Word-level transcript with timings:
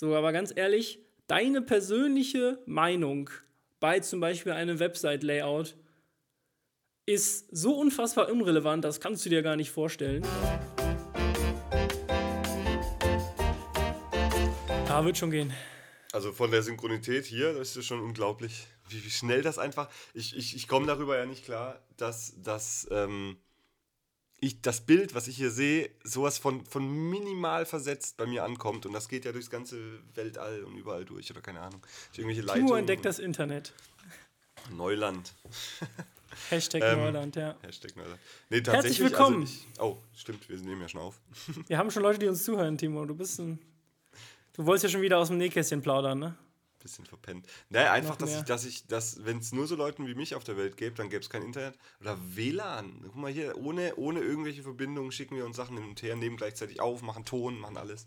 So, 0.00 0.14
aber 0.14 0.30
ganz 0.30 0.52
ehrlich, 0.54 1.00
deine 1.26 1.60
persönliche 1.60 2.62
Meinung 2.66 3.30
bei 3.80 3.98
zum 3.98 4.20
Beispiel 4.20 4.52
einem 4.52 4.78
Website-Layout 4.78 5.76
ist 7.04 7.48
so 7.50 7.74
unfassbar 7.74 8.30
unrelevant, 8.30 8.84
das 8.84 9.00
kannst 9.00 9.26
du 9.26 9.28
dir 9.28 9.42
gar 9.42 9.56
nicht 9.56 9.72
vorstellen. 9.72 10.22
Ja, 14.86 15.04
wird 15.04 15.18
schon 15.18 15.32
gehen. 15.32 15.52
Also 16.12 16.32
von 16.32 16.52
der 16.52 16.62
Synchronität 16.62 17.24
hier, 17.24 17.54
das 17.54 17.76
ist 17.76 17.86
schon 17.86 18.00
unglaublich, 18.00 18.68
wie, 18.88 19.04
wie 19.04 19.10
schnell 19.10 19.42
das 19.42 19.58
einfach. 19.58 19.90
Ich, 20.14 20.36
ich, 20.36 20.54
ich 20.54 20.68
komme 20.68 20.86
darüber 20.86 21.18
ja 21.18 21.26
nicht 21.26 21.44
klar, 21.44 21.84
dass, 21.96 22.40
dass 22.40 22.86
ähm, 22.92 23.36
ich 24.40 24.60
das 24.62 24.80
Bild, 24.80 25.14
was 25.14 25.28
ich 25.28 25.36
hier 25.36 25.50
sehe, 25.50 25.90
sowas 26.04 26.38
von, 26.38 26.64
von 26.64 26.88
minimal 27.10 27.66
versetzt 27.66 28.16
bei 28.16 28.26
mir 28.26 28.44
ankommt. 28.44 28.86
Und 28.86 28.92
das 28.92 29.08
geht 29.08 29.24
ja 29.24 29.32
durchs 29.32 29.50
ganze 29.50 29.78
Weltall 30.14 30.64
und 30.64 30.76
überall 30.76 31.04
durch, 31.04 31.30
oder 31.30 31.40
keine 31.40 31.60
Ahnung. 31.60 31.80
Durch 32.12 32.18
irgendwelche 32.18 32.46
Timo 32.46 32.74
entdeckt 32.76 33.04
das 33.04 33.18
Internet. 33.18 33.72
Neuland. 34.70 35.34
Hashtag 36.50 36.82
Ähm, 36.82 36.98
Neuland, 37.00 37.36
ja. 37.36 37.56
Hashtag 37.62 37.96
Neuland. 37.96 38.20
Nee, 38.50 38.60
tatsächlich, 38.60 39.00
willkommen. 39.00 39.40
Also 39.42 39.52
ich, 39.52 39.80
oh, 39.80 39.98
stimmt, 40.14 40.48
wir 40.48 40.56
nehmen 40.58 40.82
ja 40.82 40.88
schon 40.88 41.00
auf. 41.00 41.20
Wir 41.66 41.78
haben 41.78 41.90
schon 41.90 42.02
Leute, 42.02 42.18
die 42.18 42.28
uns 42.28 42.44
zuhören, 42.44 42.78
Timo. 42.78 43.04
Du 43.06 43.14
bist 43.14 43.40
ein. 43.40 43.58
Du 44.52 44.66
wolltest 44.66 44.84
ja 44.84 44.90
schon 44.90 45.02
wieder 45.02 45.18
aus 45.18 45.28
dem 45.28 45.38
Nähkästchen 45.38 45.82
plaudern, 45.82 46.18
ne? 46.18 46.36
Bisschen 46.80 47.06
verpennt. 47.06 47.46
Naja, 47.70 47.92
einfach, 47.92 48.16
dass 48.16 48.36
ich, 48.36 48.42
dass 48.42 48.64
ich, 48.64 48.86
dass, 48.86 49.24
wenn 49.24 49.38
es 49.38 49.52
nur 49.52 49.66
so 49.66 49.74
Leuten 49.74 50.06
wie 50.06 50.14
mich 50.14 50.36
auf 50.36 50.44
der 50.44 50.56
Welt 50.56 50.76
gäbe, 50.76 50.94
dann 50.94 51.10
gäbe 51.10 51.22
es 51.22 51.28
kein 51.28 51.42
Internet. 51.42 51.76
Oder 52.00 52.18
WLAN. 52.36 53.00
Guck 53.02 53.16
mal 53.16 53.32
hier, 53.32 53.56
ohne, 53.58 53.96
ohne 53.96 54.20
irgendwelche 54.20 54.62
Verbindungen 54.62 55.10
schicken 55.10 55.36
wir 55.36 55.44
uns 55.44 55.56
Sachen 55.56 55.76
hin 55.76 55.88
und 55.88 56.00
her, 56.02 56.14
nehmen 56.14 56.36
gleichzeitig 56.36 56.80
auf, 56.80 57.02
machen 57.02 57.24
Ton, 57.24 57.58
machen 57.58 57.76
alles. 57.76 58.06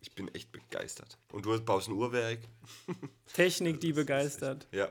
Ich 0.00 0.12
bin 0.12 0.34
echt 0.34 0.50
begeistert. 0.50 1.18
Und 1.32 1.44
du 1.44 1.60
baust 1.60 1.88
ein 1.88 1.92
Uhrwerk. 1.92 2.40
Technik, 3.34 3.80
die 3.80 3.92
begeistert. 3.92 4.66
Ja. 4.72 4.88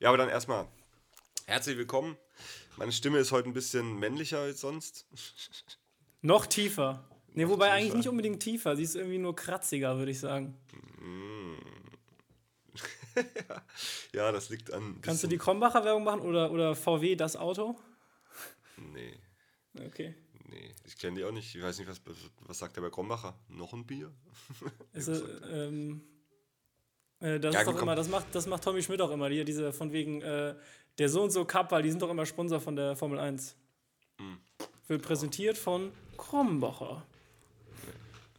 Ja, 0.00 0.08
aber 0.08 0.18
dann 0.18 0.28
erstmal 0.28 0.66
herzlich 1.46 1.78
willkommen. 1.78 2.16
Meine 2.76 2.92
Stimme 2.92 3.18
ist 3.18 3.30
heute 3.30 3.48
ein 3.48 3.54
bisschen 3.54 3.98
männlicher 3.98 4.40
als 4.40 4.60
sonst. 4.60 5.06
Noch 6.22 6.46
tiefer. 6.46 7.04
Ne, 7.34 7.48
wobei 7.48 7.66
tiefer. 7.66 7.76
eigentlich 7.76 7.94
nicht 7.94 8.08
unbedingt 8.08 8.42
tiefer. 8.42 8.76
Sie 8.76 8.82
ist 8.82 8.96
irgendwie 8.96 9.18
nur 9.18 9.36
kratziger, 9.36 9.98
würde 9.98 10.10
ich 10.10 10.20
sagen. 10.20 10.56
Ja, 14.12 14.30
das 14.32 14.48
liegt 14.48 14.72
an. 14.72 14.98
Kannst 15.02 15.22
du 15.22 15.26
die 15.26 15.38
Krombacher 15.38 15.84
Werbung 15.84 16.04
machen 16.04 16.20
oder, 16.20 16.50
oder 16.50 16.74
VW 16.74 17.16
das 17.16 17.36
Auto? 17.36 17.76
Nee, 18.76 19.14
Okay. 19.86 20.14
nee. 20.48 20.74
Ich 20.84 20.96
kenne 20.98 21.16
die 21.16 21.24
auch 21.24 21.32
nicht. 21.32 21.54
Ich 21.54 21.62
weiß 21.62 21.78
nicht, 21.78 21.88
was, 21.88 22.00
was 22.46 22.58
sagt 22.58 22.76
der 22.76 22.82
bei 22.82 22.90
Krombacher? 22.90 23.38
Noch 23.48 23.72
ein 23.72 23.86
Bier? 23.86 24.12
Ist, 24.92 25.08
äh, 25.08 25.66
ähm, 25.66 26.02
äh, 27.20 27.40
das 27.40 27.54
Ja, 27.54 27.60
ist 27.60 27.66
doch 27.68 27.80
immer, 27.80 27.94
das 27.96 28.08
macht, 28.08 28.26
das 28.34 28.46
macht 28.46 28.62
Tommy 28.62 28.82
Schmidt 28.82 29.00
auch 29.00 29.10
immer, 29.10 29.28
die, 29.28 29.44
diese 29.44 29.72
von 29.72 29.92
wegen 29.92 30.22
äh, 30.22 30.54
der 30.98 31.08
so 31.08 31.22
und 31.22 31.30
so 31.30 31.44
Cup, 31.44 31.72
weil 31.72 31.82
die 31.82 31.90
sind 31.90 32.02
doch 32.02 32.10
immer 32.10 32.26
Sponsor 32.26 32.60
von 32.60 32.76
der 32.76 32.94
Formel 32.96 33.18
1. 33.18 33.56
Hm. 34.18 34.38
Wird 34.86 35.02
präsentiert 35.02 35.58
von 35.58 35.92
Krombacher. 36.16 37.04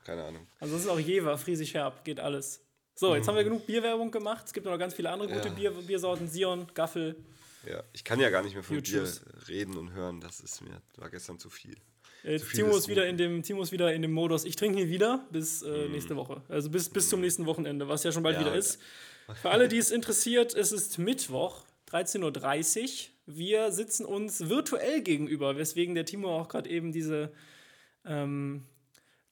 Keine 0.06 0.24
Ahnung. 0.24 0.48
Ansonsten 0.60 0.90
auch 0.90 1.00
Jever, 1.00 1.38
Friesig 1.38 1.74
Herb, 1.74 2.06
geht 2.06 2.20
alles. 2.20 2.65
So, 2.96 3.14
jetzt 3.16 3.28
haben 3.28 3.36
wir 3.36 3.44
genug 3.44 3.66
Bierwerbung 3.68 4.10
gemacht. 4.10 4.46
Es 4.46 4.54
gibt 4.54 4.66
noch 4.66 4.78
ganz 4.78 4.94
viele 4.94 5.10
andere 5.12 5.28
gute 5.30 5.50
Mhm. 5.52 5.58
Ja. 5.58 5.70
Bier, 5.72 5.82
Biersorten. 5.82 6.28
Sion, 6.30 6.68
Gaffel. 6.74 7.16
Ja, 7.70 7.84
ich 7.94 8.04
kann 8.04 8.20
ja 8.20 8.30
gar 8.30 8.42
nicht 8.44 8.54
mehr 8.54 8.64
von 8.64 8.76
You 8.76 8.82
dir 8.82 9.00
choose. 9.02 9.22
reden 9.50 9.76
und 9.78 9.92
hören. 9.94 10.22
Das 10.22 10.40
ist 10.40 10.62
mir, 10.62 10.82
war 10.98 11.10
gestern 11.10 11.38
zu 11.40 11.50
viel. 11.50 11.76
Viel 12.24 12.40
Timo 12.40 12.76
ist 12.76 12.88
wieder 12.88 13.06
in 13.08 13.18
dem 13.18 13.44
Timo 13.44 13.62
ist 13.62 13.72
wieder 13.72 13.94
in 13.94 14.02
dem 14.02 14.12
Modus. 14.14 14.46
Ich 14.46 14.56
trinke 14.56 14.78
hier 14.80 14.90
wieder 14.90 15.26
bis 15.32 15.62
äh, 15.62 15.86
Mhm. 15.88 15.92
nächste 15.92 16.16
Woche. 16.16 16.42
Also 16.48 16.70
bis, 16.70 16.90
bis 16.90 17.10
zum 17.10 17.22
nächsten 17.22 17.46
Wochenende, 17.46 17.88
was 17.88 18.04
ja 18.04 18.12
schon 18.12 18.24
bald 18.24 18.36
Ja, 18.36 18.42
wieder 18.42 18.56
ist. 18.56 18.80
Für 19.42 19.50
alle, 19.52 19.68
die 19.68 19.78
es 19.78 19.92
interessiert, 19.92 20.54
es 20.56 20.72
ist 20.72 20.98
Mittwoch, 20.98 21.64
13.30 21.92 22.84
Uhr. 22.84 22.90
Wir 23.28 23.72
sitzen 23.72 24.06
uns 24.06 24.50
virtuell 24.50 25.02
gegenüber, 25.02 25.58
weswegen 25.58 25.96
der 25.96 26.06
Timo 26.06 26.40
auch 26.40 26.48
gerade 26.48 26.70
eben 26.70 26.92
diese, 26.92 27.32
ähm, 28.06 28.66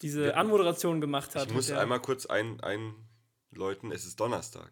diese 0.01 0.35
Anmoderation 0.35 0.99
gemacht 1.01 1.35
hat. 1.35 1.47
Ich 1.47 1.53
muss 1.53 1.71
einmal 1.71 1.99
kurz 1.99 2.25
ein, 2.25 2.59
einläuten, 3.53 3.91
es 3.91 4.05
ist 4.05 4.19
Donnerstag. 4.19 4.71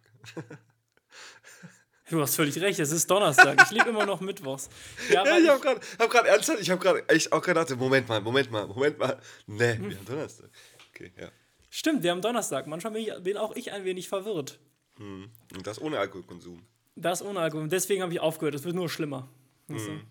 Du 2.10 2.20
hast 2.22 2.36
völlig 2.36 2.60
recht, 2.60 2.80
es 2.80 2.92
ist 2.92 3.10
Donnerstag. 3.10 3.62
Ich 3.64 3.72
lebe 3.72 3.90
immer 3.90 4.06
noch 4.06 4.20
mittwochs. 4.20 4.70
Ja, 5.10 5.26
Ja, 5.26 5.38
ich 5.38 5.48
habe 5.48 5.62
gerade 5.62 5.80
hab 5.98 6.10
grad 6.10 6.26
ernsthaft, 6.26 6.60
ich 6.60 6.70
habe 6.70 6.82
gerade 6.82 7.08
echt 7.08 7.32
auch 7.32 7.42
gedacht, 7.42 7.70
Moment 7.78 8.10
mal, 8.10 8.20
Moment 8.20 8.52
mal, 8.52 8.68
Moment 8.68 8.98
mal. 9.00 9.20
Nee, 9.48 9.76
Hm. 9.76 9.90
wir 9.90 9.98
haben 9.98 10.06
Donnerstag. 10.06 10.50
Okay, 10.90 11.14
ja. 11.18 11.30
Stimmt, 11.70 12.04
wir 12.04 12.12
haben 12.12 12.22
Donnerstag. 12.22 12.68
Manchmal 12.68 12.94
bin, 12.94 13.04
ich, 13.04 13.24
bin 13.24 13.38
auch 13.38 13.56
ich 13.56 13.72
ein 13.72 13.86
wenig 13.86 14.10
verwirrt. 14.10 14.60
Und 15.00 15.32
das 15.66 15.82
ohne 15.82 15.98
Alkoholkonsum. 16.00 16.62
Das 16.96 17.22
ohne 17.24 17.40
Alkohol. 17.40 17.70
Deswegen 17.70 18.04
habe 18.04 18.12
ich 18.14 18.20
aufgehört. 18.20 18.54
Es 18.56 18.66
wird 18.66 18.76
nur 18.76 18.90
schlimmer. 18.90 19.30
Weißt 19.68 19.88
du? 19.88 20.02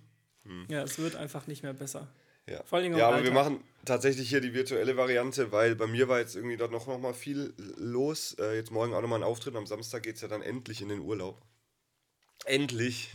Ja, 0.72 0.82
es 0.82 0.98
wird 0.98 1.16
einfach 1.16 1.47
nicht 1.47 1.62
mehr 1.62 1.75
besser. 1.75 2.09
Ja, 2.47 2.62
Vor 2.64 2.78
allen 2.78 2.84
Dingen 2.84 2.97
ja 2.98 3.06
aber 3.09 3.22
wir 3.22 3.30
Alltag. 3.30 3.34
machen 3.53 3.64
tatsächlich 3.84 4.28
hier 4.28 4.41
die 4.41 4.54
virtuelle 4.54 4.96
Variante, 4.96 5.52
weil 5.52 5.74
bei 5.76 5.86
mir 5.86 6.08
war 6.08 6.18
jetzt 6.20 6.36
irgendwie 6.36 6.56
dort 6.56 6.70
noch, 6.72 6.86
noch 6.86 6.98
mal 6.98 7.14
viel 7.14 7.52
los. 7.76 8.34
Äh, 8.38 8.56
jetzt 8.56 8.70
morgen 8.70 8.94
auch 8.94 9.00
nochmal 9.02 9.20
ein 9.20 9.24
Auftritt. 9.24 9.54
Am 9.56 9.66
Samstag 9.66 10.02
geht 10.02 10.16
es 10.16 10.22
ja 10.22 10.28
dann 10.28 10.42
endlich 10.42 10.82
in 10.82 10.88
den 10.88 11.00
Urlaub. 11.00 11.41
Endlich. 12.46 13.10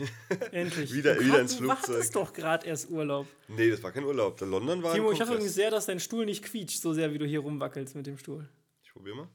Endlich. 0.51 0.93
Wieder- 0.93 1.15
du 1.15 1.21
wieder 1.25 1.41
ins 1.41 1.53
Du 1.57 1.63
Flugzeug. 1.63 1.95
hattest 1.95 2.15
doch 2.15 2.31
gerade 2.33 2.67
erst 2.67 2.89
Urlaub. 2.91 3.27
nee, 3.47 3.69
das 3.71 3.81
war 3.81 3.91
kein 3.91 4.03
Urlaub. 4.03 4.37
Der 4.37 4.47
London 4.47 4.83
war 4.83 4.93
Timo, 4.93 5.11
ich 5.11 5.19
hoffe 5.19 5.33
übrigens 5.33 5.55
sehr, 5.55 5.71
dass 5.71 5.87
dein 5.87 5.99
Stuhl 5.99 6.25
nicht 6.25 6.43
quietscht, 6.43 6.81
so 6.81 6.93
sehr 6.93 7.11
wie 7.11 7.17
du 7.17 7.25
hier 7.25 7.39
rumwackelst 7.39 7.95
mit 7.95 8.05
dem 8.05 8.17
Stuhl. 8.19 8.47
Ich 8.83 8.91
probiere 8.93 9.15
mal. 9.15 9.27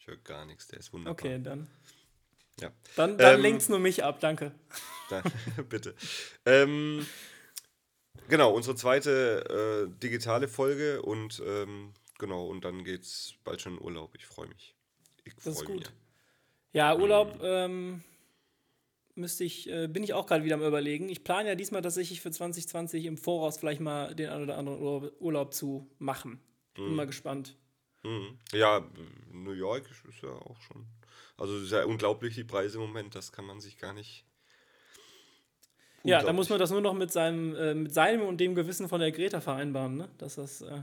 Ich 0.00 0.06
höre 0.08 0.16
gar 0.16 0.44
nichts, 0.44 0.66
der 0.66 0.80
ist 0.80 0.92
wunderbar. 0.92 1.12
Okay, 1.12 1.40
dann. 1.42 1.68
Ja. 2.60 2.72
Dann, 2.96 3.16
dann 3.16 3.36
Ähm, 3.36 3.42
lenkt's 3.42 3.68
nur 3.68 3.78
mich 3.78 4.02
ab, 4.02 4.18
danke. 4.18 4.50
Da, 5.08 5.22
bitte. 5.68 5.94
Ähm, 6.44 7.06
genau, 8.28 8.52
unsere 8.52 8.76
zweite 8.76 9.88
äh, 9.90 10.00
digitale 10.02 10.48
Folge 10.48 11.02
und 11.02 11.42
ähm, 11.46 11.92
genau, 12.18 12.46
und 12.46 12.64
dann 12.64 12.84
geht's 12.84 13.34
bald 13.44 13.60
schon 13.60 13.76
in 13.76 13.82
Urlaub. 13.82 14.14
Ich 14.16 14.26
freue 14.26 14.48
mich. 14.48 14.74
Ich 15.24 15.34
Das 15.36 15.46
ist 15.46 15.58
freu 15.58 15.66
gut. 15.72 15.80
mich. 15.80 15.90
Ja, 16.72 16.96
Urlaub 16.96 17.40
ähm, 17.42 18.02
müsste 19.14 19.44
ich, 19.44 19.68
äh, 19.70 19.88
bin 19.88 20.02
ich 20.02 20.14
auch 20.14 20.26
gerade 20.26 20.44
wieder 20.44 20.54
am 20.54 20.62
überlegen. 20.62 21.08
Ich 21.08 21.24
plane 21.24 21.48
ja 21.48 21.54
diesmal 21.54 21.82
tatsächlich 21.82 22.20
für 22.20 22.30
2020 22.30 23.04
im 23.06 23.16
Voraus 23.16 23.58
vielleicht 23.58 23.80
mal 23.80 24.14
den 24.14 24.30
einen 24.30 24.44
oder 24.44 24.58
anderen 24.58 24.80
Urlaub, 24.80 25.12
Urlaub 25.20 25.54
zu 25.54 25.90
machen. 25.98 26.40
Ich 26.74 26.84
bin 26.84 26.94
mal 26.94 27.06
gespannt. 27.06 27.56
Mhm. 28.04 28.38
Ja, 28.52 28.88
New 29.32 29.52
York 29.52 29.90
ist 29.90 30.22
ja 30.22 30.30
auch 30.30 30.60
schon. 30.62 30.86
Also 31.36 31.56
es 31.56 31.64
ist 31.64 31.72
ja 31.72 31.84
unglaublich, 31.84 32.34
die 32.34 32.44
Preise 32.44 32.78
im 32.78 32.84
Moment, 32.84 33.14
das 33.14 33.32
kann 33.32 33.44
man 33.44 33.60
sich 33.60 33.78
gar 33.78 33.92
nicht. 33.92 34.24
Ja, 36.04 36.22
da 36.22 36.32
muss 36.32 36.48
man 36.48 36.58
das 36.58 36.70
nur 36.70 36.80
noch 36.80 36.94
mit 36.94 37.10
seinem, 37.12 37.54
äh, 37.56 37.74
mit 37.74 37.92
seinem 37.92 38.22
und 38.22 38.38
dem 38.38 38.54
Gewissen 38.54 38.88
von 38.88 39.00
der 39.00 39.12
Greta 39.12 39.40
vereinbaren, 39.40 39.96
ne? 39.96 40.08
Dass 40.18 40.36
das, 40.36 40.62
äh, 40.62 40.82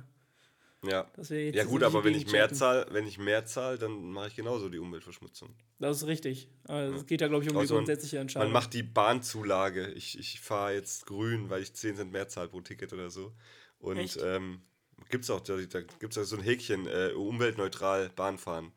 Ja. 0.83 1.07
dass 1.15 1.29
wir 1.29 1.45
jetzt 1.45 1.55
Ja 1.55 1.63
gut, 1.63 1.81
aber 1.83 2.03
wenn 2.03 2.13
ich 2.13 2.31
mehr 2.31 2.51
zahle, 2.51 2.85
wenn 2.91 3.07
ich 3.07 3.17
mehr 3.17 3.45
zahle, 3.45 3.77
dann 3.77 4.11
mache 4.11 4.27
ich 4.27 4.35
genauso 4.35 4.69
die 4.69 4.77
Umweltverschmutzung. 4.77 5.55
Das 5.79 5.97
ist 5.97 6.07
richtig. 6.07 6.49
Also, 6.67 6.95
es 6.97 7.05
geht 7.05 7.21
ja, 7.21 7.27
glaube 7.27 7.43
ich, 7.43 7.49
um 7.49 7.55
die 7.55 7.59
Also 7.61 7.73
man- 7.75 7.79
grundsätzliche 7.85 8.19
Entscheidung. 8.19 8.49
Man 8.51 8.53
macht 8.61 8.73
die 8.73 8.83
Bahnzulage. 8.83 9.87
Ich, 9.93 10.19
ich 10.19 10.39
fahre 10.41 10.73
jetzt 10.73 11.05
grün, 11.05 11.49
weil 11.49 11.61
ich 11.63 11.73
10 11.73 11.95
Cent 11.95 12.11
mehr 12.11 12.27
zahle 12.27 12.49
pro 12.49 12.61
Ticket 12.61 12.93
oder 12.93 13.09
so. 13.09 13.33
Und 13.79 13.97
Echt? 13.97 14.19
ähm, 14.23 14.61
gibt 15.09 15.23
es 15.23 15.29
auch, 15.29 15.39
da, 15.41 15.57
da 15.57 15.81
gibt 15.81 16.15
es 16.15 16.29
so 16.29 16.35
ein 16.37 16.43
Häkchen, 16.43 16.87
äh, 16.87 17.11
umweltneutral 17.15 18.09
Bahn 18.15 18.37
fahren. 18.37 18.71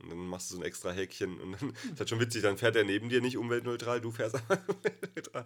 Und 0.00 0.10
dann 0.10 0.18
machst 0.18 0.50
du 0.50 0.54
so 0.54 0.60
ein 0.60 0.66
extra 0.66 0.92
Häkchen 0.92 1.40
und 1.40 1.60
dann 1.60 1.70
ist 1.92 1.98
halt 1.98 2.08
schon 2.08 2.20
witzig, 2.20 2.42
dann 2.42 2.56
fährt 2.56 2.76
er 2.76 2.84
neben 2.84 3.08
dir 3.08 3.20
nicht 3.20 3.36
umweltneutral, 3.36 4.00
du 4.00 4.10
fährst 4.10 4.36
aber 4.48 4.60
umweltneutral. 4.68 5.44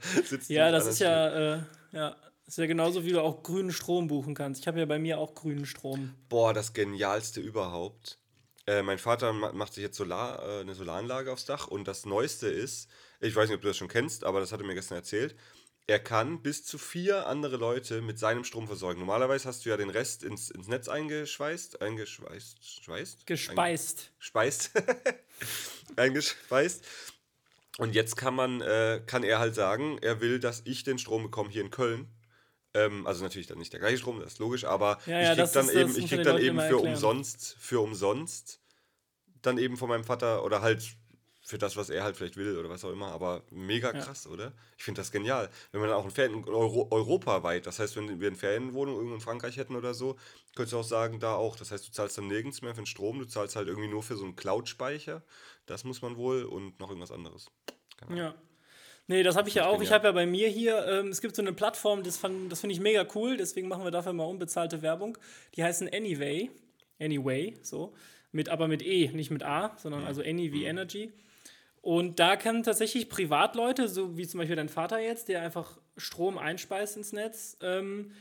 Ja, 0.49 0.71
das 0.71 0.87
ist 0.87 0.99
ja, 0.99 1.55
äh, 1.55 1.63
ja, 1.93 2.17
ist 2.47 2.59
ja 2.59 2.67
genauso, 2.67 3.05
wie 3.05 3.13
du 3.13 3.23
auch 3.23 3.43
grünen 3.43 3.73
Strom 3.73 4.09
buchen 4.09 4.35
kannst. 4.35 4.61
Ich 4.61 4.69
habe 4.69 4.79
ja 4.79 4.85
bei 4.85 4.99
mir 4.99 5.19
auch 5.19 5.35
grünen 5.35 5.65
Strom. 5.65 6.15
Boah, 6.29 6.53
das 6.53 6.75
genialste 6.75 7.41
überhaupt. 7.41 8.19
Äh, 8.67 8.83
mein 8.83 8.99
Vater 8.99 9.33
ma 9.33 9.53
macht 9.53 9.75
sich 9.75 9.83
jetzt 9.83 9.97
Solar, 9.97 10.41
äh, 10.47 10.61
eine 10.61 10.75
Solaranlage 10.75 11.33
aufs 11.33 11.47
Dach 11.47 11.67
und 11.67 11.89
das 11.89 12.07
Neueste 12.07 12.49
ist, 12.49 12.89
ich 13.21 13.35
weiß 13.35 13.49
nicht, 13.49 13.57
ob 13.57 13.63
du 13.63 13.69
das 13.69 13.77
schon 13.77 13.89
kennst, 13.89 14.25
aber 14.25 14.41
das 14.41 14.53
hat 14.53 14.61
er 14.61 14.67
mir 14.67 14.75
gestern 14.75 14.97
erzählt, 14.97 15.35
er 15.87 15.99
kann 15.99 16.43
bis 16.43 16.65
zu 16.65 16.79
vier 16.79 17.27
andere 17.27 17.57
Leute 17.57 18.01
mit 18.03 18.19
seinem 18.19 18.45
Strom 18.45 18.67
versorgen. 18.67 19.01
Normalerweise 19.01 19.49
hast 19.49 19.65
du 19.65 19.71
ja 19.71 19.77
den 19.77 19.91
Rest 19.91 20.23
ins, 20.23 20.51
ins 20.51 20.69
Netz 20.69 20.89
eingeschweißt, 20.89 21.83
eingeschweißt, 21.83 22.85
schweißt? 22.85 23.27
Gespeist. 23.27 24.13
Speist. 24.19 24.71
eingespeist. 25.97 26.85
Und 27.79 27.95
jetzt 27.95 28.17
kann 28.17 28.35
man, 28.35 28.61
äh, 28.61 29.03
kann 29.07 29.25
er 29.25 29.39
halt 29.39 29.55
sagen, 29.55 29.99
er 30.03 30.21
will, 30.21 30.39
dass 30.39 30.63
ich 30.65 30.85
den 30.85 30.99
Strom 30.99 31.23
bekomme 31.25 31.51
hier 31.51 31.63
in 31.63 31.71
Köln. 31.71 32.09
Ähm, 32.75 33.07
also 33.07 33.23
natürlich 33.23 33.47
dann 33.47 33.59
nicht 33.59 33.73
der 33.73 33.81
gleiche 33.81 33.99
Strom, 33.99 34.21
das 34.21 34.35
ist 34.35 34.39
logisch, 34.39 34.65
aber 34.65 34.99
Ja, 35.07 35.21
ich 35.21 35.27
ja, 35.29 35.35
krieg 35.35 35.37
das 35.45 35.53
dann 35.53 35.69
ist- 35.69 35.75
eben, 35.75 35.97
ich 35.97 36.09
krieg 36.09 36.23
dann 36.23 36.39
eben 36.39 36.59
für 36.59 36.75
erklären. 36.77 36.95
umsonst, 36.95 37.57
für 37.59 37.81
umsonst, 37.81 38.61
dann 39.43 39.59
eben 39.59 39.77
von 39.77 39.89
meinem 39.89 40.05
Vater 40.05 40.45
oder 40.45 40.63
halt 40.63 40.97
für 41.45 41.59
das, 41.59 41.77
was 41.77 41.91
er 41.91 42.05
halt 42.05 42.17
vielleicht 42.17 42.37
will 42.37 42.57
oder 42.57 42.69
was 42.69 42.85
auch 42.85 42.93
immer, 42.93 43.09
aber 43.09 43.43
mega 43.51 43.93
krass, 43.93 44.25
ja. 44.25 44.31
oder? 44.31 44.53
Ich 44.79 44.85
finde 44.85 45.01
das 45.01 45.11
genial. 45.11 45.51
Wenn 45.73 45.81
man 45.81 45.91
dann 45.91 45.99
auch 45.99 46.05
ein 46.05 46.11
Ferien, 46.13 46.45
Euro, 46.49 46.87
europaweit, 46.91 47.67
das 47.67 47.81
heißt, 47.81 47.97
wenn 47.97 48.21
wir 48.21 48.29
eine 48.29 48.37
Ferienwohnung 48.37 48.95
irgendwo 48.95 49.17
in 49.17 49.21
Frankreich 49.21 49.57
hätten 49.57 49.75
oder 49.75 49.93
so, 49.93 50.17
könntest 50.55 50.73
du 50.73 50.79
auch 50.79 50.85
sagen, 50.85 51.19
da 51.19 51.35
auch. 51.35 51.57
Das 51.57 51.73
heißt, 51.73 51.87
du 51.89 51.93
zahlst 51.93 52.17
dann 52.17 52.29
nirgends 52.29 52.63
mehr 52.63 52.75
für 52.75 52.83
den 52.83 52.87
Strom, 52.87 53.19
du 53.19 53.25
zahlst 53.25 53.57
halt 53.57 53.67
irgendwie 53.67 53.89
nur 53.89 54.05
für 54.05 54.17
so 54.17 54.25
einen 54.25 54.37
Cloud-Speicher. 54.37 55.23
Das 55.67 55.83
muss 55.83 56.01
man 56.01 56.17
wohl 56.17 56.45
und 56.45 56.79
noch 56.79 56.89
irgendwas 56.89 57.11
anderes. 57.11 57.51
Genau. 57.99 58.21
Ja. 58.21 58.35
Nee, 59.09 59.25
das 59.25 59.37
habe 59.37 59.49
ich 59.49 59.57
ja 59.57 59.67
auch. 59.67 59.83
Ich 59.83 59.91
habe 59.91 60.07
ja 60.07 60.13
bei 60.13 60.27
mir 60.27 60.49
hier, 60.49 60.87
ähm, 60.87 61.09
es 61.09 61.21
gibt 61.21 61.35
so 61.35 61.43
eine 61.43 61.53
Plattform, 61.53 62.05
das, 62.05 62.21
das 62.21 62.61
finde 62.61 62.73
ich 62.73 62.81
mega 62.81 63.05
cool, 63.17 63.37
deswegen 63.37 63.67
machen 63.67 63.83
wir 63.83 63.91
dafür 63.91 64.13
mal 64.13 64.25
unbezahlte 64.25 64.81
Werbung. 64.81 65.19
Die 65.57 65.65
heißen 65.65 65.93
Anyway. 65.93 66.51
Anyway, 67.01 67.59
so. 67.63 67.95
Mit, 68.31 68.49
aber 68.49 68.69
mit 68.69 68.81
E, 68.83 69.09
nicht 69.09 69.31
mit 69.31 69.43
A, 69.43 69.77
sondern 69.77 70.05
also 70.05 70.23
Any 70.23 70.53
wie 70.53 70.61
mhm. 70.61 70.67
Energy. 70.67 71.13
Und 71.83 72.21
da 72.21 72.37
können 72.37 72.63
tatsächlich 72.63 73.09
Privatleute, 73.09 73.89
so 73.89 74.17
wie 74.17 74.27
zum 74.27 74.39
Beispiel 74.39 74.55
dein 74.55 74.69
Vater 74.69 75.01
jetzt, 75.01 75.29
der 75.29 75.43
einfach 75.43 75.79
Strom 75.97 76.39
einspeist 76.39 76.97
ins 76.97 77.13
Netz, 77.13 77.57
ähm, 77.61 78.13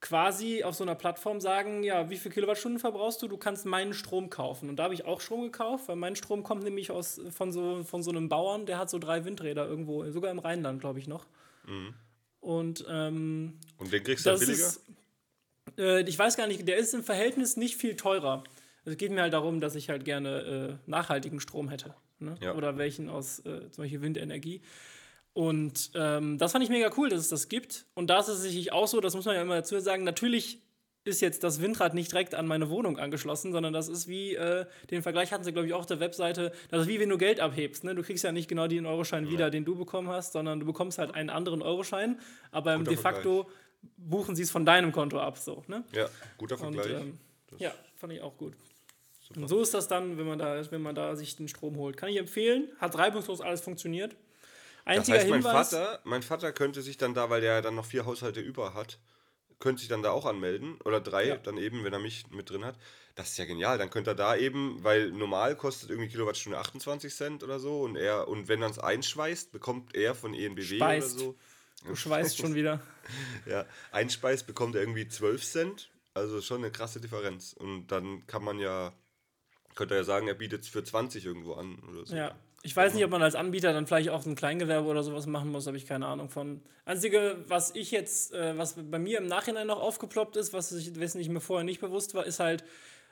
quasi 0.00 0.64
auf 0.64 0.74
so 0.74 0.82
einer 0.82 0.96
Plattform 0.96 1.40
sagen, 1.40 1.84
ja, 1.84 2.10
wie 2.10 2.18
viele 2.18 2.34
Kilowattstunden 2.34 2.80
verbrauchst 2.80 3.22
du? 3.22 3.28
Du 3.28 3.36
kannst 3.36 3.66
meinen 3.66 3.94
Strom 3.94 4.30
kaufen. 4.30 4.68
Und 4.68 4.76
da 4.76 4.82
habe 4.84 4.94
ich 4.94 5.04
auch 5.04 5.20
Strom 5.20 5.42
gekauft, 5.42 5.86
weil 5.86 5.94
mein 5.94 6.16
Strom 6.16 6.42
kommt 6.42 6.64
nämlich 6.64 6.90
aus, 6.90 7.20
von, 7.30 7.52
so, 7.52 7.84
von 7.84 8.02
so 8.02 8.10
einem 8.10 8.28
Bauern, 8.28 8.66
der 8.66 8.78
hat 8.78 8.90
so 8.90 8.98
drei 8.98 9.24
Windräder 9.24 9.64
irgendwo, 9.64 10.04
sogar 10.10 10.32
im 10.32 10.40
Rheinland, 10.40 10.80
glaube 10.80 10.98
ich 10.98 11.06
noch. 11.06 11.24
Mhm. 11.66 11.94
Und, 12.40 12.84
ähm, 12.90 13.60
Und 13.78 13.92
den 13.92 14.02
kriegst 14.02 14.26
du 14.26 14.30
dann 14.30 14.40
billiger? 14.40 14.66
Ist, 14.66 14.82
äh, 15.78 16.02
ich 16.02 16.18
weiß 16.18 16.36
gar 16.36 16.48
nicht, 16.48 16.66
der 16.66 16.78
ist 16.78 16.94
im 16.94 17.04
Verhältnis 17.04 17.56
nicht 17.56 17.76
viel 17.76 17.94
teurer. 17.94 18.42
Es 18.84 18.96
geht 18.96 19.12
mir 19.12 19.22
halt 19.22 19.32
darum, 19.32 19.60
dass 19.60 19.76
ich 19.76 19.88
halt 19.88 20.04
gerne 20.04 20.78
äh, 20.84 20.90
nachhaltigen 20.90 21.38
Strom 21.38 21.68
hätte 21.68 21.94
ne? 22.18 22.36
ja. 22.40 22.54
oder 22.54 22.78
welchen 22.78 23.08
aus 23.08 23.40
äh, 23.40 23.70
zum 23.70 23.84
Beispiel 23.84 24.02
Windenergie. 24.02 24.62
Und 25.32 25.90
ähm, 25.94 26.38
das 26.38 26.52
fand 26.52 26.62
ich 26.62 26.70
mega 26.70 26.90
cool, 26.96 27.08
dass 27.08 27.20
es 27.20 27.28
das 27.28 27.48
gibt. 27.48 27.86
Und 27.94 28.08
da 28.08 28.20
ist 28.20 28.28
es 28.28 28.42
sicherlich 28.42 28.72
auch 28.72 28.86
so, 28.86 29.00
das 29.00 29.14
muss 29.14 29.24
man 29.24 29.34
ja 29.34 29.42
immer 29.42 29.56
dazu 29.56 29.78
sagen, 29.80 30.04
natürlich 30.04 30.60
ist 31.04 31.20
jetzt 31.20 31.44
das 31.44 31.60
Windrad 31.60 31.92
nicht 31.92 32.12
direkt 32.12 32.34
an 32.34 32.46
meine 32.46 32.70
Wohnung 32.70 32.98
angeschlossen, 32.98 33.52
sondern 33.52 33.72
das 33.72 33.88
ist 33.88 34.08
wie, 34.08 34.34
äh, 34.34 34.64
den 34.90 35.02
Vergleich 35.02 35.32
hatten 35.32 35.44
sie, 35.44 35.52
glaube 35.52 35.66
ich, 35.66 35.74
auch 35.74 35.80
auf 35.80 35.86
der 35.86 36.00
Webseite, 36.00 36.52
das 36.70 36.82
ist 36.82 36.88
wie 36.88 36.98
wenn 36.98 37.10
du 37.10 37.18
Geld 37.18 37.40
abhebst. 37.40 37.84
Ne? 37.84 37.94
Du 37.94 38.02
kriegst 38.02 38.24
ja 38.24 38.32
nicht 38.32 38.48
genau 38.48 38.68
den 38.68 38.86
Euroschein 38.86 39.26
ja. 39.26 39.32
wieder, 39.32 39.50
den 39.50 39.64
du 39.64 39.76
bekommen 39.76 40.08
hast, 40.08 40.32
sondern 40.32 40.60
du 40.60 40.66
bekommst 40.66 40.98
halt 40.98 41.14
einen 41.14 41.30
anderen 41.30 41.60
Euroschein, 41.60 42.18
aber 42.52 42.78
guter 42.78 42.90
de 42.90 42.96
facto 42.96 43.42
Vergleich. 43.42 43.56
buchen 43.98 44.36
sie 44.36 44.44
es 44.44 44.50
von 44.50 44.64
deinem 44.64 44.92
Konto 44.92 45.20
ab. 45.20 45.36
So, 45.36 45.62
ne? 45.66 45.84
Ja, 45.92 46.08
guter 46.38 46.56
Vergleich. 46.56 46.86
Und, 46.86 47.00
ähm, 47.02 47.18
ja, 47.58 47.72
fand 47.96 48.14
ich 48.14 48.22
auch 48.22 48.36
gut. 48.38 48.54
Super. 49.26 49.40
Und 49.40 49.48
so 49.48 49.62
ist 49.62 49.72
das 49.72 49.88
dann, 49.88 50.18
wenn 50.18 50.26
man 50.26 50.38
da, 50.38 50.70
wenn 50.70 50.82
man 50.82 50.94
da 50.94 51.16
sich 51.16 51.36
den 51.36 51.48
Strom 51.48 51.76
holt. 51.76 51.96
Kann 51.96 52.10
ich 52.10 52.18
empfehlen. 52.18 52.68
Hat 52.78 52.96
reibungslos 52.98 53.40
alles 53.40 53.62
funktioniert. 53.62 54.16
Einziger 54.84 55.16
das 55.16 55.24
heißt, 55.24 55.30
mein 55.30 55.42
Hinweis, 55.42 55.70
Vater, 55.70 56.00
mein 56.04 56.22
Vater 56.22 56.52
könnte 56.52 56.82
sich 56.82 56.98
dann 56.98 57.14
da, 57.14 57.30
weil 57.30 57.40
der 57.40 57.62
dann 57.62 57.74
noch 57.74 57.86
vier 57.86 58.04
Haushalte 58.04 58.40
über 58.40 58.74
hat, 58.74 58.98
könnte 59.58 59.80
sich 59.80 59.88
dann 59.88 60.02
da 60.02 60.10
auch 60.10 60.26
anmelden. 60.26 60.78
Oder 60.84 61.00
drei, 61.00 61.28
ja. 61.28 61.36
dann 61.36 61.56
eben, 61.56 61.84
wenn 61.84 61.92
er 61.94 61.98
mich 61.98 62.30
mit 62.30 62.50
drin 62.50 62.66
hat. 62.66 62.76
Das 63.14 63.30
ist 63.30 63.38
ja 63.38 63.46
genial. 63.46 63.78
Dann 63.78 63.88
könnte 63.88 64.10
er 64.10 64.14
da 64.14 64.36
eben, 64.36 64.82
weil 64.82 65.10
normal 65.10 65.56
kostet 65.56 65.88
irgendwie 65.88 66.10
Kilowattstunde 66.10 66.58
28 66.58 67.14
Cent 67.14 67.42
oder 67.42 67.58
so. 67.58 67.82
Und 67.82 67.96
er, 67.96 68.28
und 68.28 68.48
wenn 68.48 68.60
er 68.60 68.68
es 68.68 68.78
einschweißt, 68.78 69.52
bekommt 69.52 69.94
er 69.94 70.14
von 70.14 70.34
ENBW 70.34 70.76
Speist. 70.76 71.16
oder 71.16 71.24
so. 71.24 71.34
Du 71.86 71.96
schweißt 71.96 72.36
schon 72.36 72.54
wieder. 72.54 72.80
ja, 73.46 73.64
einspeist 73.90 74.46
bekommt 74.46 74.74
er 74.74 74.82
irgendwie 74.82 75.08
12 75.08 75.44
Cent. 75.44 75.90
Also 76.12 76.42
schon 76.42 76.58
eine 76.58 76.70
krasse 76.70 77.00
Differenz. 77.00 77.54
Und 77.54 77.88
dann 77.88 78.26
kann 78.26 78.44
man 78.44 78.58
ja 78.58 78.92
könnte 79.74 79.94
er 79.94 80.00
ja 80.00 80.04
sagen, 80.04 80.28
er 80.28 80.34
bietet 80.34 80.62
es 80.62 80.68
für 80.68 80.82
20 80.82 81.24
irgendwo 81.24 81.54
an 81.54 81.78
oder 81.90 82.06
so. 82.06 82.14
Ja. 82.14 82.34
Ich 82.62 82.74
weiß 82.74 82.94
nicht, 82.94 83.04
ob 83.04 83.10
man 83.10 83.22
als 83.22 83.34
Anbieter 83.34 83.74
dann 83.74 83.86
vielleicht 83.86 84.08
auch 84.08 84.24
ein 84.24 84.36
Kleingewerbe 84.36 84.88
oder 84.88 85.02
sowas 85.02 85.26
machen 85.26 85.50
muss, 85.50 85.66
habe 85.66 85.76
ich 85.76 85.86
keine 85.86 86.06
Ahnung 86.06 86.30
von. 86.30 86.62
Einzige, 86.86 87.36
was 87.46 87.74
ich 87.74 87.90
jetzt, 87.90 88.32
äh, 88.32 88.56
was 88.56 88.76
bei 88.90 88.98
mir 88.98 89.18
im 89.18 89.26
Nachhinein 89.26 89.66
noch 89.66 89.80
aufgeploppt 89.80 90.36
ist, 90.36 90.54
was 90.54 90.72
ich, 90.72 90.98
wessen 90.98 91.20
ich 91.20 91.28
mir 91.28 91.40
vorher 91.40 91.64
nicht 91.64 91.82
bewusst 91.82 92.14
war, 92.14 92.24
ist 92.24 92.40
halt, 92.40 92.64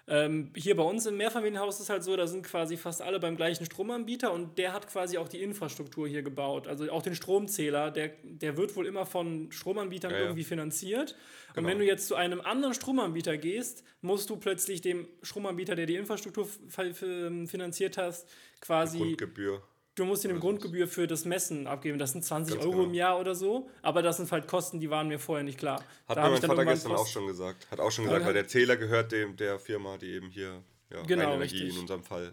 ähm, 0.08 0.50
hier 0.56 0.76
bei 0.76 0.82
uns 0.82 1.06
im 1.06 1.16
Mehrfamilienhaus 1.16 1.76
ist 1.76 1.82
es 1.82 1.88
halt 1.88 2.02
so, 2.02 2.16
da 2.16 2.26
sind 2.26 2.43
quasi 2.43 2.76
fast 2.76 3.02
alle 3.02 3.20
beim 3.20 3.37
gleichen 3.37 3.64
Stromanbieter 3.64 4.32
und 4.32 4.58
der 4.58 4.72
hat 4.72 4.88
quasi 4.88 5.16
auch 5.16 5.28
die 5.28 5.40
Infrastruktur 5.40 6.08
hier 6.08 6.22
gebaut. 6.22 6.66
Also 6.66 6.90
auch 6.90 7.02
den 7.02 7.14
Stromzähler, 7.14 7.90
der, 7.93 8.10
der 8.25 8.56
wird 8.56 8.75
wohl 8.75 8.87
immer 8.87 9.06
von 9.06 9.52
Stromanbietern 9.52 10.10
ja, 10.10 10.19
irgendwie 10.19 10.44
finanziert. 10.44 11.16
Genau. 11.54 11.60
Und 11.60 11.70
wenn 11.70 11.78
du 11.78 11.84
jetzt 11.84 12.08
zu 12.08 12.16
einem 12.16 12.40
anderen 12.40 12.75
Stromanbieter 12.75 13.37
gehst, 13.37 13.84
musst 14.00 14.28
du 14.28 14.37
plötzlich 14.37 14.81
dem 14.81 15.06
Stromanbieter, 15.22 15.76
der 15.76 15.87
die 15.87 15.96
Infrastruktur 15.96 16.48
finanziert 16.69 17.96
hast, 17.96 18.28
quasi. 18.60 18.98
Grundgebühr 18.98 19.62
Du 19.94 20.06
musst 20.06 20.25
eine 20.25 20.39
Grundgebühr 20.39 20.89
für 20.89 21.06
das 21.06 21.27
Messen 21.27 21.67
abgeben. 21.67 21.99
Das 21.99 22.12
sind 22.12 22.25
20 22.25 22.55
Ganz 22.55 22.65
Euro 22.65 22.77
genau. 22.77 22.89
im 22.89 22.94
Jahr 22.94 23.21
oder 23.21 23.35
so. 23.35 23.69
Aber 23.83 24.00
das 24.00 24.17
sind 24.17 24.33
halt 24.33 24.49
Kosten, 24.49 24.81
die 24.81 24.89
waren 24.89 25.09
mir 25.09 25.19
vorher 25.19 25.44
nicht 25.44 25.59
klar. 25.59 25.85
Hat 26.09 26.17
da 26.17 26.25
mir 26.25 26.31
mein 26.31 26.41
Vater 26.41 26.65
gestern 26.65 26.93
auch 26.93 27.06
schon 27.06 27.27
gesagt. 27.27 27.71
Hat 27.71 27.79
auch 27.79 27.91
schon 27.91 28.06
gesagt, 28.06 28.25
weil 28.25 28.33
der 28.33 28.47
Zähler 28.47 28.77
gehört 28.77 29.12
dem 29.12 29.37
der 29.37 29.59
Firma, 29.59 29.99
die 29.99 30.12
eben 30.12 30.31
hier 30.31 30.62
ja, 30.91 31.03
genau, 31.03 31.35
Energie 31.35 31.56
richtig. 31.56 31.75
in 31.75 31.81
unserem 31.81 32.05
Fall. 32.05 32.33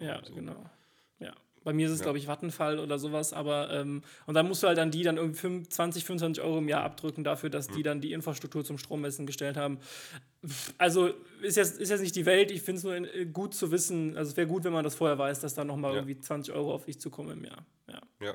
Ja, 0.00 0.20
so. 0.24 0.34
genau. 0.34 0.68
Bei 1.66 1.72
mir 1.72 1.86
ist 1.88 1.92
es, 1.94 1.98
ja. 1.98 2.04
glaube 2.04 2.18
ich, 2.18 2.28
Vattenfall 2.28 2.78
oder 2.78 2.96
sowas, 2.96 3.32
aber 3.32 3.72
ähm, 3.72 4.02
und 4.26 4.34
dann 4.34 4.46
musst 4.46 4.62
du 4.62 4.68
halt 4.68 4.78
dann 4.78 4.92
die 4.92 5.02
dann 5.02 5.16
irgendwie 5.16 5.68
20, 5.68 6.04
25 6.04 6.44
Euro 6.44 6.58
im 6.58 6.68
Jahr 6.68 6.84
abdrücken 6.84 7.24
dafür, 7.24 7.50
dass 7.50 7.66
die 7.66 7.78
hm. 7.78 7.82
dann 7.82 8.00
die 8.00 8.12
Infrastruktur 8.12 8.64
zum 8.64 8.78
Strommessen 8.78 9.26
gestellt 9.26 9.56
haben. 9.56 9.80
Also 10.78 11.10
ist 11.42 11.56
jetzt, 11.56 11.80
ist 11.80 11.90
jetzt 11.90 12.02
nicht 12.02 12.14
die 12.14 12.24
Welt, 12.24 12.52
ich 12.52 12.62
finde 12.62 12.78
es 12.78 12.84
nur 12.84 12.94
äh, 12.94 13.26
gut 13.26 13.52
zu 13.52 13.72
wissen, 13.72 14.16
also 14.16 14.30
es 14.30 14.36
wäre 14.36 14.46
gut, 14.46 14.62
wenn 14.62 14.72
man 14.72 14.84
das 14.84 14.94
vorher 14.94 15.18
weiß, 15.18 15.40
dass 15.40 15.54
da 15.54 15.64
nochmal 15.64 15.90
ja. 15.90 15.96
irgendwie 15.96 16.20
20 16.20 16.54
Euro 16.54 16.72
auf 16.72 16.84
dich 16.84 17.00
zukommen 17.00 17.32
im 17.32 17.44
Jahr. 17.44 17.66
Ja. 17.88 18.00
ja. 18.20 18.34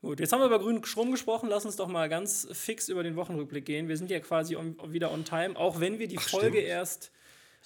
Gut, 0.00 0.18
jetzt 0.20 0.32
haben 0.32 0.40
wir 0.40 0.46
über 0.46 0.58
grünen 0.58 0.82
Strom 0.82 1.10
gesprochen. 1.10 1.50
Lass 1.50 1.66
uns 1.66 1.76
doch 1.76 1.88
mal 1.88 2.08
ganz 2.08 2.48
fix 2.52 2.88
über 2.88 3.02
den 3.02 3.16
Wochenrückblick 3.16 3.66
gehen. 3.66 3.88
Wir 3.88 3.98
sind 3.98 4.10
ja 4.10 4.18
quasi 4.20 4.56
on, 4.56 4.76
wieder 4.94 5.12
on 5.12 5.26
time, 5.26 5.56
auch 5.56 5.78
wenn 5.78 5.98
wir 5.98 6.08
die 6.08 6.16
Ach, 6.16 6.22
Folge 6.22 6.56
stimmt. 6.56 6.68
erst 6.68 7.12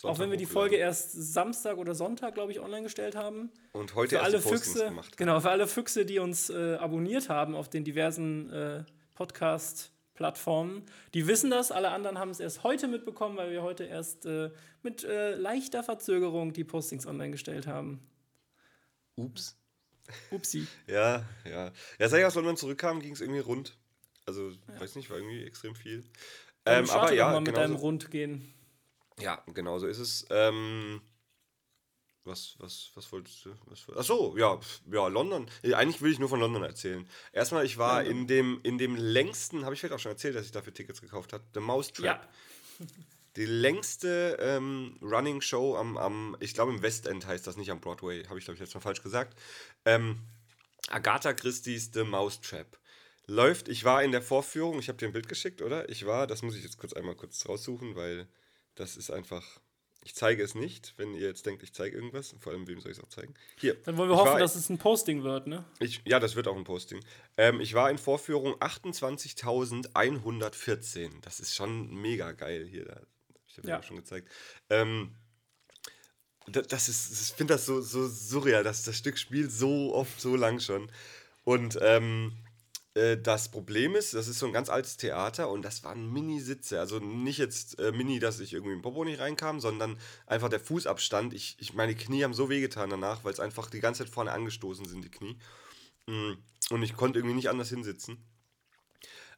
Sonntag 0.00 0.14
auch 0.14 0.19
wenn 0.19 0.31
wir 0.31 0.38
die 0.38 0.47
Folge 0.47 0.76
erst 0.76 1.12
Samstag 1.12 1.76
oder 1.76 1.94
Sonntag, 1.94 2.32
glaube 2.32 2.52
ich, 2.52 2.61
online 2.61 2.85
gestellt 2.85 3.17
haben. 3.17 3.50
Und 3.73 3.94
heute 3.94 4.17
für 4.17 4.23
alle 4.23 4.41
Füchse, 4.41 4.87
gemacht. 4.87 5.19
Genau, 5.19 5.41
für 5.41 5.50
alle 5.50 5.67
Füchse, 5.67 6.06
die 6.06 6.19
uns 6.19 6.49
äh, 6.49 6.76
abonniert 6.76 7.29
haben 7.29 7.55
auf 7.55 7.69
den 7.69 7.85
diversen 7.85 8.50
äh, 8.50 8.85
Podcast-Plattformen, 9.14 10.87
die 11.12 11.26
wissen 11.26 11.50
das. 11.50 11.70
Alle 11.70 11.91
anderen 11.91 12.19
haben 12.19 12.31
es 12.31 12.41
erst 12.41 12.62
heute 12.62 12.88
mitbekommen, 12.88 13.37
weil 13.37 13.50
wir 13.50 13.62
heute 13.62 13.85
erst 13.85 14.25
äh, 14.25 14.50
mit 14.82 15.05
äh, 15.05 15.35
leichter 15.35 15.82
Verzögerung 15.82 16.55
die 16.55 16.64
Postings 16.64 17.06
online 17.06 17.32
gestellt 17.32 17.67
haben. 17.67 18.00
Ups. 19.17 19.58
Upsi. 20.31 20.67
ja, 20.87 21.26
ja. 21.44 21.73
Ja, 21.99 22.08
sag 22.08 22.20
ich, 22.20 22.25
als 22.25 22.37
London 22.37 22.56
zurückkam, 22.56 23.00
ging 23.00 23.12
es 23.12 23.20
irgendwie 23.20 23.41
rund. 23.41 23.76
Also, 24.25 24.49
ja. 24.49 24.81
weiß 24.81 24.94
nicht, 24.96 25.11
war 25.11 25.19
irgendwie 25.19 25.44
extrem 25.44 25.75
viel. 25.75 26.05
Ähm, 26.64 26.88
aber 26.88 27.12
ja, 27.12 27.32
mal 27.32 27.43
mit 27.43 27.55
deinem 27.55 27.76
Rund 27.76 28.11
gehen. 28.11 28.55
Ja, 29.20 29.43
genau 29.46 29.78
so 29.78 29.87
ist 29.87 29.99
es. 29.99 30.26
Ähm, 30.31 31.00
was, 32.25 32.55
was, 32.58 32.90
was 32.94 33.11
wolltest 33.12 33.44
du? 33.44 33.55
Was, 33.67 33.88
achso, 33.96 34.36
ja, 34.36 34.58
ja, 34.91 35.08
London. 35.08 35.48
Eigentlich 35.62 36.03
will 36.03 36.12
ich 36.12 36.19
nur 36.19 36.29
von 36.29 36.41
London 36.41 36.62
erzählen. 36.62 37.08
Erstmal, 37.32 37.65
ich 37.65 37.79
war 37.79 38.05
in 38.05 38.27
dem, 38.27 38.60
in 38.62 38.77
dem 38.77 38.94
längsten, 38.94 39.65
habe 39.65 39.74
ich 39.74 39.81
vielleicht 39.81 39.94
auch 39.94 40.00
schon 40.00 40.12
erzählt, 40.12 40.36
dass 40.36 40.44
ich 40.44 40.53
dafür 40.53 40.74
Tickets 40.74 41.00
gekauft 41.00 41.32
habe, 41.32 41.44
The 41.55 41.60
Mousetrap. 41.60 42.05
Ja. 42.05 42.29
Die 43.36 43.46
längste 43.46 44.36
ähm, 44.41 44.98
Running 45.00 45.41
Show 45.41 45.77
am, 45.77 45.96
am, 45.96 46.36
ich 46.41 46.53
glaube 46.53 46.72
im 46.72 46.82
Westend 46.82 47.27
heißt 47.27 47.46
das, 47.46 47.56
nicht 47.56 47.70
am 47.70 47.81
Broadway, 47.81 48.24
habe 48.24 48.39
ich 48.39 48.44
glaube 48.44 48.56
ich 48.56 48.60
jetzt 48.60 48.74
mal 48.74 48.81
falsch 48.81 49.03
gesagt. 49.03 49.39
Ähm, 49.84 50.19
Agatha 50.89 51.32
Christie's 51.32 51.91
The 51.94 52.03
Mousetrap. 52.03 52.79
Läuft, 53.27 53.69
ich 53.69 53.84
war 53.84 54.03
in 54.03 54.10
der 54.10 54.22
Vorführung, 54.22 54.81
ich 54.81 54.89
habe 54.89 54.98
dir 54.98 55.06
ein 55.06 55.12
Bild 55.12 55.29
geschickt, 55.29 55.62
oder? 55.62 55.89
Ich 55.89 56.05
war, 56.06 56.27
das 56.27 56.43
muss 56.43 56.56
ich 56.56 56.65
jetzt 56.65 56.79
kurz 56.79 56.93
einmal 56.93 57.15
kurz 57.15 57.48
raussuchen, 57.48 57.94
weil 57.94 58.27
das 58.74 58.96
ist 58.96 59.10
einfach. 59.10 59.60
Ich 60.03 60.15
zeige 60.15 60.43
es 60.43 60.55
nicht, 60.55 60.94
wenn 60.96 61.12
ihr 61.12 61.27
jetzt 61.27 61.44
denkt, 61.44 61.62
ich 61.62 61.74
zeige 61.74 61.94
irgendwas. 61.94 62.34
Vor 62.39 62.53
allem, 62.53 62.67
wem 62.67 62.81
soll 62.81 62.91
ich 62.91 62.96
es 62.96 63.05
auch 63.05 63.10
zeigen? 63.10 63.34
Hier. 63.58 63.74
Dann 63.84 63.98
wollen 63.98 64.08
wir 64.08 64.17
hoffen, 64.17 64.32
war, 64.32 64.39
dass 64.39 64.55
es 64.55 64.70
ein 64.70 64.79
Posting 64.79 65.24
wird, 65.24 65.46
ne? 65.46 65.62
Ich, 65.79 66.00
ja, 66.06 66.19
das 66.19 66.36
wird 66.36 66.48
auch 66.48 66.56
ein 66.56 66.65
Posting. 66.65 67.05
Ähm, 67.36 67.60
ich 67.60 67.74
war 67.74 67.91
in 67.91 67.98
Vorführung 67.98 68.55
28.114. 68.55 71.20
Das 71.20 71.39
ist 71.39 71.55
schon 71.55 71.94
mega 71.94 72.32
geil 72.32 72.67
hier. 72.67 72.86
Da, 72.86 73.03
ich 73.46 73.58
habe 73.58 73.69
ja. 73.69 73.82
schon 73.82 73.96
gezeigt. 73.96 74.31
Ähm, 74.70 75.15
das 76.46 76.89
ist, 76.89 77.12
ich 77.12 77.36
finde 77.36 77.55
das 77.55 77.67
so, 77.67 77.81
so 77.81 78.08
surreal, 78.08 78.65
dass 78.65 78.82
das 78.84 78.96
Stück 78.96 79.19
spielt 79.19 79.53
so 79.53 79.94
oft, 79.94 80.20
so 80.20 80.34
lang 80.34 80.58
schon. 80.60 80.91
Und 81.44 81.79
ähm, 81.82 82.32
äh, 82.94 83.17
das 83.17 83.51
Problem 83.51 83.94
ist, 83.94 84.15
das 84.15 84.29
ist 84.29 84.39
so 84.39 84.47
ein 84.47 84.53
ganz 84.53 84.69
altes 84.69 84.97
Theater 84.97 85.51
und 85.51 85.63
das 85.63 85.85
waren 85.85 86.13
Mini-Sitze. 86.13 86.81
Also 86.81 86.99
nicht 86.99 87.39
jetzt 87.39 87.79
äh, 87.79 87.93
Mini, 87.93 88.19
dass 88.19 88.41
ich 88.41 88.53
irgendwie 88.53 88.75
im 88.75 88.82
Popo 88.82 89.05
nicht 89.05 89.20
reinkam, 89.20 89.61
sondern 89.61 89.99
einfach 90.27 90.49
der 90.49 90.61
Fußabstand. 90.61 91.35
Ich, 91.35 91.56
ich 91.59 91.75
meine 91.75 91.94
Knie 91.94 92.25
haben 92.25 92.35
so 92.35 92.49
wehgetan 92.49 92.91
danach, 92.91 93.25
weil 93.25 93.32
es 93.32 93.41
einfach 93.41 93.70
die 93.70 93.81
ganze 93.81 94.05
Zeit 94.05 94.13
vorne 94.13 94.32
angestoßen 94.32 94.87
sind, 94.87 95.05
die 95.05 95.11
Knie. 95.11 95.39
Mm, 96.06 96.32
und 96.70 96.82
ich 96.82 96.97
konnte 96.97 97.19
irgendwie 97.19 97.37
nicht 97.37 97.51
anders 97.51 97.69
hinsitzen. 97.69 98.19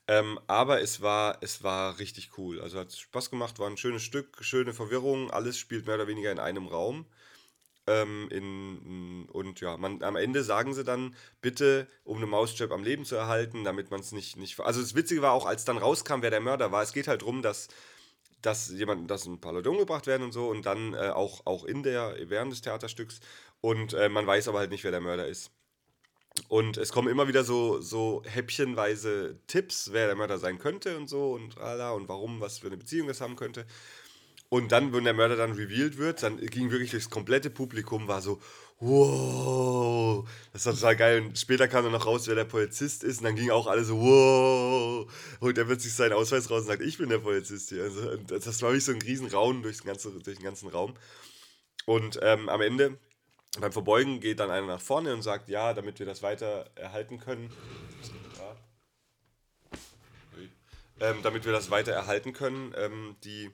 Ähm, 0.09 0.41
aber 0.47 0.81
es 0.81 1.01
war, 1.01 1.39
es 1.43 1.63
war 1.63 1.99
richtig 1.99 2.37
cool. 2.39 2.61
Also 2.61 2.79
hat 2.79 2.93
Spaß 2.93 3.31
gemacht, 3.31 3.59
war 3.59 3.69
ein 3.69 3.77
schönes 3.77 4.03
Stück, 4.03 4.39
schöne 4.43 4.75
Verwirrung. 4.75 5.31
Alles 5.31 5.59
spielt 5.59 5.87
mehr 5.87 5.95
oder 5.97 6.09
weniger 6.09 6.33
in 6.33 6.39
einem 6.41 6.67
Raum. 6.67 7.07
Ähm, 7.87 8.29
in, 8.31 9.29
und 9.33 9.61
ja, 9.61 9.77
man, 9.77 10.03
am 10.03 10.17
Ende 10.17 10.45
sagen 10.45 10.73
sie 10.73 10.85
dann, 10.85 11.17
bitte, 11.41 11.89
um 12.05 12.19
eine 12.19 12.27
Maustrap 12.27 12.71
am 12.71 12.85
Leben 12.85 13.05
zu 13.05 13.17
erhalten, 13.17 13.65
damit 13.65 13.91
man 13.91 14.01
es 14.01 14.13
nicht, 14.13 14.37
nicht. 14.37 14.61
Also 14.61 14.81
das 14.81 14.95
Witzige 14.95 15.23
war 15.23 15.33
auch, 15.33 15.47
als 15.47 15.65
dann 15.65 15.79
rauskam, 15.79 16.23
wer 16.23 16.31
der 16.31 16.41
Mörder 16.41 16.71
war, 16.71 16.83
es 16.83 16.93
geht 16.93 17.09
halt 17.09 17.23
darum, 17.23 17.43
dass, 17.43 17.69
dass 18.41 18.71
jemand, 18.71 19.11
dass 19.11 19.27
ein 19.27 19.41
paar 19.41 19.53
Leute 19.53 19.71
umgebracht 19.71 20.07
werden 20.07 20.23
und 20.23 20.33
so 20.33 20.49
und 20.49 20.65
dann 20.65 20.95
äh, 20.95 21.11
auch, 21.11 21.45
auch 21.45 21.65
in 21.65 21.83
der, 21.83 22.17
während 22.29 22.53
des 22.53 22.63
Theaterstücks. 22.63 23.21
Und 23.61 23.95
äh, 23.95 24.09
man 24.09 24.27
weiß 24.27 24.49
aber 24.49 24.61
halt 24.61 24.71
nicht, 24.71 24.85
wer 24.85 24.91
der 24.93 25.01
Mörder 25.01 25.27
ist. 25.27 25.51
Und 26.49 26.77
es 26.79 26.93
kommen 26.93 27.09
immer 27.09 27.29
wieder 27.29 27.45
so, 27.45 27.81
so 27.81 28.23
häppchenweise 28.25 29.39
Tipps, 29.49 29.93
wer 29.93 30.07
der 30.07 30.17
Mörder 30.17 30.39
sein 30.39 30.59
könnte 30.59 30.97
und 30.97 31.09
so 31.09 31.33
und 31.33 31.57
und 31.59 32.09
warum, 32.09 32.41
was 32.41 32.59
für 32.59 32.69
eine 32.69 32.77
Beziehung 32.77 33.09
das 33.09 33.21
haben 33.21 33.37
könnte. 33.37 33.67
Und 34.53 34.71
dann, 34.71 34.93
wenn 34.93 35.05
der 35.05 35.15
Mörder 35.15 35.37
dann 35.37 35.53
revealed 35.53 35.97
wird, 35.97 36.23
dann 36.23 36.37
ging 36.37 36.71
wirklich 36.71 36.91
durchs 36.91 37.09
komplette 37.09 37.49
Publikum, 37.49 38.07
war 38.07 38.21
so, 38.21 38.39
wow, 38.81 40.29
das 40.53 40.67
war 40.67 40.75
total 40.75 40.95
geil. 40.95 41.23
Und 41.23 41.39
später 41.39 41.69
kam 41.69 41.85
dann 41.85 41.93
noch 41.93 42.05
raus, 42.05 42.29
wer 42.29 42.35
der 42.35 42.45
Polizist 42.45 43.03
ist. 43.03 43.21
Und 43.21 43.25
dann 43.25 43.35
gingen 43.35 43.51
auch 43.51 43.67
alle 43.67 43.83
so, 43.83 43.99
wow. 43.99 45.11
Und 45.41 45.57
er 45.57 45.69
wird 45.69 45.81
sich 45.81 45.95
seinen 45.95 46.13
Ausweis 46.13 46.51
raus 46.51 46.61
und 46.61 46.67
sagt, 46.67 46.83
ich 46.83 46.99
bin 46.99 47.09
der 47.09 47.21
Polizist 47.21 47.71
hier. 47.71 47.85
Also, 47.85 48.17
das 48.17 48.61
war 48.61 48.75
wie 48.75 48.81
so 48.81 48.93
ein 48.93 49.01
Riesenraum 49.01 49.63
durch 49.63 49.79
den 49.79 49.87
ganzen, 49.87 50.23
durch 50.23 50.37
den 50.37 50.45
ganzen 50.45 50.69
Raum. 50.69 50.93
Und 51.87 52.21
ähm, 52.21 52.51
am 52.51 52.61
Ende, 52.61 52.99
beim 53.59 53.73
Verbeugen, 53.73 54.21
geht 54.21 54.39
dann 54.39 54.51
einer 54.51 54.67
nach 54.67 54.83
vorne 54.83 55.15
und 55.15 55.23
sagt, 55.23 55.49
ja, 55.49 55.73
damit 55.73 55.99
wir 55.99 56.05
das 56.05 56.23
weiter 56.23 56.67
erhalten 56.75 57.19
können. 57.19 57.51
Ja. 61.01 61.09
Ähm, 61.09 61.23
damit 61.23 61.47
wir 61.47 61.53
das 61.53 61.71
weiter 61.71 61.93
erhalten 61.93 62.35
können, 62.35 62.75
ähm, 62.77 63.17
die 63.25 63.51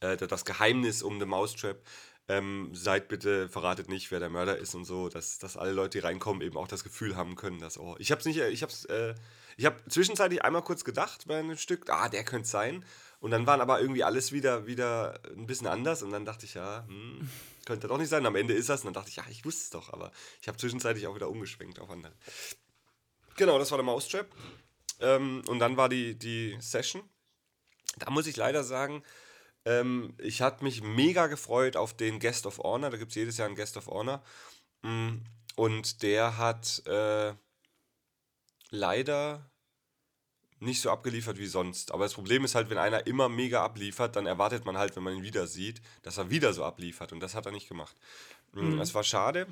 äh, 0.00 0.16
das 0.16 0.44
Geheimnis 0.44 1.02
um 1.02 1.18
The 1.18 1.26
Mousetrap. 1.26 1.78
Ähm, 2.30 2.70
seid 2.74 3.08
bitte, 3.08 3.48
verratet 3.48 3.88
nicht, 3.88 4.10
wer 4.10 4.20
der 4.20 4.28
Mörder 4.28 4.58
ist 4.58 4.74
und 4.74 4.84
so, 4.84 5.08
dass, 5.08 5.38
dass 5.38 5.56
alle 5.56 5.72
Leute, 5.72 5.98
die 5.98 6.04
reinkommen, 6.04 6.42
eben 6.42 6.58
auch 6.58 6.68
das 6.68 6.84
Gefühl 6.84 7.16
haben 7.16 7.36
können, 7.36 7.58
dass, 7.58 7.78
oh, 7.78 7.96
ich 7.98 8.12
hab's 8.12 8.26
nicht, 8.26 8.38
ich 8.38 8.62
hab's, 8.62 8.84
äh, 8.84 9.14
ich 9.56 9.64
hab 9.64 9.90
zwischenzeitlich 9.90 10.44
einmal 10.44 10.60
kurz 10.60 10.84
gedacht 10.84 11.24
bei 11.26 11.38
einem 11.38 11.56
Stück, 11.56 11.88
ah, 11.88 12.10
der 12.10 12.24
könnte 12.24 12.46
sein. 12.46 12.84
Und 13.20 13.30
dann 13.30 13.46
waren 13.46 13.62
aber 13.62 13.80
irgendwie 13.80 14.04
alles 14.04 14.30
wieder, 14.30 14.66
wieder 14.66 15.20
ein 15.36 15.46
bisschen 15.46 15.66
anders 15.68 16.02
und 16.02 16.10
dann 16.10 16.26
dachte 16.26 16.44
ich, 16.44 16.54
ja, 16.54 16.84
hm, 16.86 17.28
könnte 17.64 17.88
doch 17.88 17.98
nicht 17.98 18.10
sein. 18.10 18.26
Am 18.26 18.36
Ende 18.36 18.52
ist 18.54 18.68
das 18.68 18.82
und 18.82 18.86
dann 18.86 18.94
dachte 18.94 19.08
ich, 19.08 19.16
ja, 19.16 19.24
ich 19.30 19.44
wusste 19.46 19.62
es 19.62 19.70
doch, 19.70 19.92
aber 19.92 20.12
ich 20.42 20.48
habe 20.48 20.58
zwischenzeitlich 20.58 21.06
auch 21.06 21.14
wieder 21.14 21.30
umgeschwenkt 21.30 21.80
auf 21.80 21.88
andere. 21.88 22.12
Genau, 23.36 23.58
das 23.58 23.70
war 23.70 23.78
der 23.78 23.84
Mousetrap. 23.84 24.26
Ähm, 25.00 25.42
und 25.46 25.58
dann 25.60 25.76
war 25.76 25.88
die, 25.88 26.18
die 26.18 26.56
Session. 26.60 27.02
Da 27.96 28.10
muss 28.10 28.26
ich 28.26 28.36
leider 28.36 28.64
sagen, 28.64 29.02
ähm, 29.64 30.14
ich 30.18 30.42
hatte 30.42 30.64
mich 30.64 30.82
mega 30.82 31.26
gefreut 31.26 31.76
auf 31.76 31.94
den 31.94 32.20
Guest 32.20 32.46
of 32.46 32.58
Honor. 32.58 32.90
Da 32.90 32.96
gibt 32.96 33.10
es 33.10 33.16
jedes 33.16 33.36
Jahr 33.36 33.46
einen 33.46 33.56
Guest 33.56 33.76
of 33.76 33.86
Honor. 33.88 34.22
Mm, 34.82 35.18
und 35.56 36.02
der 36.02 36.38
hat 36.38 36.82
äh, 36.86 37.34
leider 38.70 39.50
nicht 40.60 40.80
so 40.80 40.90
abgeliefert 40.90 41.38
wie 41.38 41.46
sonst. 41.46 41.92
Aber 41.92 42.04
das 42.04 42.14
Problem 42.14 42.44
ist 42.44 42.54
halt, 42.54 42.70
wenn 42.70 42.78
einer 42.78 43.06
immer 43.06 43.28
mega 43.28 43.64
abliefert, 43.64 44.16
dann 44.16 44.26
erwartet 44.26 44.64
man 44.64 44.76
halt, 44.76 44.96
wenn 44.96 45.02
man 45.02 45.16
ihn 45.16 45.22
wieder 45.22 45.46
sieht, 45.46 45.80
dass 46.02 46.18
er 46.18 46.30
wieder 46.30 46.52
so 46.52 46.64
abliefert. 46.64 47.12
Und 47.12 47.20
das 47.20 47.34
hat 47.34 47.46
er 47.46 47.52
nicht 47.52 47.68
gemacht. 47.68 47.96
Mm, 48.52 48.72
mhm. 48.72 48.78
Das 48.78 48.94
war 48.94 49.04
schade. 49.04 49.46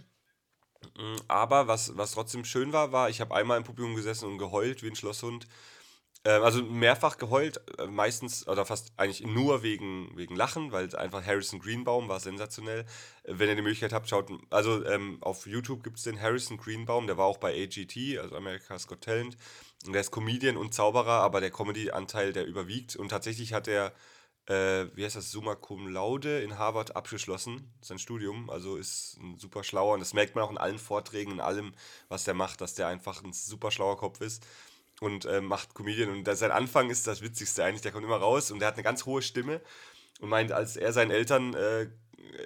Mm, 0.96 1.16
aber 1.28 1.68
was, 1.68 1.96
was 1.96 2.12
trotzdem 2.12 2.44
schön 2.44 2.72
war, 2.72 2.92
war, 2.92 3.10
ich 3.10 3.20
habe 3.20 3.34
einmal 3.34 3.58
im 3.58 3.64
Publikum 3.64 3.94
gesessen 3.94 4.28
und 4.28 4.38
geheult 4.38 4.82
wie 4.82 4.88
ein 4.88 4.96
Schlosshund. 4.96 5.46
Ähm, 6.26 6.42
also 6.42 6.60
mehrfach 6.64 7.18
geheult, 7.18 7.60
äh, 7.78 7.86
meistens 7.86 8.48
oder 8.48 8.66
fast 8.66 8.92
eigentlich 8.96 9.24
nur 9.24 9.62
wegen, 9.62 10.10
wegen 10.16 10.34
Lachen, 10.34 10.72
weil 10.72 10.94
einfach 10.96 11.24
Harrison 11.24 11.60
Greenbaum 11.60 12.08
war 12.08 12.18
sensationell. 12.18 12.80
Äh, 13.22 13.34
wenn 13.38 13.48
ihr 13.48 13.54
die 13.54 13.62
Möglichkeit 13.62 13.92
habt, 13.92 14.08
schaut, 14.08 14.28
also 14.50 14.84
ähm, 14.86 15.18
auf 15.20 15.46
YouTube 15.46 15.84
gibt 15.84 15.98
es 15.98 16.02
den 16.02 16.20
Harrison 16.20 16.56
Greenbaum, 16.56 17.06
der 17.06 17.16
war 17.16 17.26
auch 17.26 17.38
bei 17.38 17.54
AGT, 17.62 18.18
also 18.18 18.34
America's 18.34 18.88
Got 18.88 19.02
Talent. 19.02 19.36
Und 19.86 19.92
der 19.92 20.00
ist 20.00 20.10
Comedian 20.10 20.56
und 20.56 20.74
Zauberer, 20.74 21.20
aber 21.20 21.40
der 21.40 21.50
Comedy-Anteil, 21.52 22.32
der 22.32 22.46
überwiegt. 22.46 22.96
Und 22.96 23.10
tatsächlich 23.10 23.52
hat 23.52 23.68
er, 23.68 23.92
äh, 24.46 24.86
wie 24.96 25.04
heißt 25.04 25.14
das, 25.14 25.30
Summa 25.30 25.54
Cum 25.54 25.86
Laude 25.86 26.40
in 26.40 26.58
Harvard 26.58 26.96
abgeschlossen, 26.96 27.72
sein 27.82 28.00
Studium. 28.00 28.50
Also 28.50 28.76
ist 28.76 29.16
ein 29.20 29.38
super 29.38 29.62
schlauer 29.62 29.94
und 29.94 30.00
das 30.00 30.12
merkt 30.12 30.34
man 30.34 30.42
auch 30.42 30.50
in 30.50 30.58
allen 30.58 30.78
Vorträgen, 30.80 31.32
in 31.32 31.40
allem, 31.40 31.72
was 32.08 32.24
der 32.24 32.34
macht, 32.34 32.60
dass 32.60 32.74
der 32.74 32.88
einfach 32.88 33.22
ein 33.22 33.32
super 33.32 33.70
schlauer 33.70 33.96
Kopf 33.96 34.20
ist 34.20 34.44
und 35.00 35.24
äh, 35.26 35.40
macht 35.40 35.74
Comedian. 35.74 36.10
Und 36.10 36.36
sein 36.36 36.50
Anfang 36.50 36.90
ist 36.90 37.06
das 37.06 37.22
Witzigste 37.22 37.64
eigentlich. 37.64 37.82
Der 37.82 37.92
kommt 37.92 38.04
immer 38.04 38.16
raus 38.16 38.50
und 38.50 38.60
der 38.60 38.68
hat 38.68 38.74
eine 38.74 38.82
ganz 38.82 39.06
hohe 39.06 39.22
Stimme 39.22 39.60
und 40.20 40.28
meint, 40.28 40.52
als 40.52 40.76
er 40.76 40.92
seinen 40.92 41.10
Eltern, 41.10 41.54
äh, 41.54 41.88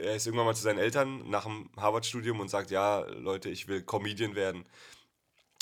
er 0.03 0.17
ist 0.17 0.27
irgendwann 0.27 0.47
mal 0.47 0.55
zu 0.55 0.63
seinen 0.63 0.79
Eltern 0.79 1.29
nach 1.29 1.45
dem 1.45 1.71
Harvard-Studium 1.77 2.41
und 2.41 2.49
sagt, 2.49 2.71
ja, 2.71 3.01
Leute, 3.01 3.49
ich 3.49 3.69
will 3.69 3.83
Comedian 3.83 4.35
werden. 4.35 4.65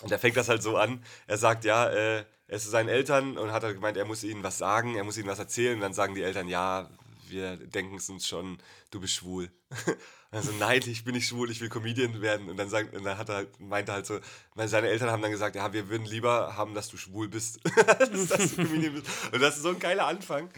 Und 0.03 0.13
er 0.13 0.19
fängt 0.19 0.37
das 0.37 0.49
halt 0.49 0.63
so 0.63 0.77
an. 0.77 1.03
Er 1.27 1.39
sagt, 1.39 1.65
ja, 1.65 1.89
äh, 1.89 2.25
er 2.47 2.57
ist 2.57 2.65
zu 2.65 2.71
seinen 2.71 2.89
Eltern 2.89 3.37
und 3.37 3.53
hat 3.53 3.63
halt 3.63 3.75
gemeint, 3.75 3.97
er 3.97 4.05
muss 4.05 4.25
ihnen 4.25 4.43
was 4.43 4.59
sagen, 4.59 4.97
er 4.97 5.05
muss 5.05 5.19
ihnen 5.19 5.29
was 5.29 5.39
erzählen. 5.39 5.75
Und 5.75 5.81
dann 5.81 5.93
sagen 5.93 6.15
die 6.15 6.23
Eltern, 6.23 6.49
ja, 6.49 6.89
wir 7.31 7.57
denken 7.57 7.97
es 7.97 8.09
uns 8.09 8.27
schon, 8.27 8.59
du 8.91 9.01
bist 9.01 9.15
schwul. 9.15 9.51
Also 10.31 10.53
nein, 10.59 10.83
ich 10.85 11.05
bin 11.05 11.15
nicht 11.15 11.27
schwul, 11.27 11.51
ich 11.51 11.63
will 11.63 11.71
Comedian 11.71 12.21
werden. 12.21 12.51
Und 12.51 12.59
dann, 12.59 12.69
sagt, 12.69 12.95
und 12.95 13.03
dann 13.03 13.17
hat 13.17 13.31
er 13.31 13.37
halt, 13.37 13.61
meinte 13.61 13.93
halt 13.93 14.05
so, 14.05 14.21
weil 14.55 14.69
seine 14.69 14.89
Eltern 14.89 15.11
haben 15.11 15.23
dann 15.23 15.31
gesagt, 15.31 15.57
ja, 15.57 15.73
wir 15.73 15.89
würden 15.89 16.05
lieber 16.05 16.55
haben, 16.55 16.75
dass 16.75 16.91
du 16.91 16.99
schwul 16.99 17.29
bist, 17.29 17.61
als 17.99 18.29
dass 18.29 18.55
du 18.55 18.63
Comedian 18.63 18.93
bist. 18.93 19.07
Und 19.33 19.41
das 19.41 19.57
ist 19.57 19.63
so 19.63 19.71
ein 19.71 19.79
geiler 19.79 20.07
Anfang. 20.07 20.51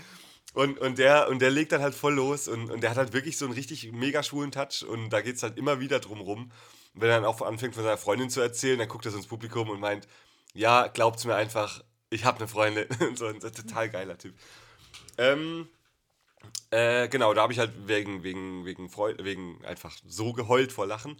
Und, 0.54 0.78
und, 0.80 0.98
der, 0.98 1.28
und 1.28 1.40
der 1.40 1.50
legt 1.50 1.70
dann 1.70 1.82
halt 1.82 1.94
voll 1.94 2.14
los 2.14 2.48
und, 2.48 2.68
und 2.68 2.82
der 2.82 2.90
hat 2.90 2.96
halt 2.96 3.12
wirklich 3.12 3.38
so 3.38 3.44
einen 3.44 3.54
richtig 3.54 3.92
mega 3.92 4.24
schwulen 4.24 4.50
Touch 4.50 4.84
und 4.84 5.10
da 5.10 5.20
geht 5.20 5.36
es 5.36 5.44
halt 5.44 5.56
immer 5.56 5.78
wieder 5.78 6.00
drum 6.00 6.20
rum. 6.20 6.50
Und 6.94 7.00
wenn 7.00 7.08
er 7.08 7.16
dann 7.20 7.24
auch 7.24 7.40
anfängt 7.40 7.74
von 7.74 7.84
seiner 7.84 7.96
Freundin 7.96 8.30
zu 8.30 8.40
erzählen, 8.40 8.80
dann 8.80 8.88
guckt 8.88 9.04
er 9.04 9.12
so 9.12 9.18
ins 9.18 9.28
Publikum 9.28 9.70
und 9.70 9.78
meint, 9.78 10.08
ja, 10.52 10.88
glaubt's 10.88 11.24
mir 11.24 11.36
einfach, 11.36 11.84
ich 12.10 12.24
habe 12.24 12.38
eine 12.38 12.48
Freundin. 12.48 12.86
und 13.00 13.16
so 13.18 13.26
ein 13.26 13.38
total 13.38 13.88
geiler 13.88 14.18
Typ. 14.18 14.34
Ähm, 15.18 15.68
äh, 16.70 17.08
genau, 17.08 17.34
da 17.34 17.42
habe 17.42 17.52
ich 17.52 17.58
halt 17.58 17.72
wegen, 17.86 18.22
wegen, 18.22 18.64
wegen, 18.64 18.88
Freude, 18.88 19.24
wegen 19.24 19.64
einfach 19.64 19.96
so 20.06 20.32
geheult 20.32 20.72
vor 20.72 20.86
Lachen. 20.86 21.16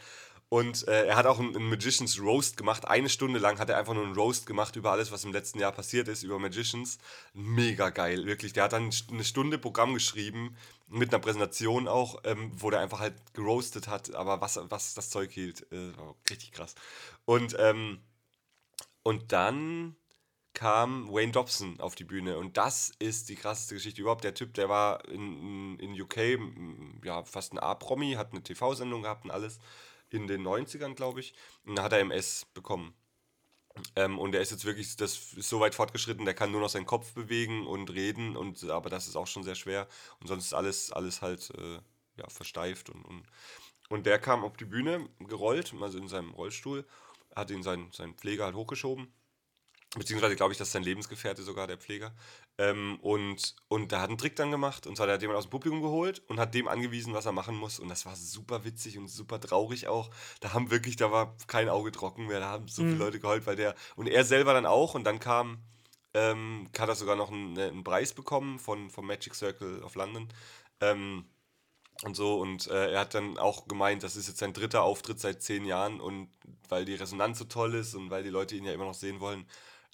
Und 0.49 0.89
äh, 0.89 1.07
er 1.07 1.17
hat 1.17 1.27
auch 1.27 1.39
einen, 1.39 1.69
Magicians 1.69 2.21
Roast 2.21 2.57
gemacht. 2.57 2.87
Eine 2.89 3.09
Stunde 3.09 3.39
lang 3.39 3.61
hat 3.61 3.71
er 3.71 3.79
einfach 3.79 3.95
nur 3.95 4.05
einen 4.05 4.17
Roast 4.17 4.47
gemacht 4.47 4.75
über 4.75 4.91
alles, 4.91 5.12
was 5.12 5.25
im 5.25 5.33
letzten 5.33 5.61
Jahr 5.61 5.71
passiert 5.71 6.09
ist, 6.09 6.25
über 6.25 6.41
Magicians. 6.41 6.99
Mega 7.35 7.91
geil, 7.91 8.27
wirklich. 8.27 8.53
Der 8.53 8.65
hat 8.65 8.73
dann 8.73 8.91
eine 9.11 9.25
Stunde 9.25 9.59
Programm 9.59 9.95
geschrieben, 9.95 10.57
mit 10.89 11.15
einer 11.15 11.21
Präsentation 11.21 11.87
auch, 11.87 12.21
ähm, 12.25 12.50
wo 12.57 12.69
der 12.71 12.81
einfach 12.81 12.99
halt 12.99 13.15
geroastet 13.33 13.87
hat, 13.87 14.12
aber 14.15 14.41
was, 14.41 14.59
was 14.71 14.95
das 14.95 15.11
Zeug 15.11 15.31
hielt. 15.31 15.71
Äh, 15.71 15.93
richtig 16.29 16.50
krass. 16.50 16.75
Und, 17.27 17.55
ähm, 17.61 18.00
und 19.05 19.31
dann 19.31 19.95
kam 20.54 21.09
Wayne 21.12 21.33
Dobson 21.33 21.80
auf 21.80 21.95
die 21.95 22.04
Bühne. 22.04 22.38
Und 22.38 22.57
das 22.57 22.92
ist 22.99 23.28
die 23.28 23.37
krasseste 23.37 23.75
Geschichte 23.75 24.00
überhaupt. 24.00 24.25
Der 24.25 24.35
Typ, 24.35 24.54
der 24.54 24.69
war 24.69 25.07
in, 25.09 25.78
in 25.78 26.00
UK 26.00 26.38
ja, 27.04 27.25
fast 27.25 27.52
ein 27.52 27.59
A-Promi, 27.59 28.14
hat 28.14 28.33
eine 28.33 28.42
TV-Sendung 28.42 29.02
gehabt 29.02 29.25
und 29.25 29.30
alles. 29.30 29.59
In 30.11 30.26
den 30.26 30.42
90ern, 30.42 30.95
glaube 30.95 31.21
ich. 31.21 31.35
Und 31.64 31.76
da 31.76 31.85
hat 31.85 31.92
er 31.92 32.00
MS 32.00 32.47
bekommen. 32.52 32.95
Ähm, 33.95 34.19
und 34.19 34.35
er 34.35 34.40
ist 34.40 34.50
jetzt 34.50 34.64
wirklich, 34.64 34.97
das 34.97 35.33
ist 35.35 35.49
so 35.49 35.61
weit 35.61 35.76
fortgeschritten, 35.76 36.25
der 36.25 36.35
kann 36.35 36.50
nur 36.50 36.61
noch 36.61 36.69
seinen 36.69 36.87
Kopf 36.87 37.14
bewegen 37.14 37.66
und 37.66 37.90
reden, 37.90 38.37
und, 38.37 38.62
aber 38.64 38.90
das 38.90 39.07
ist 39.07 39.14
auch 39.14 39.28
schon 39.28 39.45
sehr 39.45 39.54
schwer. 39.54 39.87
Und 40.19 40.26
sonst 40.26 40.47
ist 40.47 40.54
alles, 40.54 40.90
alles 40.90 41.23
halt 41.23 41.50
äh, 41.57 41.78
ja, 42.16 42.28
versteift. 42.28 42.90
Und, 42.90 43.04
und, 43.04 43.23
und 43.88 44.07
der 44.07 44.19
kam 44.19 44.45
auf 44.45 44.57
die 44.57 44.64
Bühne 44.64 45.09
gerollt, 45.21 45.73
also 45.80 45.99
in 45.99 46.09
seinem 46.09 46.33
Rollstuhl, 46.33 46.85
hat 47.37 47.52
ihn 47.52 47.62
sein, 47.62 47.88
sein 47.92 48.14
Pfleger 48.14 48.45
halt 48.45 48.57
hochgeschoben 48.57 49.12
Beziehungsweise 49.97 50.37
glaube 50.37 50.52
ich, 50.52 50.59
das 50.59 50.68
ist 50.68 50.73
sein 50.73 50.85
Lebensgefährte 50.85 51.42
sogar, 51.42 51.66
der 51.66 51.76
Pfleger. 51.76 52.12
Ähm, 52.59 53.00
und, 53.02 53.56
und 53.66 53.90
da 53.90 54.00
hat 54.00 54.09
einen 54.09 54.18
Trick 54.18 54.37
dann 54.37 54.52
gemacht. 54.52 54.87
Und 54.87 54.97
zwar 54.97 55.06
der 55.06 55.14
hat 55.14 55.23
jemand 55.23 55.38
aus 55.38 55.47
dem 55.47 55.50
Publikum 55.50 55.82
geholt 55.82 56.23
und 56.28 56.38
hat 56.38 56.54
dem 56.54 56.68
angewiesen, 56.68 57.12
was 57.12 57.26
er 57.26 57.32
machen 57.32 57.56
muss. 57.56 57.80
Und 57.80 57.88
das 57.88 58.06
war 58.06 58.14
super 58.14 58.64
witzig 58.64 58.99
und 58.99 59.09
super 59.09 59.40
traurig 59.40 59.88
auch. 59.88 60.11
Da 60.38 60.52
haben 60.52 60.70
wirklich, 60.70 60.94
da 60.94 61.11
war 61.11 61.37
kein 61.49 61.68
Auge 61.68 61.90
trocken 61.90 62.28
mehr. 62.28 62.38
Da 62.38 62.50
haben 62.50 62.68
so 62.68 62.82
viele 62.82 62.94
mhm. 62.94 63.00
Leute 63.00 63.18
geheult, 63.18 63.47
weil 63.47 63.56
der. 63.56 63.75
Und 63.97 64.06
er 64.06 64.25
selber 64.25 64.54
dann 64.54 64.64
auch. 64.64 64.94
Und 64.94 65.02
dann 65.02 65.18
kam, 65.18 65.59
ähm, 66.14 66.68
hat 66.78 66.88
er 66.88 66.94
sogar 66.94 67.16
noch 67.16 67.32
einen, 67.32 67.59
einen 67.59 67.82
Preis 67.82 68.14
bekommen 68.14 68.61
von, 68.61 68.90
vom 68.90 69.09
Magic 69.09 69.35
Circle 69.35 69.82
of 69.82 69.97
London. 69.97 70.28
Ähm, 70.80 71.25
und 72.04 72.14
so. 72.14 72.38
Und 72.38 72.68
äh, 72.68 72.92
er 72.92 73.00
hat 73.00 73.14
dann 73.14 73.38
auch 73.38 73.66
gemeint, 73.66 74.04
das 74.04 74.14
ist 74.14 74.28
jetzt 74.28 74.38
sein 74.38 74.52
dritter 74.52 74.85
Auftritt 74.85 75.18
seit 75.18 75.42
zehn 75.42 75.64
Jahren. 75.64 76.00
Und 76.00 76.28
weil 76.68 76.85
die 76.85 76.94
Resonanz 76.94 77.40
so 77.40 77.44
toll 77.44 77.75
ist 77.75 77.97
und 77.97 78.11
weil 78.11 78.23
die 78.23 78.30
Leute 78.30 78.54
ihn 78.54 78.64
ja 78.64 78.73
immer 78.73 78.85
noch 78.85 78.94
sehen 78.94 79.18
wollen, 79.18 79.47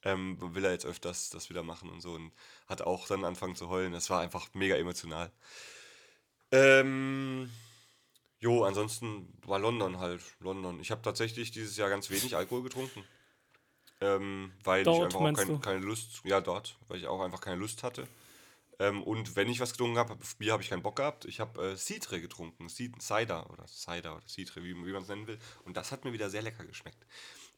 ähm, 0.05 0.37
will 0.55 0.65
er 0.65 0.73
jetzt 0.73 0.87
öfters 0.87 1.31
das 1.31 1.51
wieder 1.51 1.63
machen 1.63 1.91
und 1.91 2.01
so 2.01 2.13
und 2.13 2.33
hat 2.67 2.83
auch 2.83 3.07
dann 3.07 3.25
angefangen 3.25 3.57
zu 3.57 3.69
heulen. 3.69 3.93
Das 3.93 4.11
war 4.11 4.21
einfach 4.21 4.49
mega 4.55 4.77
emotional. 4.77 5.33
Ähm, 6.53 7.51
jo, 8.39 8.65
ansonsten 8.65 9.33
war 9.45 9.59
London 9.59 9.99
halt, 9.99 10.23
London. 10.41 10.81
Ich 10.81 10.91
habe 10.91 11.03
tatsächlich 11.03 11.51
dieses 11.51 11.77
Jahr 11.77 11.89
ganz 11.89 12.11
wenig 12.11 12.37
Alkohol 12.37 12.63
getrunken. 12.63 13.05
Ähm, 14.01 14.53
weil 14.63 14.85
dort, 14.85 15.15
ich 15.15 15.19
einfach 15.19 15.21
auch 15.21 15.47
kein, 15.47 15.61
keine 15.61 15.81
Lust, 15.81 16.21
ja 16.25 16.41
dort, 16.41 16.79
weil 16.89 16.99
ich 16.99 17.07
auch 17.07 17.21
einfach 17.23 17.41
keine 17.41 17.57
Lust 17.57 17.83
hatte. 17.83 18.07
Ähm, 18.79 19.03
und 19.03 19.37
wenn 19.37 19.49
ich 19.49 19.61
was 19.61 19.73
getrunken 19.73 19.99
habe, 19.99 20.15
auf 20.15 20.37
Bier 20.37 20.53
habe 20.53 20.63
ich 20.63 20.69
keinen 20.69 20.83
Bock 20.83 20.97
gehabt. 20.97 21.25
Ich 21.25 21.41
habe 21.41 21.73
äh, 21.73 21.77
Citre 21.77 22.21
getrunken, 22.21 22.69
Cider 22.69 23.51
oder 23.51 23.67
Cider 23.67 24.17
oder 24.17 24.27
Citre, 24.27 24.63
wie, 24.63 24.75
wie 24.75 24.93
man 24.93 25.03
es 25.03 25.09
nennen 25.09 25.27
will. 25.27 25.39
Und 25.65 25.77
das 25.77 25.93
hat 25.93 26.05
mir 26.05 26.13
wieder 26.13 26.29
sehr 26.29 26.43
lecker 26.43 26.65
geschmeckt. 26.65 27.07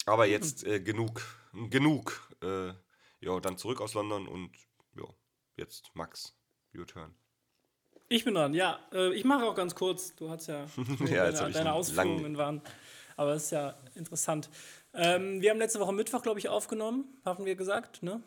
Aber 0.07 0.26
jetzt 0.26 0.64
äh, 0.64 0.81
genug, 0.81 1.23
genug. 1.71 2.28
Äh, 2.43 2.73
ja, 3.21 3.40
dann 3.40 3.59
zurück 3.59 3.81
aus 3.81 3.95
London 3.95 4.28
und 4.28 4.50
ja, 4.97 5.05
jetzt 5.57 5.90
Max, 5.95 6.35
your 6.75 6.87
turn. 6.87 7.14
Ich 8.09 8.25
bin 8.25 8.35
dran, 8.35 8.55
ja. 8.55 8.78
Äh, 8.93 9.12
ich 9.14 9.25
mache 9.25 9.45
auch 9.45 9.55
ganz 9.55 9.75
kurz. 9.75 10.14
Du 10.14 10.31
hast 10.31 10.47
ja, 10.47 10.67
Ja, 11.07 11.31
deine, 11.31 11.52
deine 11.52 11.73
Ausführungen 11.73 12.38
waren. 12.38 12.62
Aber 13.17 13.35
es 13.35 13.45
ist 13.45 13.50
ja 13.50 13.75
interessant. 13.95 14.49
Ähm, 14.95 15.43
wir 15.43 15.50
haben 15.50 15.59
letzte 15.59 15.81
Woche 15.81 15.93
Mittwoch, 15.93 16.23
glaube 16.23 16.38
ich, 16.38 16.49
aufgenommen, 16.49 17.05
haben 17.25 17.45
wir 17.45 17.57
gesagt, 17.57 18.02
ne? 18.02 18.23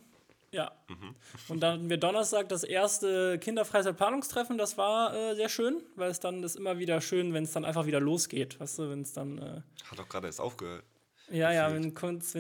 Ja. 0.52 0.72
Mhm. 0.90 1.16
Und 1.48 1.62
dann 1.62 1.74
hatten 1.76 1.90
wir 1.90 1.98
Donnerstag 1.98 2.50
das 2.50 2.64
erste 2.64 3.40
Kinderfreizeit-Planungstreffen. 3.40 4.58
Das 4.58 4.78
war 4.78 5.16
äh, 5.16 5.36
sehr 5.36 5.48
schön, 5.48 5.82
weil 5.96 6.12
es 6.12 6.20
dann 6.20 6.44
ist 6.44 6.58
immer 6.58 6.78
wieder 6.78 7.00
schön, 7.00 7.34
wenn 7.34 7.46
es 7.46 7.54
dann 7.54 7.64
einfach 7.64 7.86
wieder 7.86 8.02
losgeht. 8.02 8.60
Weißt 8.60 8.80
du, 8.80 8.90
wenn 8.90 9.02
es 9.02 9.14
dann. 9.14 9.38
Äh, 9.38 9.62
Hat 9.90 9.98
doch 9.98 10.10
gerade 10.10 10.28
erst 10.28 10.42
aufgehört. 10.42 10.84
Ja, 11.32 11.52
ja, 11.52 11.74
wenn 11.74 11.94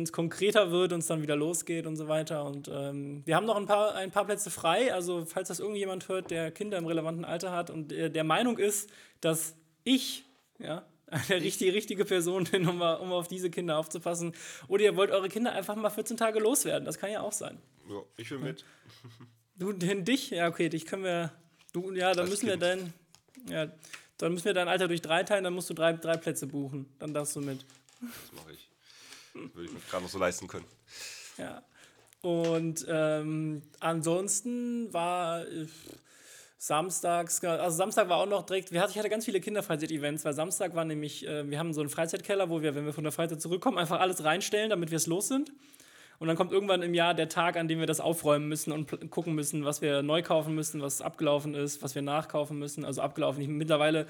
es 0.03 0.11
konkreter 0.11 0.71
wird 0.71 0.93
und 0.93 0.99
es 0.99 1.07
dann 1.07 1.21
wieder 1.21 1.35
losgeht 1.35 1.85
und 1.85 1.95
so 1.95 2.07
weiter. 2.07 2.45
Und 2.45 2.69
ähm, 2.71 3.21
wir 3.25 3.35
haben 3.35 3.45
noch 3.45 3.55
ein 3.55 3.65
paar, 3.65 3.95
ein 3.95 4.11
paar 4.11 4.25
Plätze 4.25 4.49
frei. 4.49 4.93
Also, 4.93 5.25
falls 5.25 5.47
das 5.47 5.59
irgendjemand 5.59 6.09
hört, 6.09 6.31
der 6.31 6.51
Kinder 6.51 6.77
im 6.77 6.85
relevanten 6.85 7.25
Alter 7.25 7.51
hat 7.51 7.69
und 7.69 7.91
äh, 7.91 8.09
der 8.09 8.23
Meinung 8.23 8.57
ist, 8.57 8.89
dass 9.21 9.55
ich, 9.83 10.25
ja, 10.59 10.85
eine 11.07 11.41
richtige, 11.41 11.73
richtige 11.73 12.05
Person 12.05 12.45
bin, 12.45 12.67
um, 12.67 12.81
um 12.81 13.11
auf 13.11 13.27
diese 13.27 13.49
Kinder 13.49 13.77
aufzupassen. 13.77 14.33
Oder 14.67 14.83
ihr 14.83 14.95
wollt 14.95 15.11
eure 15.11 15.29
Kinder 15.29 15.51
einfach 15.53 15.75
mal 15.75 15.89
14 15.89 16.17
Tage 16.17 16.39
loswerden. 16.39 16.85
Das 16.85 16.97
kann 16.97 17.11
ja 17.11 17.21
auch 17.21 17.33
sein. 17.33 17.57
Ja, 17.89 18.01
ich 18.17 18.29
will 18.31 18.39
mit. 18.39 18.65
Du, 19.55 19.73
den 19.73 20.05
dich? 20.05 20.31
Ja, 20.31 20.47
okay, 20.47 20.69
dich 20.69 20.87
können 20.87 21.03
wir. 21.03 21.31
Du, 21.71 21.91
ja, 21.91 22.13
dann 22.13 22.21
Als 22.21 22.29
müssen 22.31 22.47
wir 22.47 22.57
Kind. 22.57 22.63
dein. 22.63 22.93
Ja, 23.47 23.71
dann 24.17 24.33
müssen 24.33 24.45
wir 24.45 24.55
dein 24.55 24.67
Alter 24.67 24.87
durch 24.87 25.03
drei 25.03 25.21
teilen, 25.21 25.43
dann 25.43 25.53
musst 25.53 25.69
du 25.69 25.75
drei, 25.75 25.93
drei 25.93 26.17
Plätze 26.17 26.47
buchen. 26.47 26.87
Dann 26.97 27.13
darfst 27.13 27.35
du 27.35 27.41
mit. 27.41 27.63
Das 28.01 28.31
mache 28.33 28.53
ich. 28.53 28.70
Würde 29.33 29.63
ich 29.65 29.71
mir 29.71 29.79
gerade 29.89 30.03
noch 30.03 30.11
so 30.11 30.19
leisten 30.19 30.47
können. 30.47 30.65
Ja. 31.37 31.63
Und 32.21 32.85
ähm, 32.87 33.63
ansonsten 33.79 34.93
war 34.93 35.41
äh, 35.47 35.65
samstags, 36.57 37.43
also 37.43 37.75
Samstag 37.75 38.09
war 38.09 38.17
auch 38.17 38.27
noch 38.27 38.45
direkt, 38.45 38.71
ich 38.71 38.79
hatte 38.79 39.09
ganz 39.09 39.25
viele 39.25 39.41
Kinderfreizeit-Events, 39.41 40.23
weil 40.23 40.33
Samstag 40.33 40.75
war 40.75 40.85
nämlich, 40.85 41.25
äh, 41.25 41.49
wir 41.49 41.57
haben 41.57 41.73
so 41.73 41.81
einen 41.81 41.89
Freizeitkeller, 41.89 42.49
wo 42.49 42.61
wir, 42.61 42.75
wenn 42.75 42.85
wir 42.85 42.93
von 42.93 43.03
der 43.03 43.11
Freizeit 43.11 43.41
zurückkommen, 43.41 43.79
einfach 43.79 43.99
alles 43.99 44.23
reinstellen, 44.23 44.69
damit 44.69 44.91
wir 44.91 44.97
es 44.97 45.07
los 45.07 45.27
sind. 45.27 45.51
Und 46.19 46.27
dann 46.27 46.37
kommt 46.37 46.51
irgendwann 46.51 46.83
im 46.83 46.93
Jahr 46.93 47.15
der 47.15 47.29
Tag, 47.29 47.57
an 47.57 47.67
dem 47.67 47.79
wir 47.79 47.87
das 47.87 47.99
aufräumen 47.99 48.47
müssen 48.47 48.71
und 48.71 49.09
gucken 49.09 49.33
müssen, 49.33 49.65
was 49.65 49.81
wir 49.81 50.03
neu 50.03 50.21
kaufen 50.21 50.53
müssen, 50.53 50.79
was 50.79 51.01
abgelaufen 51.01 51.55
ist, 51.55 51.81
was 51.81 51.95
wir 51.95 52.03
nachkaufen 52.03 52.59
müssen. 52.59 52.85
Also 52.85 53.01
abgelaufen. 53.01 53.41
Ich, 53.41 53.47
mittlerweile 53.47 54.05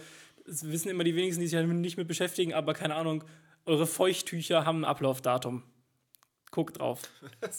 wissen 0.45 0.89
immer 0.89 1.05
die 1.05 1.15
wenigsten, 1.15 1.39
die 1.39 1.47
sich 1.47 1.65
nicht 1.65 1.95
mit 1.95 2.09
beschäftigen, 2.09 2.53
aber 2.53 2.73
keine 2.73 2.95
Ahnung, 2.95 3.23
eure 3.65 3.87
Feuchttücher 3.87 4.65
haben 4.65 4.81
ein 4.81 4.85
Ablaufdatum. 4.85 5.63
Guckt 6.51 6.79
drauf. 6.79 7.01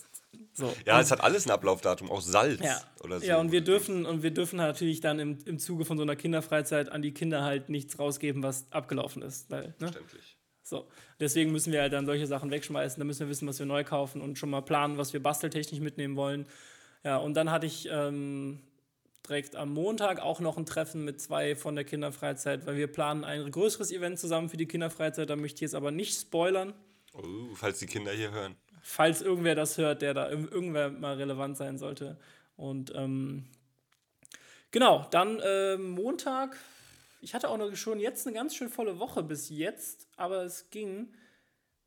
So. 0.54 0.70
Ja, 0.86 1.00
es 1.00 1.10
hat 1.10 1.22
alles 1.22 1.46
ein 1.46 1.50
Ablaufdatum, 1.50 2.10
auch 2.10 2.20
Salz 2.20 2.60
Ja. 2.62 2.78
oder 3.02 3.20
so. 3.20 3.26
ja, 3.26 3.38
und 3.38 3.52
wir 3.52 3.62
dürfen 3.62 4.04
und 4.04 4.22
wir 4.22 4.32
dürfen 4.32 4.56
natürlich 4.56 5.00
dann 5.00 5.18
im, 5.18 5.38
im 5.46 5.58
Zuge 5.58 5.84
von 5.86 5.96
so 5.96 6.02
einer 6.02 6.16
Kinderfreizeit 6.16 6.90
an 6.90 7.00
die 7.00 7.12
Kinder 7.12 7.42
halt 7.42 7.68
nichts 7.70 7.98
rausgeben, 7.98 8.42
was 8.42 8.70
abgelaufen 8.70 9.22
ist. 9.22 9.50
Weil, 9.50 9.74
ne? 9.78 9.90
So. 10.62 10.88
Deswegen 11.20 11.52
müssen 11.52 11.72
wir 11.72 11.80
halt 11.80 11.92
dann 11.94 12.04
solche 12.06 12.26
Sachen 12.26 12.50
wegschmeißen. 12.50 12.98
Da 13.00 13.04
müssen 13.04 13.20
wir 13.20 13.28
wissen, 13.28 13.48
was 13.48 13.58
wir 13.58 13.66
neu 13.66 13.82
kaufen 13.84 14.20
und 14.20 14.38
schon 14.38 14.50
mal 14.50 14.60
planen, 14.62 14.98
was 14.98 15.12
wir 15.14 15.22
basteltechnisch 15.22 15.80
mitnehmen 15.80 16.16
wollen. 16.16 16.46
Ja, 17.02 17.16
und 17.18 17.34
dann 17.34 17.50
hatte 17.50 17.66
ich 17.66 17.88
ähm, 17.90 18.60
direkt 19.28 19.54
am 19.56 19.72
Montag 19.72 20.20
auch 20.20 20.40
noch 20.40 20.56
ein 20.56 20.66
Treffen 20.66 21.04
mit 21.04 21.20
zwei 21.20 21.54
von 21.54 21.74
der 21.74 21.84
Kinderfreizeit, 21.84 22.66
weil 22.66 22.76
wir 22.76 22.88
planen 22.88 23.24
ein 23.24 23.50
größeres 23.50 23.92
Event 23.92 24.18
zusammen 24.18 24.48
für 24.48 24.56
die 24.56 24.66
Kinderfreizeit. 24.66 25.30
Da 25.30 25.36
möchte 25.36 25.56
ich 25.56 25.60
jetzt 25.62 25.74
aber 25.74 25.90
nicht 25.90 26.20
spoilern. 26.20 26.74
Oh, 27.14 27.22
falls 27.54 27.78
die 27.78 27.86
Kinder 27.86 28.12
hier 28.12 28.30
hören. 28.32 28.56
falls 28.82 29.22
irgendwer 29.22 29.54
das 29.54 29.78
hört, 29.78 30.02
der 30.02 30.14
da 30.14 30.28
ir- 30.28 30.50
irgendwer 30.50 30.90
mal 30.90 31.14
relevant 31.16 31.56
sein 31.56 31.78
sollte. 31.78 32.18
Und 32.56 32.92
ähm, 32.94 33.44
genau, 34.70 35.06
dann 35.10 35.40
ähm, 35.44 35.90
Montag. 35.90 36.56
Ich 37.20 37.34
hatte 37.34 37.48
auch 37.48 37.58
noch 37.58 37.74
schon 37.76 38.00
jetzt 38.00 38.26
eine 38.26 38.34
ganz 38.34 38.56
schön 38.56 38.68
volle 38.68 38.98
Woche 38.98 39.22
bis 39.22 39.48
jetzt, 39.48 40.08
aber 40.16 40.42
es 40.42 40.70
ging. 40.70 41.14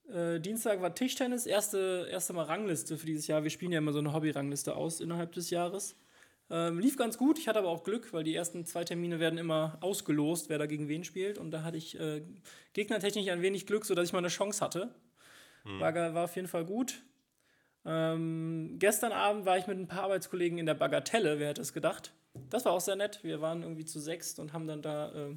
Äh, 0.07 0.39
Dienstag 0.39 0.81
war 0.81 0.95
Tischtennis, 0.95 1.45
erste, 1.45 2.07
erste 2.09 2.31
Mal 2.31 2.43
Rangliste 2.43 2.97
für 2.97 3.05
dieses 3.05 3.27
Jahr. 3.27 3.43
Wir 3.43 3.49
spielen 3.49 3.73
ja 3.73 3.79
immer 3.79 3.91
so 3.91 3.99
eine 3.99 4.13
Hobby-Rangliste 4.13 4.75
aus 4.75 5.01
innerhalb 5.01 5.33
des 5.33 5.49
Jahres. 5.49 5.95
Ähm, 6.49 6.79
lief 6.79 6.95
ganz 6.95 7.17
gut, 7.17 7.39
ich 7.39 7.47
hatte 7.47 7.59
aber 7.59 7.69
auch 7.69 7.83
Glück, 7.83 8.13
weil 8.13 8.23
die 8.23 8.35
ersten 8.35 8.65
zwei 8.65 8.83
Termine 8.83 9.19
werden 9.19 9.39
immer 9.39 9.77
ausgelost, 9.81 10.47
wer 10.49 10.59
da 10.59 10.67
gegen 10.67 10.87
wen 10.87 11.03
spielt. 11.03 11.37
Und 11.39 11.51
da 11.51 11.63
hatte 11.63 11.77
ich 11.77 11.99
äh, 11.99 12.21
gegnertechnisch 12.73 13.27
ein 13.29 13.41
wenig 13.41 13.65
Glück, 13.65 13.85
sodass 13.85 14.07
ich 14.07 14.13
mal 14.13 14.19
eine 14.19 14.27
Chance 14.27 14.63
hatte. 14.63 14.93
War, 15.79 15.91
ge- 15.93 16.13
war 16.13 16.25
auf 16.25 16.35
jeden 16.35 16.47
Fall 16.47 16.63
gut. 16.65 17.01
Ähm, 17.85 18.75
gestern 18.77 19.11
Abend 19.11 19.45
war 19.45 19.57
ich 19.57 19.65
mit 19.65 19.77
ein 19.79 19.87
paar 19.87 20.03
Arbeitskollegen 20.03 20.57
in 20.59 20.65
der 20.67 20.75
Bagatelle, 20.75 21.39
wer 21.39 21.49
hätte 21.49 21.61
es 21.61 21.73
gedacht. 21.73 22.13
Das 22.51 22.65
war 22.65 22.73
auch 22.73 22.81
sehr 22.81 22.95
nett. 22.95 23.19
Wir 23.23 23.41
waren 23.41 23.63
irgendwie 23.63 23.85
zu 23.85 23.99
sechst 23.99 24.39
und 24.39 24.53
haben 24.53 24.67
dann 24.67 24.81
da 24.83 25.11
äh, 25.13 25.35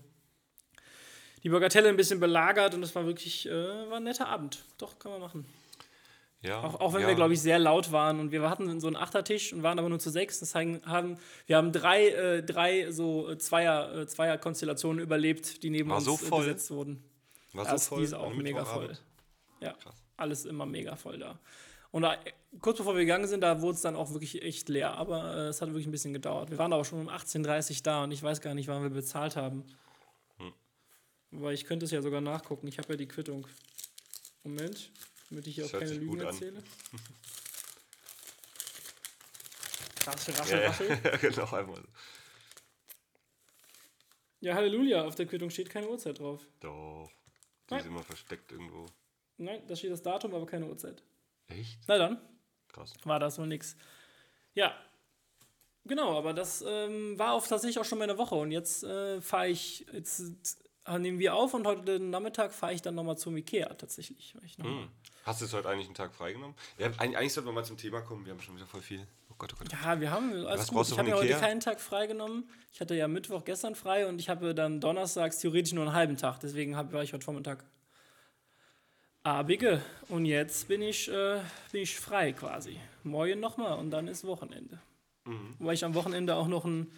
die 1.44 1.48
Bagatelle 1.48 1.88
ein 1.88 1.96
bisschen 1.96 2.20
belagert 2.20 2.74
und 2.74 2.82
es 2.82 2.94
war 2.94 3.06
wirklich 3.06 3.46
äh, 3.48 3.52
war 3.88 3.98
ein 3.98 4.04
netter 4.04 4.28
Abend. 4.28 4.64
Doch, 4.76 4.98
kann 4.98 5.12
man 5.12 5.20
machen. 5.20 5.46
Ja, 6.40 6.62
Auch, 6.62 6.80
auch 6.80 6.92
wenn 6.92 7.02
ja. 7.02 7.08
wir, 7.08 7.14
glaube 7.16 7.34
ich, 7.34 7.40
sehr 7.40 7.58
laut 7.58 7.90
waren 7.90 8.20
und 8.20 8.30
wir 8.30 8.48
hatten 8.48 8.80
so 8.80 8.86
einen 8.86 8.94
Achtertisch 8.94 9.52
und 9.52 9.64
waren 9.64 9.78
aber 9.78 9.88
nur 9.88 9.98
zu 9.98 10.10
sechs. 10.10 10.38
Das 10.38 10.54
heißt, 10.54 10.86
haben, 10.86 11.18
wir 11.46 11.56
haben 11.56 11.72
drei, 11.72 12.08
äh, 12.10 12.42
drei 12.44 12.92
so 12.92 13.28
äh, 13.28 13.38
Zweier, 13.38 13.92
äh, 13.94 14.06
Zweier-Konstellationen 14.06 15.02
überlebt, 15.02 15.64
die 15.64 15.70
neben 15.70 15.90
War 15.90 15.96
uns 15.96 16.06
so 16.06 16.14
äh, 16.14 16.18
voll? 16.18 16.44
besetzt 16.44 16.70
wurden. 16.70 17.02
War 17.54 17.66
so 17.66 17.78
voll. 17.78 17.98
die 17.98 18.04
ist 18.04 18.14
auch 18.14 18.32
mega 18.32 18.64
voll. 18.64 18.96
Ja, 19.60 19.72
Krass. 19.72 19.94
alles 20.16 20.44
immer 20.44 20.64
mega 20.64 20.94
voll 20.94 21.18
da. 21.18 21.40
Und 21.90 22.02
da, 22.02 22.16
kurz 22.60 22.78
bevor 22.78 22.94
wir 22.94 23.00
gegangen 23.00 23.26
sind, 23.26 23.40
da 23.40 23.60
wurde 23.60 23.74
es 23.74 23.80
dann 23.80 23.96
auch 23.96 24.12
wirklich 24.12 24.42
echt 24.42 24.68
leer. 24.68 24.92
Aber 24.96 25.34
äh, 25.34 25.48
es 25.48 25.60
hat 25.60 25.70
wirklich 25.70 25.86
ein 25.86 25.90
bisschen 25.90 26.12
gedauert. 26.12 26.50
Wir 26.50 26.58
waren 26.58 26.72
aber 26.72 26.84
schon 26.84 27.00
um 27.00 27.08
18.30 27.08 27.70
Uhr 27.70 27.82
da 27.82 28.04
und 28.04 28.12
ich 28.12 28.22
weiß 28.22 28.40
gar 28.40 28.54
nicht, 28.54 28.68
wann 28.68 28.82
wir 28.82 28.90
bezahlt 28.90 29.34
haben. 29.34 29.64
Hm. 30.36 30.52
Aber 31.32 31.52
ich 31.52 31.64
könnte 31.64 31.86
es 31.86 31.90
ja 31.90 32.00
sogar 32.00 32.20
nachgucken. 32.20 32.68
Ich 32.68 32.78
habe 32.78 32.90
ja 32.90 32.96
die 32.96 33.08
Quittung. 33.08 33.46
Moment, 34.44 34.92
damit 35.30 35.46
ich 35.46 35.54
hier 35.56 35.64
auch 35.66 35.70
Das 35.70 35.80
hört 35.80 35.90
keine 35.90 36.00
Lügen 36.00 36.20
erzähle. 36.20 36.62
Raschel, 40.06 40.34
raschel, 40.34 40.60
Ja, 41.04 41.10
ja. 41.10 41.16
genau, 41.18 41.52
einmal. 41.52 41.76
so. 41.76 41.88
Ja, 44.40 44.54
Halleluja, 44.54 45.04
auf 45.04 45.14
der 45.16 45.26
Quittung 45.26 45.50
steht 45.50 45.68
keine 45.68 45.88
Uhrzeit 45.88 46.18
drauf. 46.18 46.46
Doch. 46.60 47.10
Die 47.68 47.74
Nein. 47.74 47.80
ist 47.80 47.86
immer 47.86 48.02
versteckt 48.02 48.52
irgendwo. 48.52 48.86
Nein, 49.36 49.62
da 49.66 49.76
steht 49.76 49.90
das 49.92 50.02
Datum, 50.02 50.34
aber 50.34 50.46
keine 50.46 50.66
Uhrzeit. 50.66 51.02
Echt? 51.48 51.78
Na 51.86 51.98
dann, 51.98 52.20
Krass. 52.68 52.94
war 53.04 53.18
das 53.18 53.38
wohl 53.38 53.46
nix. 53.46 53.76
Ja. 54.54 54.74
Genau, 55.84 56.16
aber 56.16 56.34
das 56.34 56.62
ähm, 56.66 57.18
war 57.18 57.32
auch 57.32 57.46
tatsächlich 57.46 57.78
auch 57.78 57.84
schon 57.84 57.98
meine 57.98 58.18
Woche. 58.18 58.34
Und 58.34 58.50
jetzt 58.52 58.84
äh, 58.84 59.20
fahre 59.20 59.48
ich, 59.48 59.86
jetzt 59.92 60.58
nehmen 60.96 61.18
wir 61.18 61.34
auf 61.34 61.52
und 61.54 61.66
heute 61.66 61.98
Nachmittag 62.00 62.52
fahre 62.52 62.72
ich 62.72 62.82
dann 62.82 62.94
nochmal 62.94 63.18
zum 63.18 63.36
Ikea 63.36 63.74
tatsächlich. 63.74 64.34
Hm. 64.56 64.88
Hast 65.24 65.40
du 65.40 65.44
jetzt 65.44 65.52
heute 65.52 65.68
eigentlich 65.68 65.86
einen 65.86 65.94
Tag 65.94 66.14
freigenommen? 66.14 66.56
Ja, 66.78 66.90
eigentlich, 66.96 67.32
sollten 67.34 67.48
wir 67.48 67.52
mal 67.52 67.64
zum 67.64 67.76
Thema 67.76 68.00
kommen. 68.00 68.24
Wir 68.24 68.32
haben 68.32 68.40
schon 68.40 68.56
wieder 68.56 68.66
voll 68.66 68.80
viel. 68.80 69.06
Oh 69.30 69.34
Gott, 69.36 69.52
oh 69.54 69.58
Gott. 69.58 69.70
Ja, 69.70 70.00
wir 70.00 70.10
haben 70.10 70.32
alles 70.32 70.60
Was 70.60 70.68
gut. 70.68 70.76
brauchst 70.76 70.90
du 70.90 70.94
Ich 70.94 70.98
habe 70.98 71.10
mir 71.10 71.16
heute 71.16 71.34
keinen 71.34 71.60
Tag 71.60 71.80
freigenommen. 71.80 72.48
Ich 72.72 72.80
hatte 72.80 72.94
ja 72.94 73.08
Mittwoch 73.08 73.44
gestern 73.44 73.74
frei 73.74 74.06
und 74.06 74.18
ich 74.20 74.30
habe 74.30 74.54
dann 74.54 74.80
donnerstags 74.80 75.38
theoretisch 75.38 75.74
nur 75.74 75.84
einen 75.84 75.92
halben 75.92 76.16
Tag. 76.16 76.40
Deswegen 76.40 76.74
war 76.74 77.02
ich 77.02 77.12
heute 77.12 77.24
Vormittag 77.24 77.64
abige. 79.22 79.82
Und 80.08 80.24
jetzt 80.24 80.68
bin 80.68 80.80
ich, 80.80 81.08
äh, 81.08 81.40
bin 81.72 81.82
ich 81.82 81.98
frei 81.98 82.32
quasi. 82.32 82.78
Morgen 83.04 83.40
nochmal 83.40 83.78
und 83.78 83.90
dann 83.90 84.08
ist 84.08 84.24
Wochenende. 84.24 84.80
Mhm. 85.24 85.54
Weil 85.58 85.74
ich 85.74 85.84
am 85.84 85.94
Wochenende 85.94 86.36
auch 86.36 86.48
noch 86.48 86.64
einen 86.64 86.90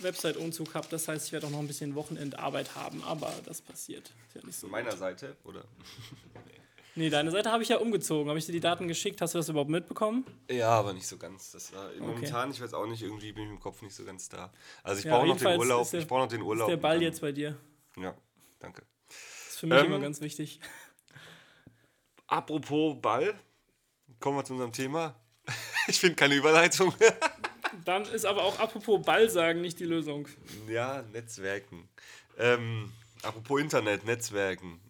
Website-Umzug 0.00 0.74
habe. 0.74 0.86
Das 0.90 1.06
heißt, 1.08 1.26
ich 1.26 1.32
werde 1.32 1.46
auch 1.46 1.50
noch 1.50 1.58
ein 1.60 1.66
bisschen 1.66 1.94
Wochenendarbeit 1.94 2.74
haben. 2.74 3.02
Aber 3.04 3.32
das 3.44 3.60
passiert. 3.62 4.12
Ist 4.28 4.34
ja 4.36 4.42
nicht 4.44 4.58
so. 4.58 4.66
Zu 4.66 4.70
meiner 4.72 4.96
Seite, 4.96 5.36
oder? 5.44 5.64
Nee, 6.96 7.10
deine 7.10 7.32
Seite 7.32 7.50
habe 7.50 7.60
ich 7.64 7.68
ja 7.70 7.78
umgezogen. 7.78 8.28
Habe 8.28 8.38
ich 8.38 8.46
dir 8.46 8.52
die 8.52 8.60
Daten 8.60 8.86
geschickt? 8.86 9.20
Hast 9.20 9.34
du 9.34 9.38
das 9.38 9.48
überhaupt 9.48 9.68
mitbekommen? 9.68 10.24
Ja, 10.48 10.68
aber 10.68 10.92
nicht 10.92 11.08
so 11.08 11.16
ganz. 11.16 11.50
Das 11.50 11.72
war 11.74 11.90
momentan, 11.98 12.52
ich 12.52 12.60
weiß 12.60 12.72
auch 12.72 12.86
nicht, 12.86 13.02
irgendwie 13.02 13.32
bin 13.32 13.46
ich 13.46 13.50
im 13.50 13.58
Kopf 13.58 13.82
nicht 13.82 13.96
so 13.96 14.04
ganz 14.04 14.28
da. 14.28 14.52
Also 14.84 15.00
ich 15.00 15.04
Ja, 15.04 15.16
brauche 15.16 15.26
noch 15.26 15.36
den 15.36 15.58
Urlaub. 15.58 15.90
der- 15.90 15.98
ich 15.98 16.06
brauche 16.06 16.20
noch 16.20 16.28
den 16.28 16.42
Urlaub. 16.42 16.68
Ist 16.68 16.70
der 16.70 16.76
Ball 16.80 17.02
jetzt 17.02 17.20
bei 17.20 17.32
dir? 17.32 17.56
Ja, 17.96 18.14
danke. 18.60 18.82
Das 19.08 19.16
ist 19.54 19.58
für 19.58 19.66
mich 19.66 19.76
Ähm, 19.80 19.86
immer 19.86 19.98
ganz 19.98 20.20
wichtig. 20.20 20.60
Apropos 22.28 22.96
Ball, 23.00 23.34
kommen 24.20 24.38
wir 24.38 24.44
zu 24.44 24.52
unserem 24.52 24.72
Thema. 24.72 25.16
Ich 25.88 25.98
finde 26.00 26.14
keine 26.16 26.34
Überleitung. 26.36 26.94
Dann 27.84 28.04
ist 28.04 28.24
aber 28.24 28.44
auch 28.44 28.58
apropos 28.58 29.02
Ball 29.04 29.28
sagen 29.30 29.60
nicht 29.60 29.80
die 29.80 29.84
Lösung. 29.84 30.28
ja, 30.68 31.02
Netzwerken. 31.12 31.88
Ähm, 32.38 32.92
apropos 33.22 33.60
Internet, 33.60 34.04
Netzwerken. 34.04 34.80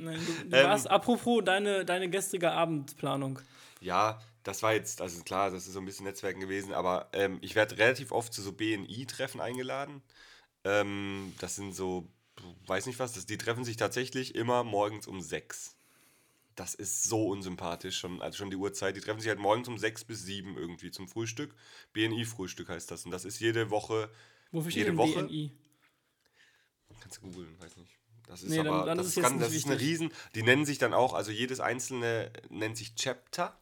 Nein, 0.00 0.20
du, 0.26 0.50
du 0.50 0.56
Ähm, 0.56 0.64
warst 0.66 0.90
apropos 0.90 1.42
deine, 1.44 1.84
deine 1.84 2.08
gestrige 2.08 2.50
Abendplanung. 2.52 3.38
Ja, 3.80 4.20
das 4.42 4.62
war 4.62 4.74
jetzt, 4.74 5.00
also 5.00 5.22
klar, 5.22 5.50
das 5.50 5.66
ist 5.66 5.72
so 5.72 5.80
ein 5.80 5.84
bisschen 5.86 6.06
Netzwerken 6.06 6.40
gewesen, 6.40 6.72
aber 6.74 7.08
ähm, 7.12 7.38
ich 7.40 7.54
werde 7.54 7.78
relativ 7.78 8.12
oft 8.12 8.32
zu 8.32 8.42
so 8.42 8.52
BNI-Treffen 8.52 9.40
eingeladen. 9.40 10.02
Ähm, 10.64 11.34
das 11.40 11.56
sind 11.56 11.74
so, 11.74 12.08
weiß 12.66 12.86
nicht 12.86 12.98
was, 12.98 13.12
das, 13.12 13.26
die 13.26 13.38
treffen 13.38 13.64
sich 13.64 13.76
tatsächlich 13.76 14.34
immer 14.34 14.64
morgens 14.64 15.06
um 15.06 15.20
sechs. 15.20 15.76
Das 16.56 16.74
ist 16.74 17.02
so 17.04 17.26
unsympathisch, 17.28 17.98
schon, 17.98 18.22
also 18.22 18.38
schon 18.38 18.50
die 18.50 18.56
Uhrzeit. 18.56 18.96
Die 18.96 19.00
treffen 19.00 19.20
sich 19.20 19.28
halt 19.28 19.40
morgens 19.40 19.66
um 19.68 19.76
sechs 19.78 20.04
bis 20.04 20.22
sieben 20.22 20.56
irgendwie 20.56 20.90
zum 20.92 21.08
Frühstück. 21.08 21.54
BNI-Frühstück 21.92 22.68
heißt 22.68 22.90
das. 22.90 23.04
Und 23.04 23.10
das 23.10 23.24
ist 23.24 23.40
jede 23.40 23.70
Woche. 23.70 24.08
Wofür 24.52 24.70
steht 24.70 24.86
jede 24.86 24.90
denn 24.90 24.98
Woche. 24.98 25.24
BNI? 25.24 25.50
Kannst 27.00 27.18
du 27.18 27.22
googeln, 27.22 27.56
weiß 27.60 27.76
nicht. 27.76 27.98
Das 28.26 28.42
ist 28.42 28.50
Nee, 28.50 28.58
dann- 28.58 28.68
aber, 28.68 28.86
dann 28.86 28.98
das, 28.98 29.08
ist 29.08 29.16
jetzt 29.16 29.24
das 29.40 29.52
ist 29.52 29.66
eine. 29.66 29.78
Riesen, 29.80 30.10
die 30.34 30.42
nennen 30.42 30.64
sich 30.64 30.78
dann 30.78 30.94
auch, 30.94 31.12
also 31.12 31.30
jedes 31.30 31.60
einzelne 31.60 32.32
nennt 32.48 32.76
sich 32.76 32.94
Chapter. 32.94 33.58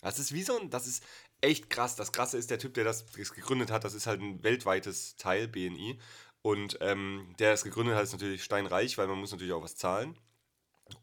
Das 0.00 0.18
ist 0.18 0.32
wie 0.32 0.42
so 0.44 0.58
ein, 0.58 0.70
das 0.70 0.86
ist 0.86 1.02
echt 1.40 1.68
krass. 1.70 1.96
Das 1.96 2.12
Krasse 2.12 2.38
ist, 2.38 2.50
der 2.50 2.58
Typ, 2.58 2.74
der 2.74 2.84
das 2.84 3.04
gegründet 3.12 3.70
hat, 3.70 3.84
das 3.84 3.94
ist 3.94 4.06
halt 4.06 4.20
ein 4.20 4.42
weltweites 4.44 5.16
Teil, 5.16 5.48
BNI. 5.48 5.98
Und 6.40 6.78
ähm, 6.80 7.34
der 7.40 7.50
das 7.50 7.64
gegründet 7.64 7.96
hat, 7.96 8.04
ist 8.04 8.12
natürlich 8.12 8.44
steinreich, 8.44 8.96
weil 8.96 9.08
man 9.08 9.18
muss 9.18 9.32
natürlich 9.32 9.52
auch 9.52 9.62
was 9.62 9.76
zahlen. 9.76 10.16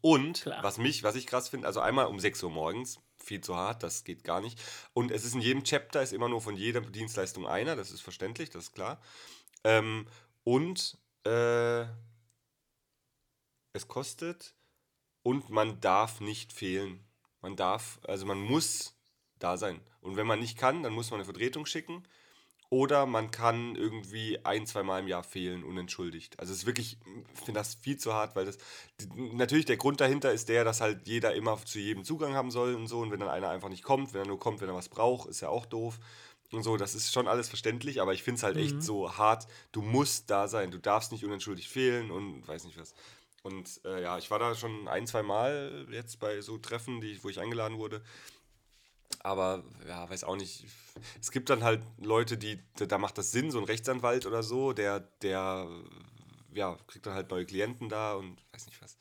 Und 0.00 0.42
Klar. 0.42 0.62
was 0.62 0.78
mich, 0.78 1.02
was 1.02 1.16
ich 1.16 1.26
krass 1.26 1.48
finde, 1.48 1.66
also 1.66 1.80
einmal 1.80 2.06
um 2.06 2.18
6 2.18 2.42
Uhr 2.42 2.50
morgens, 2.50 3.00
viel 3.18 3.40
zu 3.40 3.56
hart, 3.56 3.82
das 3.82 4.04
geht 4.04 4.24
gar 4.24 4.40
nicht. 4.40 4.60
Und 4.92 5.10
es 5.10 5.24
ist 5.24 5.34
in 5.34 5.40
jedem 5.40 5.64
Chapter 5.64 6.02
ist 6.02 6.12
immer 6.12 6.28
nur 6.28 6.40
von 6.40 6.56
jeder 6.56 6.80
Dienstleistung 6.80 7.46
einer, 7.46 7.76
das 7.76 7.90
ist 7.90 8.00
verständlich, 8.00 8.50
das 8.50 8.64
ist 8.64 8.74
klar. 8.74 9.00
Ähm, 9.64 10.06
und 10.44 10.98
äh, 11.24 11.82
es 13.72 13.88
kostet 13.88 14.54
und 15.22 15.50
man 15.50 15.80
darf 15.80 16.20
nicht 16.20 16.52
fehlen. 16.52 17.04
Man 17.40 17.56
darf, 17.56 17.98
also 18.04 18.26
man 18.26 18.40
muss 18.40 18.96
da 19.38 19.56
sein. 19.56 19.80
Und 20.00 20.16
wenn 20.16 20.26
man 20.26 20.38
nicht 20.38 20.56
kann, 20.56 20.82
dann 20.82 20.92
muss 20.92 21.10
man 21.10 21.18
eine 21.18 21.24
Vertretung 21.24 21.66
schicken. 21.66 22.06
Oder 22.76 23.06
man 23.06 23.30
kann 23.30 23.74
irgendwie 23.74 24.38
ein, 24.44 24.66
zwei 24.66 24.82
Mal 24.82 25.00
im 25.00 25.08
Jahr 25.08 25.22
fehlen, 25.22 25.64
unentschuldigt. 25.64 26.38
Also 26.38 26.52
es 26.52 26.58
ist 26.58 26.66
wirklich, 26.66 26.98
ich 27.32 27.40
finde 27.40 27.58
das 27.58 27.76
viel 27.76 27.96
zu 27.96 28.12
hart, 28.12 28.36
weil 28.36 28.44
das, 28.44 28.58
natürlich 29.14 29.64
der 29.64 29.78
Grund 29.78 29.98
dahinter 30.02 30.30
ist 30.30 30.50
der, 30.50 30.62
dass 30.62 30.82
halt 30.82 31.08
jeder 31.08 31.34
immer 31.34 31.56
zu 31.64 31.78
jedem 31.78 32.04
Zugang 32.04 32.34
haben 32.34 32.50
soll 32.50 32.74
und 32.74 32.86
so. 32.86 32.98
Und 32.98 33.10
wenn 33.10 33.20
dann 33.20 33.30
einer 33.30 33.48
einfach 33.48 33.70
nicht 33.70 33.82
kommt, 33.82 34.12
wenn 34.12 34.20
er 34.20 34.26
nur 34.26 34.38
kommt, 34.38 34.60
wenn 34.60 34.68
er 34.68 34.74
was 34.74 34.90
braucht, 34.90 35.26
ist 35.26 35.40
ja 35.40 35.48
auch 35.48 35.64
doof. 35.64 35.98
Und 36.52 36.64
so, 36.64 36.76
das 36.76 36.94
ist 36.94 37.14
schon 37.14 37.28
alles 37.28 37.48
verständlich, 37.48 38.02
aber 38.02 38.12
ich 38.12 38.22
finde 38.22 38.36
es 38.36 38.42
halt 38.42 38.58
echt 38.58 38.82
so 38.82 39.16
hart. 39.16 39.46
Du 39.72 39.80
musst 39.80 40.28
da 40.28 40.46
sein, 40.46 40.70
du 40.70 40.78
darfst 40.78 41.12
nicht 41.12 41.24
unentschuldigt 41.24 41.70
fehlen 41.70 42.10
und 42.10 42.46
weiß 42.46 42.66
nicht 42.66 42.78
was. 42.78 42.92
Und 43.42 43.80
äh, 43.86 44.02
ja, 44.02 44.18
ich 44.18 44.30
war 44.30 44.38
da 44.38 44.54
schon 44.54 44.86
ein, 44.86 45.06
zwei 45.06 45.22
Mal 45.22 45.86
jetzt 45.90 46.20
bei 46.20 46.42
so 46.42 46.58
Treffen, 46.58 47.00
die, 47.00 47.24
wo 47.24 47.30
ich 47.30 47.40
eingeladen 47.40 47.78
wurde. 47.78 48.02
Aber 49.22 49.64
ja, 49.88 50.08
weiß 50.08 50.24
auch 50.24 50.36
nicht. 50.36 50.64
Es 51.20 51.30
gibt 51.30 51.50
dann 51.50 51.62
halt 51.64 51.82
Leute, 51.98 52.38
die, 52.38 52.58
da 52.76 52.98
macht 52.98 53.18
das 53.18 53.32
Sinn, 53.32 53.50
so 53.50 53.58
ein 53.58 53.64
Rechtsanwalt 53.64 54.24
oder 54.26 54.42
so, 54.42 54.72
der, 54.72 55.00
der, 55.22 55.68
ja, 56.54 56.76
kriegt 56.86 57.06
dann 57.06 57.14
halt 57.14 57.30
neue 57.30 57.44
Klienten 57.44 57.88
da 57.88 58.14
und 58.14 58.36
weiß 58.52 58.66
nicht 58.66 58.80
was. 58.82 58.96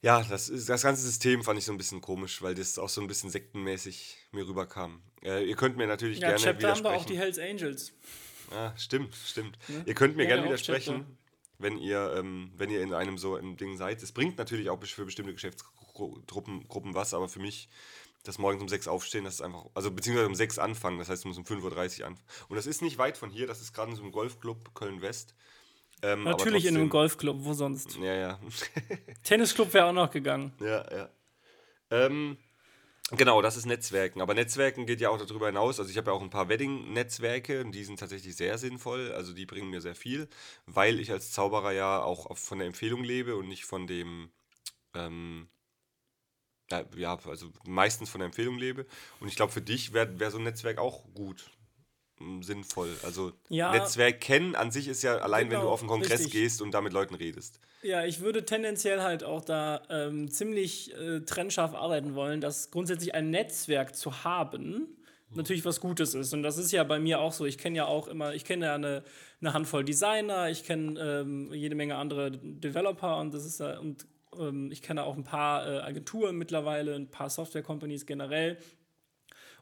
Ja, 0.00 0.20
das, 0.22 0.48
ist, 0.48 0.68
das 0.68 0.82
ganze 0.82 1.02
System 1.02 1.44
fand 1.44 1.58
ich 1.60 1.64
so 1.64 1.70
ein 1.72 1.78
bisschen 1.78 2.00
komisch, 2.00 2.42
weil 2.42 2.54
das 2.56 2.76
auch 2.78 2.88
so 2.88 3.00
ein 3.00 3.06
bisschen 3.06 3.30
sektenmäßig 3.30 4.16
mir 4.32 4.46
rüberkam. 4.48 5.00
Äh, 5.22 5.44
ihr 5.44 5.54
könnt 5.54 5.76
mir 5.76 5.86
natürlich 5.86 6.18
Ja, 6.18 6.28
gerne 6.28 6.40
Chapter 6.40 6.50
haben 6.70 6.82
wir 6.82 6.90
widersprechen. 6.90 6.96
auch 7.00 7.04
die 7.04 7.18
Hells 7.18 7.38
Angels. 7.38 7.92
Ja, 8.50 8.74
stimmt, 8.76 9.14
stimmt. 9.14 9.58
Ihr 9.86 9.94
könnt 9.94 10.16
mir 10.16 10.24
Ja, 10.24 10.30
gerne 10.30 10.42
ja, 10.42 10.46
auch 10.48 10.52
widersprechen, 10.52 10.94
Chapter. 10.96 11.16
wenn 11.58 11.78
ihr, 11.78 12.14
ähm, 12.16 12.50
wenn 12.56 12.70
ihr 12.70 12.82
in 12.82 12.92
einem 12.92 13.16
so 13.18 13.36
einem 13.36 13.56
Ding 13.56 13.76
seid. 13.76 14.02
Es 14.02 14.10
bringt 14.10 14.36
natürlich 14.38 14.68
auch 14.70 14.82
für 14.84 15.04
bestimmte 15.04 15.32
Geschäftsgruppen 15.32 16.66
Gruppen 16.66 16.94
was, 16.94 17.14
aber 17.14 17.28
für 17.28 17.38
mich, 17.38 17.68
das 18.24 18.38
morgens 18.38 18.62
um 18.62 18.68
sechs 18.68 18.86
aufstehen, 18.88 19.24
das 19.24 19.34
ist 19.34 19.40
einfach, 19.42 19.66
also 19.74 19.90
beziehungsweise 19.90 20.28
um 20.28 20.34
sechs 20.34 20.58
anfangen, 20.58 20.98
das 20.98 21.08
heißt, 21.08 21.24
du 21.24 21.28
musst 21.28 21.38
um 21.40 21.44
5.30 21.44 22.00
Uhr 22.00 22.06
anfangen. 22.06 22.26
Und 22.48 22.56
das 22.56 22.66
ist 22.66 22.82
nicht 22.82 22.98
weit 22.98 23.16
von 23.18 23.30
hier, 23.30 23.46
das 23.46 23.60
ist 23.60 23.72
gerade 23.72 23.90
in 23.90 23.96
so 23.96 24.02
einem 24.02 24.12
Golfclub 24.12 24.74
Köln-West. 24.74 25.34
Ähm, 26.02 26.24
Natürlich 26.24 26.64
in 26.64 26.70
einem 26.76 26.84
trotzdem- 26.84 26.90
Golfclub, 26.90 27.36
wo 27.40 27.52
sonst? 27.52 27.96
Ja, 27.98 28.14
ja. 28.14 28.40
Tennisclub 29.22 29.72
wäre 29.74 29.86
auch 29.86 29.92
noch 29.92 30.10
gegangen. 30.10 30.52
Ja, 30.60 30.84
ja. 30.92 31.08
Ähm, 31.90 32.38
genau, 33.10 33.40
das 33.42 33.56
ist 33.56 33.66
Netzwerken. 33.66 34.20
Aber 34.20 34.34
Netzwerken 34.34 34.86
geht 34.86 35.00
ja 35.00 35.10
auch 35.10 35.18
darüber 35.24 35.46
hinaus. 35.46 35.78
Also 35.78 35.90
ich 35.90 35.96
habe 35.98 36.10
ja 36.10 36.16
auch 36.16 36.22
ein 36.22 36.30
paar 36.30 36.48
Wedding-Netzwerke 36.48 37.60
und 37.60 37.72
die 37.72 37.84
sind 37.84 38.00
tatsächlich 38.00 38.34
sehr 38.34 38.58
sinnvoll. 38.58 39.12
Also 39.12 39.32
die 39.32 39.46
bringen 39.46 39.70
mir 39.70 39.80
sehr 39.80 39.94
viel, 39.94 40.28
weil 40.66 40.98
ich 40.98 41.12
als 41.12 41.30
Zauberer 41.32 41.72
ja 41.72 42.02
auch 42.02 42.36
von 42.36 42.58
der 42.58 42.66
Empfehlung 42.66 43.04
lebe 43.04 43.36
und 43.36 43.46
nicht 43.46 43.64
von 43.64 43.86
dem, 43.86 44.30
ähm, 44.94 45.48
ja, 46.72 46.84
ja, 46.96 47.18
also 47.26 47.48
meistens 47.66 48.08
von 48.10 48.18
der 48.20 48.26
Empfehlung 48.26 48.58
lebe. 48.58 48.86
Und 49.20 49.28
ich 49.28 49.36
glaube, 49.36 49.52
für 49.52 49.62
dich 49.62 49.92
wäre 49.92 50.18
wär 50.18 50.30
so 50.30 50.38
ein 50.38 50.44
Netzwerk 50.44 50.78
auch 50.78 51.04
gut. 51.14 51.50
mm, 52.18 52.42
Sinnvoll. 52.42 52.90
Also 53.02 53.32
Ja. 53.48 53.72
Netzwerk 53.72 54.20
kennen 54.20 54.54
an 54.54 54.70
sich 54.70 54.88
ist 54.88 55.02
ja 55.02 55.16
allein, 55.18 55.44
wenn 55.50 55.56
du 55.56 55.60
Genau, 55.62 55.72
auf 55.72 55.80
einen 55.80 55.88
Kongress 55.88 56.20
richtig. 56.20 56.32
gehst 56.32 56.62
und 56.62 56.72
da 56.72 56.80
mit 56.80 56.92
Leuten 56.92 57.14
redest. 57.14 57.60
Ja, 57.82 58.04
ich 58.04 58.20
würde 58.20 58.44
tendenziell 58.44 59.02
halt 59.02 59.24
auch 59.24 59.40
da 59.44 59.82
ähm, 59.90 60.30
ziemlich 60.30 60.94
äh, 60.94 61.20
trennscharf 61.20 61.74
arbeiten 61.74 62.14
wollen, 62.14 62.40
dass 62.40 62.70
grundsätzlich 62.70 63.14
ein 63.14 63.30
Netzwerk 63.30 63.96
zu 63.96 64.24
haben 64.24 64.86
natürlich 65.34 65.64
was 65.64 65.80
Gutes 65.80 66.14
ist. 66.14 66.34
Und 66.34 66.42
das 66.42 66.58
ist 66.58 66.72
ja 66.72 66.84
bei 66.84 66.98
mir 66.98 67.18
auch 67.18 67.32
so. 67.32 67.46
Ich 67.46 67.56
kenne 67.58 67.76
ja 67.78 67.86
auch 67.86 68.06
immer, 68.06 68.34
ich 68.34 68.44
kenne 68.44 68.66
ja 68.66 68.74
eine, 68.74 69.02
eine 69.40 69.54
Handvoll 69.54 69.82
Designer, 69.84 70.50
ich 70.50 70.62
kenne 70.64 71.00
ähm, 71.00 71.52
jede 71.54 71.74
Menge 71.74 71.96
andere 71.96 72.30
Developer 72.32 73.16
und 73.18 73.32
das 73.32 73.44
ist 73.46 73.58
ja, 73.60 73.78
und 73.78 74.06
ich 74.70 74.82
kenne 74.82 75.04
auch 75.04 75.16
ein 75.16 75.24
paar 75.24 75.66
äh, 75.66 75.80
Agenturen 75.80 76.36
mittlerweile, 76.36 76.94
ein 76.94 77.10
paar 77.10 77.30
Software-Companies 77.30 78.06
generell. 78.06 78.58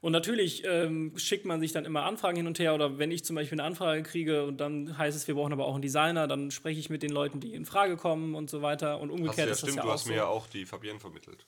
Und 0.01 0.13
natürlich 0.13 0.63
ähm, 0.65 1.13
schickt 1.15 1.45
man 1.45 1.59
sich 1.59 1.73
dann 1.73 1.85
immer 1.85 2.03
Anfragen 2.03 2.35
hin 2.35 2.47
und 2.47 2.57
her. 2.57 2.73
Oder 2.73 2.97
wenn 2.97 3.11
ich 3.11 3.23
zum 3.23 3.35
Beispiel 3.35 3.59
eine 3.59 3.67
Anfrage 3.67 4.01
kriege 4.01 4.45
und 4.45 4.57
dann 4.57 4.97
heißt 4.97 5.15
es, 5.15 5.27
wir 5.27 5.35
brauchen 5.35 5.53
aber 5.53 5.65
auch 5.67 5.73
einen 5.73 5.83
Designer, 5.83 6.27
dann 6.27 6.49
spreche 6.49 6.79
ich 6.79 6.89
mit 6.89 7.03
den 7.03 7.11
Leuten, 7.11 7.39
die 7.39 7.53
in 7.53 7.65
Frage 7.65 7.97
kommen 7.97 8.33
und 8.33 8.49
so 8.49 8.63
weiter. 8.63 8.99
Und 8.99 9.09
Hast 9.09 9.17
du 9.17 9.21
umgekehrt 9.21 9.47
ja 9.47 9.53
ist 9.53 9.61
das 9.61 9.69
stimmt, 9.69 9.77
ja 9.77 9.83
du 9.83 9.91
hast 9.91 10.05
so. 10.05 10.09
mir 10.09 10.15
ja 10.15 10.25
auch 10.25 10.47
die 10.47 10.65
Fabienne 10.65 10.99
vermittelt. 10.99 11.45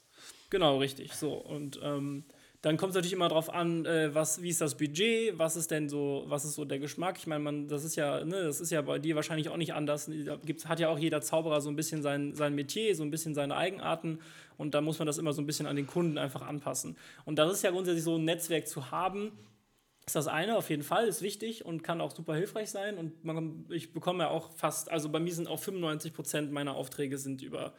Genau, 0.51 0.77
richtig. 0.77 1.13
So. 1.13 1.33
Und 1.33 1.79
ähm, 1.81 2.25
dann 2.63 2.77
kommt 2.77 2.91
es 2.91 2.95
natürlich 2.95 3.13
immer 3.13 3.27
darauf 3.27 3.53
an, 3.53 3.85
äh, 3.85 4.15
was, 4.15 4.41
wie 4.41 4.47
ist 4.47 4.61
das 4.61 4.75
Budget, 4.77 5.37
was 5.37 5.57
ist 5.57 5.69
denn 5.69 5.89
so, 5.89 6.23
was 6.27 6.45
ist 6.45 6.53
so 6.53 6.63
der 6.63 6.79
Geschmack. 6.79 7.17
Ich 7.17 7.27
meine, 7.27 7.67
das 7.67 7.83
ist 7.83 7.97
ja, 7.97 8.23
ne, 8.23 8.41
das 8.41 8.61
ist 8.61 8.71
ja 8.71 8.81
bei 8.81 8.99
dir 8.99 9.17
wahrscheinlich 9.17 9.49
auch 9.49 9.57
nicht 9.57 9.73
anders. 9.73 10.09
Da 10.25 10.37
gibt's, 10.37 10.65
hat 10.65 10.79
ja 10.79 10.87
auch 10.87 10.97
jeder 10.97 11.19
Zauberer 11.19 11.59
so 11.59 11.69
ein 11.69 11.75
bisschen 11.75 12.01
sein, 12.01 12.33
sein 12.35 12.55
Metier, 12.55 12.95
so 12.95 13.03
ein 13.03 13.11
bisschen 13.11 13.35
seine 13.35 13.57
Eigenarten. 13.57 14.19
Und 14.55 14.75
da 14.75 14.79
muss 14.79 14.97
man 14.97 15.05
das 15.05 15.17
immer 15.17 15.33
so 15.33 15.41
ein 15.41 15.45
bisschen 15.45 15.65
an 15.65 15.75
den 15.75 15.87
Kunden 15.87 16.17
einfach 16.17 16.41
anpassen. 16.41 16.95
Und 17.25 17.37
das 17.37 17.51
ist 17.51 17.63
ja 17.63 17.71
grundsätzlich 17.71 18.05
so 18.05 18.15
ein 18.15 18.23
Netzwerk 18.23 18.65
zu 18.65 18.91
haben, 18.91 19.33
ist 20.05 20.15
das 20.15 20.27
eine 20.27 20.55
auf 20.55 20.69
jeden 20.69 20.83
Fall, 20.83 21.05
ist 21.05 21.21
wichtig 21.21 21.65
und 21.65 21.83
kann 21.83 21.99
auch 21.99 22.15
super 22.15 22.33
hilfreich 22.33 22.69
sein. 22.69 22.97
Und 22.97 23.25
man, 23.25 23.65
ich 23.71 23.91
bekomme 23.91 24.23
ja 24.23 24.29
auch 24.29 24.53
fast, 24.53 24.89
also 24.89 25.09
bei 25.09 25.19
mir 25.19 25.33
sind 25.33 25.49
auch 25.49 25.59
95 25.59 26.13
Prozent 26.13 26.51
meiner 26.53 26.75
Aufträge 26.75 27.17
sind 27.17 27.41
über, 27.41 27.73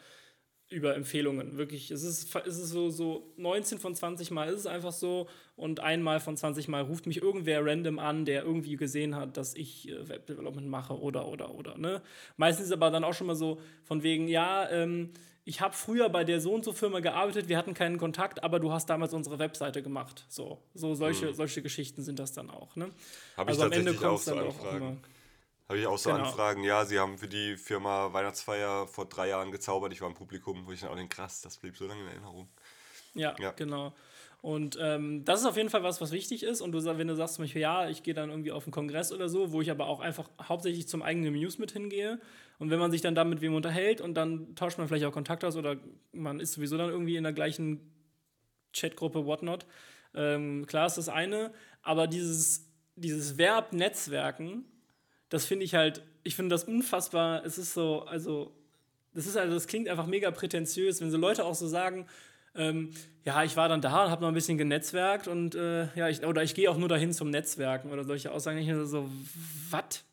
über 0.71 0.95
Empfehlungen. 0.97 1.57
Wirklich, 1.57 1.91
es 1.91 2.03
ist, 2.03 2.35
es 2.35 2.59
ist 2.59 2.71
so, 2.71 2.91
so 2.91 3.33
19 3.37 3.79
von 3.79 3.95
20 3.95 4.31
Mal 4.31 4.49
ist 4.49 4.61
es 4.61 4.67
einfach 4.67 4.93
so 4.93 5.29
und 5.57 5.81
einmal 5.81 6.21
von 6.21 6.37
20 6.37 6.69
Mal 6.69 6.83
ruft 6.83 7.07
mich 7.07 7.23
irgendwer 7.23 7.65
random 7.65 7.99
an, 7.99 8.25
der 8.25 8.45
irgendwie 8.45 8.77
gesehen 8.77 9.15
hat, 9.15 9.37
dass 9.37 9.55
ich 9.55 9.89
äh, 9.89 10.09
Webdevelopment 10.09 10.69
mache 10.69 10.99
oder, 10.99 11.29
oder, 11.29 11.55
oder. 11.55 11.79
Ne? 11.79 12.03
Meistens 12.37 12.67
ist 12.67 12.73
aber 12.73 12.91
dann 12.91 13.05
auch 13.05 13.15
schon 13.15 13.27
mal 13.27 13.37
so 13.37 13.61
von 13.85 14.03
wegen, 14.03 14.27
ja, 14.27 14.69
ähm, 14.71 15.11
ich 15.47 15.61
habe 15.61 15.75
früher 15.75 16.09
bei 16.09 16.25
der 16.25 16.41
so 16.41 16.55
und 16.55 16.65
so 16.65 16.73
Firma 16.73 17.01
gearbeitet, 17.01 17.49
wir 17.49 17.59
hatten 17.59 17.75
keinen 17.75 17.99
Kontakt, 17.99 18.43
aber 18.43 18.59
du 18.59 18.73
hast 18.73 18.87
damals 18.89 19.13
unsere 19.13 19.39
Webseite 19.39 19.83
gemacht. 19.83 20.25
So, 20.29 20.63
so 20.73 20.95
solche, 20.95 21.35
solche 21.35 21.61
Geschichten 21.61 22.03
sind 22.03 22.19
das 22.19 22.33
dann 22.33 22.49
auch. 22.49 22.75
Ne? 22.77 22.87
Habe 23.37 23.51
ich 23.53 23.59
Also 23.59 23.65
am 23.65 23.73
Ende 23.73 23.93
auch 23.93 23.97
kommt's 23.97 24.25
so 24.25 24.35
dann 24.35 24.47
Anfragen. 24.47 24.77
immer. 24.79 24.97
Habe 25.69 25.79
ich 25.79 25.87
auch 25.87 25.97
so 25.99 26.11
Genau. 26.11 26.25
Anfragen, 26.25 26.63
ja, 26.63 26.85
sie 26.85 26.99
haben 26.99 27.17
für 27.17 27.29
die 27.29 27.57
Firma 27.57 28.13
Weihnachtsfeier 28.13 28.87
vor 28.87 29.07
drei 29.07 29.29
Jahren 29.29 29.51
gezaubert, 29.51 29.93
ich 29.93 30.01
war 30.01 30.09
im 30.09 30.15
Publikum, 30.15 30.67
wo 30.67 30.73
ich 30.73 30.81
dann 30.81 30.91
auch 30.91 30.97
denke, 30.97 31.17
krass, 31.17 31.41
das 31.41 31.57
blieb 31.57 31.77
so 31.77 31.87
lange 31.87 32.03
in 32.03 32.09
Erinnerung. 32.09 32.49
Ja, 33.15 33.35
Ja. 33.41 33.53
genau. 33.53 33.95
Und 34.43 34.77
ähm, 34.79 35.25
das 35.25 35.41
ist 35.41 35.47
auf 35.47 35.57
jeden 35.57 35.71
Fall 35.71 35.83
was, 35.83 36.03
was 36.03 36.13
wichtig 36.13 36.43
ist. 36.43 36.61
Und 36.61 36.73
du, 36.73 36.85
wenn 36.85 37.09
du 37.09 37.17
sagst 37.17 37.37
zum 37.37 37.45
Beispiel, 37.45 37.63
ja, 37.63 37.89
ich 37.89 38.03
gehe 38.03 38.13
dann 38.13 38.29
irgendwie 38.29 38.53
auf 38.53 38.65
einen 38.65 38.73
Kongress 38.73 39.11
oder 39.11 39.31
so, 39.31 39.53
wo 39.53 39.63
ich 39.63 39.71
aber 39.71 39.87
auch 39.87 40.01
einfach 40.01 40.29
hauptsächlich 40.43 40.87
zum 40.87 41.01
eigenen 41.01 41.33
News 41.33 41.57
mit 41.57 41.73
hingehe. 41.73 42.21
Und 42.59 42.69
wenn 42.69 42.79
man 42.79 42.91
sich 42.91 43.01
dann 43.01 43.15
da 43.15 43.25
mit 43.25 43.41
wem 43.41 43.55
unterhält 43.55 44.03
und 44.03 44.13
dann 44.13 44.55
tauscht 44.55 44.77
man 44.77 44.87
vielleicht 44.87 45.07
auch 45.07 45.13
Kontakt 45.13 45.47
aus 45.47 45.57
oder 45.57 45.79
man 46.13 46.41
ist 46.41 46.53
sowieso 46.53 46.77
dann 46.77 46.91
irgendwie 46.91 47.17
in 47.17 47.23
der 47.23 47.33
gleichen 47.33 47.91
Chatgruppe, 48.75 49.25
whatnot. 49.25 49.65
Ähm, 50.15 50.67
klar 50.67 50.89
ist 50.89 50.99
das 50.99 51.09
eine, 51.09 51.55
aber 51.81 52.07
dieses, 52.07 52.69
dieses 52.97 53.39
Verb 53.39 53.73
Netzwerken, 53.73 54.67
das 55.35 55.47
finde 55.47 55.65
ich 55.65 55.75
halt, 55.75 56.01
ich 56.23 56.37
finde 56.37 56.55
das 56.55 56.63
unfassbar, 56.63 57.45
es 57.45 57.59
ist 57.59 57.75
so, 57.75 58.03
also, 58.03 58.53
das 59.15 59.27
ist 59.27 59.37
also, 59.37 59.53
das 59.53 59.67
klingt 59.67 59.89
einfach 59.89 60.07
mega 60.07 60.31
prätentiös, 60.31 61.01
wenn 61.01 61.11
so 61.11 61.19
Leute 61.19 61.45
auch 61.45 61.57
so 61.57 61.67
sagen, 61.67 62.07
ähm, 62.55 62.91
ja, 63.25 63.43
ich 63.43 63.57
war 63.57 63.69
dann 63.69 63.81
da 63.81 64.05
und 64.05 64.11
habe 64.13 64.23
noch 64.23 64.29
ein 64.29 64.35
bisschen 64.35 64.59
genetzwerkt 64.59 65.27
und 65.27 65.57
äh, 65.57 65.89
ja, 65.97 66.09
ich, 66.09 66.25
oder 66.25 66.45
ich 66.45 66.55
gehe 66.55 66.71
auch 66.71 66.77
nur 66.77 66.89
dahin 66.89 67.13
zum 67.13 67.31
Netzwerken 67.31 67.91
oder 67.91 68.05
solche 68.05 68.31
Aussagen. 68.31 68.59
Ich 68.59 68.69
mir 68.69 68.87
so, 68.87 69.11
was? 69.71 70.05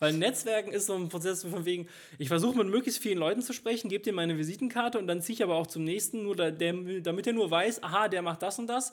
Weil 0.00 0.12
Netzwerken 0.14 0.72
ist 0.72 0.86
so 0.86 0.96
ein 0.96 1.08
Prozess 1.08 1.44
von 1.44 1.64
wegen, 1.64 1.86
ich 2.18 2.26
versuche 2.26 2.58
mit 2.58 2.66
möglichst 2.66 3.00
vielen 3.00 3.18
Leuten 3.18 3.42
zu 3.42 3.52
sprechen, 3.52 3.88
gebe 3.88 4.02
dir 4.02 4.12
meine 4.12 4.36
Visitenkarte 4.36 4.98
und 4.98 5.06
dann 5.06 5.22
ziehe 5.22 5.34
ich 5.34 5.42
aber 5.44 5.54
auch 5.54 5.68
zum 5.68 5.84
nächsten, 5.84 6.24
nur 6.24 6.34
da, 6.34 6.50
der, 6.50 6.74
damit 7.00 7.28
er 7.28 7.32
nur 7.32 7.48
weiß, 7.48 7.84
aha, 7.84 8.08
der 8.08 8.22
macht 8.22 8.42
das 8.42 8.58
und 8.58 8.66
das. 8.66 8.92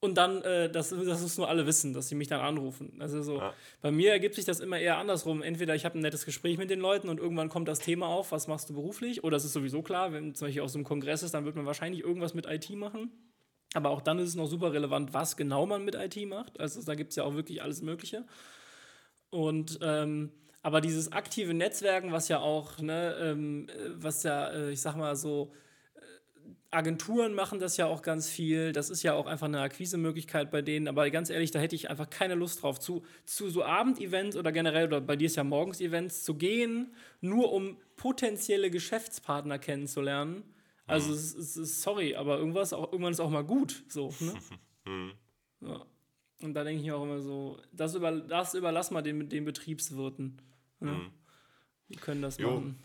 Und 0.00 0.14
dann, 0.16 0.42
äh, 0.42 0.70
dass, 0.70 0.90
dass 0.90 1.20
es 1.22 1.36
nur 1.36 1.48
alle 1.48 1.66
wissen, 1.66 1.92
dass 1.92 2.08
sie 2.08 2.14
mich 2.14 2.28
dann 2.28 2.40
anrufen. 2.40 2.96
Also 3.00 3.22
so, 3.22 3.36
Ja. 3.38 3.52
bei 3.82 3.90
mir 3.90 4.10
ergibt 4.12 4.34
sich 4.34 4.46
das 4.46 4.60
immer 4.60 4.78
eher 4.78 4.96
andersrum. 4.96 5.42
Entweder 5.42 5.74
ich 5.74 5.84
habe 5.84 5.98
ein 5.98 6.02
nettes 6.02 6.24
Gespräch 6.24 6.56
mit 6.56 6.70
den 6.70 6.80
Leuten 6.80 7.08
und 7.10 7.20
irgendwann 7.20 7.50
kommt 7.50 7.68
das 7.68 7.80
Thema 7.80 8.06
auf, 8.08 8.32
was 8.32 8.48
machst 8.48 8.70
du 8.70 8.74
beruflich? 8.74 9.22
Oder 9.24 9.36
es 9.36 9.44
ist 9.44 9.52
sowieso 9.52 9.82
klar, 9.82 10.12
wenn 10.12 10.34
zum 10.34 10.48
Beispiel 10.48 10.62
auf 10.62 10.70
so 10.70 10.78
einem 10.78 10.84
Kongress 10.86 11.22
ist, 11.22 11.34
dann 11.34 11.44
wird 11.44 11.54
man 11.54 11.66
wahrscheinlich 11.66 12.02
irgendwas 12.02 12.32
mit 12.34 12.46
IT 12.46 12.70
machen. 12.70 13.10
Aber 13.74 13.90
auch 13.90 14.00
dann 14.00 14.18
ist 14.18 14.30
es 14.30 14.34
noch 14.34 14.46
super 14.46 14.72
relevant, 14.72 15.12
was 15.12 15.36
genau 15.36 15.66
man 15.66 15.84
mit 15.84 15.94
IT 15.94 16.26
macht. 16.26 16.58
Also 16.58 16.82
da 16.82 16.94
gibt 16.94 17.10
es 17.10 17.16
ja 17.16 17.24
auch 17.24 17.34
wirklich 17.34 17.62
alles 17.62 17.82
Mögliche. 17.82 18.24
Und 19.30 19.78
ähm, 19.82 20.32
aber 20.62 20.80
dieses 20.80 21.12
aktive 21.12 21.54
Netzwerken, 21.54 22.12
was 22.12 22.28
ja 22.28 22.40
auch, 22.40 22.78
ne, 22.80 23.16
ähm, 23.20 23.68
äh, 23.68 23.90
was 23.94 24.22
ja, 24.24 24.48
äh, 24.48 24.70
ich 24.72 24.80
sag 24.80 24.96
mal 24.96 25.14
so, 25.16 25.52
Agenturen 26.72 27.34
machen 27.34 27.58
das 27.58 27.76
ja 27.76 27.86
auch 27.86 28.02
ganz 28.02 28.28
viel. 28.28 28.72
Das 28.72 28.90
ist 28.90 29.02
ja 29.02 29.14
auch 29.14 29.26
einfach 29.26 29.46
eine 29.46 29.60
Akquisemöglichkeit 29.60 30.50
bei 30.52 30.62
denen. 30.62 30.86
Aber 30.88 31.08
ganz 31.10 31.28
ehrlich, 31.30 31.50
da 31.50 31.58
hätte 31.58 31.74
ich 31.74 31.90
einfach 31.90 32.08
keine 32.08 32.34
Lust 32.36 32.62
drauf, 32.62 32.78
zu, 32.78 33.04
zu 33.24 33.50
so 33.50 33.64
Abendevents 33.64 34.36
oder 34.36 34.52
generell, 34.52 34.86
oder 34.86 35.00
bei 35.00 35.16
dir 35.16 35.26
ist 35.26 35.36
ja 35.36 35.42
morgens 35.44 35.80
Events, 35.80 36.22
zu 36.22 36.34
gehen, 36.34 36.94
nur 37.20 37.52
um 37.52 37.76
potenzielle 37.96 38.70
Geschäftspartner 38.70 39.58
kennenzulernen. 39.58 40.44
Also, 40.86 41.12
es, 41.12 41.34
ist- 41.34 41.38
es 41.38 41.56
ist, 41.56 41.82
sorry, 41.82 42.14
aber 42.16 42.38
irgendwas 42.38 42.72
auch, 42.72 42.90
irgendwann 42.92 43.12
ist 43.12 43.20
auch 43.20 43.30
mal 43.30 43.44
gut. 43.44 43.82
So, 43.88 44.14
ne? 44.20 44.34
Mhm. 44.86 45.12
Ja. 45.60 45.84
Und 46.42 46.54
da 46.54 46.64
denke 46.64 46.82
ich 46.82 46.90
auch 46.90 47.02
immer 47.02 47.20
so, 47.20 47.58
das, 47.72 47.94
über, 47.94 48.12
das 48.12 48.54
überlass 48.54 48.90
mal 48.90 49.02
den, 49.02 49.28
den 49.28 49.44
Betriebswirten. 49.44 50.40
Ne? 50.80 51.10
Die 51.90 51.96
können 51.96 52.22
das 52.22 52.38
Mhm. 52.38 52.44
Jo. 52.44 52.50
machen. 52.54 52.78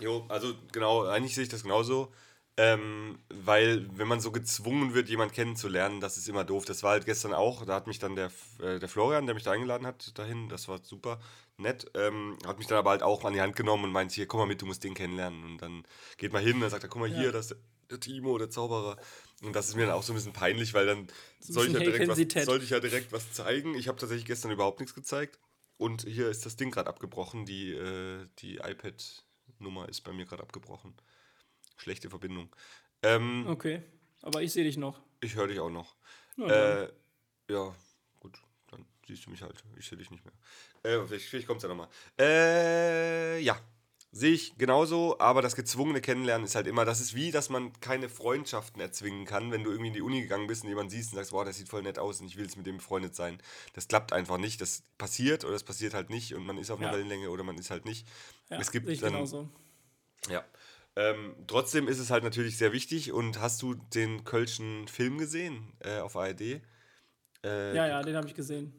Jo, 0.00 0.26
also 0.28 0.54
genau, 0.72 1.04
eigentlich 1.04 1.34
sehe 1.34 1.44
ich 1.44 1.48
das 1.50 1.62
genauso. 1.62 2.12
Ähm, 2.58 3.18
weil, 3.30 3.88
wenn 3.96 4.08
man 4.08 4.20
so 4.20 4.30
gezwungen 4.30 4.92
wird, 4.92 5.08
jemanden 5.08 5.34
kennenzulernen, 5.34 6.00
das 6.00 6.18
ist 6.18 6.28
immer 6.28 6.44
doof. 6.44 6.66
Das 6.66 6.82
war 6.82 6.90
halt 6.90 7.06
gestern 7.06 7.32
auch. 7.32 7.64
Da 7.64 7.74
hat 7.74 7.86
mich 7.86 7.98
dann 7.98 8.14
der, 8.14 8.30
äh, 8.60 8.78
der 8.78 8.88
Florian, 8.90 9.24
der 9.24 9.34
mich 9.34 9.44
da 9.44 9.52
eingeladen 9.52 9.86
hat, 9.86 10.18
dahin, 10.18 10.50
das 10.50 10.68
war 10.68 10.80
super 10.82 11.18
nett, 11.56 11.90
ähm, 11.94 12.36
hat 12.46 12.58
mich 12.58 12.66
dann 12.66 12.76
aber 12.78 12.90
halt 12.90 13.02
auch 13.02 13.24
an 13.24 13.32
die 13.32 13.40
Hand 13.40 13.56
genommen 13.56 13.84
und 13.84 13.92
meint, 13.92 14.12
hier, 14.12 14.26
komm 14.26 14.40
mal 14.40 14.46
mit, 14.46 14.60
du 14.60 14.66
musst 14.66 14.84
den 14.84 14.92
kennenlernen. 14.94 15.44
Und 15.44 15.58
dann 15.62 15.84
geht 16.18 16.32
mal 16.32 16.42
hin, 16.42 16.60
dann 16.60 16.68
sagt 16.68 16.82
er, 16.82 16.90
guck 16.90 17.00
mal 17.00 17.08
hier, 17.08 17.26
Ja. 17.26 17.32
das 17.32 17.52
ist 17.52 17.60
der 17.90 18.00
Timo, 18.00 18.36
der 18.36 18.50
Zauberer. 18.50 18.98
Und 19.42 19.54
das 19.54 19.68
ist 19.68 19.74
mir 19.74 19.86
dann 19.86 19.94
auch 19.94 20.02
so 20.02 20.12
ein 20.12 20.16
bisschen 20.16 20.32
peinlich, 20.34 20.74
weil 20.74 20.86
dann 20.86 21.08
soll 21.40 21.68
ich, 21.68 21.72
ja 21.72 21.80
direkt 21.80 22.08
was, 22.08 22.44
sollte 22.44 22.64
ich 22.64 22.70
ja 22.70 22.80
direkt 22.80 23.12
was 23.12 23.32
zeigen. 23.32 23.74
Ich 23.74 23.88
habe 23.88 23.98
tatsächlich 23.98 24.26
gestern 24.26 24.50
überhaupt 24.50 24.80
nichts 24.80 24.94
gezeigt. 24.94 25.38
Und 25.78 26.02
hier 26.02 26.28
ist 26.28 26.44
das 26.46 26.56
Ding 26.56 26.70
gerade 26.70 26.88
abgebrochen. 26.88 27.46
Die, 27.46 27.72
äh, 27.72 28.26
die 28.40 28.56
iPad-Nummer 28.56 29.88
ist 29.88 30.02
bei 30.02 30.12
mir 30.12 30.26
gerade 30.26 30.42
abgebrochen. 30.42 30.94
Schlechte 31.76 32.10
Verbindung. 32.10 32.48
Ähm, 33.02 33.46
Okay, 33.48 33.82
aber 34.22 34.42
ich 34.42 34.52
sehe 34.52 34.64
dich 34.64 34.76
noch. 34.76 35.00
Ich 35.20 35.34
höre 35.34 35.48
dich 35.48 35.58
auch 35.60 35.70
noch. 35.70 35.94
Äh, 36.38 36.84
ja, 37.50 37.74
gut, 38.20 38.38
dann 38.70 38.86
siehst 39.06 39.26
du 39.26 39.30
mich 39.30 39.42
halt. 39.42 39.62
Ich 39.76 39.86
sehe 39.88 39.98
dich 39.98 40.10
nicht 40.10 40.24
mehr. 40.24 40.34
Äh, 40.82 41.06
vielleicht 41.06 41.26
vielleicht 41.26 41.46
kommt 41.46 41.58
es 41.58 41.62
ja 41.64 41.68
nochmal. 41.68 41.88
Äh, 42.18 43.38
ja. 43.40 43.60
Sehe 44.14 44.32
ich 44.34 44.58
genauso, 44.58 45.18
aber 45.20 45.40
das 45.40 45.56
gezwungene 45.56 46.02
Kennenlernen 46.02 46.44
ist 46.44 46.54
halt 46.54 46.66
immer, 46.66 46.84
das 46.84 47.00
ist 47.00 47.14
wie, 47.14 47.30
dass 47.30 47.48
man 47.48 47.72
keine 47.80 48.10
Freundschaften 48.10 48.78
erzwingen 48.78 49.24
kann, 49.24 49.50
wenn 49.52 49.64
du 49.64 49.70
irgendwie 49.70 49.88
in 49.88 49.94
die 49.94 50.02
Uni 50.02 50.20
gegangen 50.20 50.46
bist 50.46 50.64
und 50.64 50.68
jemanden 50.68 50.90
siehst 50.90 51.12
und 51.12 51.16
sagst, 51.16 51.30
boah, 51.30 51.46
das 51.46 51.56
sieht 51.56 51.70
voll 51.70 51.80
nett 51.80 51.98
aus 51.98 52.20
und 52.20 52.26
ich 52.26 52.36
will 52.36 52.44
jetzt 52.44 52.58
mit 52.58 52.66
dem 52.66 52.76
befreundet 52.76 53.14
sein. 53.14 53.38
Das 53.72 53.88
klappt 53.88 54.12
einfach 54.12 54.36
nicht. 54.36 54.60
Das 54.60 54.82
passiert 54.98 55.44
oder 55.44 55.54
das 55.54 55.64
passiert 55.64 55.94
halt 55.94 56.10
nicht 56.10 56.34
und 56.34 56.44
man 56.44 56.58
ist 56.58 56.70
auf 56.70 56.78
einer 56.78 56.88
Ja. 56.88 56.94
Wellenlänge 56.94 57.30
oder 57.30 57.42
man 57.42 57.56
ist 57.56 57.70
halt 57.70 57.86
nicht. 57.86 58.06
ja, 58.50 58.58
es 58.58 58.70
gibt 58.70 58.86
dann- 58.86 58.98
genauso. 59.14 59.48
Ja. 60.28 60.44
Ähm, 60.94 61.34
trotzdem 61.46 61.88
ist 61.88 61.98
es 61.98 62.10
halt 62.10 62.22
natürlich 62.24 62.58
sehr 62.58 62.72
wichtig. 62.72 63.12
Und 63.12 63.40
hast 63.40 63.62
du 63.62 63.74
den 63.74 64.24
Kölschen 64.24 64.88
Film 64.88 65.18
gesehen 65.18 65.72
äh, 65.80 66.00
auf 66.00 66.16
ARD? 66.16 66.40
Äh, 66.40 66.60
Ja, 67.44 67.86
ja, 67.86 68.02
den 68.02 68.16
habe 68.16 68.28
ich 68.28 68.34
gesehen. 68.34 68.72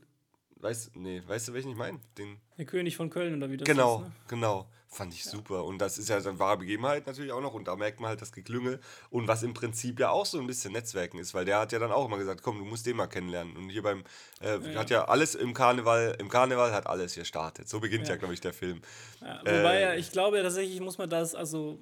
Weißt, 0.58 0.96
nee, 0.96 1.22
weißt 1.28 1.50
du, 1.50 1.54
welchen 1.54 1.72
ich 1.72 1.78
meine? 1.78 2.00
Den. 2.18 2.38
Der 2.58 2.66
König 2.66 2.96
von 2.96 3.10
Köln 3.10 3.36
oder 3.36 3.50
wie 3.50 3.58
das 3.58 3.68
Genau, 3.68 3.96
ist. 3.98 4.02
Ne? 4.02 4.12
genau. 4.28 4.70
Fand 4.88 5.12
ich 5.12 5.26
super. 5.26 5.66
Und 5.66 5.80
das 5.80 5.98
ist 5.98 6.10
ja 6.10 6.20
dann 6.22 6.38
wahre 6.38 6.60
Begebenheit 6.60 7.08
natürlich 7.08 7.32
auch 7.32 7.42
noch. 7.42 7.56
Und 7.56 7.68
da 7.68 7.76
merkt 7.76 8.00
man 8.00 8.10
halt 8.10 8.22
das 8.22 8.32
Geklüngel. 8.32 8.80
Und 9.10 9.28
was 9.28 9.42
im 9.42 9.56
Prinzip 9.56 10.00
ja 10.00 10.12
auch 10.12 10.28
so 10.28 10.40
ein 10.40 10.46
bisschen 10.46 10.72
Netzwerken 10.72 11.18
ist, 11.18 11.34
weil 11.34 11.46
der 11.46 11.58
hat 11.60 11.72
ja 11.72 11.80
dann 11.80 11.92
auch 11.92 12.06
immer 12.06 12.20
gesagt, 12.20 12.44
komm, 12.44 12.60
du 12.60 12.66
musst 12.66 12.86
den 12.86 12.96
mal 12.96 13.08
kennenlernen. 13.08 13.58
Und 13.58 13.70
hier 13.70 13.82
beim, 13.82 14.04
äh, 14.40 14.60
Ja. 14.60 14.80
hat 14.80 14.92
ja 14.92 15.06
alles 15.06 15.34
im 15.34 15.56
Karneval, 15.56 16.16
im 16.20 16.30
Karneval 16.30 16.72
hat 16.72 16.86
alles 16.86 17.16
gestartet. 17.16 17.68
So 17.68 17.80
beginnt 17.80 18.08
ja, 18.08 18.14
Ja. 18.14 18.20
glaube 18.20 18.36
ich, 18.36 18.40
der 18.42 18.54
Film. 18.54 18.82
Ja, 19.20 19.40
wobei, 19.40 19.78
Äh, 19.78 19.82
ja, 19.82 19.94
ich 19.96 20.12
glaube 20.12 20.42
tatsächlich 20.44 20.80
muss 20.80 21.00
man 21.00 21.10
das, 21.10 21.34
also 21.34 21.80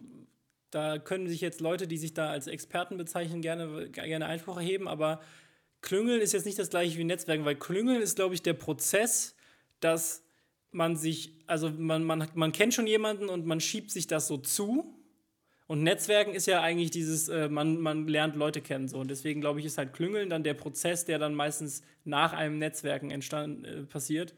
da 0.71 0.97
können 0.97 1.27
sich 1.27 1.41
jetzt 1.41 1.61
Leute, 1.61 1.87
die 1.87 1.97
sich 1.97 2.13
da 2.13 2.29
als 2.29 2.47
Experten 2.47 2.97
bezeichnen, 2.97 3.41
gerne, 3.41 3.89
gerne 3.89 4.25
Einspruch 4.25 4.57
erheben, 4.57 4.87
aber 4.87 5.21
Klüngeln 5.81 6.21
ist 6.21 6.33
jetzt 6.33 6.45
nicht 6.45 6.59
das 6.59 6.69
gleiche 6.69 6.97
wie 6.97 7.03
Netzwerken, 7.03 7.45
weil 7.45 7.55
Klüngeln 7.55 8.01
ist, 8.01 8.15
glaube 8.15 8.33
ich, 8.33 8.41
der 8.41 8.53
Prozess, 8.53 9.35
dass 9.79 10.23
man 10.71 10.95
sich, 10.95 11.33
also 11.47 11.69
man, 11.69 12.03
man, 12.03 12.27
man 12.33 12.51
kennt 12.51 12.73
schon 12.73 12.87
jemanden 12.87 13.29
und 13.29 13.45
man 13.45 13.59
schiebt 13.59 13.91
sich 13.91 14.07
das 14.07 14.27
so 14.27 14.37
zu. 14.37 14.97
Und 15.67 15.83
Netzwerken 15.83 16.33
ist 16.33 16.47
ja 16.47 16.61
eigentlich 16.61 16.91
dieses, 16.91 17.29
äh, 17.29 17.49
man, 17.49 17.79
man 17.79 18.07
lernt 18.07 18.35
Leute 18.35 18.61
kennen 18.61 18.87
so. 18.87 18.99
Und 18.99 19.09
deswegen 19.09 19.41
glaube 19.41 19.59
ich, 19.59 19.65
ist 19.65 19.77
halt 19.77 19.93
Klüngeln 19.93 20.29
dann 20.29 20.43
der 20.43 20.53
Prozess, 20.53 21.05
der 21.05 21.17
dann 21.17 21.33
meistens 21.33 21.81
nach 22.03 22.33
einem 22.33 22.59
Netzwerken 22.59 23.09
entstanden 23.09 23.65
äh, 23.65 23.83
passiert. 23.83 24.33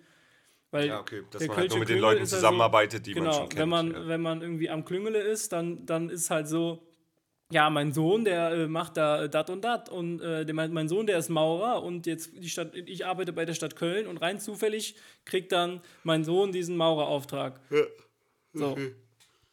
Weil 0.74 0.88
Ja, 0.88 1.00
okay. 1.00 1.22
Dass 1.30 1.40
der 1.40 1.50
man 1.50 1.58
halt 1.58 1.70
nur 1.70 1.80
mit 1.80 1.90
den 1.90 2.00
Leuten 2.00 2.22
ja 2.22 2.26
zusammenarbeitet, 2.26 3.06
die 3.06 3.14
man 3.14 3.26
genau, 3.26 3.34
schon 3.34 3.50
kennt. 3.50 3.62
wenn 3.62 3.70
man, 3.70 3.92
ja. 3.92 4.08
wenn 4.08 4.22
man 4.22 4.42
irgendwie 4.42 4.70
am 4.72 4.84
Klüngele 4.84 5.20
ist, 5.20 5.54
dann, 5.54 5.86
dann 5.86 6.10
ist 6.10 6.32
halt 6.32 6.48
so, 6.48 6.82
ja, 7.52 7.70
mein 7.70 7.94
Sohn, 7.94 8.26
der 8.26 8.52
äh, 8.52 8.68
macht 8.68 8.98
da 8.98 9.28
dat 9.28 9.52
und 9.52 9.62
dat 9.64 9.90
und 9.90 10.20
äh, 10.22 10.44
der, 10.46 10.56
mein, 10.56 10.74
mein 10.74 10.88
Sohn, 10.88 11.06
der 11.06 11.20
ist 11.20 11.30
Maurer 11.30 11.84
und 11.84 12.08
jetzt 12.08 12.32
die 12.36 12.50
Stadt, 12.50 12.74
ich 12.74 13.06
arbeite 13.06 13.34
bei 13.34 13.46
der 13.46 13.54
Stadt 13.54 13.76
Köln 13.76 14.08
und 14.08 14.18
rein 14.18 14.40
zufällig 14.40 14.96
kriegt 15.26 15.52
dann 15.52 15.80
mein 16.04 16.24
Sohn 16.24 16.52
diesen 16.52 16.76
Maurerauftrag. 16.76 17.60
So. 18.54 18.76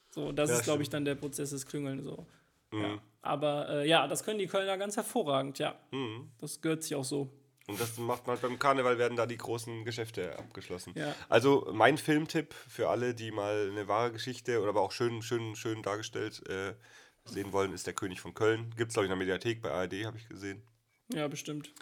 So, 0.08 0.32
das 0.32 0.48
Ja, 0.48 0.56
ist, 0.56 0.64
glaube 0.64 0.82
ich, 0.82 0.88
dann 0.88 1.04
der 1.04 1.16
Prozess 1.16 1.50
des 1.50 1.66
Klüngeln 1.66 2.02
so. 2.02 2.26
Mhm. 2.72 2.82
Ja. 2.82 2.98
Aber 3.20 3.68
äh, 3.68 3.88
ja, 3.88 4.08
das 4.08 4.24
können 4.24 4.38
die 4.38 4.46
Kölner 4.46 4.78
ganz 4.78 4.96
hervorragend, 4.96 5.58
ja. 5.58 5.78
Mhm. 5.90 6.30
Das 6.38 6.62
gehört 6.62 6.82
sich 6.82 6.94
auch 6.94 7.04
so. 7.04 7.30
Und 7.70 7.80
das 7.80 7.96
macht 7.98 8.26
man 8.26 8.34
halt 8.34 8.42
beim 8.42 8.58
Karneval 8.58 8.98
werden 8.98 9.16
da 9.16 9.26
die 9.26 9.36
großen 9.36 9.84
Geschäfte 9.84 10.38
abgeschlossen. 10.38 10.92
Ja. 10.96 11.14
Also 11.28 11.68
mein 11.72 11.98
Filmtipp 11.98 12.54
für 12.54 12.88
alle, 12.88 13.14
die 13.14 13.30
mal 13.30 13.70
eine 13.70 13.88
wahre 13.88 14.12
Geschichte 14.12 14.60
oder 14.60 14.70
aber 14.70 14.80
auch 14.80 14.92
schön, 14.92 15.22
schön, 15.22 15.54
schön 15.56 15.82
dargestellt 15.82 16.46
äh, 16.48 16.74
sehen 17.24 17.52
wollen, 17.52 17.72
ist 17.72 17.86
der 17.86 17.94
König 17.94 18.20
von 18.20 18.34
Köln. 18.34 18.74
Gibt 18.76 18.90
es, 18.90 18.94
glaube 18.94 19.06
ich, 19.06 19.12
in 19.12 19.18
der 19.18 19.26
Mediathek 19.26 19.62
bei 19.62 19.70
ARD, 19.70 20.04
habe 20.04 20.16
ich 20.16 20.28
gesehen. 20.28 20.62
Ja, 21.12 21.28
bestimmt. 21.28 21.72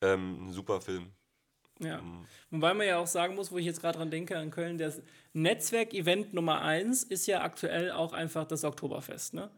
Ähm, 0.00 0.48
ein 0.48 0.52
super 0.52 0.80
Film. 0.80 1.12
Ja. 1.80 2.00
Mhm. 2.00 2.26
Wobei 2.50 2.74
man 2.74 2.86
ja 2.86 2.98
auch 2.98 3.06
sagen 3.06 3.34
muss, 3.34 3.50
wo 3.50 3.58
ich 3.58 3.66
jetzt 3.66 3.80
gerade 3.80 3.98
dran 3.98 4.10
denke, 4.10 4.38
an 4.38 4.50
Köln, 4.50 4.78
das 4.78 5.02
Netzwerk-Event 5.32 6.32
Nummer 6.32 6.62
eins 6.62 7.02
ist 7.02 7.26
ja 7.26 7.42
aktuell 7.42 7.90
auch 7.90 8.12
einfach 8.12 8.46
das 8.46 8.64
Oktoberfest, 8.64 9.34
ne? 9.34 9.50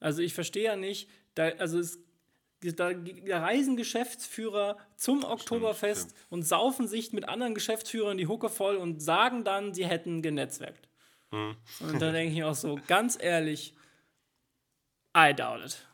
Also 0.00 0.22
ich 0.22 0.34
verstehe 0.34 0.64
ja 0.64 0.76
nicht, 0.76 1.08
da, 1.34 1.48
also 1.58 1.78
es, 1.78 1.98
da, 2.60 2.92
da 2.92 3.40
reisen 3.40 3.76
Geschäftsführer 3.76 4.76
zum 4.96 5.24
Oktoberfest 5.24 6.10
stimmt. 6.10 6.26
und 6.30 6.42
saufen 6.42 6.88
sich 6.88 7.12
mit 7.12 7.28
anderen 7.28 7.54
Geschäftsführern 7.54 8.18
die 8.18 8.26
Hucke 8.26 8.48
voll 8.48 8.76
und 8.76 9.00
sagen 9.00 9.44
dann, 9.44 9.74
sie 9.74 9.86
hätten 9.86 10.22
genetzwerkt. 10.22 10.88
Mhm. 11.30 11.56
Und 11.80 12.02
da 12.02 12.10
denke 12.12 12.34
ich 12.34 12.44
auch 12.44 12.54
so, 12.54 12.78
ganz 12.86 13.16
ehrlich, 13.20 13.74
I 15.16 15.34
doubt 15.34 15.64
it. 15.64 15.84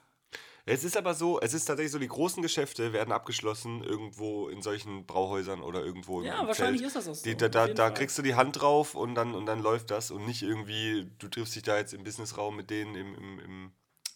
Es 0.67 0.83
ist 0.83 0.97
aber 0.97 1.13
so, 1.13 1.39
es 1.41 1.53
ist 1.53 1.67
tatsächlich 1.67 1.93
so, 1.93 1.99
die 1.99 2.09
großen 2.09 2.43
Geschäfte 2.43 2.95
werden 2.95 3.13
abgeschlossen 3.13 3.85
irgendwo 3.85 4.49
in 4.49 4.63
solchen 4.63 5.05
Brauhäusern 5.05 5.61
oder 5.61 5.85
irgendwo 5.85 6.21
im, 6.21 6.27
Ja, 6.27 6.41
im 6.41 6.47
wahrscheinlich 6.47 6.81
Zelt. 6.81 6.89
ist 6.89 6.97
das 6.97 7.09
auch 7.09 7.15
so. 7.15 7.25
Die, 7.25 7.37
da 7.37 7.49
da, 7.51 7.69
da 7.69 7.91
kriegst 7.91 8.17
du 8.17 8.23
die 8.23 8.35
Hand 8.35 8.63
drauf 8.63 8.95
und 8.95 9.15
dann, 9.15 9.35
und 9.35 9.45
dann 9.45 9.61
läuft 9.61 9.91
das 9.91 10.11
und 10.11 10.25
nicht 10.25 10.41
irgendwie, 10.41 11.11
du 11.19 11.29
triffst 11.29 11.55
dich 11.55 11.65
da 11.65 11.77
jetzt 11.77 11.93
im 11.93 12.03
Businessraum 12.03 12.57
mit 12.57 12.71
denen 12.71 12.95
im, 12.95 13.15
im, 13.15 13.39
im, 13.41 13.73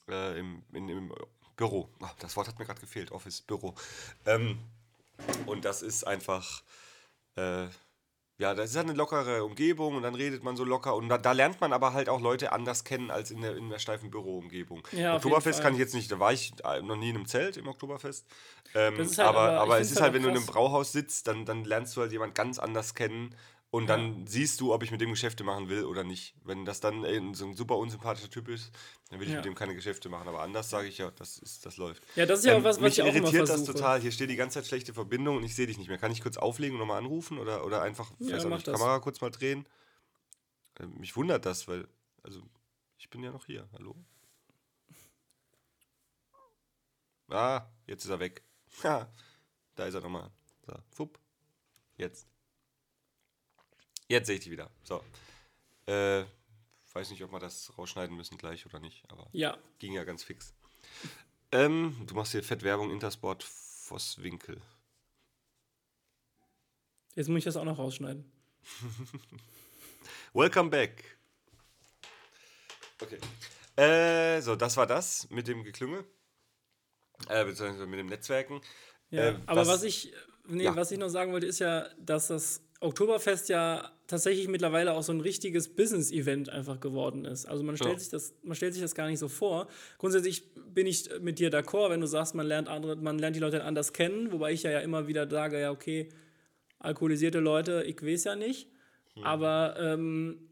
äh, 0.08 0.38
im, 0.38 0.62
in, 0.72 0.88
im 0.88 1.12
Büro. 1.58 1.90
Ach, 2.00 2.14
das 2.20 2.34
Wort 2.36 2.48
hat 2.48 2.58
mir 2.58 2.64
gerade 2.64 2.80
gefehlt, 2.80 3.12
Office, 3.12 3.42
Büro. 3.42 3.74
Ähm, 4.24 4.58
und 5.44 5.64
das 5.66 5.82
ist 5.82 6.06
einfach, 6.06 6.62
äh, 7.36 7.66
ja, 8.40 8.54
das 8.54 8.70
ist 8.70 8.76
halt 8.76 8.86
eine 8.88 8.96
lockere 8.96 9.42
Umgebung 9.44 9.96
und 9.96 10.04
dann 10.04 10.14
redet 10.14 10.44
man 10.44 10.56
so 10.56 10.62
locker 10.64 10.94
und 10.94 11.08
da, 11.08 11.18
da 11.18 11.32
lernt 11.32 11.60
man 11.60 11.72
aber 11.72 11.92
halt 11.92 12.08
auch 12.08 12.20
Leute 12.20 12.52
anders 12.52 12.84
kennen 12.84 13.10
als 13.10 13.32
in 13.32 13.40
der, 13.40 13.56
in 13.56 13.68
der 13.68 13.80
steifen 13.80 14.10
Büroumgebung. 14.12 14.86
Ja, 14.92 15.16
Oktoberfest 15.16 15.60
kann 15.60 15.72
ich 15.72 15.80
jetzt 15.80 15.94
nicht, 15.94 16.10
da 16.12 16.20
war 16.20 16.32
ich 16.32 16.52
äh, 16.64 16.80
noch 16.80 16.94
nie 16.94 17.10
in 17.10 17.16
einem 17.16 17.26
Zelt 17.26 17.56
im 17.56 17.66
Oktoberfest. 17.66 18.24
Ähm, 18.76 18.96
halt 18.96 19.18
aber 19.18 19.38
aber- 19.40 19.60
aber 19.60 19.80
es 19.80 19.90
ist 19.90 19.96
halt 19.96 20.04
halt, 20.04 20.14
wenn 20.14 20.22
du 20.22 20.28
in 20.28 20.36
einem 20.36 20.44
krass. 20.44 20.54
Brauhaus 20.54 20.92
sitzt, 20.92 21.26
dann, 21.26 21.44
dann 21.44 21.64
lernst 21.64 21.96
du 21.96 22.00
halt 22.02 22.12
jemand 22.12 22.36
ganz 22.36 22.60
anders 22.60 22.94
kennen 22.94 23.34
und 23.70 23.86
dann 23.86 24.26
siehst 24.26 24.60
du, 24.60 24.72
ob 24.72 24.82
ich 24.82 24.90
mit 24.90 25.00
dem 25.00 25.10
Geschäfte 25.10 25.44
machen 25.44 25.68
will 25.68 25.84
oder 25.84 26.02
nicht. 26.04 26.34
Wenn 26.42 26.64
das 26.64 26.80
dann 26.80 27.04
äh, 27.04 27.20
so 27.34 27.46
ein 27.46 27.54
super 27.54 27.76
unsympathischer 27.76 28.30
Typ 28.30 28.48
ist, 28.48 28.72
dann 29.10 29.20
will 29.20 29.26
ich 29.26 29.32
Ja. 29.32 29.38
mit 29.40 29.44
dem 29.44 29.54
keine 29.54 29.74
Geschäfte 29.74 30.08
machen. 30.08 30.26
Aber 30.26 30.40
anders 30.40 30.70
sage 30.70 30.88
ich 30.88 30.98
ja, 30.98 31.10
das, 31.10 31.38
ist, 31.38 31.66
das 31.66 31.76
läuft. 31.76 32.02
Ja, 32.16 32.24
das 32.24 32.40
ist 32.40 32.44
ja 32.46 32.52
auch 32.54 32.58
Ähm, 32.58 32.64
was, 32.64 32.76
was 32.76 32.82
mich 32.82 32.98
ich 32.98 33.02
auch 33.02 33.06
irritiert 33.14 33.48
das 33.48 33.64
total. 33.64 34.00
Hier 34.00 34.10
steht 34.12 34.30
die 34.30 34.36
ganze 34.36 34.58
Zeit 34.58 34.66
schlechte 34.68 34.94
Verbindung 34.94 35.36
und 35.36 35.44
ich 35.44 35.54
sehe 35.54 35.66
dich 35.66 35.76
nicht 35.76 35.88
mehr. 35.88 35.98
Kann 35.98 36.10
ich 36.12 36.22
kurz 36.22 36.38
auflegen 36.38 36.76
und 36.76 36.80
nochmal 36.80 36.98
anrufen 36.98 37.38
oder, 37.38 37.64
oder 37.66 37.82
einfach 37.82 38.10
Ja, 38.18 38.26
vielleicht 38.38 38.46
auch 38.46 38.62
das. 38.62 38.78
Kamera 38.78 38.98
kurz 39.00 39.20
mal 39.20 39.30
drehen? 39.30 39.66
Ähm, 40.80 40.94
mich 40.98 41.14
wundert 41.16 41.44
das, 41.44 41.68
weil, 41.68 41.86
also, 42.22 42.40
ich 42.96 43.10
bin 43.10 43.22
ja 43.22 43.32
noch 43.32 43.44
hier. 43.44 43.68
Hallo? 43.74 43.96
Ah, 47.30 47.66
jetzt 47.86 48.04
ist 48.04 48.10
er 48.10 48.20
weg. 48.20 48.42
Ha, 48.84 49.10
da 49.74 49.86
ist 49.86 49.94
er 49.94 50.00
nochmal. 50.00 50.30
So, 50.66 50.74
fupp. 50.90 51.18
Jetzt. 51.96 52.26
Jetzt 54.08 54.26
sehe 54.26 54.36
ich 54.36 54.42
dich 54.42 54.50
wieder. 54.50 54.70
So. 54.84 55.02
Äh, 55.86 56.24
weiß 56.92 57.10
nicht, 57.10 57.22
ob 57.22 57.30
wir 57.32 57.38
das 57.38 57.76
rausschneiden 57.76 58.16
müssen 58.16 58.38
gleich 58.38 58.64
oder 58.66 58.80
nicht, 58.80 59.04
aber 59.10 59.28
Ja. 59.32 59.56
ging 59.78 59.92
ja 59.92 60.04
ganz 60.04 60.24
fix. 60.24 60.54
Ähm, 61.52 61.94
du 62.06 62.14
machst 62.14 62.32
hier 62.32 62.42
Fettwerbung 62.42 62.90
Intersport 62.90 63.44
Vosswinkel. 63.44 64.60
Jetzt 67.14 67.28
muss 67.28 67.38
ich 67.38 67.44
das 67.44 67.56
auch 67.56 67.64
noch 67.64 67.78
rausschneiden. 67.78 68.30
Welcome 70.32 70.70
back. 70.70 71.18
Okay. 73.00 73.18
Äh, 73.76 74.40
so, 74.42 74.56
das 74.56 74.76
war 74.76 74.86
das 74.86 75.28
mit 75.30 75.46
dem 75.48 75.62
Geklüngel. 75.64 76.04
Äh, 77.28 77.44
beziehungsweise 77.44 77.86
mit 77.86 77.98
dem 77.98 78.06
Netzwerken. 78.06 78.60
Ja, 79.10 79.30
Äh, 79.30 79.38
aber 79.46 79.62
was- 79.62 79.68
was, 79.68 79.82
ich, 79.84 80.12
nee, 80.46 80.64
Ja. 80.64 80.76
was 80.76 80.90
ich 80.90 80.98
noch 80.98 81.08
sagen 81.08 81.32
wollte, 81.32 81.46
ist 81.46 81.58
ja, 81.60 81.88
dass 81.98 82.28
das 82.28 82.62
Oktoberfest 82.80 83.48
ja 83.48 83.90
tatsächlich 84.06 84.46
mittlerweile 84.48 84.92
auch 84.94 85.02
so 85.02 85.12
ein 85.12 85.20
richtiges 85.20 85.68
Business-Event 85.74 86.48
einfach 86.48 86.78
geworden 86.80 87.24
ist. 87.24 87.46
Also 87.46 87.64
man 87.64 87.76
stellt, 87.76 87.94
Ja. 87.94 87.98
sich 87.98 88.08
das, 88.08 88.34
man 88.42 88.54
stellt 88.54 88.72
sich 88.74 88.82
das 88.82 88.94
gar 88.94 89.08
nicht 89.08 89.18
so 89.18 89.28
vor. 89.28 89.66
Grundsätzlich 89.98 90.54
bin 90.54 90.86
ich 90.86 91.10
mit 91.20 91.38
dir 91.40 91.50
d'accord, 91.50 91.90
wenn 91.90 92.00
du 92.00 92.06
sagst, 92.06 92.34
man 92.34 92.46
lernt 92.46 92.68
andere, 92.68 92.96
man 92.96 93.18
lernt 93.18 93.34
die 93.36 93.40
Leute 93.40 93.64
anders 93.64 93.92
kennen, 93.92 94.30
wobei 94.32 94.52
ich 94.52 94.62
ja, 94.62 94.70
ja 94.70 94.78
immer 94.80 95.08
wieder 95.08 95.28
sage, 95.28 95.60
ja, 95.60 95.70
okay, 95.72 96.08
alkoholisierte 96.78 97.40
Leute, 97.40 97.82
ich 97.84 98.00
weiß 98.02 98.24
ja 98.24 98.36
nicht. 98.36 98.68
Aber 99.22 99.74
ähm, 99.80 100.48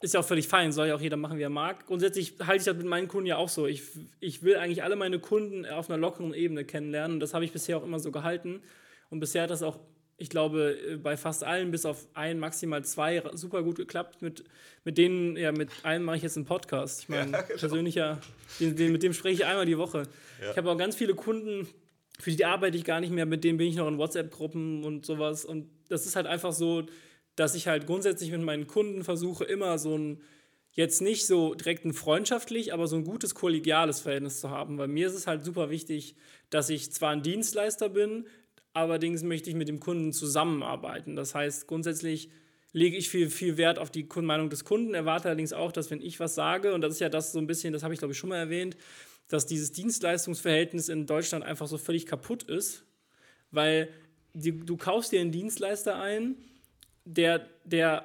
ist 0.00 0.14
ja 0.14 0.20
auch 0.20 0.24
völlig 0.24 0.48
fein, 0.48 0.72
soll 0.72 0.88
ja 0.88 0.96
auch 0.96 1.00
jeder 1.00 1.16
machen, 1.16 1.38
wie 1.38 1.42
er 1.42 1.50
mag. 1.50 1.86
Grundsätzlich 1.86 2.34
halte 2.40 2.58
ich 2.58 2.64
das 2.64 2.76
mit 2.76 2.86
meinen 2.86 3.06
Kunden 3.06 3.26
ja 3.26 3.36
auch 3.36 3.48
so. 3.48 3.66
Ich, 3.68 3.82
ich 4.18 4.42
will 4.42 4.56
eigentlich 4.56 4.82
alle 4.82 4.96
meine 4.96 5.20
Kunden 5.20 5.64
auf 5.64 5.88
einer 5.88 5.98
lockeren 5.98 6.34
Ebene 6.34 6.64
kennenlernen 6.64 7.14
und 7.16 7.20
das 7.20 7.34
habe 7.34 7.44
ich 7.44 7.52
bisher 7.52 7.76
auch 7.76 7.84
immer 7.84 8.00
so 8.00 8.10
gehalten. 8.10 8.60
Und 9.10 9.20
bisher 9.20 9.44
hat 9.44 9.50
das 9.50 9.62
auch, 9.62 9.78
ich 10.18 10.28
glaube, 10.28 10.76
äh, 10.76 10.96
bei 10.96 11.16
fast 11.16 11.44
allen, 11.44 11.70
bis 11.70 11.86
auf 11.86 12.06
ein, 12.12 12.38
maximal 12.38 12.84
zwei, 12.84 13.22
super 13.34 13.62
gut 13.62 13.76
geklappt. 13.76 14.20
Mit, 14.20 14.44
mit 14.84 14.98
denen, 14.98 15.36
ja, 15.36 15.52
mit 15.52 15.70
einem 15.84 16.04
mache 16.04 16.16
ich 16.16 16.22
jetzt 16.24 16.36
einen 16.36 16.44
Podcast. 16.44 17.02
Ich 17.02 17.08
meine, 17.08 17.32
Ja, 17.32 17.42
genau. 17.42 17.58
persönlicher, 17.58 18.20
den, 18.58 18.76
den, 18.76 18.92
mit 18.92 19.02
dem 19.02 19.14
spreche 19.14 19.42
ich 19.42 19.46
einmal 19.46 19.64
die 19.64 19.78
Woche. 19.78 20.02
Ja. 20.42 20.50
Ich 20.50 20.56
habe 20.56 20.70
auch 20.70 20.76
ganz 20.76 20.96
viele 20.96 21.14
Kunden, 21.14 21.68
für 22.18 22.32
die 22.32 22.44
arbeite 22.44 22.76
ich 22.76 22.84
gar 22.84 23.00
nicht 23.00 23.12
mehr, 23.12 23.26
mit 23.26 23.44
denen 23.44 23.58
bin 23.58 23.68
ich 23.68 23.76
noch 23.76 23.86
in 23.86 23.96
WhatsApp-Gruppen 23.96 24.82
und 24.84 25.06
sowas. 25.06 25.44
Und 25.44 25.70
das 25.88 26.04
ist 26.04 26.16
halt 26.16 26.26
einfach 26.26 26.52
so, 26.52 26.84
dass 27.36 27.54
ich 27.54 27.68
halt 27.68 27.86
grundsätzlich 27.86 28.32
mit 28.32 28.42
meinen 28.42 28.66
Kunden 28.66 29.04
versuche, 29.04 29.44
immer 29.44 29.78
so 29.78 29.96
ein, 29.96 30.20
jetzt 30.72 31.00
nicht 31.00 31.26
so 31.26 31.54
direkt 31.54 31.84
ein 31.84 31.92
freundschaftlich, 31.92 32.72
aber 32.72 32.88
so 32.88 32.96
ein 32.96 33.04
gutes 33.04 33.36
kollegiales 33.36 34.00
Verhältnis 34.00 34.40
zu 34.40 34.50
haben. 34.50 34.78
Weil 34.78 34.88
mir 34.88 35.06
ist 35.06 35.14
es 35.14 35.28
halt 35.28 35.44
super 35.44 35.70
wichtig, 35.70 36.16
dass 36.50 36.70
ich 36.70 36.90
zwar 36.90 37.10
ein 37.10 37.22
Dienstleister 37.22 37.88
bin, 37.88 38.26
allerdings 38.78 39.22
möchte 39.22 39.50
ich 39.50 39.56
mit 39.56 39.68
dem 39.68 39.80
Kunden 39.80 40.12
zusammenarbeiten. 40.12 41.16
Das 41.16 41.34
heißt, 41.34 41.66
grundsätzlich 41.66 42.30
lege 42.72 42.96
ich 42.96 43.08
viel, 43.08 43.30
viel 43.30 43.56
Wert 43.56 43.78
auf 43.78 43.90
die 43.90 44.06
Meinung 44.16 44.50
des 44.50 44.64
Kunden, 44.64 44.94
erwarte 44.94 45.28
allerdings 45.28 45.52
auch, 45.52 45.72
dass 45.72 45.90
wenn 45.90 46.00
ich 46.00 46.20
was 46.20 46.34
sage, 46.34 46.74
und 46.74 46.80
das 46.80 46.94
ist 46.94 47.00
ja 47.00 47.08
das 47.08 47.32
so 47.32 47.38
ein 47.38 47.46
bisschen, 47.46 47.72
das 47.72 47.82
habe 47.82 47.94
ich 47.94 47.98
glaube 47.98 48.12
ich 48.12 48.18
schon 48.18 48.28
mal 48.28 48.36
erwähnt, 48.36 48.76
dass 49.28 49.46
dieses 49.46 49.72
Dienstleistungsverhältnis 49.72 50.88
in 50.88 51.06
Deutschland 51.06 51.44
einfach 51.44 51.66
so 51.66 51.78
völlig 51.78 52.06
kaputt 52.06 52.44
ist, 52.44 52.84
weil 53.50 53.88
die, 54.32 54.58
du 54.58 54.76
kaufst 54.76 55.12
dir 55.12 55.20
einen 55.20 55.32
Dienstleister 55.32 56.00
ein, 56.00 56.36
der, 57.04 57.46
der 57.64 58.04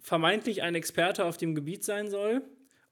vermeintlich 0.00 0.62
ein 0.62 0.74
Experte 0.74 1.24
auf 1.24 1.36
dem 1.36 1.54
Gebiet 1.54 1.84
sein 1.84 2.10
soll. 2.10 2.42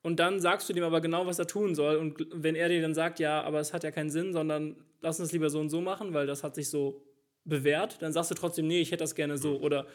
Und 0.03 0.21
dann 0.21 0.41
sagst 0.41 0.69
du 0.69 0.73
dem 0.73 0.85
aber 0.85 1.01
genau, 1.01 1.27
was 1.27 1.39
er 1.39 1.47
tun 1.47 1.75
soll. 1.75 1.97
Und 1.97 2.27
wenn 2.33 2.55
er 2.55 2.69
dir 2.69 2.81
dann 2.81 2.95
sagt, 2.95 3.19
ja, 3.19 3.43
aber 3.43 3.61
es 3.61 3.73
hat 3.73 3.83
ja 3.83 3.91
keinen 3.91 4.11
Sinn, 4.11 4.33
sondern 4.33 4.77
lass 5.01 5.19
uns 5.19 5.33
lieber 5.33 5.51
so 5.51 5.59
und 5.59 5.71
so 5.71 5.81
machen, 5.81 6.15
weil 6.15 6.27
das 6.27 6.45
hat 6.45 6.55
sich 6.55 6.69
so 6.69 7.03
bewährt, 7.47 8.03
dann 8.03 8.13
sagst 8.13 8.31
du 8.31 8.35
trotzdem, 8.35 8.67
nee, 8.67 8.81
ich 8.81 8.91
hätte 8.91 9.05
das 9.05 9.15
gerne 9.15 9.39
so. 9.39 9.57
Oder 9.57 9.87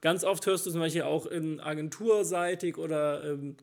ganz 0.00 0.24
oft 0.24 0.46
hörst 0.46 0.66
du 0.66 0.70
zum 0.70 0.80
Beispiel 0.80 1.02
auch 1.02 1.26
in 1.26 1.60
agenturseitig 1.60 2.78
oder 2.78 3.24
ähm, 3.24 3.56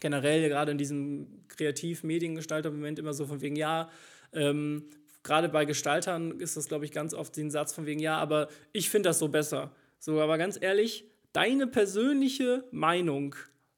generell 0.00 0.48
gerade 0.48 0.72
in 0.72 0.78
diesem 0.78 1.44
Kreativ-Mediengestalter-Moment 1.48 2.98
immer 2.98 3.12
so 3.12 3.26
von 3.26 3.40
wegen, 3.40 3.56
ja, 3.56 3.90
ähm, 4.32 4.84
gerade 5.22 5.48
bei 5.48 5.64
Gestaltern 5.64 6.40
ist 6.40 6.56
das, 6.56 6.68
glaube 6.68 6.84
ich, 6.84 6.92
ganz 6.92 7.14
oft 7.14 7.36
den 7.36 7.50
Satz 7.50 7.72
von 7.74 7.86
wegen, 7.86 8.00
ja, 8.00 8.16
aber 8.18 8.48
ich 8.72 8.90
finde 8.90 9.10
das 9.10 9.18
so 9.18 9.28
besser. 9.28 9.72
So, 9.98 10.20
aber 10.20 10.38
ganz 10.38 10.58
ehrlich, 10.60 11.04
deine 11.32 11.66
persönliche 11.66 12.64
Meinung 12.70 13.34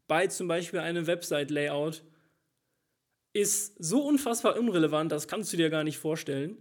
bei 0.07 0.27
zum 0.27 0.49
Beispiel 0.49 0.81
einem 0.81 1.07
Website-Layout 1.07 2.03
ist 3.33 3.83
so 3.83 4.03
unfassbar 4.03 4.59
unrelevant, 4.59 5.13
das 5.13 5.29
kannst 5.29 5.53
du 5.53 5.57
dir 5.57 5.71
gar 5.71 5.85
nicht 5.85 5.99
vorstellen. 5.99 6.59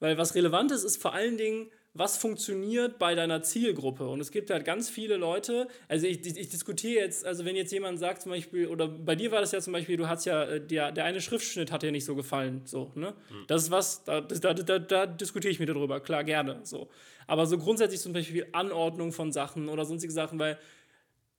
Weil 0.00 0.16
was 0.18 0.34
relevant 0.34 0.70
ist, 0.70 0.84
ist 0.84 1.00
vor 1.00 1.12
allen 1.12 1.36
Dingen, 1.36 1.70
was 1.94 2.16
funktioniert 2.16 2.98
bei 2.98 3.14
deiner 3.14 3.42
Zielgruppe. 3.42 4.06
Und 4.06 4.20
es 4.20 4.30
gibt 4.30 4.50
halt 4.50 4.64
ganz 4.64 4.88
viele 4.88 5.16
Leute, 5.16 5.66
also 5.88 6.06
ich, 6.06 6.24
ich, 6.24 6.36
ich 6.36 6.48
diskutiere 6.48 7.02
jetzt, 7.02 7.26
also 7.26 7.44
wenn 7.44 7.56
jetzt 7.56 7.72
jemand 7.72 7.98
sagt 7.98 8.22
zum 8.22 8.30
Beispiel, 8.30 8.68
oder 8.68 8.86
bei 8.86 9.16
dir 9.16 9.32
war 9.32 9.40
das 9.40 9.50
ja 9.52 9.60
zum 9.60 9.72
Beispiel, 9.72 9.96
du 9.96 10.08
hast 10.08 10.24
ja, 10.24 10.44
äh, 10.44 10.60
der, 10.64 10.92
der 10.92 11.04
eine 11.04 11.20
Schriftschnitt 11.20 11.72
hat 11.72 11.82
dir 11.82 11.90
nicht 11.90 12.04
so 12.04 12.14
gefallen, 12.14 12.62
so, 12.64 12.92
ne? 12.94 13.14
Das 13.48 13.64
ist 13.64 13.70
was, 13.70 14.04
da, 14.04 14.20
da, 14.20 14.54
da, 14.54 14.78
da 14.78 15.06
diskutiere 15.06 15.50
ich 15.50 15.58
mit 15.58 15.68
dir 15.68 15.74
drüber, 15.74 15.98
klar, 16.00 16.22
gerne, 16.22 16.60
so. 16.62 16.88
Aber 17.26 17.46
so 17.46 17.58
grundsätzlich 17.58 18.00
zum 18.00 18.12
Beispiel 18.12 18.46
Anordnung 18.52 19.12
von 19.12 19.32
Sachen 19.32 19.68
oder 19.68 19.84
sonstige 19.84 20.12
Sachen, 20.12 20.38
weil 20.38 20.58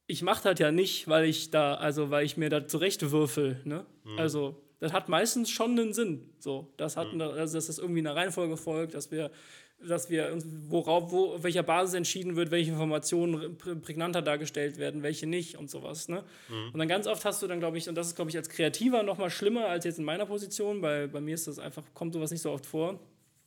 ich 0.08 0.24
mache 0.24 0.44
das 0.44 0.60
ja 0.60 0.72
nicht, 0.72 1.08
weil 1.08 1.26
ich 1.26 1.52
da, 1.52 1.76
also 1.76 2.10
weil 2.10 2.26
ich 2.26 2.36
mir 2.36 2.50
da 2.50 2.68
zurechtwürfel, 2.68 3.62
ne? 3.64 3.86
Also, 4.18 4.62
das 4.80 4.94
hat 4.94 5.10
meistens 5.10 5.50
schon 5.50 5.72
einen 5.72 5.94
Sinn. 5.94 6.30
So, 6.40 6.72
das 6.78 6.98
hat 6.98 7.12
eine, 7.12 7.26
also 7.26 7.58
dass 7.58 7.68
das 7.68 7.80
irgendwie 7.80 8.00
einer 8.00 8.16
Reihenfolge 8.16 8.58
folgt, 8.58 8.94
dass 8.94 9.12
wir, 9.12 9.32
dass 9.86 10.10
wir 10.10 10.38
worauf, 10.68 11.12
wo, 11.12 11.34
auf 11.34 11.44
welcher 11.44 11.64
Basis 11.64 11.96
entschieden 11.96 12.36
wird, 12.36 12.52
welche 12.52 12.72
Informationen 12.72 13.58
prä- 13.58 13.80
prägnanter 13.80 14.22
dargestellt 14.22 14.78
werden, 14.78 15.04
welche 15.04 15.28
nicht 15.28 15.58
und 15.58 15.70
sowas, 15.70 16.10
ne? 16.10 16.24
Und 16.74 16.80
dann 16.80 16.88
ganz 16.88 17.08
oft 17.08 17.24
hast 17.26 17.42
du 17.42 17.48
dann, 17.48 17.60
glaube 17.60 17.78
ich, 17.78 17.88
und 17.88 17.96
das 17.96 18.08
ist, 18.08 18.16
glaube 18.16 18.30
ich, 18.30 18.38
als 18.38 18.50
Kreativer 18.50 19.04
noch 19.04 19.18
mal 19.18 19.30
schlimmer 19.30 19.68
als 19.68 19.86
jetzt 19.86 20.00
in 20.00 20.06
meiner 20.06 20.26
Position, 20.26 20.82
weil 20.82 21.08
bei 21.08 21.22
mir 21.22 21.36
ist 21.36 21.48
das 21.48 21.60
einfach, 21.60 21.84
kommt 21.94 22.14
sowas 22.14 22.32
nicht 22.32 22.42
so 22.42 22.52
oft 22.52 22.66
vor. 22.66 23.00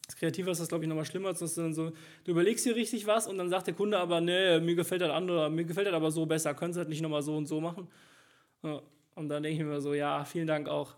Als 0.07 0.17
Kreativer 0.17 0.51
ist 0.51 0.61
das, 0.61 0.69
glaube 0.69 0.85
ich, 0.85 0.89
nochmal 0.89 1.05
schlimmer, 1.05 1.33
dass 1.33 1.55
du 1.55 1.61
dann 1.61 1.75
so, 1.75 1.93
du 2.25 2.31
überlegst 2.31 2.67
dir 2.67 2.75
richtig 2.77 3.07
was 3.07 3.27
und 3.27 3.39
dann 3.39 3.49
sagt 3.49 3.69
der 3.69 3.75
Kunde 3.75 3.99
aber, 3.99 4.21
nee, 4.21 4.59
mir 4.61 4.75
gefällt 4.75 5.01
das 5.01 5.11
andere, 5.11 5.49
mir 5.49 5.65
gefällt 5.65 5.87
das 5.87 5.95
aber 5.95 6.11
so 6.11 6.27
besser, 6.27 6.55
könntest 6.55 6.79
du 6.79 6.81
das 6.81 6.89
nicht 6.89 7.03
nochmal 7.03 7.23
so 7.23 7.37
und 7.37 7.47
so 7.47 7.61
machen? 7.61 7.89
Ja. 8.63 8.83
Und 9.15 9.29
dann 9.29 9.43
denke 9.43 9.61
ich 9.61 9.67
mir 9.67 9.81
so, 9.81 9.95
ja, 9.95 10.25
vielen 10.25 10.47
Dank 10.47 10.69
auch. 10.69 10.97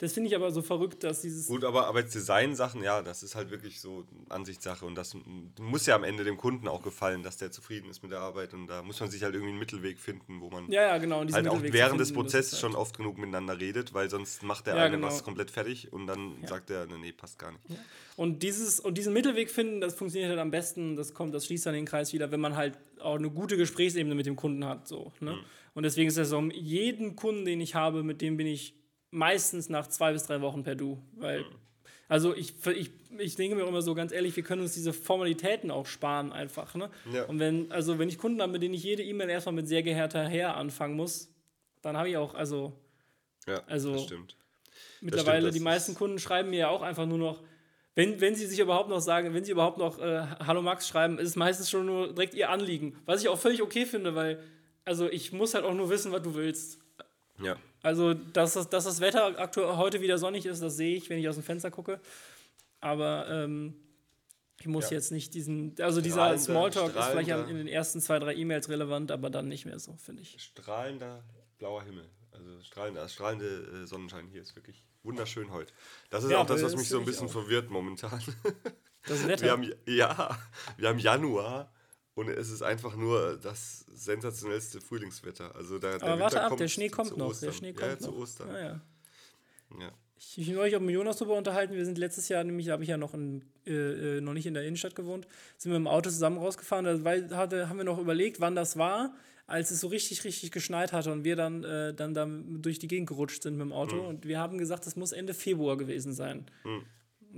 Das 0.00 0.14
finde 0.14 0.28
ich 0.28 0.34
aber 0.36 0.50
so 0.50 0.62
verrückt, 0.62 1.04
dass 1.04 1.20
dieses. 1.20 1.46
Gut, 1.46 1.62
aber, 1.62 1.86
aber 1.86 2.02
Design-Sachen, 2.02 2.82
ja, 2.82 3.02
das 3.02 3.22
ist 3.22 3.34
halt 3.34 3.50
wirklich 3.50 3.80
so 3.80 4.04
Ansichtssache 4.30 4.86
und 4.86 4.94
das 4.94 5.14
muss 5.60 5.84
ja 5.86 5.94
am 5.94 6.04
Ende 6.04 6.24
dem 6.24 6.38
Kunden 6.38 6.66
auch 6.68 6.82
gefallen, 6.82 7.22
dass 7.22 7.36
der 7.36 7.50
zufrieden 7.52 7.90
ist 7.90 8.02
mit 8.02 8.10
der 8.10 8.20
Arbeit 8.20 8.54
und 8.54 8.66
da 8.66 8.82
muss 8.82 8.98
man 8.98 9.10
sich 9.10 9.22
halt 9.22 9.34
irgendwie 9.34 9.50
einen 9.50 9.58
Mittelweg 9.58 9.98
finden, 10.00 10.40
wo 10.40 10.48
man 10.48 10.70
Ja, 10.72 10.82
ja, 10.82 10.98
genau. 10.98 11.18
halt 11.18 11.28
auch 11.28 11.34
Mittelweg 11.36 11.66
zu 11.72 11.72
während 11.74 12.00
des 12.00 12.12
Prozesses 12.14 12.54
ist 12.54 12.60
schon 12.60 12.72
halt- 12.72 12.80
oft 12.80 12.96
genug 12.96 13.18
miteinander 13.18 13.60
redet, 13.60 13.92
weil 13.92 14.08
sonst 14.08 14.42
macht 14.42 14.66
der 14.66 14.76
Ja, 14.76 14.84
eine 14.84 14.96
genau. 14.96 15.06
was 15.08 15.22
komplett 15.22 15.50
fertig 15.50 15.92
und 15.92 16.06
dann 16.06 16.34
sagt 16.46 16.70
der, 16.70 16.86
nee, 16.86 17.12
passt 17.12 17.38
gar 17.38 17.52
nicht. 17.52 17.62
Und, 18.16 18.42
dieses, 18.42 18.80
und 18.80 18.96
diesen 18.96 19.12
Mittelweg 19.12 19.50
finden, 19.50 19.80
das 19.82 19.94
funktioniert 19.94 20.30
halt 20.30 20.40
am 20.40 20.50
besten, 20.50 20.96
das 20.96 21.12
kommt, 21.12 21.34
das 21.34 21.44
schließt 21.46 21.66
dann 21.66 21.74
den 21.74 21.84
Kreis 21.84 22.12
wieder, 22.14 22.30
wenn 22.30 22.40
man 22.40 22.56
halt 22.56 22.78
auch 23.00 23.16
eine 23.16 23.30
gute 23.30 23.56
Gesprächsebene 23.56 24.14
mit 24.14 24.24
dem 24.26 24.36
Kunden 24.36 24.64
hat. 24.64 24.88
So, 24.88 25.12
ne? 25.20 25.38
Und 25.74 25.82
deswegen 25.84 26.08
ist 26.08 26.16
das 26.18 26.30
so, 26.30 26.40
jeden 26.52 27.16
Kunden, 27.16 27.44
den 27.44 27.60
ich 27.60 27.74
habe, 27.74 28.02
mit 28.02 28.20
dem 28.22 28.36
bin 28.36 28.46
ich 28.46 28.74
meistens 29.10 29.68
nach 29.68 29.86
zwei 29.88 30.12
bis 30.12 30.24
drei 30.26 30.40
Wochen 30.40 30.62
per 30.62 30.74
Du. 30.74 30.98
Weil, 31.16 31.44
also 32.08 32.34
ich, 32.34 32.54
ich, 32.66 32.90
ich 33.18 33.36
denke 33.36 33.56
mir 33.56 33.64
auch 33.64 33.68
immer 33.68 33.82
so 33.82 33.94
ganz 33.94 34.12
ehrlich, 34.12 34.34
wir 34.36 34.42
können 34.42 34.62
uns 34.62 34.74
diese 34.74 34.92
Formalitäten 34.92 35.70
auch 35.70 35.86
sparen 35.86 36.32
einfach. 36.32 36.74
Ne? 36.74 36.90
Ja. 37.12 37.24
Und 37.24 37.38
wenn, 37.38 37.70
also 37.72 37.98
wenn 37.98 38.08
ich 38.08 38.18
Kunden 38.18 38.40
habe, 38.40 38.52
mit 38.52 38.62
denen 38.62 38.74
ich 38.74 38.82
jede 38.84 39.02
E-Mail 39.02 39.28
erstmal 39.30 39.54
mit 39.54 39.68
sehr 39.68 39.82
geehrter 39.82 40.28
Herr 40.28 40.56
anfangen 40.56 40.94
muss, 40.96 41.28
dann 41.82 41.96
habe 41.96 42.08
ich 42.08 42.16
auch, 42.16 42.34
also 42.34 42.72
Ja, 43.46 43.62
Also- 43.66 43.92
das 43.94 44.04
stimmt. 44.04 44.36
Mittlerweile, 45.02 45.46
das 45.46 45.52
die 45.52 45.58
ist- 45.58 45.64
meisten 45.64 45.94
Kunden 45.94 46.18
schreiben 46.18 46.50
mir 46.50 46.58
ja 46.58 46.68
auch 46.68 46.82
einfach 46.82 47.06
nur 47.06 47.16
noch, 47.18 47.42
wenn, 47.94 48.20
wenn 48.20 48.34
sie 48.34 48.46
sich 48.46 48.58
überhaupt 48.60 48.88
noch 48.90 49.00
sagen, 49.00 49.32
wenn 49.34 49.44
sie 49.44 49.52
überhaupt 49.52 49.78
noch 49.78 49.98
äh, 49.98 50.26
Hallo 50.46 50.62
Max 50.62 50.86
schreiben, 50.86 51.18
ist 51.18 51.28
es 51.30 51.36
meistens 51.36 51.68
schon 51.70 51.86
nur 51.86 52.12
direkt 52.12 52.34
ihr 52.34 52.50
Anliegen. 52.50 52.96
Was 53.06 53.22
ich 53.22 53.28
auch 53.28 53.38
völlig 53.38 53.62
okay 53.62 53.84
finde, 53.86 54.14
weil, 54.14 54.42
also 54.84 55.08
ich 55.08 55.32
muss 55.32 55.54
halt 55.54 55.64
auch 55.64 55.74
nur 55.74 55.88
wissen, 55.90 56.12
was 56.12 56.22
du 56.22 56.34
willst. 56.34 56.78
Ja. 57.42 57.56
Also, 57.82 58.14
dass 58.14 58.54
das, 58.54 58.68
dass 58.68 58.84
das 58.84 59.00
Wetter 59.00 59.38
aktuell 59.38 59.76
heute 59.76 60.00
wieder 60.00 60.18
sonnig 60.18 60.46
ist, 60.46 60.62
das 60.62 60.76
sehe 60.76 60.96
ich, 60.96 61.08
wenn 61.10 61.18
ich 61.18 61.28
aus 61.28 61.36
dem 61.36 61.44
Fenster 61.44 61.70
gucke. 61.70 62.00
Aber 62.80 63.26
ähm, 63.30 63.74
ich 64.60 64.66
muss 64.66 64.90
Ja. 64.90 64.96
jetzt 64.96 65.12
nicht 65.12 65.32
diesen, 65.34 65.74
also 65.80 66.00
dieser 66.00 66.16
Strahlender, 66.36 66.42
Smalltalk 66.44 66.88
ist 66.88 66.92
vielleicht 67.06 67.28
strahlender. 67.28 67.50
in 67.50 67.56
den 67.56 67.68
ersten 67.68 68.00
zwei, 68.00 68.18
drei 68.18 68.34
E-Mails 68.34 68.68
relevant, 68.68 69.10
aber 69.10 69.30
dann 69.30 69.48
nicht 69.48 69.64
mehr 69.64 69.78
so, 69.78 69.96
finde 69.96 70.22
ich. 70.22 70.36
Strahlender 70.40 71.24
blauer 71.58 71.82
Himmel. 71.82 72.08
Also 72.32 72.62
strahlender, 72.62 73.08
strahlende 73.08 73.82
äh, 73.82 73.86
Sonnenschein 73.86 74.28
hier 74.28 74.42
ist 74.42 74.54
wirklich 74.56 74.84
wunderschön 75.02 75.50
heute. 75.50 75.72
Das 76.10 76.24
ist 76.24 76.30
Ja, 76.30 76.38
auch 76.42 76.46
das, 76.46 76.62
was 76.62 76.76
mich 76.76 76.88
so 76.88 76.98
ein 76.98 77.04
bisschen 77.06 77.28
auch. 77.28 77.32
verwirrt 77.32 77.70
momentan. 77.70 78.20
Das 79.06 79.26
Wetter. 79.26 79.44
Wir 79.44 79.50
haben, 79.52 79.72
ja, 79.86 80.38
wir 80.76 80.88
haben 80.88 80.98
Januar 80.98 81.72
und 82.20 82.28
es 82.28 82.50
ist 82.50 82.60
einfach 82.60 82.96
nur 82.96 83.38
das 83.42 83.86
sensationellste 83.94 84.82
Frühlingswetter. 84.82 85.54
Also 85.56 85.78
da, 85.78 85.96
der 85.96 86.06
aber 86.06 86.20
warte 86.20 86.42
ab, 86.42 86.54
der 86.58 86.68
Schnee 86.68 86.90
zu 86.90 86.96
kommt 86.96 87.16
noch. 87.16 87.28
Ostern. 87.28 87.48
Der 87.48 87.56
Schnee 87.56 87.72
ja, 87.72 87.88
kommt 87.88 88.02
zu 88.02 88.10
noch. 88.10 88.18
Ostern. 88.18 88.48
Ja, 88.48 88.60
ja. 88.60 88.80
Ja. 89.80 89.90
Ich 90.18 90.32
habe 90.32 90.46
mich 90.46 90.54
neulich 90.54 90.76
auch 90.76 90.80
mit 90.80 90.94
Jonas 90.94 91.16
darüber 91.16 91.38
unterhalten. 91.38 91.74
Wir 91.74 91.86
sind 91.86 91.96
letztes 91.96 92.28
Jahr, 92.28 92.44
nämlich 92.44 92.68
habe 92.68 92.82
ich 92.82 92.90
ja 92.90 92.98
noch, 92.98 93.14
in, 93.14 93.42
äh, 93.66 94.18
äh, 94.18 94.20
noch 94.20 94.34
nicht 94.34 94.44
in 94.44 94.52
der 94.52 94.64
Innenstadt 94.64 94.94
gewohnt, 94.94 95.26
sind 95.56 95.72
wir 95.72 95.76
im 95.76 95.86
Auto 95.86 96.10
zusammen 96.10 96.36
rausgefahren. 96.36 97.02
Da 97.02 97.36
hatte, 97.38 97.70
haben 97.70 97.78
wir 97.78 97.84
noch 97.84 97.98
überlegt, 97.98 98.38
wann 98.38 98.54
das 98.54 98.76
war, 98.76 99.14
als 99.46 99.70
es 99.70 99.80
so 99.80 99.86
richtig, 99.86 100.22
richtig 100.24 100.50
geschneit 100.50 100.92
hatte 100.92 101.10
und 101.10 101.24
wir 101.24 101.36
dann, 101.36 101.64
äh, 101.64 101.94
dann 101.94 102.12
da 102.12 102.26
durch 102.26 102.78
die 102.78 102.88
Gegend 102.88 103.08
gerutscht 103.08 103.42
sind 103.42 103.56
mit 103.56 103.62
dem 103.62 103.72
Auto. 103.72 103.96
Mhm. 103.96 104.08
Und 104.08 104.26
wir 104.26 104.38
haben 104.38 104.58
gesagt, 104.58 104.84
das 104.84 104.94
muss 104.94 105.12
Ende 105.12 105.32
Februar 105.32 105.78
gewesen 105.78 106.12
sein. 106.12 106.44
Mhm. 106.64 106.84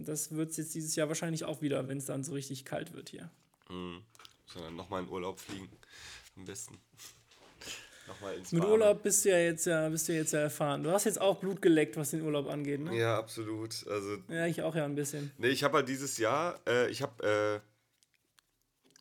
Das 0.04 0.32
wird 0.34 0.50
es 0.50 0.56
jetzt 0.56 0.74
dieses 0.74 0.96
Jahr 0.96 1.06
wahrscheinlich 1.06 1.44
auch 1.44 1.62
wieder, 1.62 1.86
wenn 1.86 1.98
es 1.98 2.06
dann 2.06 2.24
so 2.24 2.32
richtig 2.32 2.64
kalt 2.64 2.94
wird 2.94 3.10
hier. 3.10 3.30
Mhm. 3.70 4.02
Sondern 4.52 4.76
nochmal 4.76 5.02
in 5.02 5.08
Urlaub 5.08 5.38
fliegen. 5.38 5.68
Am 6.36 6.44
besten. 6.44 6.78
nochmal 8.06 8.34
ins 8.36 8.52
Mit 8.52 8.64
Urlaub 8.64 9.02
bist 9.02 9.24
du 9.24 9.30
ja 9.30 9.38
jetzt 9.38 9.66
ja, 9.66 9.88
bist 9.88 10.08
du 10.08 10.12
jetzt 10.12 10.32
ja 10.32 10.40
erfahren. 10.40 10.82
Du 10.82 10.90
hast 10.90 11.04
jetzt 11.04 11.20
auch 11.20 11.38
Blut 11.38 11.62
geleckt, 11.62 11.96
was 11.96 12.10
den 12.10 12.22
Urlaub 12.22 12.48
angeht, 12.48 12.80
ne? 12.80 12.96
Ja, 12.96 13.18
absolut. 13.18 13.86
Also, 13.86 14.18
ja, 14.28 14.46
ich 14.46 14.62
auch 14.62 14.74
ja 14.74 14.84
ein 14.84 14.94
bisschen. 14.94 15.32
Nee, 15.38 15.48
ich 15.48 15.64
habe 15.64 15.78
halt 15.78 15.88
dieses 15.88 16.18
Jahr, 16.18 16.60
äh, 16.66 16.90
ich 16.90 17.02
habe 17.02 17.60
äh, 17.62 17.72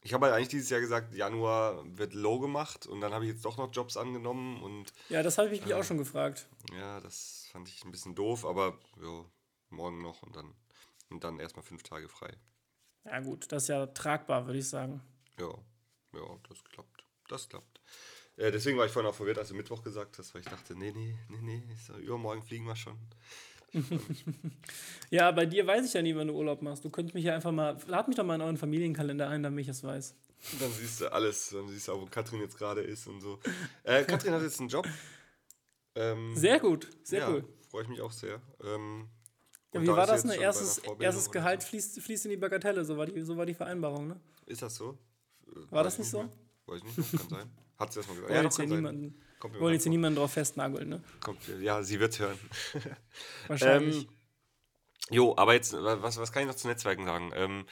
ich 0.04 0.14
habe 0.14 0.26
halt 0.26 0.36
eigentlich 0.36 0.50
dieses 0.50 0.70
Jahr 0.70 0.82
gesagt, 0.82 1.14
Januar 1.14 1.84
wird 1.98 2.14
low 2.14 2.40
gemacht 2.40 2.88
und 2.88 3.02
dann 3.02 3.14
habe 3.14 3.26
ich 3.26 3.32
jetzt 3.32 3.46
doch 3.46 3.58
noch 3.58 3.72
Jobs 3.72 3.98
angenommen 3.98 4.62
und. 4.64 4.94
Ja, 5.10 5.22
das 5.22 5.38
habe 5.38 5.50
ich 5.50 5.62
mich 5.62 5.72
äh, 5.72 5.76
auch 5.76 5.84
schon 5.84 5.98
gefragt. 6.00 6.48
Ja, 6.76 7.00
das 7.00 7.48
fand 7.52 7.70
ich 7.70 7.84
ein 7.86 7.92
bisschen 7.92 8.16
doof, 8.16 8.46
aber 8.46 8.80
jo, 9.00 9.26
morgen 9.70 10.02
noch 10.02 10.24
und 10.24 10.36
dann, 10.36 10.54
und 11.10 11.24
dann 11.24 11.40
erstmal 11.40 11.64
fünf 11.64 11.84
Tage 11.84 12.10
frei. 12.10 12.34
Ja, 13.06 13.20
gut, 13.20 13.52
das 13.52 13.64
ist 13.64 13.70
ja 13.70 13.86
tragbar, 13.88 14.48
würde 14.48 14.60
ich 14.60 14.70
sagen. 14.70 15.02
Ja, 15.40 15.54
ja, 16.14 16.40
das 16.48 16.64
klappt. 16.64 17.04
Das 17.28 17.48
klappt. 17.48 17.80
Äh, 18.38 18.52
deswegen 18.52 18.78
war 18.78 18.86
ich 18.86 18.92
vorhin 18.92 19.10
auch 19.10 19.16
verwirrt, 19.16 19.38
als 19.38 19.50
du 19.50 19.56
Mittwoch 19.56 19.84
gesagt 19.84 20.18
hast, 20.18 20.34
weil 20.34 20.42
ich 20.42 20.48
dachte, 20.48 20.76
nee, 20.76 20.92
nee, 20.92 21.16
nee, 21.30 21.40
nee, 21.42 21.64
so, 21.86 21.94
übermorgen 21.98 22.42
fliegen 22.44 22.66
wir 22.66 22.76
schon. 22.76 22.98
ja, 25.10 25.32
bei 25.32 25.46
dir 25.46 25.66
weiß 25.66 25.86
ich 25.86 25.94
ja 25.94 26.02
nie, 26.02 26.16
wann 26.16 26.28
du 26.28 26.34
Urlaub 26.34 26.62
machst. 26.62 26.84
Du 26.84 26.90
könntest 26.90 27.16
mich 27.16 27.24
ja 27.24 27.36
einfach 27.36 27.52
mal, 27.52 27.78
lad 27.88 28.08
mich 28.08 28.18
doch 28.18 28.26
mal 28.26 28.36
in 28.36 28.42
euren 28.42 28.58
Familienkalender 28.58 29.30
ein, 29.30 29.44
damit 29.44 29.62
ich 29.62 29.70
es 29.70 29.84
weiß. 29.84 30.16
Dann 30.60 30.72
siehst 30.72 31.02
du 31.02 31.12
alles, 31.12 31.50
dann 31.50 31.68
siehst 31.70 31.88
du 31.88 31.94
auch, 31.94 32.02
wo 32.02 32.06
Katrin 32.08 32.42
jetzt 32.42 32.58
gerade 32.58 32.82
ist 32.82 33.08
und 33.08 33.22
so. 33.22 33.40
Äh, 33.84 34.04
Katrin 34.04 34.34
hat 34.34 34.42
jetzt 34.42 34.60
einen 34.60 34.70
Job. 34.70 34.88
Ähm, 35.96 36.36
sehr 36.36 36.60
gut, 36.60 36.90
sehr 37.04 37.20
ja, 37.20 37.30
cool. 37.30 37.46
Freue 37.70 37.84
ich 37.84 37.90
mich 37.90 38.02
auch 38.02 38.12
sehr. 38.12 38.42
Ähm, 38.64 39.10
ja, 39.74 39.82
wie 39.82 39.88
war 39.88 40.08
das? 40.08 40.26
Ne? 40.26 40.36
Erstes, 40.36 40.82
erstes 41.00 41.32
Gehalt 41.32 41.64
fließt, 41.64 42.02
fließt 42.02 42.26
in 42.26 42.32
die 42.32 42.38
Bagatelle, 42.38 42.84
so 42.84 42.98
war 42.98 43.06
die, 43.06 43.22
so 43.22 43.38
war 43.38 43.46
die 43.46 43.54
Vereinbarung, 43.54 44.08
ne? 44.08 44.20
Ist 44.46 44.62
das 44.62 44.76
so? 44.76 44.98
War 45.70 45.84
das 45.84 46.00
nicht 46.00 46.10
so? 46.10 46.28
Weiß 46.66 46.82
ich 46.86 46.98
nicht, 46.98 47.12
kann 47.18 47.30
sein. 47.30 47.50
Hat 47.78 47.94
sie 47.94 48.00
erstmal 48.00 48.18
gesagt. 48.18 48.36
Ja, 48.36 48.42
jetzt 48.44 48.58
hier 48.58 48.68
niemanden, 48.68 49.22
wollen 49.60 49.74
jetzt 49.74 49.84
hier 49.84 49.90
niemanden 49.90 50.20
drauf 50.20 50.34
festnageln, 50.34 50.90
ne? 50.90 51.02
Kommt, 51.20 51.40
ja, 51.60 51.82
sie 51.82 52.00
wird 52.00 52.20
hören. 52.20 52.38
Wahrscheinlich. 53.48 54.04
ähm, 54.04 54.10
jo, 55.10 55.36
aber 55.36 55.56
jetzt, 55.56 55.74
was, 55.74 56.18
was 56.18 56.32
kann 56.32 56.44
ich 56.44 56.48
noch 56.48 56.54
zu 56.56 56.68
Netzwerken 56.68 57.06
sagen? 57.06 57.32
Ähm, 57.34 57.66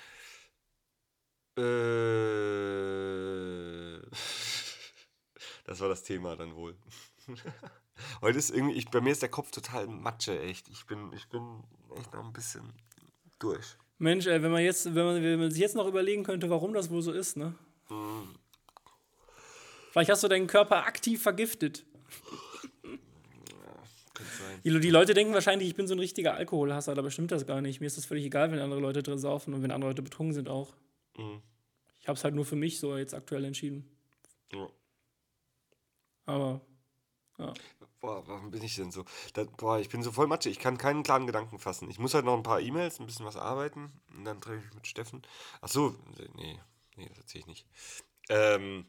äh, 1.58 1.62
das 5.66 5.80
war 5.80 5.90
das 5.90 6.02
Thema 6.04 6.36
dann 6.36 6.56
wohl. 6.56 6.76
Heute 8.22 8.40
ist 8.40 8.50
irgendwie, 8.50 8.76
ich, 8.76 8.90
bei 8.90 9.02
mir 9.02 9.12
ist 9.12 9.22
der 9.22 9.30
Kopf 9.30 9.52
total 9.52 9.86
Matsche, 9.88 10.40
echt. 10.42 10.70
Ich 10.70 10.88
bin, 10.88 11.14
ich 11.14 11.30
bin 11.30 11.64
echt 11.98 12.12
noch 12.14 12.26
ein 12.26 12.34
bisschen 12.34 12.74
durch. 13.38 13.78
Mensch, 14.00 14.26
ey, 14.28 14.42
wenn 14.42 14.52
man 14.52 14.64
jetzt, 14.64 14.96
wenn 14.96 15.06
man, 15.06 15.22
wenn 15.22 15.40
man 15.40 15.52
sich 15.52 15.60
jetzt 15.60 15.76
noch 15.76 15.88
überlegen 15.88 16.24
könnte, 16.24 16.50
warum 16.50 16.74
das 16.74 16.90
wohl 16.90 17.02
so 17.02 17.12
ist, 17.12 17.36
ne? 17.38 17.54
Mhm. 17.90 18.36
Vielleicht 19.92 20.12
hast 20.12 20.24
du 20.24 20.28
deinen 20.28 20.48
Körper 20.48 20.86
aktiv 20.86 21.22
vergiftet. 21.22 21.86
Die, 24.64 24.80
die, 24.80 24.90
Leute 24.90 25.14
denken 25.14 25.34
wahrscheinlich, 25.34 25.70
ich 25.70 25.76
bin 25.76 25.88
so 25.88 25.96
ein 25.96 26.00
richtiger 26.00 26.34
Alkoholhasser, 26.34 26.98
aber 26.98 27.10
stimmt 27.10 27.32
das 27.32 27.46
gar 27.46 27.62
nicht. 27.62 27.80
Mir 27.80 27.88
ist 27.88 27.98
das 27.98 28.06
völlig 28.06 28.26
egal, 28.26 28.52
wenn 28.52 28.60
andere 28.60 28.80
Leute 28.80 29.02
drin 29.02 29.18
saufen 29.18 29.54
und 29.54 29.64
wenn 29.64 29.72
andere 29.72 29.92
Leute 29.92 30.02
betrunken 30.02 30.34
sind 30.34 30.50
auch. 30.50 30.74
Mhm. 31.18 31.42
Ich 32.02 32.08
habe 32.08 32.18
es 32.18 32.24
halt 32.24 32.36
nur 32.36 32.46
für 32.46 32.56
mich 32.56 32.80
so 32.80 32.98
jetzt 32.98 33.14
aktuell 33.14 33.46
entschieden. 33.46 33.90
Ja. 34.52 34.68
Aber, 36.26 36.62
ja. 37.38 37.54
Boah, 38.00 38.26
warum 38.28 38.52
bin 38.52 38.64
ich 38.64 38.76
denn 38.76 38.92
so? 38.92 39.06
Da, 39.34 39.44
boah, 39.44 39.80
ich 39.80 39.90
bin 39.90 40.04
so 40.04 40.12
voll 40.12 40.28
Matsche. 40.28 40.50
Ich 40.50 40.60
kann 40.60 40.78
keinen 40.78 41.04
klaren 41.04 41.26
Gedanken 41.26 41.60
fassen. 41.60 41.90
Ich 41.90 42.00
muss 42.00 42.14
halt 42.14 42.26
noch 42.26 42.36
ein 42.36 42.44
paar 42.44 42.62
E-Mails, 42.62 43.00
ein 43.00 43.06
bisschen 43.06 43.26
was 43.26 43.36
arbeiten 43.36 43.92
und 44.16 44.26
dann 44.26 44.40
treffe 44.40 44.60
ich 44.60 44.66
mich 44.66 44.76
mit 44.76 44.88
Steffen. 44.88 45.22
Ach 45.62 45.68
so, 45.68 45.96
nee, 46.36 46.60
nee, 47.00 47.10
das 47.10 47.18
erzähle 47.18 47.42
ich 47.42 47.48
nicht. 47.48 47.68
Ähm, 48.30 48.86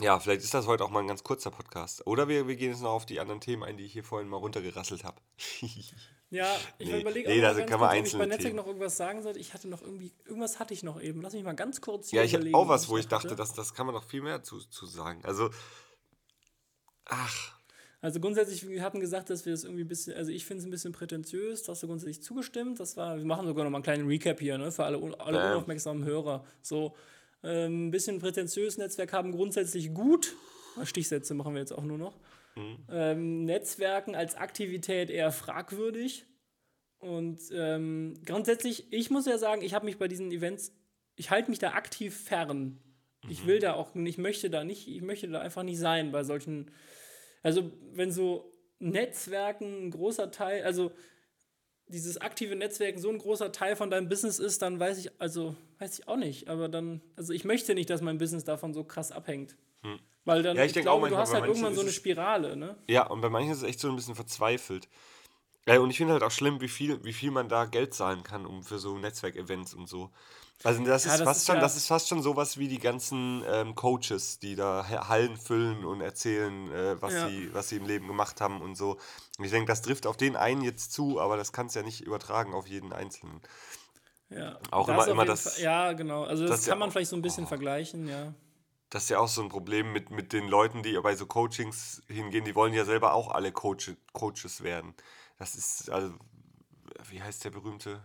ja, 0.00 0.18
vielleicht 0.18 0.42
ist 0.42 0.54
das 0.54 0.66
heute 0.66 0.84
auch 0.84 0.90
mal 0.90 1.00
ein 1.00 1.06
ganz 1.06 1.22
kurzer 1.22 1.50
Podcast. 1.50 2.06
Oder 2.06 2.26
wir, 2.28 2.48
wir 2.48 2.56
gehen 2.56 2.70
jetzt 2.70 2.80
noch 2.80 2.92
auf 2.92 3.04
die 3.04 3.20
anderen 3.20 3.40
Themen 3.40 3.62
ein, 3.62 3.76
die 3.76 3.84
ich 3.84 3.92
hier 3.92 4.04
vorhin 4.04 4.28
mal 4.28 4.38
runtergerasselt 4.38 5.04
habe. 5.04 5.20
ja, 6.30 6.56
ich 6.78 6.88
nee, 6.88 7.00
überlege 7.00 7.28
nee, 7.28 7.40
nee, 7.40 7.66
kann 7.66 7.78
man 7.78 7.90
kurz, 7.90 8.00
ob 8.00 8.06
ich 8.06 8.18
bei 8.18 8.26
Netzwerk 8.26 8.54
noch 8.54 8.66
irgendwas 8.66 8.96
sagen 8.96 9.22
sollte. 9.22 9.38
Ich 9.38 9.52
hatte 9.52 9.68
noch 9.68 9.82
irgendwie, 9.82 10.12
irgendwas 10.24 10.58
hatte 10.58 10.72
ich 10.72 10.82
noch 10.82 11.00
eben. 11.00 11.20
Lass 11.20 11.34
mich 11.34 11.44
mal 11.44 11.54
ganz 11.54 11.82
kurz 11.82 12.08
hier 12.08 12.20
Ja, 12.20 12.24
ich 12.24 12.34
habe 12.34 12.48
auch 12.54 12.68
was, 12.68 12.88
wo 12.88 12.96
ich 12.96 13.06
dachte, 13.06 13.36
das, 13.36 13.52
das 13.52 13.74
kann 13.74 13.84
man 13.84 13.94
noch 13.94 14.04
viel 14.04 14.22
mehr 14.22 14.42
zu, 14.42 14.60
zu 14.60 14.86
sagen. 14.86 15.22
Also, 15.24 15.50
ach. 17.04 17.58
Also 18.00 18.18
grundsätzlich, 18.18 18.66
wir 18.66 18.82
hatten 18.82 18.98
gesagt, 18.98 19.30
dass 19.30 19.46
wir 19.46 19.52
es 19.52 19.60
das 19.60 19.68
irgendwie 19.68 19.84
ein 19.84 19.88
bisschen, 19.88 20.16
also 20.16 20.32
ich 20.32 20.44
finde 20.44 20.60
es 20.60 20.66
ein 20.66 20.70
bisschen 20.72 20.92
prätentiös, 20.92 21.68
hast 21.68 21.84
du 21.84 21.86
grundsätzlich 21.86 22.22
zugestimmt. 22.22 22.80
Das 22.80 22.96
war, 22.96 23.16
wir 23.16 23.24
machen 23.24 23.46
sogar 23.46 23.62
noch 23.62 23.70
mal 23.70 23.76
einen 23.76 23.84
kleinen 23.84 24.08
Recap 24.08 24.40
hier, 24.40 24.58
ne, 24.58 24.72
für 24.72 24.84
alle, 24.84 24.96
alle 25.20 25.38
ähm. 25.38 25.52
unaufmerksamen 25.52 26.04
Hörer. 26.04 26.44
So, 26.62 26.96
ein 27.42 27.50
ähm, 27.50 27.90
bisschen 27.90 28.20
prätentiös 28.20 28.78
Netzwerk 28.78 29.12
haben 29.12 29.32
grundsätzlich 29.32 29.92
gut. 29.92 30.36
Stichsätze 30.84 31.34
machen 31.34 31.54
wir 31.54 31.60
jetzt 31.60 31.72
auch 31.72 31.82
nur 31.82 31.98
noch. 31.98 32.18
Mhm. 32.56 32.78
Ähm, 32.90 33.44
Netzwerken 33.44 34.14
als 34.14 34.36
Aktivität 34.36 35.10
eher 35.10 35.32
fragwürdig. 35.32 36.26
Und 36.98 37.40
ähm, 37.52 38.14
grundsätzlich, 38.24 38.92
ich 38.92 39.10
muss 39.10 39.26
ja 39.26 39.38
sagen, 39.38 39.62
ich 39.62 39.74
habe 39.74 39.86
mich 39.86 39.98
bei 39.98 40.06
diesen 40.06 40.30
Events, 40.30 40.72
ich 41.16 41.30
halte 41.30 41.50
mich 41.50 41.58
da 41.58 41.72
aktiv 41.72 42.16
fern. 42.16 42.80
Mhm. 43.24 43.30
Ich 43.30 43.46
will 43.46 43.58
da 43.58 43.74
auch, 43.74 43.94
ich 43.94 44.18
möchte 44.18 44.50
da 44.50 44.62
nicht, 44.62 44.86
ich 44.86 45.02
möchte 45.02 45.28
da 45.28 45.40
einfach 45.40 45.64
nicht 45.64 45.78
sein 45.78 46.12
bei 46.12 46.22
solchen, 46.22 46.70
also 47.42 47.72
wenn 47.92 48.12
so 48.12 48.52
Netzwerken 48.78 49.86
ein 49.86 49.90
großer 49.90 50.30
Teil, 50.30 50.62
also 50.62 50.92
dieses 51.92 52.20
aktive 52.20 52.56
Netzwerken 52.56 53.00
so 53.00 53.10
ein 53.10 53.18
großer 53.18 53.52
Teil 53.52 53.76
von 53.76 53.90
deinem 53.90 54.08
Business 54.08 54.38
ist, 54.38 54.62
dann 54.62 54.80
weiß 54.80 54.98
ich, 54.98 55.20
also 55.20 55.54
weiß 55.78 55.98
ich 55.98 56.08
auch 56.08 56.16
nicht. 56.16 56.48
Aber 56.48 56.68
dann, 56.68 57.02
also 57.16 57.32
ich 57.32 57.44
möchte 57.44 57.74
nicht, 57.74 57.90
dass 57.90 58.00
mein 58.00 58.18
Business 58.18 58.44
davon 58.44 58.72
so 58.72 58.82
krass 58.82 59.12
abhängt. 59.12 59.56
Hm. 59.82 59.98
Weil 60.24 60.42
dann, 60.42 60.56
ja, 60.56 60.64
ich, 60.64 60.74
ich 60.74 60.82
glaube, 60.82 61.08
du 61.08 61.16
hast 61.16 61.34
halt 61.34 61.44
irgendwann 61.44 61.74
so 61.74 61.82
eine 61.82 61.90
Spirale, 61.90 62.56
ne? 62.56 62.76
Ja, 62.88 63.06
und 63.06 63.20
bei 63.20 63.28
manchen 63.28 63.52
ist 63.52 63.58
es 63.58 63.64
echt 63.64 63.80
so 63.80 63.88
ein 63.88 63.96
bisschen 63.96 64.14
verzweifelt. 64.14 64.88
Ja, 65.66 65.78
und 65.78 65.90
ich 65.90 65.96
finde 65.96 66.14
halt 66.14 66.22
auch 66.22 66.30
schlimm, 66.30 66.60
wie 66.60 66.68
viel, 66.68 67.04
wie 67.04 67.12
viel 67.12 67.30
man 67.30 67.48
da 67.48 67.66
Geld 67.66 67.94
zahlen 67.94 68.22
kann, 68.22 68.46
um 68.46 68.64
für 68.64 68.78
so 68.78 68.98
Netzwerkevents 68.98 69.74
und 69.74 69.88
so. 69.88 70.10
Also 70.64 70.84
das 70.84 71.04
ist, 71.04 71.10
ja, 71.10 71.18
das 71.18 71.24
fast 71.24 71.40
ist 71.40 71.46
schon, 71.46 71.54
ja 71.56 71.60
das 71.60 71.76
ist 71.76 71.86
fast 71.86 72.08
schon 72.08 72.22
sowas 72.22 72.56
wie 72.56 72.68
die 72.68 72.78
ganzen 72.78 73.42
ähm, 73.48 73.74
Coaches, 73.74 74.38
die 74.38 74.54
da 74.54 74.86
Hallen 75.08 75.36
füllen 75.36 75.84
und 75.84 76.00
erzählen, 76.00 76.70
äh, 76.70 77.02
was, 77.02 77.12
ja. 77.12 77.28
sie, 77.28 77.52
was 77.52 77.68
sie 77.68 77.76
im 77.76 77.86
Leben 77.86 78.06
gemacht 78.06 78.40
haben 78.40 78.60
und 78.60 78.76
so. 78.76 78.98
Und 79.38 79.44
ich 79.44 79.50
denke, 79.50 79.66
das 79.66 79.82
trifft 79.82 80.06
auf 80.06 80.16
den 80.16 80.36
einen 80.36 80.62
jetzt 80.62 80.92
zu, 80.92 81.20
aber 81.20 81.36
das 81.36 81.52
kannst 81.52 81.74
du 81.74 81.80
ja 81.80 81.84
nicht 81.84 82.02
übertragen 82.02 82.54
auf 82.54 82.68
jeden 82.68 82.92
Einzelnen. 82.92 83.40
Ja, 84.30 84.58
auch 84.70 84.88
immer, 84.88 85.06
immer 85.08 85.24
das. 85.24 85.54
Fall, 85.54 85.62
ja, 85.62 85.92
genau. 85.92 86.24
Also 86.24 86.46
das, 86.46 86.60
das 86.60 86.66
kann 86.66 86.78
man 86.78 86.90
vielleicht 86.90 87.10
so 87.10 87.16
ein 87.16 87.22
bisschen 87.22 87.44
oh, 87.44 87.48
vergleichen, 87.48 88.06
ja. 88.06 88.32
Das 88.88 89.04
ist 89.04 89.08
ja 89.08 89.18
auch 89.18 89.28
so 89.28 89.42
ein 89.42 89.48
Problem 89.48 89.92
mit, 89.92 90.10
mit 90.10 90.32
den 90.32 90.48
Leuten, 90.48 90.82
die 90.82 90.98
bei 91.02 91.16
so 91.16 91.26
Coachings 91.26 92.02
hingehen, 92.08 92.44
die 92.44 92.54
wollen 92.54 92.74
ja 92.74 92.84
selber 92.84 93.14
auch 93.14 93.30
alle 93.30 93.50
Coach, 93.50 93.92
Coaches 94.12 94.62
werden. 94.62 94.94
Das 95.38 95.54
ist, 95.54 95.90
also, 95.90 96.14
wie 97.10 97.22
heißt 97.22 97.44
der 97.44 97.50
berühmte? 97.50 98.02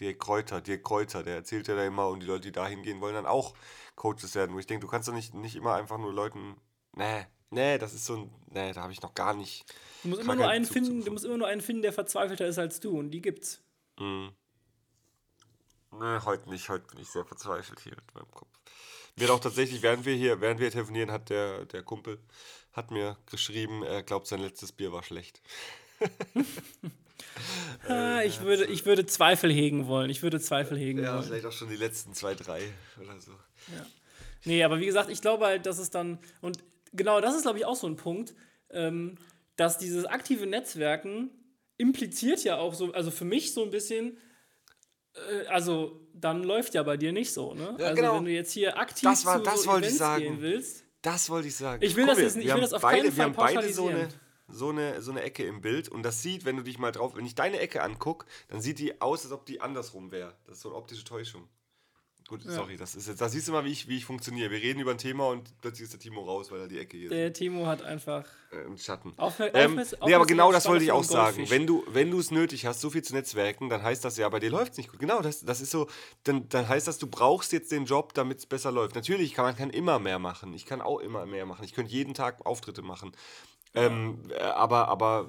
Dirk 0.00 0.18
Kräuter, 0.18 0.60
Dirk 0.60 0.84
Kräuter, 0.84 1.22
der 1.22 1.36
erzählt 1.36 1.68
ja 1.68 1.76
da 1.76 1.84
immer 1.84 2.08
und 2.08 2.20
die 2.20 2.26
Leute, 2.26 2.42
die 2.42 2.52
da 2.52 2.66
hingehen 2.66 3.00
wollen, 3.00 3.14
dann 3.14 3.26
auch 3.26 3.54
Coaches 3.94 4.34
werden. 4.34 4.54
Wo 4.54 4.58
ich 4.58 4.66
denke, 4.66 4.84
du 4.84 4.90
kannst 4.90 5.08
doch 5.08 5.14
nicht, 5.14 5.34
nicht 5.34 5.56
immer 5.56 5.74
einfach 5.74 5.98
nur 5.98 6.12
Leuten, 6.12 6.56
nee, 6.92 7.26
nee, 7.50 7.78
das 7.78 7.94
ist 7.94 8.06
so 8.06 8.16
ein, 8.16 8.34
nee, 8.50 8.72
da 8.72 8.82
habe 8.82 8.92
ich 8.92 9.02
noch 9.02 9.14
gar 9.14 9.34
nicht. 9.34 9.64
Du 10.02 10.08
musst, 10.08 10.22
immer 10.22 10.36
nur 10.36 10.48
einen 10.48 10.64
finden, 10.64 11.04
du 11.04 11.10
musst 11.10 11.24
immer 11.24 11.38
nur 11.38 11.48
einen 11.48 11.60
finden, 11.60 11.82
der 11.82 11.92
verzweifelter 11.92 12.46
ist 12.46 12.58
als 12.58 12.80
du 12.80 12.98
und 12.98 13.10
die 13.10 13.22
gibt's. 13.22 13.62
Mhm. 13.98 14.32
Nee, 15.92 16.18
heute 16.24 16.50
nicht, 16.50 16.68
heute 16.68 16.86
bin 16.88 17.00
ich 17.00 17.08
sehr 17.08 17.24
verzweifelt 17.24 17.80
hier 17.80 17.94
mit 17.96 18.14
meinem 18.14 18.30
Kopf. 18.30 18.48
Mir 19.18 19.32
auch 19.32 19.40
tatsächlich, 19.40 19.80
während 19.80 20.04
wir 20.04 20.14
hier, 20.14 20.42
während 20.42 20.60
wir 20.60 20.70
telefonieren, 20.70 21.10
hat 21.10 21.30
der, 21.30 21.64
der 21.64 21.82
Kumpel 21.82 22.18
hat 22.72 22.90
mir 22.90 23.16
geschrieben, 23.30 23.82
er 23.82 24.02
glaubt, 24.02 24.26
sein 24.26 24.40
letztes 24.40 24.72
Bier 24.72 24.92
war 24.92 25.02
schlecht. 25.02 25.40
ah, 27.88 28.22
ich, 28.22 28.40
würde, 28.42 28.66
ich 28.66 28.86
würde 28.86 29.06
Zweifel 29.06 29.52
hegen 29.52 29.86
wollen. 29.86 30.10
Ich 30.10 30.22
würde 30.22 30.40
Zweifel 30.40 30.78
hegen 30.78 30.98
ja, 31.00 31.12
wollen. 31.12 31.22
Ja, 31.22 31.22
vielleicht 31.22 31.46
auch 31.46 31.52
schon 31.52 31.68
die 31.68 31.76
letzten 31.76 32.14
zwei, 32.14 32.34
drei 32.34 32.60
oder 33.00 33.18
so. 33.20 33.32
Ja. 33.32 33.86
Nee, 34.44 34.62
aber 34.62 34.80
wie 34.80 34.86
gesagt, 34.86 35.10
ich 35.10 35.20
glaube 35.20 35.46
halt, 35.46 35.66
dass 35.66 35.78
es 35.78 35.90
dann, 35.90 36.18
und 36.40 36.58
genau 36.92 37.20
das 37.20 37.34
ist, 37.34 37.42
glaube 37.42 37.58
ich, 37.58 37.64
auch 37.64 37.76
so 37.76 37.86
ein 37.86 37.96
Punkt, 37.96 38.34
ähm, 38.70 39.16
dass 39.56 39.78
dieses 39.78 40.04
aktive 40.04 40.46
Netzwerken 40.46 41.30
impliziert 41.78 42.44
ja 42.44 42.56
auch 42.58 42.74
so, 42.74 42.92
also 42.92 43.10
für 43.10 43.24
mich 43.24 43.52
so 43.52 43.62
ein 43.62 43.70
bisschen, 43.70 44.18
äh, 45.14 45.46
also 45.46 46.00
dann 46.14 46.42
läuft 46.42 46.74
ja 46.74 46.82
bei 46.82 46.96
dir 46.96 47.12
nicht 47.12 47.32
so, 47.32 47.54
ne? 47.54 47.76
Ja, 47.78 47.86
also 47.86 48.00
genau. 48.00 48.16
wenn 48.16 48.24
du 48.24 48.30
jetzt 48.30 48.52
hier 48.52 48.78
aktiv 48.78 49.08
das 49.08 49.24
war, 49.24 49.38
zu 49.38 49.44
das 49.44 49.62
so 49.62 49.76
Events 49.76 50.16
gehen 50.18 50.40
willst. 50.40 50.84
Das 51.02 51.28
wollte 51.28 51.48
ich 51.48 51.56
sagen. 51.56 51.84
Ich 51.84 51.94
will, 51.94 52.06
das, 52.06 52.18
jetzt, 52.18 52.36
ich 52.36 52.52
will 52.52 52.60
das 52.60 52.72
auf 52.72 52.82
beide, 52.82 53.02
keinen 53.02 53.12
Fall 53.12 53.16
wir 53.16 53.24
haben 53.24 53.54
beide 53.54 53.72
so 53.72 53.88
eine 53.88 54.08
so 54.48 54.68
eine, 54.70 55.00
so 55.02 55.10
eine 55.10 55.22
Ecke 55.22 55.44
im 55.44 55.60
Bild 55.60 55.88
und 55.88 56.02
das 56.02 56.22
sieht, 56.22 56.44
wenn 56.44 56.56
du 56.56 56.62
dich 56.62 56.78
mal 56.78 56.92
drauf, 56.92 57.14
wenn 57.16 57.26
ich 57.26 57.34
deine 57.34 57.58
Ecke 57.58 57.82
angucke, 57.82 58.26
dann 58.48 58.60
sieht 58.60 58.78
die 58.78 59.00
aus, 59.00 59.24
als 59.24 59.32
ob 59.32 59.46
die 59.46 59.60
andersrum 59.60 60.10
wäre. 60.12 60.34
Das 60.46 60.56
ist 60.56 60.62
so 60.62 60.68
eine 60.70 60.78
optische 60.78 61.04
Täuschung. 61.04 61.48
Gut, 62.28 62.44
Ja. 62.44 62.50
sorry, 62.50 62.76
das 62.76 62.96
ist 62.96 63.06
jetzt, 63.06 63.20
da 63.20 63.28
siehst 63.28 63.46
du 63.46 63.52
mal, 63.52 63.64
wie 63.64 63.70
ich, 63.70 63.86
wie 63.86 63.96
ich 63.98 64.04
funktioniere. 64.04 64.50
Wir 64.50 64.58
reden 64.60 64.80
über 64.80 64.90
ein 64.90 64.98
Thema 64.98 65.28
und 65.28 65.60
plötzlich 65.60 65.84
ist 65.84 65.92
der 65.92 66.00
Timo 66.00 66.24
raus, 66.24 66.50
weil 66.50 66.58
er 66.58 66.66
die 66.66 66.80
Ecke 66.80 66.96
hier 66.96 67.08
Der 67.08 67.32
Timo 67.32 67.66
hat 67.68 67.82
einfach. 67.82 68.24
äh, 68.50 68.64
im 68.64 68.76
Schatten. 68.78 69.12
Aufmer 69.16 69.54
Ähm, 69.54 69.70
Aufmerks- 69.78 69.94
nee, 70.04 70.12
aber 70.12 70.26
genau 70.26 70.50
das 70.50 70.66
wollte 70.66 70.82
ich 70.82 70.90
auch 70.90 71.04
sagen. 71.04 71.48
Wenn 71.50 71.68
du, 71.68 71.84
wenn 71.86 72.10
du 72.10 72.18
es 72.18 72.32
nötig 72.32 72.66
hast, 72.66 72.80
so 72.80 72.90
viel 72.90 73.02
zu 73.02 73.14
netzwerken, 73.14 73.68
dann 73.68 73.80
heißt 73.84 74.04
das 74.04 74.16
ja, 74.16 74.28
bei 74.28 74.40
dir 74.40 74.50
läuft 74.50 74.72
es 74.72 74.78
nicht 74.78 74.90
gut. 74.90 74.98
Genau, 74.98 75.20
das, 75.22 75.44
das 75.44 75.60
ist 75.60 75.70
so, 75.70 75.86
dann, 76.24 76.48
dann 76.48 76.68
heißt 76.68 76.88
das, 76.88 76.98
du 76.98 77.06
brauchst 77.06 77.52
jetzt 77.52 77.70
den 77.70 77.84
Job, 77.84 78.12
damit 78.14 78.38
es 78.38 78.46
besser 78.46 78.72
läuft. 78.72 78.96
Natürlich 78.96 79.32
kann 79.32 79.44
man 79.44 79.54
kann 79.54 79.70
immer 79.70 80.00
mehr 80.00 80.18
machen. 80.18 80.52
Ich 80.52 80.66
kann 80.66 80.80
auch 80.80 80.98
immer 80.98 81.26
mehr 81.26 81.46
machen. 81.46 81.64
Ich 81.64 81.74
könnte 81.74 81.92
jeden 81.92 82.14
Tag 82.14 82.44
Auftritte 82.44 82.82
machen. 82.82 83.12
Ähm, 83.76 84.18
äh, 84.30 84.42
aber, 84.42 84.88
aber 84.88 85.28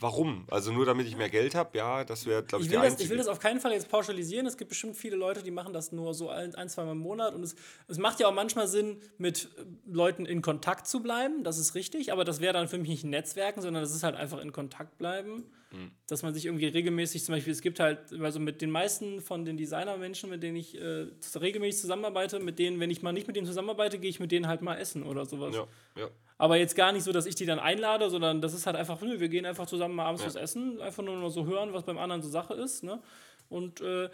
warum? 0.00 0.44
Also 0.50 0.72
nur 0.72 0.84
damit 0.84 1.06
ich 1.06 1.16
mehr 1.16 1.28
Geld 1.28 1.54
habe, 1.54 1.76
ja, 1.76 2.04
das 2.04 2.26
wäre, 2.26 2.42
glaube 2.42 2.64
ich, 2.64 2.70
Ich 2.70 2.76
will, 2.76 2.82
das, 2.82 3.00
ich 3.00 3.08
will 3.08 3.16
das 3.16 3.28
auf 3.28 3.40
keinen 3.40 3.60
Fall 3.60 3.72
jetzt 3.72 3.88
pauschalisieren. 3.88 4.46
Es 4.46 4.56
gibt 4.56 4.70
bestimmt 4.70 4.96
viele 4.96 5.16
Leute, 5.16 5.42
die 5.42 5.50
machen 5.50 5.72
das 5.72 5.92
nur 5.92 6.14
so 6.14 6.28
ein, 6.28 6.54
ein 6.54 6.68
zwei 6.68 6.84
Mal 6.84 6.92
im 6.92 6.98
Monat. 6.98 7.34
Und 7.34 7.42
es, 7.42 7.56
es 7.88 7.98
macht 7.98 8.20
ja 8.20 8.28
auch 8.28 8.34
manchmal 8.34 8.68
Sinn, 8.68 9.00
mit 9.18 9.50
äh, 9.56 9.64
Leuten 9.90 10.26
in 10.26 10.42
Kontakt 10.42 10.86
zu 10.86 11.02
bleiben. 11.02 11.44
Das 11.44 11.58
ist 11.58 11.74
richtig. 11.74 12.12
Aber 12.12 12.24
das 12.24 12.40
wäre 12.40 12.52
dann 12.52 12.68
für 12.68 12.78
mich 12.78 12.88
nicht 12.88 13.04
Netzwerken, 13.04 13.62
sondern 13.62 13.82
das 13.82 13.94
ist 13.94 14.02
halt 14.02 14.16
einfach 14.16 14.40
in 14.40 14.52
Kontakt 14.52 14.98
bleiben. 14.98 15.44
Hm. 15.70 15.90
Dass 16.06 16.22
man 16.22 16.32
sich 16.32 16.46
irgendwie 16.46 16.66
regelmäßig, 16.66 17.24
zum 17.24 17.34
Beispiel, 17.34 17.52
es 17.52 17.60
gibt 17.60 17.80
halt, 17.80 18.12
also 18.20 18.38
mit 18.38 18.62
den 18.62 18.70
meisten 18.70 19.20
von 19.20 19.44
den 19.44 19.56
Designermenschen, 19.56 20.30
mit 20.30 20.42
denen 20.42 20.56
ich 20.56 20.80
äh, 20.80 21.06
regelmäßig 21.34 21.80
zusammenarbeite, 21.80 22.38
mit 22.38 22.58
denen, 22.58 22.78
wenn 22.78 22.90
ich 22.90 23.02
mal 23.02 23.12
nicht 23.12 23.26
mit 23.26 23.36
denen 23.36 23.46
zusammenarbeite, 23.46 23.98
gehe 23.98 24.10
ich 24.10 24.20
mit 24.20 24.30
denen 24.30 24.46
halt 24.46 24.62
mal 24.62 24.76
essen 24.76 25.02
oder 25.02 25.26
sowas. 25.26 25.56
ja, 25.56 25.66
ja. 25.96 26.08
Aber 26.38 26.56
jetzt 26.56 26.76
gar 26.76 26.92
nicht 26.92 27.04
so, 27.04 27.12
dass 27.12 27.26
ich 27.26 27.34
die 27.34 27.46
dann 27.46 27.58
einlade, 27.58 28.10
sondern 28.10 28.40
das 28.40 28.52
ist 28.52 28.66
halt 28.66 28.76
einfach, 28.76 29.00
nö, 29.00 29.20
wir 29.20 29.28
gehen 29.28 29.46
einfach 29.46 29.66
zusammen 29.66 29.94
mal 29.94 30.04
abends 30.04 30.24
was 30.24 30.36
essen, 30.36 30.80
einfach 30.80 31.02
nur 31.02 31.16
noch 31.16 31.30
so 31.30 31.46
hören, 31.46 31.72
was 31.72 31.84
beim 31.84 31.98
anderen 31.98 32.22
so 32.22 32.28
Sache 32.28 32.54
ist. 32.54 32.82
Ne? 32.84 33.00
Und 33.48 33.80
äh, 33.80 34.10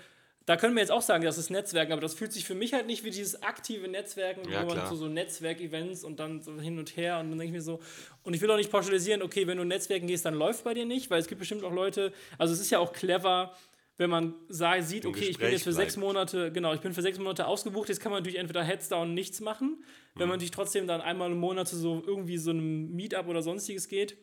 da 0.47 0.57
können 0.57 0.75
wir 0.75 0.81
jetzt 0.81 0.91
auch 0.91 1.03
sagen, 1.03 1.25
das 1.25 1.39
ist 1.39 1.51
Netzwerken, 1.51 1.93
aber 1.93 2.01
das 2.01 2.15
fühlt 2.15 2.33
sich 2.33 2.45
für 2.45 2.55
mich 2.55 2.73
halt 2.73 2.87
nicht 2.87 3.05
wie 3.05 3.11
dieses 3.11 3.43
aktive 3.43 3.89
Netzwerken, 3.89 4.51
Ja, 4.51 4.63
wo 4.63 4.75
man 4.75 4.87
zu 4.87 4.97
so 4.97 5.07
Netzwerkevents 5.07 6.05
und 6.05 6.19
dann 6.19 6.43
so 6.43 6.61
hin 6.61 6.79
und 6.79 6.97
her 6.97 7.19
und 7.21 7.31
dann 7.31 7.39
denke 7.39 7.47
ich 7.47 7.53
mir 7.53 7.63
so, 7.63 7.81
und 8.25 8.35
ich 8.35 8.41
will 8.41 8.51
auch 8.51 8.57
nicht 8.57 8.71
pauschalisieren, 8.71 9.23
okay, 9.23 9.47
wenn 9.47 9.59
du 9.59 9.65
Netzwerken 9.65 10.07
gehst, 10.07 10.25
dann 10.25 10.35
läuft 10.35 10.65
bei 10.65 10.75
dir 10.75 10.85
nicht, 10.85 11.11
weil 11.11 11.21
es 11.21 11.29
gibt 11.29 11.39
bestimmt 11.39 11.63
auch 11.65 11.73
Leute, 11.73 12.13
also 12.39 12.53
es 12.55 12.61
ist 12.61 12.71
ja 12.71 12.81
auch 12.81 12.93
clever, 12.93 13.55
wenn 14.03 14.11
man 14.11 14.35
sagt, 14.49 14.85
sieht, 14.85 15.07
okay, 15.07 15.25
ich 15.25 15.39
bin 15.39 15.51
jetzt 15.51 15.63
für 15.63 15.73
sechs 15.73 15.95
bleibt. 15.95 16.07
Monate, 16.07 16.53
genau, 16.53 16.75
ich 16.75 16.81
bin 16.81 16.93
für 16.93 17.01
sechs 17.03 17.19
Monate 17.19 17.47
ausgebucht, 17.47 17.89
jetzt 17.89 18.01
kann 18.01 18.13
man 18.13 18.21
natürlich 18.21 18.39
entweder 18.39 18.63
Heads 18.63 18.89
down 18.89 19.15
nichts 19.15 19.41
machen, 19.41 19.79
wenn 20.15 20.27
Mhm. 20.27 20.29
man 20.29 20.37
natürlich 20.37 20.51
trotzdem 20.51 20.87
dann 20.87 21.01
einmal 21.01 21.31
im 21.31 21.39
Monat 21.39 21.69
zu 21.69 21.77
so 21.77 22.03
irgendwie 22.07 22.37
so 22.37 22.51
einem 22.51 22.91
Meetup 22.95 23.29
oder 23.29 23.41
sonstiges 23.43 23.89
geht, 23.89 24.17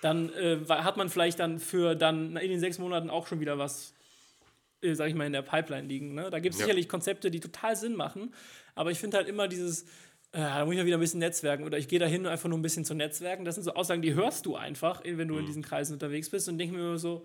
dann 0.00 0.30
äh, 0.34 0.58
hat 0.68 0.96
man 0.96 1.08
vielleicht 1.08 1.38
dann 1.38 1.58
für 1.60 1.94
dann 1.94 2.36
in 2.36 2.50
den 2.50 2.60
sechs 2.60 2.78
Monaten 2.78 3.10
auch 3.10 3.26
schon 3.26 3.40
wieder 3.40 3.58
was, 3.58 3.94
äh, 4.82 4.94
sag 4.94 5.08
ich 5.08 5.14
mal, 5.14 5.26
in 5.26 5.32
der 5.32 5.42
Pipeline 5.42 5.86
liegen. 5.86 6.14
Ne? 6.14 6.30
Da 6.30 6.38
gibt 6.40 6.54
es 6.54 6.60
Ja. 6.60 6.66
sicherlich 6.66 6.88
Konzepte, 6.88 7.30
die 7.30 7.40
total 7.40 7.76
Sinn 7.76 7.94
machen, 7.94 8.34
aber 8.74 8.90
ich 8.90 8.98
finde 8.98 9.16
halt 9.18 9.28
immer 9.28 9.48
dieses, 9.48 9.82
äh, 10.32 10.40
da 10.40 10.64
muss 10.64 10.74
ich 10.74 10.78
ja 10.80 10.86
wieder 10.86 10.98
ein 10.98 11.00
bisschen 11.00 11.20
netzwerken 11.20 11.64
oder 11.64 11.78
ich 11.78 11.88
gehe 11.88 11.98
da 11.98 12.06
hin, 12.06 12.26
einfach 12.26 12.48
nur 12.48 12.58
ein 12.58 12.62
bisschen 12.62 12.84
zu 12.84 12.94
netzwerken. 12.94 13.44
Das 13.44 13.54
sind 13.54 13.64
so 13.64 13.72
Aussagen, 13.74 14.02
die 14.02 14.14
hörst 14.14 14.44
du 14.46 14.56
einfach, 14.56 15.04
äh, 15.04 15.16
wenn 15.18 15.28
du 15.28 15.34
Mhm. 15.34 15.40
in 15.40 15.46
diesen 15.46 15.62
Kreisen 15.62 15.94
unterwegs 15.94 16.28
bist 16.30 16.48
und 16.48 16.58
denke 16.58 16.74
mir 16.74 16.80
immer 16.82 16.98
so, 16.98 17.24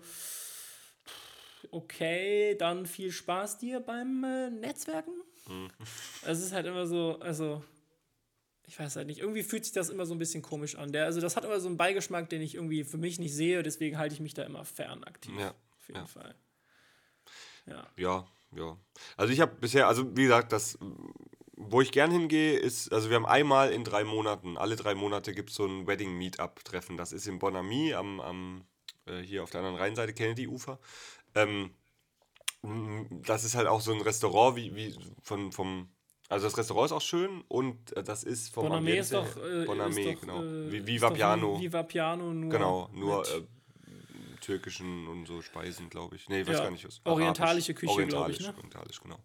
okay, 1.70 2.56
dann 2.56 2.86
viel 2.86 3.12
Spaß 3.12 3.58
dir 3.58 3.80
beim 3.80 4.24
äh, 4.24 4.50
Netzwerken. 4.50 5.12
Mhm. 5.48 5.70
Es 6.24 6.40
ist 6.40 6.52
halt 6.52 6.66
immer 6.66 6.86
so, 6.86 7.18
also, 7.20 7.62
ich 8.66 8.78
weiß 8.78 8.96
halt 8.96 9.06
nicht, 9.06 9.20
irgendwie 9.20 9.42
fühlt 9.42 9.64
sich 9.64 9.74
das 9.74 9.88
immer 9.88 10.06
so 10.06 10.14
ein 10.14 10.18
bisschen 10.18 10.42
komisch 10.42 10.76
an. 10.76 10.92
Der, 10.92 11.04
also, 11.04 11.20
das 11.20 11.36
hat 11.36 11.44
immer 11.44 11.60
so 11.60 11.68
einen 11.68 11.76
Beigeschmack, 11.76 12.28
den 12.28 12.42
ich 12.42 12.54
irgendwie 12.54 12.84
für 12.84 12.98
mich 12.98 13.18
nicht 13.18 13.34
sehe, 13.34 13.62
deswegen 13.62 13.98
halte 13.98 14.14
ich 14.14 14.20
mich 14.20 14.34
da 14.34 14.42
immer 14.44 14.64
fern 14.64 15.04
aktiv. 15.04 15.34
Ja, 15.38 15.50
Auf 15.50 15.88
jeden 15.88 16.00
ja. 16.00 16.06
Fall. 16.06 16.34
Ja. 17.66 17.86
Ja, 17.96 18.26
ja. 18.56 18.76
Also 19.16 19.32
ich 19.32 19.40
habe 19.40 19.54
bisher, 19.60 19.88
also 19.88 20.16
wie 20.16 20.22
gesagt, 20.22 20.52
das, 20.52 20.78
wo 21.56 21.80
ich 21.80 21.92
gern 21.92 22.10
hingehe, 22.10 22.58
ist, 22.58 22.92
also 22.92 23.08
wir 23.08 23.16
haben 23.16 23.26
einmal 23.26 23.72
in 23.72 23.84
drei 23.84 24.04
Monaten, 24.04 24.56
alle 24.56 24.76
drei 24.76 24.94
Monate 24.94 25.32
gibt 25.32 25.50
es 25.50 25.56
so 25.56 25.66
ein 25.66 25.86
Wedding-Meetup-Treffen. 25.86 26.96
Das 26.96 27.12
ist 27.12 27.26
in 27.26 27.38
Bonami 27.38 27.94
am, 27.94 28.20
am 28.20 28.64
äh, 29.06 29.20
hier 29.20 29.42
auf 29.42 29.50
der 29.50 29.60
anderen 29.60 29.78
Rheinseite, 29.78 30.12
Kennedy-Ufer. 30.12 30.78
Ähm, 31.34 31.70
m, 32.62 33.22
das 33.26 33.44
ist 33.44 33.54
halt 33.54 33.66
auch 33.66 33.80
so 33.80 33.92
ein 33.92 34.00
Restaurant, 34.00 34.56
wie, 34.56 34.74
wie 34.74 34.94
von, 35.22 35.52
vom, 35.52 35.88
also 36.28 36.46
das 36.46 36.56
Restaurant 36.56 36.86
ist 36.86 36.92
auch 36.92 37.00
schön 37.02 37.42
und 37.48 37.96
äh, 37.96 38.02
das 38.02 38.24
ist 38.24 38.52
vom 38.54 38.64
Boname 38.68 38.96
ist 38.96 39.12
doch. 39.12 39.36
Äh, 39.36 39.64
Boname, 39.64 40.00
ist 40.00 40.16
doch, 40.16 40.20
genau. 40.20 40.42
Äh, 40.42 40.86
Viva 40.86 41.10
Piano. 41.10 41.60
Viva 41.60 41.82
Piano, 41.82 42.32
nur. 42.32 42.50
Genau, 42.50 42.88
nur 42.92 43.26
äh, 43.26 43.42
türkischen 44.40 45.06
und 45.06 45.26
so 45.26 45.40
Speisen, 45.40 45.88
glaube 45.88 46.16
ich. 46.16 46.28
Nee, 46.28 46.40
ich 46.40 46.46
weiß 46.48 46.58
Ja, 46.58 46.64
gar 46.64 46.70
nicht 46.70 46.84
was. 46.84 47.00
orientalische 47.04 47.72
Arabisch. 47.72 47.94
Küche, 47.94 48.06
glaub 48.06 48.28
ich, 48.28 48.40
Orientalisch, 48.40 48.40
ne? 48.40 48.54
orientalisch, 48.56 49.00
genau. 49.00 49.18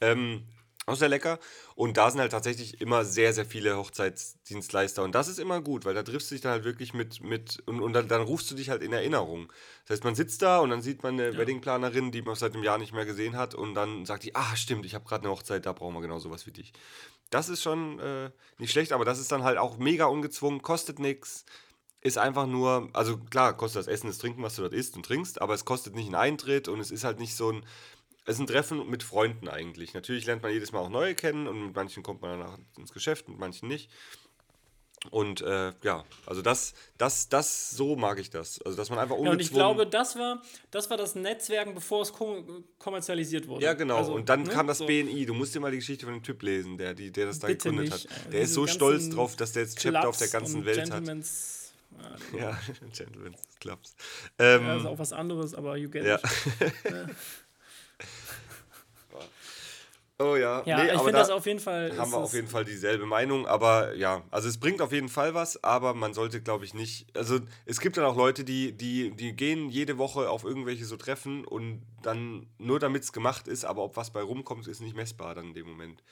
Ähm, 0.00 0.44
auch 0.90 0.96
sehr 0.96 1.08
lecker. 1.08 1.38
Und 1.74 1.96
da 1.96 2.10
sind 2.10 2.20
halt 2.20 2.32
tatsächlich 2.32 2.80
immer 2.80 3.04
sehr, 3.04 3.32
sehr 3.32 3.46
viele 3.46 3.76
Hochzeitsdienstleister. 3.76 5.02
Und 5.02 5.14
das 5.14 5.28
ist 5.28 5.38
immer 5.38 5.60
gut, 5.60 5.84
weil 5.84 5.94
da 5.94 6.02
triffst 6.02 6.30
du 6.30 6.34
dich 6.34 6.42
dann 6.42 6.52
halt 6.52 6.64
wirklich 6.64 6.94
mit, 6.94 7.22
mit 7.22 7.62
und, 7.66 7.80
und 7.80 7.92
dann, 7.92 8.08
dann 8.08 8.22
rufst 8.22 8.50
du 8.50 8.54
dich 8.54 8.70
halt 8.70 8.82
in 8.82 8.92
Erinnerung. 8.92 9.52
Das 9.86 9.96
heißt, 9.96 10.04
man 10.04 10.14
sitzt 10.14 10.42
da 10.42 10.58
und 10.58 10.70
dann 10.70 10.82
sieht 10.82 11.02
man 11.02 11.14
eine 11.14 11.36
Weddingplanerin, 11.36 12.12
die 12.12 12.22
man 12.22 12.34
seit 12.34 12.54
einem 12.54 12.64
Jahr 12.64 12.78
nicht 12.78 12.92
mehr 12.92 13.06
gesehen 13.06 13.36
hat. 13.36 13.54
Und 13.54 13.74
dann 13.74 14.04
sagt 14.06 14.24
die, 14.24 14.34
ah, 14.34 14.56
stimmt, 14.56 14.84
ich 14.86 14.94
habe 14.94 15.04
gerade 15.04 15.24
eine 15.24 15.32
Hochzeit, 15.32 15.66
da 15.66 15.72
brauchen 15.72 15.94
wir 15.94 16.02
genau 16.02 16.18
sowas 16.18 16.46
wie 16.46 16.52
dich. 16.52 16.72
Das 17.30 17.48
ist 17.48 17.62
schon 17.62 17.98
äh, 18.00 18.30
nicht 18.58 18.72
schlecht, 18.72 18.92
aber 18.92 19.04
das 19.04 19.20
ist 19.20 19.30
dann 19.30 19.44
halt 19.44 19.58
auch 19.58 19.78
mega 19.78 20.06
ungezwungen, 20.06 20.62
kostet 20.62 20.98
nichts 20.98 21.44
ist 22.02 22.18
einfach 22.18 22.46
nur, 22.46 22.88
also 22.92 23.18
klar, 23.18 23.56
kostet 23.56 23.80
das 23.80 23.86
Essen, 23.86 24.06
das 24.06 24.18
Trinken, 24.18 24.42
was 24.42 24.56
du 24.56 24.62
dort 24.62 24.72
isst 24.72 24.96
und 24.96 25.04
trinkst, 25.04 25.40
aber 25.42 25.54
es 25.54 25.64
kostet 25.64 25.94
nicht 25.94 26.06
einen 26.06 26.14
Eintritt 26.14 26.68
und 26.68 26.80
es 26.80 26.90
ist 26.90 27.04
halt 27.04 27.20
nicht 27.20 27.36
so 27.36 27.52
ein, 27.52 27.66
es 28.30 28.36
ist 28.36 28.40
ein 28.40 28.46
Treffen 28.46 28.88
mit 28.88 29.02
Freunden 29.02 29.48
eigentlich. 29.48 29.92
Natürlich 29.94 30.24
lernt 30.26 30.42
man 30.42 30.52
jedes 30.52 30.72
Mal 30.72 30.78
auch 30.80 30.88
neue 30.88 31.14
kennen 31.14 31.46
und 31.48 31.66
mit 31.66 31.74
manchen 31.74 32.02
kommt 32.02 32.22
man 32.22 32.38
danach 32.38 32.58
ins 32.78 32.92
Geschäft, 32.92 33.28
mit 33.28 33.38
manchen 33.38 33.68
nicht. 33.68 33.90
Und 35.10 35.40
äh, 35.40 35.72
ja, 35.82 36.04
also 36.26 36.42
das, 36.42 36.74
das, 36.98 37.28
das, 37.30 37.70
so 37.70 37.96
mag 37.96 38.18
ich 38.18 38.28
das. 38.28 38.60
Also 38.60 38.76
dass 38.76 38.90
man 38.90 38.98
einfach 38.98 39.16
Ja, 39.16 39.20
ungezwungen... 39.20 39.38
und 39.38 39.40
ich 39.40 39.50
glaube, 39.50 39.86
das 39.86 40.16
war, 40.16 40.42
das 40.70 40.90
war 40.90 40.98
das 40.98 41.14
Netzwerken, 41.14 41.74
bevor 41.74 42.02
es 42.02 42.12
kom 42.12 42.64
kommerzialisiert 42.78 43.48
wurde. 43.48 43.64
Ja, 43.64 43.72
genau. 43.72 43.96
Also, 43.96 44.12
und 44.12 44.28
dann 44.28 44.42
ne, 44.42 44.50
kam 44.50 44.66
das 44.66 44.78
so. 44.78 44.86
BNI. 44.86 45.24
Du 45.24 45.32
musst 45.32 45.54
dir 45.54 45.60
mal 45.60 45.70
die 45.70 45.78
Geschichte 45.78 46.04
von 46.04 46.14
dem 46.14 46.22
Typ 46.22 46.42
lesen, 46.42 46.76
der, 46.76 46.92
die, 46.94 47.10
der 47.10 47.26
das 47.26 47.38
da 47.38 47.46
Bitte 47.46 47.70
gegründet 47.70 47.94
nicht, 47.94 48.10
hat. 48.10 48.26
ey. 48.26 48.30
Der 48.32 48.40
ist 48.42 48.48
Diese 48.50 48.54
so 48.54 48.66
stolz 48.66 49.08
drauf, 49.08 49.36
dass 49.36 49.52
der 49.52 49.62
jetzt 49.62 49.78
Chapter 49.78 50.06
auf 50.08 50.18
der 50.18 50.28
Clubs 50.28 50.52
ganzen 50.52 50.64
Welt 50.66 50.78
hat. 50.80 50.90
Gentlemen's, 50.90 51.72
Ja, 52.34 52.38
Ja, 52.38 52.60
Gentlemen's 52.94 53.40
Clubs. 53.58 53.94
Ähm, 54.38 54.64
ja, 54.66 54.76
ist 54.76 54.84
auch 54.86 54.98
was 54.98 55.14
anderes, 55.14 55.54
aber 55.54 55.78
you 55.78 55.88
get 55.88 56.04
Ja. 56.04 56.16
it. 56.16 56.22
Oh 60.22 60.36
ja, 60.36 60.62
Ja, 60.66 60.76
nee, 60.84 60.90
ich 60.92 60.98
finde 60.98 61.12
da 61.12 61.18
das 61.20 61.30
auf 61.30 61.46
jeden 61.46 61.60
Fall. 61.60 61.96
haben 61.96 62.12
wir 62.12 62.18
auf 62.18 62.34
jeden 62.34 62.46
Fall 62.46 62.64
dieselbe 62.66 63.06
Meinung. 63.06 63.46
Aber 63.46 63.94
ja, 63.94 64.22
also 64.30 64.48
es 64.48 64.58
bringt 64.58 64.82
auf 64.82 64.92
jeden 64.92 65.08
Fall 65.08 65.32
was, 65.32 65.64
aber 65.64 65.94
man 65.94 66.12
sollte, 66.12 66.42
glaube 66.42 66.66
ich, 66.66 66.74
nicht. 66.74 67.06
Also 67.16 67.40
es 67.64 67.80
gibt 67.80 67.96
dann 67.96 68.04
auch 68.04 68.16
Leute, 68.16 68.44
die, 68.44 68.72
die, 68.72 69.12
die 69.12 69.32
gehen 69.34 69.70
jede 69.70 69.96
Woche 69.96 70.28
auf 70.28 70.44
irgendwelche 70.44 70.84
so 70.84 70.96
Treffen 70.98 71.46
und 71.46 71.82
dann 72.02 72.46
nur 72.58 72.78
damit 72.78 73.02
es 73.02 73.12
gemacht 73.14 73.48
ist, 73.48 73.64
aber 73.64 73.82
ob 73.82 73.96
was 73.96 74.10
bei 74.10 74.20
rumkommt, 74.20 74.68
ist 74.68 74.80
nicht 74.80 74.94
messbar 74.94 75.34
dann 75.34 75.46
in 75.46 75.54
dem 75.54 75.66
Moment. 75.68 76.02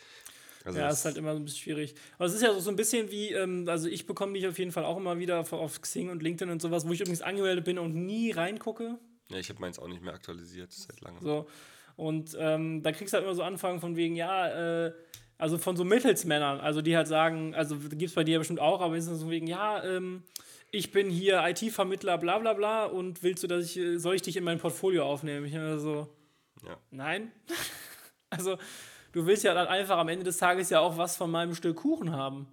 Also 0.65 0.79
Ja, 0.79 0.89
ist 0.89 1.05
halt 1.05 1.17
immer 1.19 1.33
so 1.35 1.39
ein 1.41 1.45
bisschen 1.45 1.61
schwierig. 1.61 1.95
Aber 2.17 2.27
es 2.27 2.35
ist 2.35 2.43
ja 2.43 2.59
so 2.59 2.71
ein 2.71 2.77
bisschen 2.77 3.11
wie, 3.11 3.33
ähm, 3.33 3.67
also 3.69 3.89
ich 3.89 4.07
bekomme 4.07 4.33
mich 4.33 4.47
auf 4.49 4.59
jeden 4.59 4.73
Fall 4.73 4.85
auch 4.87 4.97
immer 4.97 5.19
wieder 5.19 5.41
auf, 5.41 5.53
auf 5.53 5.81
Xing 5.83 6.09
und 6.09 6.23
LinkedIn 6.23 6.51
und 6.51 6.63
sowas, 6.63 6.87
wo 6.89 6.93
ich 6.93 7.01
übrigens 7.01 7.21
angemeldet 7.23 7.65
bin 7.67 7.79
und 7.79 7.95
nie 7.95 8.31
reingucke. 8.33 8.99
ja, 9.31 9.37
ich 9.39 9.51
habe 9.51 9.61
meins 9.61 9.79
auch 9.79 9.87
nicht 9.89 10.03
mehr 10.03 10.15
aktualisiert 10.15 10.73
seit 10.73 11.01
langem. 11.03 11.23
So. 11.23 11.47
Und 11.99 12.37
ähm, 12.39 12.81
da 12.85 12.93
kriegst 12.93 13.13
du 13.13 13.17
halt 13.17 13.25
immer 13.25 13.35
so 13.35 13.43
Anfragen 13.43 13.81
von 13.81 13.97
wegen, 13.97 14.15
ja, 14.15 14.87
äh, 14.87 14.93
also 15.37 15.59
von 15.59 15.77
so 15.77 15.83
Mittelsmännern, 15.83 16.61
also 16.61 16.81
die 16.81 16.97
halt 16.97 17.09
sagen, 17.09 17.57
also 17.57 17.77
gibt 17.77 18.03
es 18.03 18.15
bei 18.15 18.23
dir 18.23 18.39
bestimmt 18.39 18.61
auch, 18.61 18.81
aber 18.81 18.97
ist 18.97 19.07
so 19.07 19.29
wegen, 19.31 19.49
ja, 19.49 19.83
ähm, 19.83 20.23
ich 20.71 20.93
bin 20.93 21.11
hier 21.11 21.45
IT-Vermittler, 21.45 22.17
bla 22.19 22.39
bla 22.39 22.53
bla, 22.53 22.85
und 22.85 23.25
willst 23.25 23.43
du, 23.43 23.49
dass 23.49 23.65
ich, 23.65 23.77
äh, 23.79 23.99
soll 23.99 24.15
ich 24.15 24.23
dich 24.23 24.37
in 24.37 24.45
mein 24.45 24.61
Portfolio 24.61 25.07
aufnehmen? 25.07 25.45
Ich 25.45 25.55
immer 25.55 25.81
so, 25.81 26.07
Ja. 26.65 26.77
nein. 26.93 27.33
also, 28.31 28.59
du 29.11 29.27
willst 29.27 29.43
ja 29.43 29.53
dann 29.53 29.67
einfach 29.67 29.99
am 29.99 30.09
Ende 30.09 30.25
des 30.25 30.37
Tages 30.37 30.71
ja 30.71 30.79
auch 30.79 30.99
was 30.99 31.17
von 31.17 31.33
meinem 31.33 31.57
Stück 31.57 31.79
Kuchen 31.79 32.13
haben. 32.13 32.47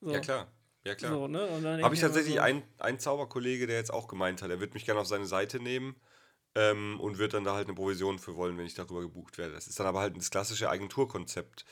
So. 0.00 0.10
ja, 0.10 0.18
klar. 0.18 0.48
Ja, 0.84 0.96
klar. 0.96 1.12
So, 1.12 1.28
ne? 1.28 1.80
Habe 1.84 1.94
ich 1.94 2.00
tatsächlich 2.00 2.34
so, 2.34 2.40
einen, 2.40 2.64
einen 2.78 2.98
Zauberkollege, 2.98 3.68
der 3.68 3.76
jetzt 3.76 3.94
auch 3.94 4.08
gemeint 4.08 4.42
hat, 4.42 4.50
er 4.50 4.58
wird 4.58 4.74
mich 4.74 4.84
gerne 4.84 5.00
auf 5.00 5.06
seine 5.06 5.26
Seite 5.26 5.60
nehmen 5.60 5.94
ähm, 6.54 7.00
und 7.00 7.18
wird 7.18 7.34
dann 7.34 7.44
da 7.44 7.54
halt 7.54 7.66
eine 7.66 7.74
Provision 7.74 8.18
für 8.18 8.36
wollen, 8.36 8.56
wenn 8.58 8.66
ich 8.66 8.74
darüber 8.74 9.00
gebucht 9.00 9.38
werde. 9.38 9.54
Das 9.54 9.66
ist 9.66 9.78
dann 9.80 9.86
aber 9.86 10.00
halt 10.00 10.16
das 10.16 10.30
klassische 10.30 10.70
Agenturkonzept, 10.70 11.64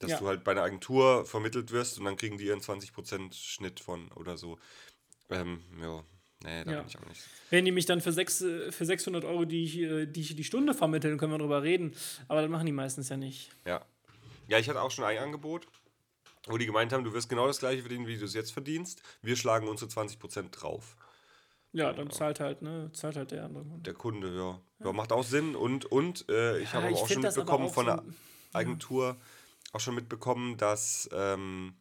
dass 0.00 0.10
Ja. 0.12 0.18
du 0.18 0.26
halt 0.26 0.44
bei 0.44 0.52
einer 0.52 0.62
Agentur 0.62 1.24
vermittelt 1.24 1.70
wirst 1.70 1.98
und 1.98 2.04
dann 2.04 2.16
kriegen 2.16 2.36
die 2.38 2.46
ihren 2.46 2.60
20% 2.60 3.34
Schnitt 3.34 3.80
von 3.80 4.10
oder 4.12 4.36
so. 4.36 4.58
Ähm, 5.30 5.62
ja, 5.80 6.02
nee, 6.44 6.64
da 6.64 6.72
Ja. 6.72 6.78
bin 6.80 6.88
ich 6.88 6.98
auch 6.98 7.06
nicht. 7.06 7.22
Wenn 7.50 7.64
die 7.64 7.72
mich 7.72 7.86
dann 7.86 8.00
für, 8.00 8.12
sechs, 8.12 8.40
äh, 8.42 8.72
für 8.72 8.84
600 8.84 9.24
Euro 9.24 9.44
die, 9.44 9.82
äh, 9.82 10.06
die 10.06 10.34
die 10.34 10.44
Stunde 10.44 10.74
vermitteln, 10.74 11.16
können 11.18 11.32
wir 11.32 11.38
drüber 11.38 11.62
reden. 11.62 11.94
Aber 12.28 12.42
das 12.42 12.50
machen 12.50 12.66
die 12.66 12.72
meistens 12.72 13.08
ja 13.08 13.16
nicht. 13.16 13.50
Ja. 13.64 13.84
Ja, 14.48 14.58
ich 14.58 14.68
hatte 14.68 14.82
auch 14.82 14.90
schon 14.90 15.04
ein 15.04 15.18
Angebot. 15.18 15.66
wo 16.46 16.58
die 16.58 16.66
gemeint 16.66 16.92
haben, 16.92 17.04
du 17.04 17.14
wirst 17.14 17.30
genau 17.30 17.46
das 17.46 17.58
gleiche 17.58 17.80
verdienen, 17.80 18.06
wie 18.06 18.18
du 18.18 18.26
es 18.26 18.34
jetzt 18.34 18.52
verdienst. 18.52 19.00
Wir 19.22 19.34
schlagen 19.34 19.66
unsere 19.66 19.88
20% 19.90 20.50
drauf. 20.60 20.94
Ja, 21.74 21.92
dann 21.92 22.08
zahlt 22.10 22.38
halt, 22.38 22.62
ne, 22.62 22.88
zahlt 22.92 23.16
halt 23.16 23.32
der 23.32 23.44
andere. 23.44 23.64
Der 23.80 23.94
Kunde, 23.94 24.34
ja. 24.34 24.60
ja. 24.84 24.92
macht 24.92 25.10
auch 25.12 25.24
Sinn. 25.24 25.56
Und, 25.56 25.84
und 25.84 26.24
äh, 26.30 26.58
ich 26.60 26.72
ja, 26.72 26.80
habe 26.80 26.94
auch 26.94 27.08
schon 27.08 27.20
mitbekommen 27.22 27.68
von 27.68 27.86
der 27.86 28.04
Agentur, 28.52 29.16
auch 29.72 29.80
schon 29.80 29.96
mitbekommen, 29.96 30.56
dass, 30.56 31.08
ähm, 31.12 31.74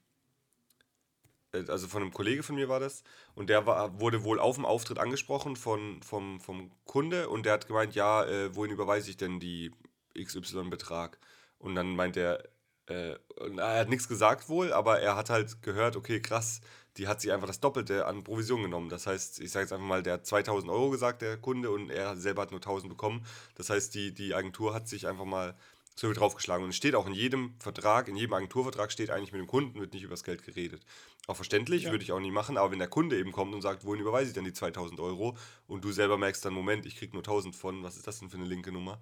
äh, 1.54 1.64
also 1.68 1.88
von 1.88 2.02
einem 2.02 2.12
Kollege 2.12 2.42
von 2.42 2.56
mir 2.56 2.70
war 2.70 2.80
das, 2.80 3.04
und 3.36 3.52
der 3.52 3.68
war, 3.68 4.00
wurde 4.00 4.24
wohl 4.24 4.40
auf 4.40 4.56
dem 4.56 4.66
Auftritt 4.66 4.98
angesprochen 4.98 5.56
von, 5.56 6.02
vom, 6.02 6.40
vom 6.40 6.72
Kunde 6.86 7.30
und 7.30 7.46
der 7.46 7.54
hat 7.54 7.68
gemeint, 7.68 7.94
ja, 7.94 8.26
äh, 8.26 8.56
wohin 8.56 8.72
überweise 8.72 9.12
ich 9.12 9.18
denn 9.18 9.40
die 9.40 9.72
XY-Betrag? 10.18 11.20
Und 11.60 11.76
dann 11.76 11.96
meint 11.96 12.18
er, 12.18 12.44
äh, 12.88 13.16
er 13.38 13.80
hat 13.80 13.90
nichts 13.90 14.08
gesagt 14.08 14.50
wohl, 14.50 14.74
aber 14.74 15.02
er 15.02 15.16
hat 15.16 15.30
halt 15.30 15.62
gehört, 15.62 15.96
okay, 15.96 16.20
krass, 16.20 16.62
die 16.98 17.08
hat 17.08 17.22
sich 17.22 17.32
einfach 17.32 17.48
das 17.48 17.60
Doppelte 17.60 18.06
an 18.06 18.24
Provision 18.24 18.62
genommen. 18.62 18.90
Das 18.90 19.08
heißt, 19.08 19.40
ich 19.40 19.52
sage 19.52 19.64
jetzt 19.64 19.74
einfach 19.74 19.86
mal, 19.86 20.04
der 20.04 20.14
hat 20.14 20.26
2000 20.26 20.72
Euro 20.72 20.90
gesagt, 20.92 21.22
der 21.22 21.38
Kunde, 21.38 21.72
und 21.72 21.90
er 21.90 22.16
selber 22.16 22.44
hat 22.44 22.52
nur 22.52 22.60
1000 22.60 22.90
bekommen. 22.90 23.26
Das 23.56 23.70
heißt, 23.70 23.94
die, 23.96 24.14
die 24.14 24.36
Agentur 24.36 24.74
hat 24.74 24.88
sich 24.88 25.08
einfach 25.08 25.26
mal 25.26 25.56
so 25.96 26.08
viel 26.08 26.16
draufgeschlagen. 26.16 26.64
Und 26.64 26.72
es 26.72 26.76
steht 26.76 26.96
auch 26.96 27.08
in 27.08 27.14
jedem 27.14 27.54
Vertrag, 27.60 28.08
in 28.08 28.16
jedem 28.16 28.34
Agenturvertrag 28.34 28.92
steht 28.92 29.10
eigentlich 29.10 29.32
mit 29.32 29.42
dem 29.42 29.48
Kunden, 29.48 29.80
wird 29.80 29.94
nicht 29.94 30.04
über 30.04 30.14
das 30.14 30.24
Geld 30.24 30.44
geredet. 30.44 30.86
Auch 31.28 31.36
verständlich, 31.36 31.84
ja. 31.84 31.92
würde 31.92 32.04
ich 32.04 32.12
auch 32.12 32.20
nie 32.20 32.32
machen, 32.32 32.58
aber 32.58 32.72
wenn 32.72 32.80
der 32.80 32.88
Kunde 32.88 33.18
eben 33.18 33.32
kommt 33.32 33.54
und 33.54 33.62
sagt, 33.62 33.86
wohin 33.86 34.02
überweise 34.02 34.30
ich 34.30 34.34
denn 34.34 34.44
die 34.44 34.54
2000 34.54 35.00
Euro 35.00 35.38
und 35.68 35.84
du 35.84 35.92
selber 35.92 36.18
merkst 36.18 36.44
dann, 36.46 36.54
Moment, 36.54 36.86
ich 36.86 36.98
krieg 36.98 37.14
nur 37.14 37.22
1000 37.22 37.56
von, 37.56 37.84
was 37.84 37.96
ist 37.96 38.08
das 38.08 38.20
denn 38.20 38.30
für 38.30 38.38
eine 38.38 38.46
linke 38.46 38.72
Nummer? 38.72 39.00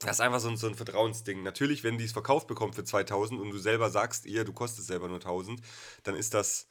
Das 0.00 0.16
ist 0.16 0.20
einfach 0.20 0.40
so 0.40 0.48
ein, 0.48 0.56
so 0.56 0.66
ein 0.66 0.74
Vertrauensding. 0.74 1.42
Natürlich, 1.42 1.84
wenn 1.84 1.96
die 1.96 2.04
es 2.04 2.12
verkauft 2.12 2.46
bekommt 2.46 2.74
für 2.74 2.84
2000 2.84 3.40
und 3.40 3.50
du 3.50 3.58
selber 3.58 3.88
sagst 3.90 4.26
ihr, 4.26 4.44
du 4.44 4.52
kostest 4.52 4.88
selber 4.88 5.08
nur 5.08 5.18
1000, 5.18 5.60
dann 6.02 6.14
ist 6.14 6.34
das 6.34 6.66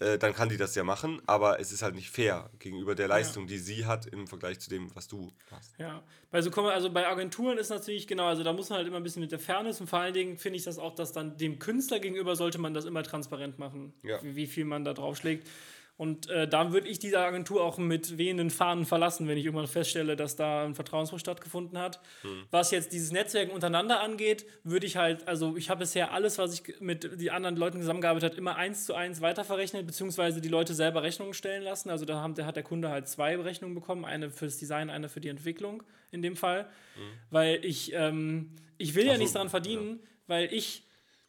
äh, 0.00 0.18
dann 0.18 0.34
kann 0.34 0.48
die 0.48 0.56
das 0.56 0.74
ja 0.74 0.82
machen, 0.82 1.22
aber 1.26 1.60
es 1.60 1.70
ist 1.70 1.82
halt 1.82 1.94
nicht 1.94 2.10
fair 2.10 2.50
gegenüber 2.58 2.94
der 2.94 3.06
Leistung, 3.06 3.44
ja. 3.44 3.50
die 3.50 3.58
sie 3.58 3.86
hat 3.86 4.06
im 4.06 4.26
Vergleich 4.26 4.58
zu 4.58 4.68
dem, 4.68 4.94
was 4.94 5.06
du 5.06 5.32
hast. 5.52 5.78
Ja, 5.78 6.02
bei 6.32 6.42
so 6.42 6.50
also 6.50 6.90
bei 6.90 7.06
Agenturen 7.06 7.58
ist 7.58 7.68
natürlich 7.68 8.08
genau, 8.08 8.26
also 8.26 8.42
da 8.42 8.52
muss 8.52 8.70
man 8.70 8.78
halt 8.78 8.88
immer 8.88 8.96
ein 8.96 9.04
bisschen 9.04 9.22
mit 9.22 9.30
der 9.30 9.38
Fairness 9.38 9.80
und 9.80 9.86
vor 9.86 10.00
allen 10.00 10.14
Dingen 10.14 10.36
finde 10.36 10.58
ich 10.58 10.64
das 10.64 10.78
auch, 10.78 10.94
dass 10.94 11.12
dann 11.12 11.36
dem 11.36 11.60
Künstler 11.60 12.00
gegenüber 12.00 12.34
sollte 12.34 12.58
man 12.58 12.74
das 12.74 12.86
immer 12.86 13.04
transparent 13.04 13.58
machen, 13.58 13.94
ja. 14.02 14.20
wie, 14.22 14.34
wie 14.34 14.46
viel 14.46 14.64
man 14.64 14.84
da 14.84 14.94
draufschlägt. 14.94 15.48
Und 15.96 16.28
äh, 16.28 16.48
da 16.48 16.72
würde 16.72 16.88
ich 16.88 16.98
diese 16.98 17.20
Agentur 17.20 17.62
auch 17.62 17.78
mit 17.78 18.18
wehenden 18.18 18.50
Fahnen 18.50 18.84
verlassen, 18.84 19.28
wenn 19.28 19.38
ich 19.38 19.44
irgendwann 19.44 19.68
feststelle, 19.68 20.16
dass 20.16 20.34
da 20.34 20.64
ein 20.64 20.74
Vertrauensbruch 20.74 21.20
stattgefunden 21.20 21.78
hat. 21.78 22.00
Hm. 22.22 22.46
Was 22.50 22.72
jetzt 22.72 22.92
dieses 22.92 23.12
Netzwerk 23.12 23.52
untereinander 23.52 24.00
angeht, 24.00 24.44
würde 24.64 24.86
ich 24.86 24.96
halt, 24.96 25.28
also 25.28 25.56
ich 25.56 25.70
habe 25.70 25.80
bisher 25.80 26.12
alles, 26.12 26.38
was 26.38 26.52
ich 26.54 26.80
mit 26.80 27.04
den 27.20 27.30
anderen 27.30 27.56
Leuten 27.56 27.78
zusammengearbeitet 27.78 28.32
habe, 28.32 28.38
immer 28.38 28.56
eins 28.56 28.86
zu 28.86 28.94
eins 28.94 29.20
weiterverrechnet, 29.20 29.86
beziehungsweise 29.86 30.40
die 30.40 30.48
Leute 30.48 30.74
selber 30.74 31.04
Rechnungen 31.04 31.32
stellen 31.32 31.62
lassen. 31.62 31.90
Also 31.90 32.04
da, 32.04 32.16
haben, 32.16 32.34
da 32.34 32.44
hat 32.44 32.56
der 32.56 32.64
Kunde 32.64 32.88
halt 32.88 33.06
zwei 33.06 33.36
Rechnungen 33.36 33.76
bekommen, 33.76 34.04
eine 34.04 34.30
fürs 34.30 34.58
Design, 34.58 34.90
eine 34.90 35.08
für 35.08 35.20
die 35.20 35.28
Entwicklung 35.28 35.84
in 36.10 36.22
dem 36.22 36.34
Fall. 36.34 36.64
Hm. 36.96 37.02
Weil 37.30 37.64
ich, 37.64 37.92
ähm, 37.94 38.50
ich 38.78 38.96
will 38.96 39.04
Ach 39.06 39.12
ja 39.12 39.18
nichts 39.18 39.34
daran 39.34 39.48
verdienen, 39.48 40.00
ja. 40.02 40.08
weil 40.26 40.52
ich 40.52 40.83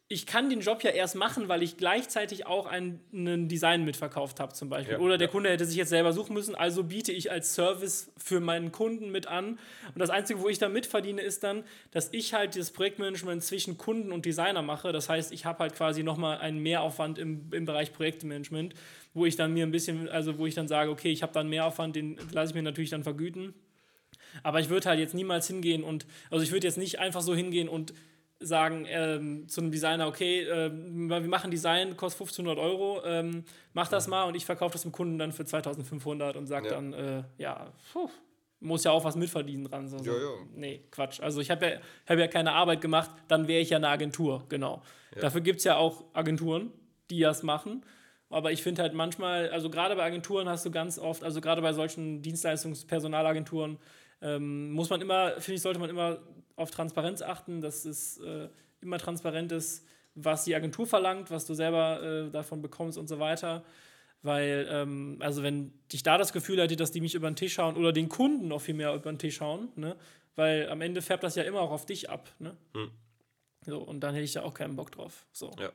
ich 0.08 0.28
kann 0.28 0.52
den 0.52 0.60
Job 0.60 0.84
ja 0.84 0.92
erst 0.92 1.16
machen, 1.16 1.48
weil 1.48 1.64
ich 1.64 1.78
gleichzeitig 1.78 2.46
auch 2.46 2.68
ein, 2.68 3.00
ein 3.12 3.48
Design 3.48 3.86
mitverkauft 3.86 4.40
habe 4.40 4.54
zum 4.54 4.70
Beispiel. 4.70 4.94
Ja, 4.96 5.00
Oder 5.00 5.18
der 5.18 5.28
ja. 5.28 5.32
Kunde 5.32 5.50
hätte 5.50 5.66
sich 5.66 5.78
jetzt 5.78 5.90
selber 5.90 6.14
suchen 6.14 6.36
müssen, 6.36 6.54
also 6.54 6.84
biete 6.84 7.12
ich 7.12 7.32
als 7.32 7.56
Service 7.56 8.12
für 8.16 8.40
meinen 8.40 8.72
Kunden 8.72 9.10
mit 9.10 9.26
an. 9.26 9.58
Und 9.94 10.00
das 10.00 10.12
Einzige, 10.12 10.42
wo 10.42 10.48
ich 10.48 10.60
da 10.60 10.70
mitverdiene, 10.70 11.22
ist 11.22 11.44
dann, 11.44 11.64
dass 11.90 12.10
ich 12.12 12.36
halt 12.36 12.54
dieses 12.54 12.70
Projektmanagement 12.70 13.44
zwischen 13.44 13.80
Kunden 13.80 14.12
und 14.12 14.26
Designer 14.26 14.62
mache. 14.62 14.92
Das 14.92 15.10
heißt, 15.10 15.32
ich 15.32 15.46
habe 15.46 15.60
halt 15.60 15.74
quasi 15.74 16.04
nochmal 16.04 16.38
einen 16.38 16.60
Mehraufwand 16.60 17.18
im, 17.18 17.52
im 17.52 17.66
Bereich 17.66 17.92
Projektmanagement, 17.92 18.76
wo 19.16 19.26
ich 19.26 19.38
dann 19.38 19.54
mir 19.54 19.66
ein 19.66 19.72
bisschen, 19.72 20.08
also 20.08 20.38
wo 20.38 20.46
ich 20.46 20.54
dann 20.54 20.68
sage, 20.68 20.92
okay, 20.92 21.12
ich 21.12 21.24
habe 21.24 21.34
dann 21.34 21.50
Mehraufwand, 21.50 21.96
den 21.96 22.20
lasse 22.32 22.52
ich 22.52 22.56
mir 22.56 22.62
natürlich 22.62 22.92
dann 22.92 23.04
vergüten. 23.04 23.56
Aber 24.44 24.60
ich 24.60 24.70
würde 24.70 24.88
halt 24.88 25.00
jetzt 25.00 25.16
niemals 25.16 25.48
hingehen 25.48 25.84
und, 25.84 26.06
also 26.30 26.44
ich 26.44 26.52
würde 26.52 26.68
jetzt 26.68 26.78
nicht 26.78 27.00
einfach 27.00 27.22
so 27.22 27.34
hingehen 27.34 27.70
und 27.70 27.94
sagen 28.40 28.86
ähm, 28.90 29.48
zu 29.48 29.62
einem 29.62 29.72
Designer, 29.72 30.08
okay, 30.08 30.42
äh, 30.42 30.72
wir 30.72 31.22
machen 31.22 31.52
Design, 31.52 31.96
kostet 31.96 32.22
1500 32.22 32.58
Euro, 32.58 33.02
ähm, 33.06 33.46
mach 33.74 33.88
das 33.88 34.08
mal 34.08 34.24
und 34.24 34.36
ich 34.36 34.46
verkaufe 34.46 34.74
das 34.74 34.82
dem 34.82 34.92
Kunden 34.92 35.18
dann 35.18 35.32
für 35.32 35.46
2500 35.46 36.36
und 36.36 36.48
sage 36.48 36.68
ja. 36.68 36.74
dann, 36.74 36.94
äh, 36.94 37.24
ja, 37.38 37.72
puh, 37.94 38.10
muss 38.60 38.84
ja 38.84 38.92
auch 38.92 39.04
was 39.04 39.16
mitverdienen 39.16 39.66
dran. 39.66 39.88
So, 39.88 40.00
so. 40.00 40.12
Ja, 40.12 40.18
ja. 40.18 40.30
Nee, 40.54 40.82
Quatsch. 40.92 41.22
Also 41.22 41.40
ich 41.40 41.50
habe 41.50 41.66
ja, 41.66 41.72
hab 42.08 42.18
ja 42.18 42.28
keine 42.28 42.54
Arbeit 42.54 42.82
gemacht, 42.82 43.12
dann 43.28 43.48
wäre 43.48 43.62
ich 43.62 43.70
ja 43.70 43.78
eine 43.78 43.90
Agentur, 43.90 44.46
genau. 44.50 44.82
Ja. 45.16 45.22
Dafür 45.22 45.42
gibt 45.42 45.60
es 45.60 45.64
ja 45.64 45.78
auch 45.78 46.04
Agenturen, 46.14 46.72
die 47.10 47.20
das 47.20 47.44
machen. 47.44 47.86
Aber 48.30 48.52
ich 48.52 48.64
finde 48.64 48.82
halt 48.82 48.94
manchmal, 48.94 49.50
also 49.50 49.70
gerade 49.70 49.96
bei 49.96 50.04
Agenturen 50.04 50.50
hast 50.50 50.66
du 50.66 50.72
ganz 50.72 50.98
oft, 50.98 51.24
also 51.24 51.42
gerade 51.42 51.62
bei 51.62 51.74
solchen 51.74 52.22
Dienstleistungspersonalagenturen, 52.22 53.78
ähm, 54.22 54.72
muss 54.72 54.90
man 54.90 55.02
immer, 55.02 55.32
finde 55.34 55.56
ich, 55.56 55.62
sollte 55.62 55.80
man 55.80 55.90
immer 55.90 56.20
auf 56.56 56.72
Transparenz 56.72 57.22
achten, 57.22 57.62
dass 57.62 57.86
es 57.86 58.18
äh, 58.20 58.50
immer 58.82 58.98
transparent 58.98 59.52
ist, 59.52 59.86
was 60.16 60.46
die 60.46 60.56
Agentur 60.56 60.88
verlangt, 60.88 61.30
was 61.32 61.46
du 61.46 61.54
selber 61.54 62.02
äh, 62.02 62.32
davon 62.32 62.62
bekommst 62.62 62.98
und 62.98 63.08
so 63.08 63.20
weiter. 63.20 63.64
Weil, 64.22 64.68
ähm, 64.72 65.18
also 65.20 65.44
wenn 65.44 65.74
ich 65.92 66.02
da 66.02 66.18
das 66.18 66.34
Gefühl 66.34 66.60
hätte, 66.60 66.76
dass 66.76 66.92
die 66.92 67.02
mich 67.02 67.14
über 67.14 67.30
den 67.30 67.36
Tisch 67.36 67.54
schauen 67.54 67.76
oder 67.76 67.94
den 67.94 68.10
Kunden 68.10 68.48
noch 68.48 68.62
viel 68.62 68.74
mehr 68.74 68.94
über 68.96 69.12
den 69.12 69.20
Tisch 69.20 69.36
schauen, 69.36 69.70
ne? 69.76 69.96
weil 70.36 70.70
am 70.70 70.82
Ende 70.82 71.02
färbt 71.02 71.24
das 71.24 71.36
ja 71.36 71.44
immer 71.44 71.62
auch 71.62 71.72
auf 71.72 71.86
dich 71.86 72.10
ab. 72.10 72.30
Ne? 72.40 72.58
Hm. 72.74 72.90
So, 73.66 73.80
und 73.80 74.00
dann 74.00 74.14
hätte 74.14 74.24
ich 74.26 74.34
ja 74.34 74.44
auch 74.44 74.54
keinen 74.54 74.76
Bock 74.76 74.92
drauf. 74.92 75.26
So. 75.32 75.52
Ja. 75.60 75.72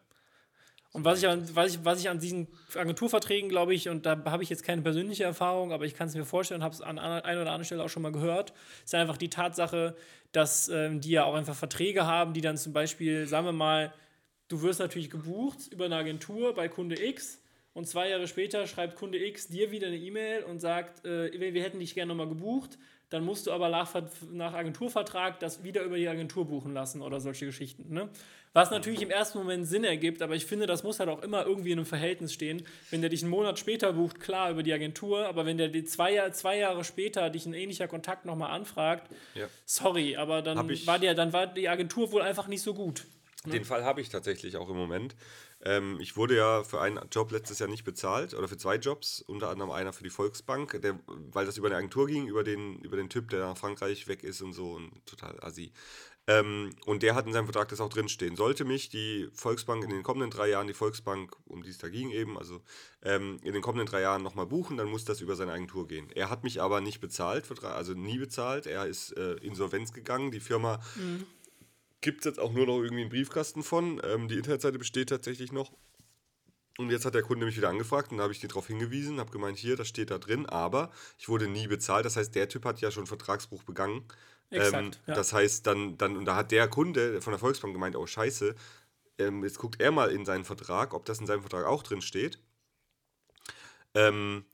Und 0.93 1.05
was 1.05 1.21
ich, 1.21 1.29
an, 1.29 1.49
was, 1.55 1.75
ich, 1.75 1.85
was 1.85 2.01
ich 2.01 2.09
an 2.09 2.19
diesen 2.19 2.49
Agenturverträgen, 2.75 3.49
glaube 3.49 3.75
ich, 3.75 3.89
und 3.89 4.07
da 4.07 4.25
habe 4.25 4.43
ich 4.43 4.51
jetzt 4.51 4.65
keine 4.65 4.83
persönliche 4.83 5.23
Erfahrung, 5.23 5.73
aber 5.73 5.85
ich 5.85 5.95
kann 5.95 6.09
es 6.09 6.17
mir 6.17 6.25
vorstellen, 6.25 6.65
habe 6.65 6.75
es 6.75 6.81
an 6.81 6.99
einer 6.99 7.23
oder 7.23 7.53
anderen 7.53 7.65
Stelle 7.65 7.85
auch 7.85 7.89
schon 7.89 8.03
mal 8.03 8.11
gehört, 8.11 8.53
ist 8.85 8.95
einfach 8.97 9.17
die 9.17 9.31
Tatsache, 9.31 9.95
dass 10.33 10.69
ähm, 10.69 11.01
die 11.01 11.11
ja 11.11 11.25
auch 11.25 11.35
einfach 11.35 11.55
Verträge 11.55 12.07
haben, 12.07 12.33
die 12.35 12.41
dann 12.41 12.57
zum 12.57 12.73
Beispiel, 12.73 13.29
sagen 13.29 13.47
wir 13.47 13.53
mal, 13.53 13.93
du 14.49 14.63
wirst 14.63 14.81
natürlich 14.81 15.11
gebucht 15.11 15.69
über 15.71 15.85
eine 15.85 15.97
Agentur 15.97 16.55
bei 16.55 16.69
Kunde 16.69 17.01
X 17.01 17.41
und 17.73 17.87
zwei 17.87 18.09
Jahre 18.09 18.27
später 18.27 18.67
schreibt 18.67 18.97
Kunde 18.97 19.25
X 19.25 19.47
dir 19.47 19.71
wieder 19.71 19.87
eine 19.87 19.97
E-Mail 19.97 20.43
und 20.43 20.59
sagt, 20.59 21.05
äh, 21.05 21.55
wir 21.55 21.63
hätten 21.63 21.79
dich 21.79 21.95
gerne 21.95 22.09
nochmal 22.09 22.29
gebucht, 22.29 22.79
dann 23.11 23.25
musst 23.25 23.47
du 23.47 23.53
aber 23.53 23.69
nach, 23.69 23.93
nach 24.31 24.55
Agenturvertrag 24.55 25.39
das 25.41 25.63
wieder 25.63 25.83
über 25.83 25.97
die 25.97 26.09
Agentur 26.09 26.47
buchen 26.47 26.73
lassen 26.73 27.03
oder 27.03 27.21
solche 27.21 27.47
Geschichten. 27.47 27.93
Ne? 27.93 28.09
Was 28.53 28.71
natürlich 28.73 29.01
im 29.03 29.11
ersten 29.11 29.39
Moment 29.39 29.67
Sinn 29.69 29.85
ergibt, 29.85 30.23
aber 30.23 30.35
ich 30.35 30.45
finde, 30.45 30.67
das 30.67 30.83
muss 30.83 30.99
halt 30.99 31.09
auch 31.09 31.23
immer 31.23 31.47
irgendwie 31.47 31.71
in 31.71 31.79
einem 31.79 31.87
Verhältnis 31.87 32.33
stehen. 32.33 32.67
Wenn 32.91 33.01
der 33.01 33.11
dich 33.11 33.23
einen 33.23 33.31
Monat 33.31 33.61
später 33.61 33.93
bucht, 33.93 34.19
klar, 34.19 34.51
über 34.51 34.65
die 34.65 34.73
Agentur, 34.73 35.27
aber 35.27 35.47
wenn 35.47 35.57
der 35.57 35.69
die 35.69 35.85
zwei, 35.85 36.31
zwei 36.31 36.59
Jahre 36.59 36.83
später 36.83 37.31
dich 37.31 37.47
ein 37.47 37.55
ähnlicher 37.55 37.87
Kontakt 37.87 38.25
nochmal 38.25 38.51
anfragt, 38.51 39.09
ja. 39.35 39.47
sorry, 39.67 40.17
aber 40.17 40.43
dann 40.43 40.69
war, 40.87 40.99
der, 40.99 41.15
dann 41.15 41.33
war 41.33 41.47
die 41.47 41.69
Agentur 41.69 42.11
wohl 42.11 42.23
einfach 42.23 42.49
nicht 42.49 42.63
so 42.63 42.75
gut. 42.75 43.05
Ne? 43.45 43.53
Den 43.53 43.65
Fall 43.65 43.85
habe 43.85 44.01
ich 44.01 44.09
tatsächlich 44.09 44.57
auch 44.57 44.69
im 44.69 44.77
Moment. 44.77 45.15
Ähm, 45.63 45.99
ich 46.01 46.17
wurde 46.17 46.37
ja 46.37 46.65
für 46.65 46.81
einen 46.81 47.01
Job 47.11 47.31
letztes 47.33 47.59
Jahr 47.59 47.69
nicht 47.69 47.85
bezahlt 47.85 48.35
oder 48.35 48.49
für 48.49 48.57
zwei 48.57 48.77
Jobs, 48.77 49.23
unter 49.23 49.49
anderem 49.49 49.71
einer 49.71 49.93
für 49.93 50.05
die 50.05 50.11
Volksbank, 50.11 50.81
der, 50.83 50.99
weil 51.07 51.47
das 51.47 51.57
über 51.57 51.69
eine 51.69 51.77
Agentur 51.77 52.07
ging, 52.07 52.27
über 52.27 52.45
den, 52.45 52.81
über 52.81 52.97
den 52.97 53.09
Typ, 53.09 53.31
der 53.31 53.41
nach 53.41 53.57
Frankreich 53.57 54.09
weg 54.09 54.25
ist 54.25 54.43
und 54.43 54.53
so 54.53 54.73
und 54.73 55.07
total 55.07 55.39
assi. 55.41 55.73
Ähm, 56.31 56.71
und 56.87 57.03
der 57.03 57.17
hat 57.17 57.27
in 57.27 57.33
seinem 57.33 57.47
Vertrag 57.47 57.69
das 57.71 57.81
auch 57.81 57.89
drinstehen. 57.89 58.37
Sollte 58.37 58.65
mich 58.65 58.89
die 58.89 59.29
Volksbank 59.33 59.83
in 59.83 59.91
den 59.91 60.05
kommenden 60.05 60.31
drei 60.31 60.49
Jahren, 60.49 60.69
die 60.69 60.75
Volksbank, 60.75 61.35
um 61.47 61.65
die 61.65 61.71
es 61.71 61.79
da 61.79 61.89
ging 61.89 62.11
eben, 62.11 62.39
also 62.39 62.63
ähm, 63.03 63.41
in 63.43 63.53
den 63.53 63.63
kommenden 63.63 63.87
drei 63.87 64.03
Jahren 64.03 64.23
nochmal 64.23 64.47
buchen, 64.47 64.77
dann 64.77 64.89
muss 64.89 65.05
das 65.05 65.21
über 65.21 65.35
seine 65.35 65.51
Agentur 65.51 65.89
gehen. 65.89 66.09
Er 66.15 66.31
hat 66.31 66.45
mich 66.45 66.63
aber 66.63 66.81
nicht 66.81 67.01
bezahlt, 67.01 67.51
also 67.65 67.95
nie 67.95 68.19
bezahlt. 68.19 68.67
Er 68.67 68.87
ist 68.87 69.11
äh, 69.17 69.33
insolvenz 69.39 69.93
gegangen. 69.93 70.31
Die 70.31 70.39
Firma 70.39 70.79
mhm. 70.95 71.27
gibt 72.01 72.21
es 72.21 72.27
jetzt 72.27 72.39
auch 72.39 72.53
nur 72.53 72.67
noch 72.67 72.79
irgendwie 72.79 73.03
einen 73.03 73.11
Briefkasten 73.11 73.65
von. 73.65 74.01
Ähm, 74.05 74.29
die 74.29 74.37
Internetseite 74.37 74.79
besteht 74.79 75.09
tatsächlich 75.09 75.51
noch. 75.51 75.73
Und 76.79 76.91
jetzt 76.91 77.05
hat 77.05 77.15
der 77.15 77.23
Kunde 77.23 77.45
mich 77.45 77.57
wieder 77.57 77.71
angefragt 77.71 78.13
und 78.13 78.19
da 78.19 78.23
habe 78.23 78.33
ich 78.33 78.41
die 78.41 78.47
darauf 78.47 78.69
hingewiesen, 78.69 79.19
habe 79.19 79.33
gemeint, 79.33 79.59
hier, 79.59 79.77
das 79.77 79.89
steht 79.89 80.13
da 80.13 80.19
drin, 80.19 80.47
aber 80.47 80.93
ich 81.19 81.29
wurde 81.29 81.49
nie 81.49 81.67
bezahlt. 81.67 82.07
Das 82.07 82.17
heißt, 82.17 82.35
der 82.37 82.49
Typ 82.49 82.65
hat 82.65 82.81
ja 82.81 82.93
schon 82.93 83.07
Vertragsbruch 83.07 83.65
begangen. 83.65 84.05
Exakt, 84.51 84.75
ähm, 84.75 84.91
ja. 85.07 85.15
Das 85.15 85.33
heißt, 85.33 85.67
dann, 85.67 85.97
dann, 85.97 86.17
und 86.17 86.25
da 86.25 86.37
hat 86.37 86.51
der 86.51 86.69
Kunde 86.69 87.21
von 87.23 87.33
der 87.33 87.39
Volksbank 87.39 87.73
gemeint, 87.73 87.97
oh 87.97 88.07
scheiße, 88.07 88.55
ähm, 89.19 89.45
jetzt 89.45 89.59
guckt 89.59 89.81
er 89.81 89.93
mal 89.93 90.11
in 90.11 90.25
seinen 90.25 90.45
Vertrag, 90.45 90.93
ob 90.95 91.05
das 91.05 91.21
in 91.21 91.27
seinem 91.27 91.43
Vertrag 91.43 91.67
auch 91.67 91.83
drin 91.83 92.03
steht. 92.03 92.39
Ähm, 93.95 94.45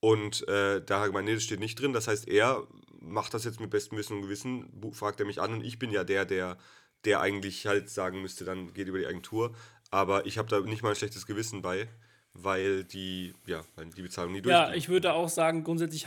und 0.00 0.46
äh, 0.48 0.82
da 0.84 0.96
hat 0.96 1.04
er 1.04 1.06
gemeint, 1.08 1.26
nee, 1.26 1.34
das 1.34 1.44
steht 1.44 1.60
nicht 1.60 1.80
drin. 1.80 1.92
Das 1.92 2.08
heißt, 2.08 2.28
er 2.28 2.66
macht 3.00 3.34
das 3.34 3.44
jetzt 3.44 3.60
mit 3.60 3.70
bestem 3.70 3.96
Wissen 3.98 4.16
und 4.16 4.22
Gewissen, 4.22 4.92
fragt 4.92 5.20
er 5.20 5.26
mich 5.26 5.40
an 5.40 5.52
und 5.52 5.64
ich 5.64 5.78
bin 5.78 5.90
ja 5.90 6.04
der, 6.04 6.24
der, 6.24 6.58
der 7.04 7.20
eigentlich 7.20 7.66
halt 7.66 7.88
sagen 7.88 8.20
müsste, 8.20 8.44
dann 8.44 8.72
geht 8.74 8.88
über 8.88 8.98
die 8.98 9.06
Agentur. 9.06 9.54
Aber 9.90 10.26
ich 10.26 10.38
habe 10.38 10.48
da 10.48 10.60
nicht 10.60 10.82
mal 10.82 10.90
ein 10.90 10.96
schlechtes 10.96 11.26
Gewissen 11.26 11.62
bei 11.62 11.88
weil 12.34 12.84
die, 12.84 13.34
ja, 13.46 13.62
weil 13.76 13.86
die 13.86 14.02
Bezahlung 14.02 14.32
nie 14.32 14.42
durchgeht. 14.42 14.68
Ja, 14.68 14.74
ich 14.74 14.88
würde 14.88 15.12
auch 15.12 15.28
sagen, 15.28 15.64
grundsätzlich 15.64 16.06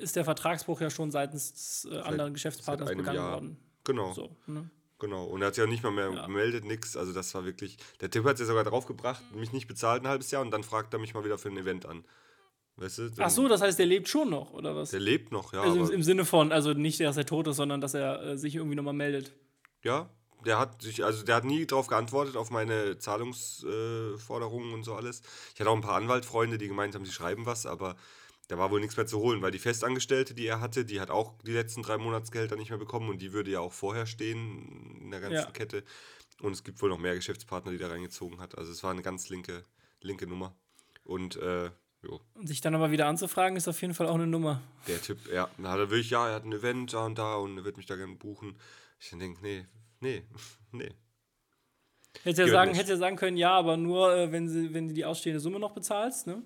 ist 0.00 0.16
der 0.16 0.24
Vertragsbruch 0.24 0.80
ja 0.80 0.90
schon 0.90 1.10
seitens 1.10 1.86
äh, 1.90 1.98
anderen 1.98 2.32
Geschäftspartners 2.32 2.90
begangen 2.90 3.16
Jahr. 3.16 3.32
worden. 3.32 3.56
Genau. 3.84 4.12
So, 4.12 4.34
ne? 4.46 4.70
Genau, 4.98 5.24
und 5.26 5.42
er 5.42 5.48
hat 5.48 5.54
sich 5.54 5.62
auch 5.64 5.68
nicht 5.68 5.82
mal 5.82 5.92
mehr 5.92 6.10
Ja. 6.10 6.24
gemeldet, 6.24 6.64
nix. 6.64 6.96
Also 6.96 7.12
das 7.12 7.34
war 7.34 7.44
wirklich. 7.44 7.76
Der 8.00 8.10
Tipp 8.10 8.24
hat 8.24 8.34
es 8.34 8.40
ja 8.40 8.46
sogar 8.46 8.64
draufgebracht, 8.64 9.22
mich 9.34 9.52
nicht 9.52 9.68
bezahlt 9.68 10.02
ein 10.02 10.08
halbes 10.08 10.30
Jahr 10.30 10.40
und 10.42 10.50
dann 10.50 10.62
fragt 10.62 10.94
er 10.94 10.98
mich 10.98 11.12
mal 11.12 11.24
wieder 11.24 11.36
für 11.36 11.50
ein 11.50 11.56
Event 11.58 11.84
an. 11.84 12.04
Weißt 12.76 12.98
du? 12.98 13.10
Ach 13.18 13.30
so, 13.30 13.46
das 13.48 13.60
heißt, 13.62 13.78
der 13.78 13.86
lebt 13.86 14.08
schon 14.08 14.30
noch, 14.30 14.52
oder 14.52 14.74
was? 14.74 14.90
Der 14.90 15.00
lebt 15.00 15.32
noch, 15.32 15.52
ja. 15.52 15.62
also 15.62 15.84
im, 15.84 15.90
im 15.90 16.02
Sinne 16.02 16.24
von, 16.24 16.52
also 16.52 16.72
nicht, 16.72 17.00
dass 17.00 17.16
er 17.16 17.24
tot 17.26 17.46
ist, 17.46 17.56
sondern 17.56 17.80
dass 17.80 17.94
er 17.94 18.22
äh, 18.22 18.38
sich 18.38 18.54
irgendwie 18.54 18.76
nochmal 18.76 18.92
meldet. 18.94 19.32
ja, 19.82 20.08
der 20.46 20.58
hat 20.58 20.80
sich, 20.82 21.04
also 21.04 21.22
der 21.24 21.34
hat 21.36 21.44
nie 21.44 21.66
darauf 21.66 21.88
geantwortet, 21.88 22.36
auf 22.36 22.50
meine 22.50 22.98
Zahlungsforderungen 22.98 24.72
und 24.72 24.84
so 24.84 24.94
alles. 24.94 25.22
Ich 25.54 25.60
hatte 25.60 25.70
auch 25.70 25.74
ein 25.74 25.80
paar 25.82 25.96
Anwaltfreunde, 25.96 26.58
die 26.58 26.68
gemeint 26.68 26.94
haben, 26.94 27.04
sie 27.04 27.12
schreiben 27.12 27.46
was, 27.46 27.66
aber 27.66 27.96
da 28.48 28.56
war 28.58 28.70
wohl 28.70 28.80
nichts 28.80 28.96
mehr 28.96 29.06
zu 29.06 29.18
holen, 29.18 29.42
weil 29.42 29.50
die 29.50 29.58
Festangestellte, 29.58 30.34
die 30.34 30.46
er 30.46 30.60
hatte, 30.60 30.84
die 30.84 31.00
hat 31.00 31.10
auch 31.10 31.34
die 31.44 31.52
letzten 31.52 31.82
drei 31.82 31.98
Monatsgehälter 31.98 32.56
nicht 32.56 32.70
mehr 32.70 32.78
bekommen 32.78 33.08
und 33.10 33.20
die 33.20 33.32
würde 33.32 33.50
ja 33.50 33.60
auch 33.60 33.72
vorher 33.72 34.06
stehen 34.06 35.00
in 35.02 35.10
der 35.10 35.20
ganzen 35.20 35.34
Ja. 35.36 35.50
Kette. 35.50 35.82
Und 36.42 36.52
es 36.52 36.62
gibt 36.62 36.80
wohl 36.82 36.90
noch 36.90 36.98
mehr 36.98 37.14
Geschäftspartner, 37.14 37.72
die 37.72 37.78
da 37.78 37.88
reingezogen 37.88 38.40
hat. 38.40 38.56
Also 38.56 38.70
es 38.70 38.82
war 38.84 38.90
eine 38.92 39.02
ganz 39.02 39.28
linke, 39.30 39.64
linke 40.00 40.26
Nummer. 40.26 40.54
Und 41.02 41.36
äh, 41.36 41.70
jo, 42.02 42.20
Und 42.34 42.46
sich 42.46 42.60
dann 42.60 42.74
aber 42.74 42.90
wieder 42.90 43.06
anzufragen, 43.06 43.56
ist 43.56 43.66
auf 43.68 43.80
jeden 43.80 43.94
Fall 43.94 44.06
auch 44.06 44.14
eine 44.14 44.26
Nummer. 44.26 44.60
der 44.86 45.00
Typ, 45.02 45.18
ja, 45.32 45.48
da 45.58 45.70
hat 45.72 45.78
er 45.78 45.90
wirklich, 45.90 46.10
ja, 46.10 46.28
er 46.28 46.34
hat 46.36 46.44
ein 46.44 46.52
Event 46.52 46.92
da 46.92 47.06
und 47.06 47.16
da 47.18 47.36
und 47.36 47.56
er 47.58 47.64
wird 47.64 47.78
mich 47.78 47.86
da 47.86 47.96
gerne 47.96 48.14
buchen. 48.16 48.58
Ich 49.00 49.10
denke, 49.10 49.40
nee, 49.42 49.66
nee, 50.00 50.24
nee. 50.72 50.94
Hätte 52.22 52.42
ja 52.42 52.48
sagen, 52.48 52.74
hätte 52.74 52.92
ja 52.92 52.96
sagen 52.96 53.16
können, 53.16 53.36
ja, 53.36 53.52
aber 53.52 53.76
nur, 53.76 54.14
äh, 54.16 54.32
wenn, 54.32 54.48
sie, 54.48 54.72
wenn 54.72 54.88
du 54.88 54.94
die 54.94 55.04
ausstehende 55.04 55.38
Summe 55.38 55.60
noch 55.60 55.72
bezahlst, 55.72 56.26
ne? 56.26 56.42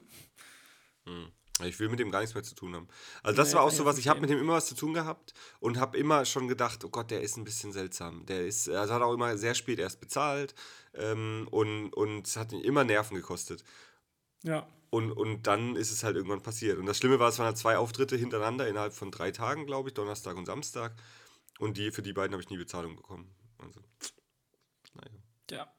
Ich 1.65 1.79
will 1.79 1.89
mit 1.89 1.99
dem 1.99 2.11
gar 2.11 2.21
nichts 2.21 2.35
mehr 2.35 2.45
zu 2.45 2.55
tun 2.55 2.75
haben. 2.75 2.89
Also 3.23 3.37
das 3.37 3.51
Nee, 3.51 3.57
war 3.57 3.65
auch 3.65 3.71
so 3.71 3.83
ich 3.83 3.87
was, 3.87 3.99
ich 3.99 4.09
habe 4.09 4.21
mit 4.21 4.31
dem 4.31 4.39
immer 4.39 4.55
was 4.55 4.67
zu 4.67 4.75
tun 4.75 4.95
gehabt 4.95 5.35
und 5.59 5.79
habe 5.79 5.99
immer 5.99 6.25
schon 6.25 6.49
gedacht, 6.49 6.85
oh 6.85 6.89
Gott, 6.89 7.11
der 7.11 7.21
ist 7.21 7.37
ein 7.37 7.45
bisschen 7.45 7.73
seltsam. 7.73 8.25
Der 8.27 8.47
ist, 8.47 8.69
also 8.69 8.95
hat 8.95 9.03
auch 9.03 9.13
immer 9.13 9.37
sehr 9.37 9.55
spät 9.55 9.79
erst 9.79 10.01
bezahlt 10.01 10.55
ähm, 10.95 11.49
und, 11.51 11.93
und 11.93 12.27
es 12.27 12.37
hat 12.37 12.53
ihn 12.53 12.61
immer 12.61 12.85
Nerven 12.85 13.17
gekostet. 13.17 13.65
Ja. 14.43 14.67
Und, 14.91 15.13
und 15.13 15.47
dann 15.47 15.77
ist 15.77 15.93
es 15.93 16.03
halt 16.03 16.17
irgendwann 16.17 16.43
passiert. 16.43 16.79
Und 16.79 16.87
das 16.87 16.99
Schlimme 16.99 17.19
war, 17.19 17.29
es 17.29 17.39
waren 17.39 17.47
halt 17.47 17.59
zwei 17.59 17.77
Auftritte 17.77 18.17
hintereinander 18.17 18.67
innerhalb 18.67 18.93
von 18.93 19.11
drei 19.11 19.31
Tagen, 19.31 19.67
glaube 19.67 19.91
ich, 19.91 19.95
Donnerstag 19.95 20.37
und 20.37 20.47
Samstag. 20.47 20.95
Und 21.59 21.77
die, 21.77 21.91
für 21.91 22.03
die 22.03 22.13
beiden 22.13 22.33
habe 22.33 22.43
ich 22.43 22.51
nie 22.51 22.57
Bezahlung 22.57 22.97
bekommen. 22.97 23.31
Also, 23.63 23.81
naja. 24.95 25.11
Ja. 25.51 25.75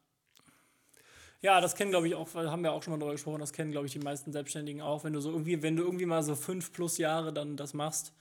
Ja, 1.44 1.60
das 1.60 1.76
kennen, 1.76 1.90
glaube 1.92 2.08
ich, 2.08 2.14
auch, 2.16 2.32
haben 2.36 2.62
wir 2.64 2.72
auch 2.72 2.84
schon 2.84 2.92
mal 2.92 3.00
darüber 3.00 3.14
gesprochen, 3.14 3.40
das 3.40 3.52
kennen, 3.52 3.72
glaube 3.72 3.88
ich, 3.88 3.94
die 3.94 4.00
meisten 4.00 4.32
Selbstständigen 4.32 4.82
auch. 4.82 5.04
Wenn 5.04 5.14
du 5.14 5.20
so 5.22 5.32
irgendwie, 5.32 5.62
wenn 5.64 5.76
du 5.76 5.84
irgendwie 5.84 6.06
mal 6.06 6.22
so 6.22 6.36
fünf 6.36 6.72
plus 6.72 6.98
Jahre 7.00 7.34
dann 7.34 7.58
das 7.58 7.74
machst, 7.74 8.14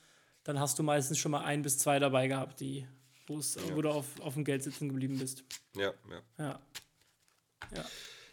dann 0.42 0.58
hast 0.58 0.78
du 0.78 0.82
meistens 0.82 1.18
schon 1.18 1.32
mal 1.32 1.44
ein 1.44 1.60
bis 1.62 1.76
zwei 1.78 1.98
dabei 1.98 2.28
gehabt, 2.28 2.60
die, 2.60 2.86
wo 3.26 3.38
es- 3.38 3.58
wo 3.74 3.82
du 3.82 3.90
auf, 3.90 4.06
auf 4.20 4.34
dem 4.34 4.44
Geld 4.44 4.62
sitzen 4.62 4.88
geblieben 4.88 5.18
bist. 5.18 5.44
Ja, 5.76 5.92
ja. 6.08 6.22
Ja. 6.38 6.60
Ja. 7.74 7.84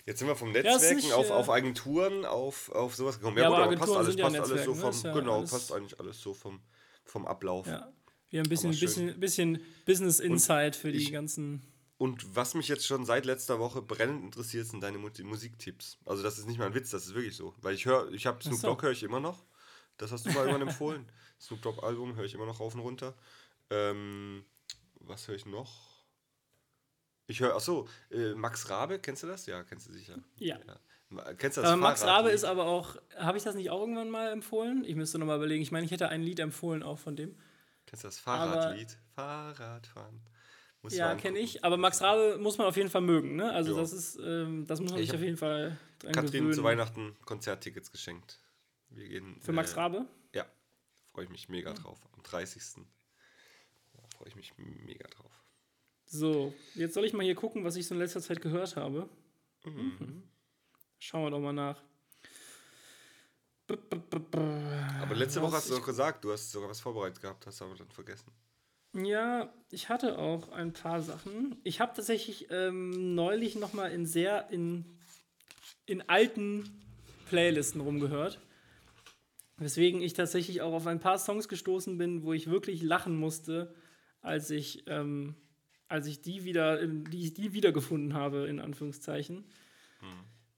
Jetzt 0.06 0.20
sind 0.20 0.30
wir 0.30 0.38
vom 0.38 0.54
Netzwerken 0.54 0.96
nicht, 0.96 1.12
auf, 1.12 1.30
äh, 1.30 1.34
auf 1.34 1.50
Agenturen, 1.50 2.24
auf, 2.24 2.72
auf 2.72 2.96
sowas 2.96 3.18
gekommen. 3.20 3.38
Ja, 3.38 3.50
gut, 3.50 3.58
aber 3.58 3.76
passt 3.76 3.92
Agenturen 3.92 4.06
alles, 4.06 4.16
ja 4.16 4.24
passt 4.24 4.36
alles 4.52 4.64
so 4.66 4.74
ne? 4.74 4.80
vom, 4.94 5.02
ja 5.04 5.14
genau, 5.20 5.38
alles- 5.40 5.52
passt 5.52 5.74
eigentlich 5.74 6.00
alles 6.00 6.22
so 6.22 6.34
vom, 6.34 6.62
vom 7.04 7.26
Ablauf. 7.28 7.68
ja. 7.68 7.92
Wieder 8.30 8.44
ein 8.44 8.50
bisschen, 8.50 8.78
bisschen, 8.78 9.20
bisschen 9.20 9.62
Business 9.86 10.20
Insight 10.20 10.76
für 10.76 10.92
die 10.92 10.98
ich- 11.00 11.12
ganzen. 11.12 11.62
Und 12.00 12.36
was 12.36 12.54
mich 12.54 12.68
jetzt 12.68 12.86
schon 12.86 13.06
seit 13.06 13.26
letzter 13.26 13.58
Woche 13.60 13.82
brennend 13.82 14.24
interessiert, 14.24 14.68
sind 14.68 14.82
deine 14.82 15.00
Mu- 15.00 15.10
Musiktipps. 15.24 15.98
Also 16.06 16.22
das 16.22 16.38
ist 16.38 16.46
nicht 16.48 16.60
mal 16.60 16.68
ein 16.68 16.76
Witz, 16.76 16.92
das 16.92 17.08
ist 17.08 17.16
wirklich 17.16 17.36
so. 17.36 17.56
Weil 17.62 17.74
ich 17.74 17.86
höre, 17.88 18.12
ich 18.12 18.28
habe 18.28 18.44
Snoop 18.44 18.60
so. 18.60 18.68
Dogg 18.68 18.84
höre 18.84 18.92
ich 18.92 19.02
immer 19.02 19.20
noch. 19.20 19.44
Das 19.98 20.12
hast 20.12 20.26
du 20.28 20.30
mal 20.32 20.46
irgendwann 20.46 20.68
empfohlen. 20.68 21.06
Snoop 21.42 21.62
Dogg 21.64 21.82
Album 21.84 22.16
höre 22.16 22.26
ich 22.26 22.36
immer 22.36 22.46
noch 22.46 22.60
rauf 22.60 22.76
und 22.76 22.82
runter. 22.82 23.16
Ähm, 23.72 24.46
was 25.00 25.28
höre 25.28 25.36
ich 25.36 25.48
noch? 25.48 26.06
Ich 27.26 27.40
höre, 27.40 27.56
achso, 27.56 27.88
äh, 28.12 28.36
Max 28.36 28.70
Rabe, 28.70 29.00
kennst 29.00 29.24
du 29.24 29.28
das? 29.28 29.48
Ja, 29.48 29.64
kennst 29.64 29.88
du 29.88 29.92
sicher. 29.94 30.20
Ja. 30.38 30.60
Ma- 31.10 31.34
Kennst 31.34 31.58
du 31.58 31.62
das 31.62 31.72
Aber 31.72 31.82
Max? 31.82 32.04
Rabe 32.04 32.30
ist 32.30 32.44
aber 32.44 32.66
auch, 32.68 32.96
habe 33.18 33.38
ich 33.40 33.44
das 33.44 33.56
nicht 33.56 33.70
auch 33.72 33.80
irgendwann 33.82 34.10
mal 34.12 34.32
empfohlen? 34.32 34.84
Ich 34.86 34.96
müsste 34.96 35.18
nochmal 35.18 35.38
überlegen. 35.38 35.64
Ich 35.64 35.72
meine, 35.72 35.86
ich 35.86 35.92
hätte 35.92 36.10
ein 36.10 36.22
Lied 36.22 36.40
empfohlen 36.40 36.84
auch 36.84 37.00
von 37.00 37.16
dem. 37.16 37.36
Kennst 37.88 38.04
du 38.04 38.08
das 38.10 38.20
Fahrradlied? 38.20 38.96
Fahrradfahren. 39.16 40.22
Musst 40.84 40.96
du 40.96 41.00
Ja, 41.00 41.16
kenne 41.16 41.40
ich. 41.40 41.64
Aber 41.66 41.78
Max 41.78 42.02
Rabe 42.02 42.38
muss 42.38 42.58
man 42.60 42.68
auf 42.68 42.78
jeden 42.78 42.90
Fall 42.90 43.02
mögen. 43.02 43.36
Ne? 43.36 43.52
Also 43.52 43.74
Ja. 43.74 43.82
das 43.82 43.94
ist, 43.94 44.20
ähm, 44.24 44.68
das 44.68 44.80
muss 44.80 44.92
man 44.92 45.00
Ich 45.02 45.08
sich 45.10 45.16
auf 45.18 45.24
jeden 45.24 45.38
Fall 45.38 45.78
dran 46.00 46.12
Katrin 46.12 46.32
gewöhnen. 46.44 46.54
zu 46.54 46.64
Weihnachten 46.64 47.16
Konzerttickets 47.26 47.92
geschenkt. 47.92 48.40
Wir 48.90 49.08
gehen. 49.08 49.42
Für 49.42 49.52
Max 49.54 49.74
äh, 49.74 49.80
Rabe? 49.80 50.06
Ja, 50.36 50.46
freue 51.12 51.26
ich 51.26 51.30
mich 51.32 51.50
mega 51.50 51.74
drauf. 51.74 52.00
Am 52.16 52.22
30. 52.24 52.62
Ja, 53.96 54.02
freue 54.18 54.28
ich 54.28 54.36
mich 54.36 54.54
mega 54.58 55.08
drauf. 55.08 55.32
So, 56.06 56.54
jetzt 56.76 56.94
soll 56.94 57.04
ich 57.06 57.14
mal 57.14 57.24
hier 57.24 57.36
gucken, 57.36 57.64
was 57.66 57.76
ich 57.76 57.88
so 57.88 57.96
in 57.96 58.00
letzter 58.00 58.22
Zeit 58.22 58.42
gehört 58.42 58.76
habe. 58.78 59.10
Mhm. 59.66 60.24
Schauen 61.00 61.24
wir 61.24 61.32
doch 61.32 61.40
mal 61.40 61.52
nach. 61.54 61.82
Aber 63.70 65.16
letzte 65.16 65.42
Woche 65.42 65.54
hast 65.58 65.70
du 65.70 65.76
doch 65.76 65.86
gesagt, 65.86 66.24
du 66.24 66.32
hast 66.32 66.52
sogar 66.52 66.70
was 66.70 66.80
vorbereitet 66.80 67.22
gehabt, 67.22 67.46
hast 67.46 67.62
aber 67.62 67.76
dann 67.76 67.90
vergessen. 67.90 68.32
Ja, 68.94 69.54
ich 69.70 69.90
hatte 69.90 70.18
auch 70.18 70.50
ein 70.50 70.74
paar 70.74 71.02
Sachen. 71.02 71.58
Ich 71.64 71.82
habe 71.82 71.94
tatsächlich 71.96 72.48
ähm, 72.50 73.16
neulich 73.16 73.56
noch 73.56 73.74
mal 73.74 73.92
in 73.92 74.06
sehr 74.06 74.50
in, 74.50 74.86
in 75.86 76.08
alten 76.10 76.70
Playlisten 77.30 77.82
rumgehört. 77.82 78.40
Weswegen 79.58 80.02
ich 80.02 80.14
tatsächlich 80.14 80.62
auch 80.62 80.74
auf 80.74 80.88
ein 80.88 81.00
paar 81.00 81.18
Songs 81.18 81.48
gestoßen 81.48 81.98
bin, 81.98 82.24
wo 82.24 82.34
ich 82.34 82.50
wirklich 82.50 82.82
lachen 82.82 83.18
musste, 83.18 83.74
als 84.22 84.50
ich, 84.50 84.84
ähm, 84.88 85.36
als 85.88 86.08
ich 86.08 86.22
die 86.22 86.44
wieder, 86.44 86.86
die 86.86 87.24
ich 87.24 87.34
die 87.34 87.54
wiedergefunden 87.54 88.14
habe, 88.14 88.48
in 88.48 88.60
Anführungszeichen. 88.60 89.44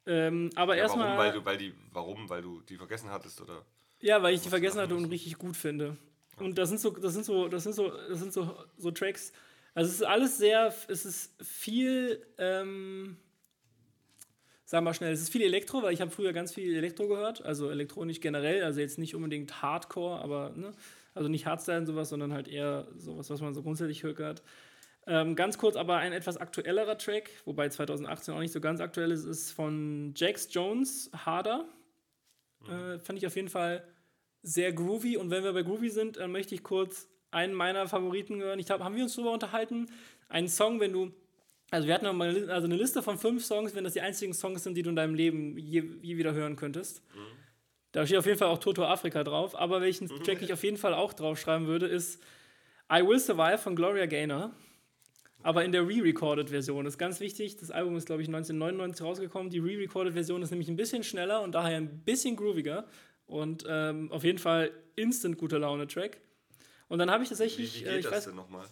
Ähm, 0.10 0.50
aber. 0.56 0.76
Ja, 0.76 0.84
erstmal. 0.84 1.06
warum, 1.06 1.18
weil 1.20 1.32
du, 1.32 1.46
weil 1.46 1.58
die, 1.58 1.74
warum? 1.94 2.30
Weil 2.30 2.42
du 2.42 2.62
die 2.62 2.78
vergessen 2.78 3.12
hattest, 3.12 3.40
oder? 3.42 3.64
Ja, 4.00 4.24
weil 4.24 4.34
ich 4.34 4.42
die 4.42 4.50
vergessen 4.50 4.82
hatte 4.82 4.96
und 4.96 5.06
richtig 5.06 5.38
gut 5.38 5.56
finde. 5.56 5.98
Und 6.38 6.58
das 6.58 6.70
sind 6.70 6.80
so, 6.80 6.90
das 6.90 7.14
sind 7.14 7.26
so, 7.26 7.48
das 7.48 7.64
sind 7.64 7.76
so, 7.76 7.90
das 7.90 8.20
sind 8.20 8.34
so, 8.34 8.56
so 8.78 8.92
Tracks. 8.92 9.32
Also 9.76 9.90
es 9.90 9.96
ist 9.98 10.04
alles 10.04 10.38
sehr, 10.38 10.74
es 10.88 11.06
ist 11.06 11.36
viel, 11.44 12.26
ähm, 12.40 13.18
sagen 14.66 14.84
wir 14.84 14.90
mal 14.90 14.94
schnell, 14.96 15.12
es 15.12 15.22
ist 15.22 15.30
viel 15.30 15.44
Elektro, 15.44 15.84
weil 15.84 15.94
ich 15.94 16.02
habe 16.02 16.10
früher 16.10 16.34
ganz 16.34 16.54
viel 16.54 16.76
Elektro 16.76 17.08
gehört, 17.08 17.44
also 17.46 17.70
elektronisch 17.70 18.20
generell, 18.20 18.64
also 18.64 18.80
jetzt 18.80 18.98
nicht 18.98 19.16
unbedingt 19.16 19.62
Hardcore, 19.62 20.22
aber 20.22 20.54
ne, 20.56 20.72
also 21.14 21.30
nicht 21.30 21.46
Hardstyle 21.46 21.80
und 21.80 21.86
sowas, 21.86 22.10
sondern 22.10 22.34
halt 22.34 22.48
eher 22.48 22.88
sowas, 22.98 23.30
was 23.30 23.42
man 23.42 23.54
so 23.54 23.62
grundsätzlich 23.62 24.04
hört. 24.04 24.42
Ähm, 25.10 25.36
ganz 25.36 25.58
kurz 25.58 25.76
aber 25.76 25.98
ein 25.98 26.14
etwas 26.14 26.38
aktuellerer 26.38 26.96
Track, 26.96 27.32
wobei 27.44 27.68
2018 27.68 28.32
auch 28.32 28.40
nicht 28.40 28.52
so 28.52 28.62
ganz 28.62 28.80
aktuell 28.80 29.10
ist, 29.10 29.26
ist 29.26 29.52
von 29.52 30.14
Jax 30.16 30.48
Jones, 30.52 31.10
Harder. 31.26 31.66
Äh, 32.68 33.00
fand 33.00 33.18
ich 33.18 33.26
auf 33.26 33.36
jeden 33.36 33.50
Fall 33.50 33.84
sehr 34.44 34.72
groovy. 34.72 35.18
Und 35.18 35.32
wenn 35.32 35.44
wir 35.44 35.52
bei 35.54 35.64
groovy 35.64 35.90
sind, 35.90 36.18
dann 36.18 36.32
möchte 36.32 36.54
ich 36.54 36.62
kurz 36.62 37.08
einen 37.32 37.54
meiner 37.54 37.88
Favoriten 37.88 38.40
hören. 38.40 38.60
Ich 38.60 38.68
glaube, 38.68 38.84
haben 38.84 38.96
wir 38.96 39.02
uns 39.02 39.16
darüber 39.16 39.32
unterhalten? 39.32 39.88
Einen 40.28 40.48
Song, 40.48 40.80
wenn 40.80 40.94
du. 40.94 41.12
Also, 41.72 41.88
wir 41.88 41.96
hatten 41.96 42.06
noch 42.06 42.14
mal 42.14 42.50
also 42.52 42.66
eine 42.66 42.76
Liste 42.76 43.02
von 43.02 43.18
fünf 43.18 43.44
Songs, 43.44 43.74
wenn 43.74 43.84
das 43.84 43.94
die 43.94 44.02
einzigen 44.02 44.34
Songs 44.34 44.64
sind, 44.64 44.76
die 44.76 44.84
du 44.84 44.92
in 44.92 44.96
deinem 44.96 45.16
Leben 45.16 45.58
je, 45.58 45.84
je 46.02 46.18
wieder 46.18 46.34
hören 46.34 46.56
könntest. 46.56 47.04
Da 47.94 48.06
steht 48.06 48.18
auf 48.18 48.26
jeden 48.28 48.38
Fall 48.38 48.50
auch 48.50 48.60
Toto 48.60 48.86
Afrika 48.86 49.24
drauf. 49.24 49.56
Aber 49.60 49.82
welchen 49.82 50.08
Track 50.24 50.44
ich 50.44 50.54
auf 50.54 50.64
jeden 50.64 50.78
Fall 50.78 50.94
auch 50.94 51.14
draufschreiben 51.14 51.66
würde, 51.66 51.88
ist 51.88 52.22
I 52.92 53.06
Will 53.06 53.20
Survive 53.20 53.58
von 53.58 53.76
Gloria 53.76 54.06
Gaynor. 54.06 54.52
Aber 55.42 55.64
in 55.64 55.72
der 55.72 55.88
re-recorded 55.88 56.50
Version 56.50 56.86
ist 56.86 56.98
ganz 56.98 57.20
wichtig. 57.20 57.56
Das 57.58 57.72
Album 57.72 57.96
ist, 57.96 58.08
glaube 58.08 58.22
ich, 58.22 58.28
1999 58.28 59.06
rausgekommen. 59.06 59.50
Die 59.50 59.60
re-recorded 59.60 60.14
Version 60.14 60.42
ist 60.42 60.52
nämlich 60.52 60.68
ein 60.68 60.76
bisschen 60.76 61.04
schneller 61.04 61.42
und 61.42 61.54
daher 61.54 61.78
ein 61.78 62.00
bisschen 62.04 62.36
grooviger. 62.36 62.88
Und 63.26 63.64
ähm, 63.68 64.12
auf 64.12 64.24
jeden 64.24 64.40
Fall 64.40 64.72
instant 64.96 65.38
gute 65.38 65.58
Laune-Track. 65.58 66.20
Und 66.88 67.00
dann 67.00 67.10
habe 67.10 67.24
ich 67.24 67.30
Wie, 67.30 67.34
tatsächlich, 67.34 67.82
wie 67.82 67.86
äh, 67.86 67.90
geht 67.90 67.98
ich 68.00 68.04
das 68.06 68.14
weiß, 68.14 68.26
denn 68.26 68.36
nochmal? 68.36 68.68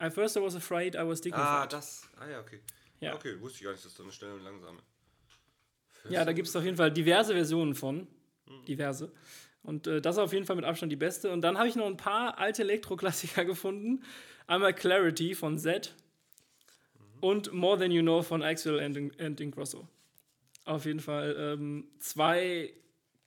I 0.00 0.10
first 0.10 0.36
I 0.36 0.40
was 0.40 0.54
afraid, 0.54 0.94
I 0.94 0.98
was 0.98 1.20
dignified. 1.20 1.46
Ah, 1.46 1.66
das. 1.66 2.08
Ah 2.16 2.28
ja, 2.28 2.40
okay. 2.40 2.60
Ja. 3.00 3.14
Okay, 3.14 3.40
wusste 3.40 3.58
ich 3.58 3.64
gar 3.64 3.72
nicht, 3.72 3.84
dass 3.84 3.94
da 3.94 4.02
eine 4.04 4.12
schnelle 4.12 4.34
und 4.34 4.44
langsame. 4.44 4.78
Ja, 6.08 6.24
da 6.24 6.32
gibt 6.32 6.46
es 6.46 6.54
auf 6.54 6.64
jeden 6.64 6.76
Fall 6.76 6.92
diverse 6.92 7.32
Versionen 7.32 7.74
von. 7.74 8.06
Diverse. 8.66 9.12
Und 9.68 9.86
äh, 9.86 10.00
das 10.00 10.16
ist 10.16 10.18
auf 10.18 10.32
jeden 10.32 10.46
Fall 10.46 10.56
mit 10.56 10.64
Abstand 10.64 10.90
die 10.90 10.96
beste. 10.96 11.30
Und 11.30 11.42
dann 11.42 11.58
habe 11.58 11.68
ich 11.68 11.76
noch 11.76 11.84
ein 11.84 11.98
paar 11.98 12.38
alte 12.38 12.62
Elektro-Klassiker 12.62 13.44
gefunden. 13.52 14.02
Einmal 14.46 14.72
Clarity 14.72 15.34
von 15.34 15.58
Z 15.58 15.94
und 17.20 17.52
More 17.52 17.78
Than 17.78 17.90
You 17.90 18.00
Know 18.00 18.22
von 18.22 18.42
Axel 18.42 18.80
and, 18.80 19.20
and 19.20 19.38
Ingrosso. 19.40 19.86
Auf 20.64 20.86
jeden 20.86 21.00
Fall 21.00 21.36
ähm, 21.38 21.86
zwei 21.98 22.72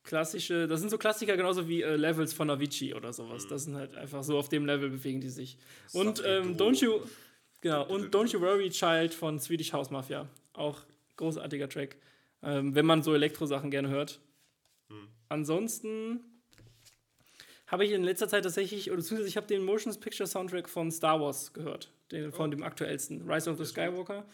klassische, 0.04 0.66
das 0.66 0.80
sind 0.80 0.90
so 0.90 0.98
Klassiker 0.98 1.38
genauso 1.38 1.68
wie 1.68 1.84
äh, 1.84 1.96
Levels 1.96 2.34
von 2.34 2.50
Avicii 2.50 2.96
oder 2.96 3.14
sowas. 3.14 3.46
Das 3.48 3.66
sind 3.66 3.76
halt 3.76 3.96
einfach 3.96 4.24
so 4.24 4.40
auf 4.40 4.50
dem 4.50 4.66
Level 4.66 4.90
bewegen 4.90 5.22
die 5.22 5.30
sich. 5.30 5.60
Und 5.94 6.24
ähm. 6.26 6.58
Don't 6.58 6.84
You, 6.84 7.02
genau, 7.62 7.86
und 7.86 8.16
Don't 8.16 8.34
You 8.34 8.42
Worry 8.42 8.72
Child 8.72 9.14
von 9.14 9.40
Swedish 9.40 9.74
House 9.74 9.92
Mafia. 9.92 10.28
Auch 10.54 10.82
großartiger 11.18 11.70
Track, 11.70 11.98
ähm, 12.42 12.74
wenn 12.74 12.88
man 12.88 13.04
so 13.04 13.14
Elektro-Sachen 13.14 13.70
gerne 13.70 13.90
hört. 13.90 14.20
Ansonsten 15.30 16.20
habe 17.72 17.86
ich 17.86 17.92
in 17.92 18.04
letzter 18.04 18.28
Zeit 18.28 18.44
tatsächlich, 18.44 18.92
oder 18.92 18.98
beziehungsweise 18.98 19.30
ich 19.30 19.38
habe 19.38 19.48
den 19.48 19.64
Motions 19.64 19.98
Picture 19.98 20.28
Soundtrack 20.28 20.68
von 20.68 20.92
Star 20.92 21.22
Wars 21.22 21.54
gehört. 21.54 21.90
den, 22.12 22.34
von 22.34 22.52
dem 22.52 22.64
aktuellsten, 22.64 23.30
Rise 23.30 23.50
of 23.50 23.58
the 23.58 23.66
Skywalker. 23.66 24.26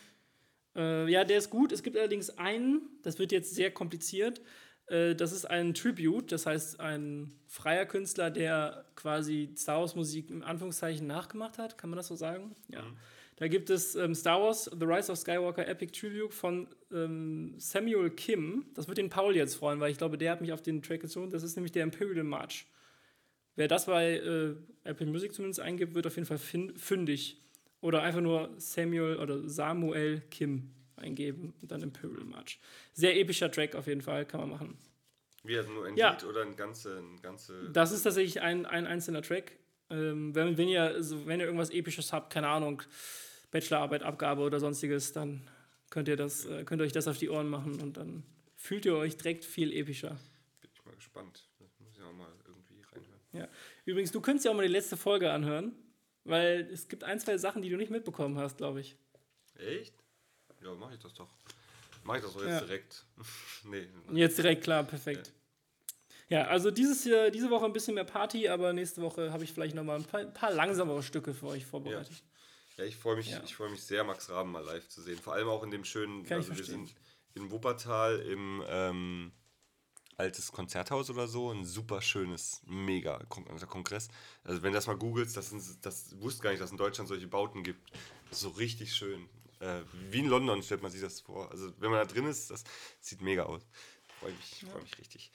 Äh, 0.76 1.10
ja, 1.10 1.24
der 1.24 1.38
ist 1.38 1.52
gut. 1.52 1.72
Es 1.72 1.84
gibt 1.84 1.96
allerdings 1.96 2.32
einen, 2.38 2.82
das 3.04 3.20
wird 3.20 3.32
jetzt 3.32 3.54
sehr 3.54 3.70
kompliziert. 3.70 4.42
Äh, 4.88 5.14
das 5.14 5.32
ist 5.32 5.46
ein 5.46 5.76
Tribute, 5.76 6.32
das 6.32 6.48
heißt 6.48 6.80
ein 6.80 7.32
freier 7.46 7.86
Künstler, 7.86 8.32
der 8.32 8.86
quasi 8.96 9.54
Star 9.56 9.82
Wars 9.82 9.96
Musik 9.96 10.32
im 10.32 10.44
Anführungszeichen 10.44 11.06
nachgemacht 11.06 11.60
hat. 11.60 11.78
Kann 11.78 11.92
man 11.92 11.98
das 11.98 12.08
so 12.08 12.16
sagen? 12.16 12.56
Ja. 12.70 12.84
Da 13.36 13.48
gibt 13.48 13.70
es 13.70 13.96
ähm, 13.96 14.16
Star 14.16 14.42
Wars 14.42 14.66
The 14.66 14.86
Rise 14.86 15.12
of 15.12 15.20
Skywalker 15.20 15.68
Epic 15.68 15.92
Tribute 15.92 16.34
von 16.34 16.68
ähm, 16.92 17.54
Samuel 17.60 18.10
Kim. 18.10 18.66
Das 18.74 18.88
wird 18.88 18.98
den 18.98 19.12
Paul 19.12 19.36
jetzt 19.36 19.56
freuen, 19.56 19.80
weil 19.80 19.92
ich 19.92 20.00
glaube, 20.00 20.18
der 20.18 20.32
hat 20.32 20.42
mich 20.42 20.52
auf 20.52 20.64
den 20.64 20.82
Track 20.82 21.02
gezogen. 21.02 21.30
Das 21.30 21.44
ist 21.44 21.56
nämlich 21.56 21.72
der 21.72 21.84
Imperial 21.84 22.24
March. 22.24 22.66
Wer 23.58 23.68
das 23.68 23.88
bei 23.88 24.14
äh, 24.14 24.56
Apple 24.84 25.08
Music 25.08 25.34
zumindest 25.34 25.60
eingibt, 25.60 25.96
wird 25.96 26.08
auf 26.08 26.16
jeden 26.16 26.28
Fall 26.28 26.38
fündig. 26.38 27.42
Oder 27.82 28.04
einfach 28.04 28.22
nur 28.22 28.54
Samuel 28.58 29.18
oder 29.18 29.50
Samuel 29.50 30.22
Kim 30.32 30.72
eingeben 30.96 31.54
und 31.62 31.72
dann 31.72 31.82
Imperial 31.82 32.24
March. 32.24 32.60
Sehr 32.94 33.20
epischer 33.20 33.52
Track 33.52 33.76
auf 33.76 33.88
jeden 33.88 34.02
Fall, 34.02 34.26
kann 34.26 34.42
man 34.42 34.50
machen. 34.50 34.78
Wie, 35.44 35.58
also 35.58 35.72
nur 35.72 35.86
ein 35.86 35.98
ja. 35.98 36.12
Lied 36.12 36.24
oder 36.24 36.44
ein 36.44 36.56
ganze, 36.56 37.00
ein 37.00 37.22
ganze. 37.22 37.70
Das 37.72 37.92
ist 37.92 38.04
tatsächlich 38.04 38.42
ein, 38.42 38.66
ein 38.66 38.86
einzelner 38.86 39.24
Track. 39.24 39.54
Ähm, 39.90 40.36
wenn, 40.36 40.58
wenn, 40.58 40.68
ihr, 40.68 40.84
also 40.84 41.26
wenn 41.26 41.40
ihr 41.40 41.46
irgendwas 41.46 41.72
Episches 41.72 42.14
habt, 42.14 42.32
keine 42.32 42.50
Ahnung, 42.50 42.84
Bachelorarbeit, 43.50 44.04
Abgabe 44.04 44.42
oder 44.42 44.60
sonstiges, 44.60 45.14
dann 45.14 45.42
könnt 45.90 46.08
ihr, 46.08 46.16
das, 46.16 46.46
äh, 46.46 46.64
könnt 46.64 46.82
euch 46.82 46.92
das 46.92 47.08
auf 47.08 47.18
die 47.18 47.30
Ohren 47.30 47.50
machen 47.50 47.82
und 47.82 47.98
dann 47.98 48.24
fühlt 48.56 48.86
ihr 48.86 48.96
euch 48.96 49.18
direkt 49.18 49.46
viel 49.46 49.74
epischer. 49.74 50.18
Bin 50.62 50.70
ich 50.74 50.86
mal 50.86 50.96
gespannt. 50.96 51.48
Das 51.60 51.70
muss 51.80 51.96
ich 51.96 52.04
auch 52.04 52.14
mal. 52.14 52.28
Ja. 53.40 53.48
Übrigens, 53.86 54.12
du 54.12 54.22
könntest 54.22 54.46
ja 54.46 54.52
auch 54.52 54.56
mal 54.56 54.66
die 54.66 54.72
letzte 54.72 54.98
Folge 54.98 55.32
anhören, 55.32 55.76
weil 56.24 56.70
es 56.72 56.88
gibt 56.88 57.04
ein, 57.04 57.20
zwei 57.20 57.38
Sachen, 57.38 57.62
die 57.62 57.70
du 57.70 57.78
nicht 57.78 57.92
mitbekommen 57.92 58.38
hast, 58.38 58.58
glaube 58.58 58.82
ich. 58.82 58.98
Echt? 59.56 59.96
Ja, 60.64 60.74
mach 60.76 60.92
ich 60.92 61.00
das 61.00 61.14
doch. 61.14 61.30
Mach 62.04 62.16
ich 62.16 62.24
das 62.24 62.34
doch 62.34 62.42
jetzt 62.42 62.50
ja. 62.50 62.60
direkt. 62.62 63.06
nee. 63.66 63.88
Jetzt 64.14 64.38
direkt, 64.38 64.64
klar, 64.64 64.84
perfekt. 64.84 65.34
Ja. 66.30 66.40
ja, 66.40 66.48
also 66.48 66.72
dieses 66.72 67.04
hier, 67.04 67.32
diese 67.32 67.50
Woche 67.50 67.66
ein 67.66 67.74
bisschen 67.74 67.96
mehr 67.96 68.06
Party, 68.06 68.48
aber 68.48 68.74
nächste 68.74 69.02
Woche 69.02 69.32
habe 69.32 69.44
ich 69.44 69.54
vielleicht 69.54 69.76
nochmal 69.76 69.98
ein 69.98 70.06
paar, 70.06 70.22
ein 70.22 70.34
paar 70.34 70.52
langsamere 70.52 71.04
Stücke 71.04 71.34
für 71.34 71.48
euch 71.48 71.66
vorbereitet. 71.66 72.12
Ja. 72.12 72.28
Ja, 72.78 72.84
ich 72.84 72.96
freue 72.96 73.16
mich, 73.16 73.32
ja. 73.32 73.42
freu 73.42 73.70
mich 73.70 73.84
sehr, 73.84 74.04
Max 74.04 74.30
Raben 74.30 74.52
mal 74.52 74.64
live 74.64 74.88
zu 74.88 75.02
sehen. 75.02 75.18
Vor 75.18 75.34
allem 75.34 75.50
auch 75.50 75.64
in 75.64 75.72
dem 75.72 75.84
schönen, 75.84 76.24
Kann 76.24 76.38
also 76.38 76.56
wir 76.56 76.64
sind 76.64 76.94
in 77.34 77.50
Wuppertal 77.50 78.20
im 78.20 78.64
ähm, 78.68 79.32
altes 80.18 80.52
Konzerthaus 80.52 81.10
oder 81.10 81.28
so, 81.28 81.52
ein 81.52 81.64
super 81.64 82.02
schönes, 82.02 82.62
mega 82.66 83.20
Kongress. 83.30 84.10
Also 84.44 84.64
wenn 84.64 84.72
du 84.72 84.78
das 84.78 84.88
mal 84.88 84.98
googelst, 84.98 85.38
das, 85.38 85.52
sind, 85.52 85.64
das 85.86 86.20
wusste 86.20 86.42
gar 86.42 86.50
nicht, 86.50 86.60
dass 86.60 86.70
es 86.70 86.72
in 86.72 86.78
Deutschland 86.78 87.08
solche 87.08 87.28
Bauten 87.28 87.64
gibt. 87.64 87.92
So 88.32 88.50
richtig 88.50 88.94
schön. 88.96 89.30
Äh, 89.60 89.82
wie 90.10 90.20
in 90.20 90.28
London 90.28 90.62
stellt 90.64 90.82
man 90.82 90.92
sich 90.92 91.02
das 91.02 91.22
vor. 91.22 91.52
Also 91.52 91.72
wenn 91.80 91.92
man 91.92 92.00
da 92.00 92.06
drin 92.06 92.26
ist, 92.26 92.50
das 92.50 92.64
sieht 93.00 93.22
mega 93.22 93.44
aus. 93.44 93.62
Freue 94.20 94.32
mich, 94.32 94.62
ja. 94.64 94.70
freue 94.70 94.82
mich 94.82 94.98
richtig. 94.98 95.32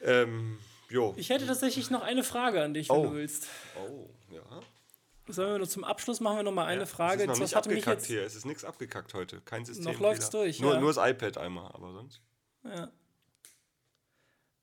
Ähm, 0.00 0.58
jo. 0.88 1.14
Ich 1.16 1.30
hätte 1.30 1.46
tatsächlich 1.46 1.90
noch 1.90 2.02
eine 2.02 2.24
Frage 2.24 2.62
an 2.62 2.74
dich, 2.74 2.88
wenn 2.88 2.96
oh. 2.96 3.02
du 3.04 3.14
willst. 3.14 3.48
Oh, 3.78 4.08
ja. 4.30 4.42
Sollen 5.28 5.52
wir 5.52 5.58
noch 5.60 5.68
zum 5.68 5.84
Abschluss 5.84 6.20
machen 6.20 6.38
wir 6.38 6.42
noch 6.42 6.52
mal 6.52 6.66
eine 6.66 6.80
ja, 6.80 6.86
Frage. 6.86 7.22
Es 7.22 7.22
ist 7.22 7.28
noch 7.28 7.38
nicht 7.38 7.56
abgekackt 7.56 8.02
hier. 8.02 8.24
Es 8.24 8.34
ist 8.34 8.44
nichts 8.44 8.64
abgekackt 8.64 9.14
heute. 9.14 9.40
Kein 9.42 9.64
System. 9.64 9.84
Noch 9.84 10.00
läuft 10.00 10.22
es 10.22 10.30
durch. 10.30 10.60
Nur, 10.60 10.74
ja. 10.74 10.80
nur 10.80 10.92
das 10.92 11.10
iPad 11.10 11.38
einmal, 11.38 11.70
aber 11.72 11.92
sonst. 11.92 12.20
Ja. 12.64 12.90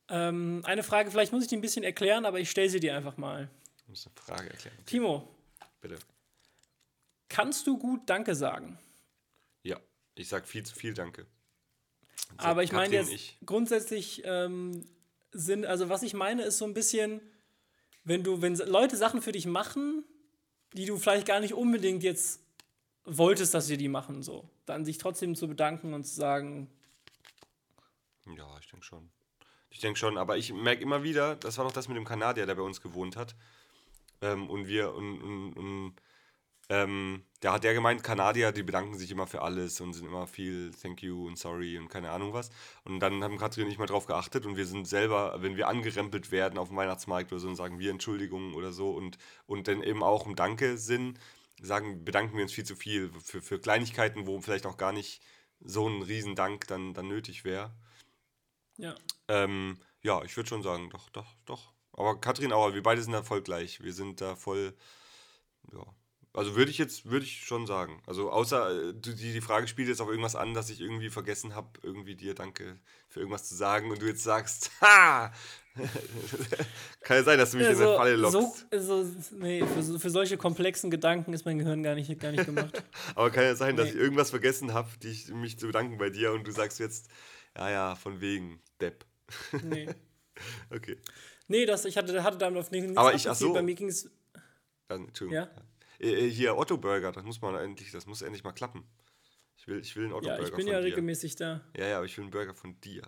Ähm, 0.10 0.62
eine 0.66 0.84
Frage, 0.84 1.12
vielleicht 1.12 1.32
muss 1.32 1.44
ich 1.44 1.50
die 1.50 1.58
ein 1.58 1.62
bisschen 1.62 1.84
erklären, 1.84 2.26
aber 2.26 2.40
ich 2.40 2.50
stelle 2.50 2.70
sie 2.70 2.80
dir 2.80 2.96
einfach 2.96 3.18
mal. 3.18 3.50
Du 3.86 3.92
musst 3.92 4.08
eine 4.08 4.16
Frage 4.16 4.50
erklären. 4.50 4.78
Timo. 4.86 5.28
Bitte. 5.82 5.98
Kannst 7.30 7.68
du 7.68 7.78
gut 7.78 8.02
Danke 8.10 8.36
sagen? 8.36 8.80
Ja, 9.64 9.80
ich 10.16 10.28
sage 10.28 10.48
viel 10.48 10.66
zu 10.66 10.76
viel 10.76 10.94
Danke. 10.94 11.28
Aber 12.38 12.64
ich 12.64 12.72
meine 12.72 12.94
jetzt 12.94 13.12
ich. 13.12 13.38
grundsätzlich 13.46 14.24
ähm, 14.26 14.86
sind, 15.32 15.66
also 15.66 15.90
was 15.90 16.04
ich 16.04 16.14
meine, 16.14 16.44
ist 16.44 16.58
so 16.58 16.66
ein 16.66 16.74
bisschen, 16.74 17.22
wenn 18.04 18.24
du, 18.24 18.42
wenn 18.42 18.56
Leute 18.56 18.98
Sachen 18.98 19.22
für 19.22 19.32
dich 19.32 19.46
machen, 19.46 20.04
die 20.74 20.86
du 20.86 20.98
vielleicht 20.98 21.28
gar 21.28 21.40
nicht 21.40 21.54
unbedingt 21.54 22.04
jetzt 22.04 22.42
wolltest, 23.06 23.54
dass 23.54 23.68
sie 23.68 23.78
die 23.78 23.88
machen, 23.88 24.22
so. 24.24 24.48
Dann 24.66 24.86
sich 24.86 24.98
trotzdem 24.98 25.36
zu 25.36 25.48
bedanken 25.48 25.94
und 25.94 26.04
zu 26.04 26.16
sagen. 26.16 26.70
Ja, 28.38 28.58
ich 28.60 28.68
denke 28.70 28.86
schon. 28.86 29.10
Ich 29.70 29.80
denke 29.80 30.00
schon, 30.00 30.18
aber 30.18 30.38
ich 30.38 30.52
merke 30.54 30.82
immer 30.82 31.04
wieder, 31.04 31.36
das 31.36 31.58
war 31.58 31.66
doch 31.66 31.72
das 31.72 31.88
mit 31.88 31.98
dem 31.98 32.06
Kanadier, 32.06 32.46
der 32.46 32.56
bei 32.56 32.62
uns 32.62 32.82
gewohnt 32.82 33.16
hat. 33.16 33.36
Ähm, 34.22 34.50
und 34.50 34.68
wir, 34.68 34.94
und, 34.94 35.22
und, 35.22 35.54
und 35.54 35.96
ähm, 36.70 37.24
da 37.40 37.54
hat 37.54 37.64
der 37.64 37.74
gemeint, 37.74 38.04
Kanadier, 38.04 38.52
die 38.52 38.62
bedanken 38.62 38.98
sich 38.98 39.10
immer 39.10 39.26
für 39.26 39.42
alles 39.42 39.82
und 39.82 39.94
sind 39.94 40.06
immer 40.06 40.28
viel 40.28 40.72
Thank 40.72 41.02
you 41.02 41.26
und 41.28 41.38
sorry 41.38 41.78
und 41.80 41.90
keine 41.90 42.12
Ahnung 42.12 42.34
was. 42.34 42.52
Und 42.84 43.00
dann 43.00 43.24
haben 43.24 43.38
Katrin 43.38 43.68
nicht 43.68 43.80
mal 43.80 43.88
drauf 43.88 44.06
geachtet 44.06 44.46
und 44.46 44.56
wir 44.56 44.68
sind 44.68 44.88
selber, 44.88 45.42
wenn 45.42 45.58
wir 45.58 45.68
angerempelt 45.68 46.32
werden 46.32 46.60
auf 46.60 46.68
dem 46.68 46.78
Weihnachtsmarkt 46.78 47.32
oder 47.32 47.40
so, 47.40 47.48
dann 47.48 47.56
sagen 47.56 47.80
wir 47.80 47.90
Entschuldigung 47.90 48.54
oder 48.54 48.72
so 48.72 48.92
und, 48.92 49.18
und 49.48 49.68
dann 49.68 49.82
eben 49.82 50.04
auch 50.04 50.28
im 50.28 50.36
Danke-Sinn 50.36 51.18
sagen, 51.62 52.06
bedanken 52.06 52.36
wir 52.36 52.44
uns 52.44 52.54
viel 52.54 52.66
zu 52.66 52.76
viel 52.76 53.12
für, 53.24 53.42
für 53.42 53.60
Kleinigkeiten, 53.60 54.28
wo 54.28 54.40
vielleicht 54.40 54.68
auch 54.68 54.78
gar 54.78 54.92
nicht 54.92 55.24
so 55.62 55.88
ein 55.88 56.04
Riesendank 56.04 56.68
dann, 56.68 56.94
dann 56.94 57.08
nötig 57.08 57.46
wäre. 57.46 57.74
Ja. 58.78 58.96
Ähm, 59.30 59.80
ja, 60.02 60.24
ich 60.24 60.36
würde 60.36 60.50
schon 60.50 60.64
sagen, 60.64 60.90
doch, 60.90 61.10
doch, 61.10 61.36
doch. 61.46 61.74
Aber 61.94 62.20
Katrin 62.20 62.54
auch, 62.54 62.74
wir 62.74 62.84
beide 62.84 63.02
sind 63.02 63.14
da 63.14 63.24
voll 63.24 63.42
gleich. 63.42 63.82
Wir 63.82 63.94
sind 63.94 64.22
da 64.22 64.36
voll, 64.36 64.76
ja, 65.72 65.86
also 66.34 66.56
würde 66.56 66.70
ich 66.70 66.78
jetzt, 66.78 67.10
würde 67.10 67.26
ich 67.26 67.44
schon 67.44 67.66
sagen. 67.66 68.02
Also 68.06 68.32
außer 68.32 68.90
äh, 68.90 68.94
die, 68.94 69.16
die 69.16 69.42
Frage 69.42 69.68
spielt 69.68 69.88
jetzt 69.88 70.00
auf 70.00 70.10
irgendwas 70.10 70.36
an, 70.36 70.54
dass 70.54 70.70
ich 70.70 70.80
irgendwie 70.80 71.10
vergessen 71.10 71.56
habe, 71.56 71.68
irgendwie 71.82 72.16
dir 72.16 72.36
Danke 72.36 72.80
für 73.08 73.20
irgendwas 73.20 73.50
zu 73.50 73.56
sagen 73.56 73.92
und 73.92 74.02
du 74.02 74.06
jetzt 74.06 74.24
sagst, 74.24 74.72
ha! 74.82 75.34
Kann 77.02 77.18
ja 77.18 77.24
sein, 77.24 77.40
dass 77.40 77.52
du 77.52 77.58
mich 77.58 77.66
ja, 77.66 77.72
in 77.72 77.80
der 77.80 77.96
Falle 77.96 78.16
lockst. 78.16 78.68
So, 78.72 79.04
so, 79.04 79.36
nee, 79.38 79.66
für, 79.66 80.00
für, 80.00 80.10
solche 80.10 80.38
komplexen 80.38 80.92
Gedanken 80.92 81.34
ist 81.34 81.46
mein 81.46 81.58
Gehirn 81.58 81.84
gar 81.84 81.96
nicht, 81.96 82.20
gar 82.20 82.32
nicht 82.32 82.46
gemacht. 82.46 82.84
Aber 83.16 83.32
kann 83.32 83.46
ja 83.46 83.56
sein, 83.56 83.76
nee. 83.76 83.82
dass 83.82 83.90
ich 83.90 83.96
irgendwas 83.96 84.30
vergessen 84.30 84.74
habe, 84.74 84.90
mich 85.34 85.58
zu 85.58 85.68
bedanken 85.68 85.98
bei 85.98 86.10
dir 86.10 86.34
und 86.34 86.46
du 86.46 86.52
sagst 86.52 86.80
jetzt, 86.80 87.10
ja, 87.56 87.70
ja, 87.70 87.96
von 87.96 88.22
wegen, 88.22 88.62
Depp. 88.82 89.06
Nee. 89.64 89.90
okay. 90.70 90.98
Nee, 91.48 91.66
das, 91.66 91.86
ich 91.86 91.98
hatte, 91.98 92.24
hatte 92.24 92.38
damit 92.38 92.60
auf 92.60 92.72
nichts 92.72 92.96
Aber 92.96 93.14
ich, 93.14 93.28
ach 93.30 93.36
so. 93.36 93.54
Bei 93.54 93.62
mir 93.62 93.76
ging 93.76 93.90
es. 93.90 94.10
Entschuldigung. 94.88 95.44
Ja? 95.44 95.50
Äh, 96.00 96.28
äh, 96.28 96.30
hier 96.30 96.58
Otto 96.58 96.78
Burger, 96.78 97.12
das 97.12 97.24
muss 97.24 97.42
man 97.42 97.56
endlich, 97.56 97.92
das 97.92 98.06
muss 98.06 98.22
endlich 98.22 98.44
mal 98.44 98.52
klappen. 98.54 98.86
Ich 99.58 99.68
will, 99.68 99.80
ich 99.80 99.96
will 99.96 100.06
einen 100.06 100.14
Otto 100.14 100.28
Burger. 100.28 100.42
Ja, 100.42 100.48
ich 100.48 100.56
bin 100.56 100.68
ja 100.68 100.78
regelmäßig 100.78 101.36
da. 101.36 101.62
Ja, 101.76 101.88
ja, 101.88 101.98
aber 101.98 102.06
ich 102.06 102.18
will 102.18 102.24
einen 102.24 102.32
Burger 102.32 102.54
von 102.54 102.80
dir. 102.82 103.04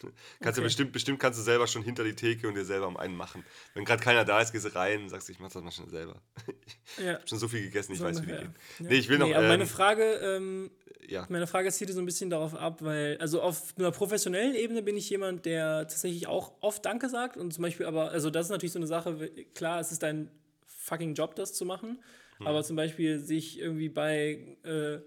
Kannst 0.00 0.14
okay. 0.40 0.54
du 0.54 0.62
bestimmt, 0.62 0.92
bestimmt 0.92 1.18
kannst 1.20 1.38
du 1.38 1.42
selber 1.42 1.66
schon 1.66 1.82
hinter 1.82 2.04
die 2.04 2.14
Theke 2.14 2.48
und 2.48 2.54
dir 2.54 2.64
selber 2.64 2.86
um 2.88 2.96
einen 2.96 3.16
machen. 3.16 3.44
Wenn 3.74 3.84
gerade 3.84 4.02
keiner 4.02 4.24
da 4.24 4.40
ist, 4.40 4.52
gehst 4.52 4.64
du 4.64 4.74
rein 4.74 5.02
und 5.02 5.08
sagst, 5.08 5.30
ich 5.30 5.38
mach 5.38 5.50
das 5.50 5.62
mal 5.62 5.70
schon 5.70 5.88
selber. 5.88 6.20
ich 6.98 7.04
ja. 7.04 7.14
habe 7.14 7.28
schon 7.28 7.38
so 7.38 7.48
viel 7.48 7.62
gegessen, 7.62 7.92
ich 7.92 7.98
so 7.98 8.04
weiß, 8.04 8.22
wie 8.22 8.26
die 8.26 8.32
geht. 8.32 8.42
Ja. 8.42 8.50
Nee, 8.78 8.94
ich 8.94 9.08
will 9.08 9.18
nee, 9.18 9.24
noch. 9.24 9.34
Aber 9.34 9.44
ähm, 9.44 9.48
meine 9.48 9.66
Frage, 9.66 10.02
ähm, 10.02 10.70
ja. 11.06 11.26
meine 11.28 11.46
Frage 11.46 11.70
zieht 11.70 11.90
so 11.90 12.00
ein 12.00 12.06
bisschen 12.06 12.30
darauf 12.30 12.54
ab, 12.54 12.82
weil, 12.82 13.18
also 13.18 13.40
auf 13.40 13.74
einer 13.78 13.90
professionellen 13.90 14.54
Ebene 14.54 14.82
bin 14.82 14.96
ich 14.96 15.08
jemand, 15.10 15.46
der 15.46 15.88
tatsächlich 15.88 16.26
auch 16.26 16.52
oft 16.60 16.84
Danke 16.84 17.08
sagt 17.08 17.36
und 17.36 17.52
zum 17.52 17.62
Beispiel, 17.62 17.86
aber, 17.86 18.10
also 18.10 18.30
das 18.30 18.46
ist 18.46 18.50
natürlich 18.50 18.72
so 18.72 18.78
eine 18.78 18.86
Sache, 18.86 19.30
klar, 19.54 19.80
es 19.80 19.92
ist 19.92 20.02
dein 20.02 20.30
fucking 20.66 21.14
Job, 21.14 21.34
das 21.34 21.54
zu 21.54 21.64
machen. 21.64 22.02
Mhm. 22.38 22.46
Aber 22.46 22.62
zum 22.62 22.76
Beispiel 22.76 23.18
sich 23.20 23.58
irgendwie 23.58 23.88
bei, 23.88 24.56
äh, 24.64 24.98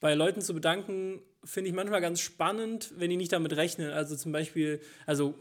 bei 0.00 0.14
Leuten 0.14 0.40
zu 0.40 0.54
bedanken, 0.54 1.22
finde 1.44 1.70
ich 1.70 1.76
manchmal 1.76 2.00
ganz 2.00 2.20
spannend, 2.20 2.92
wenn 2.96 3.10
die 3.10 3.16
nicht 3.16 3.32
damit 3.32 3.56
rechnen. 3.56 3.90
Also 3.90 4.16
zum 4.16 4.32
Beispiel, 4.32 4.80
also 5.06 5.34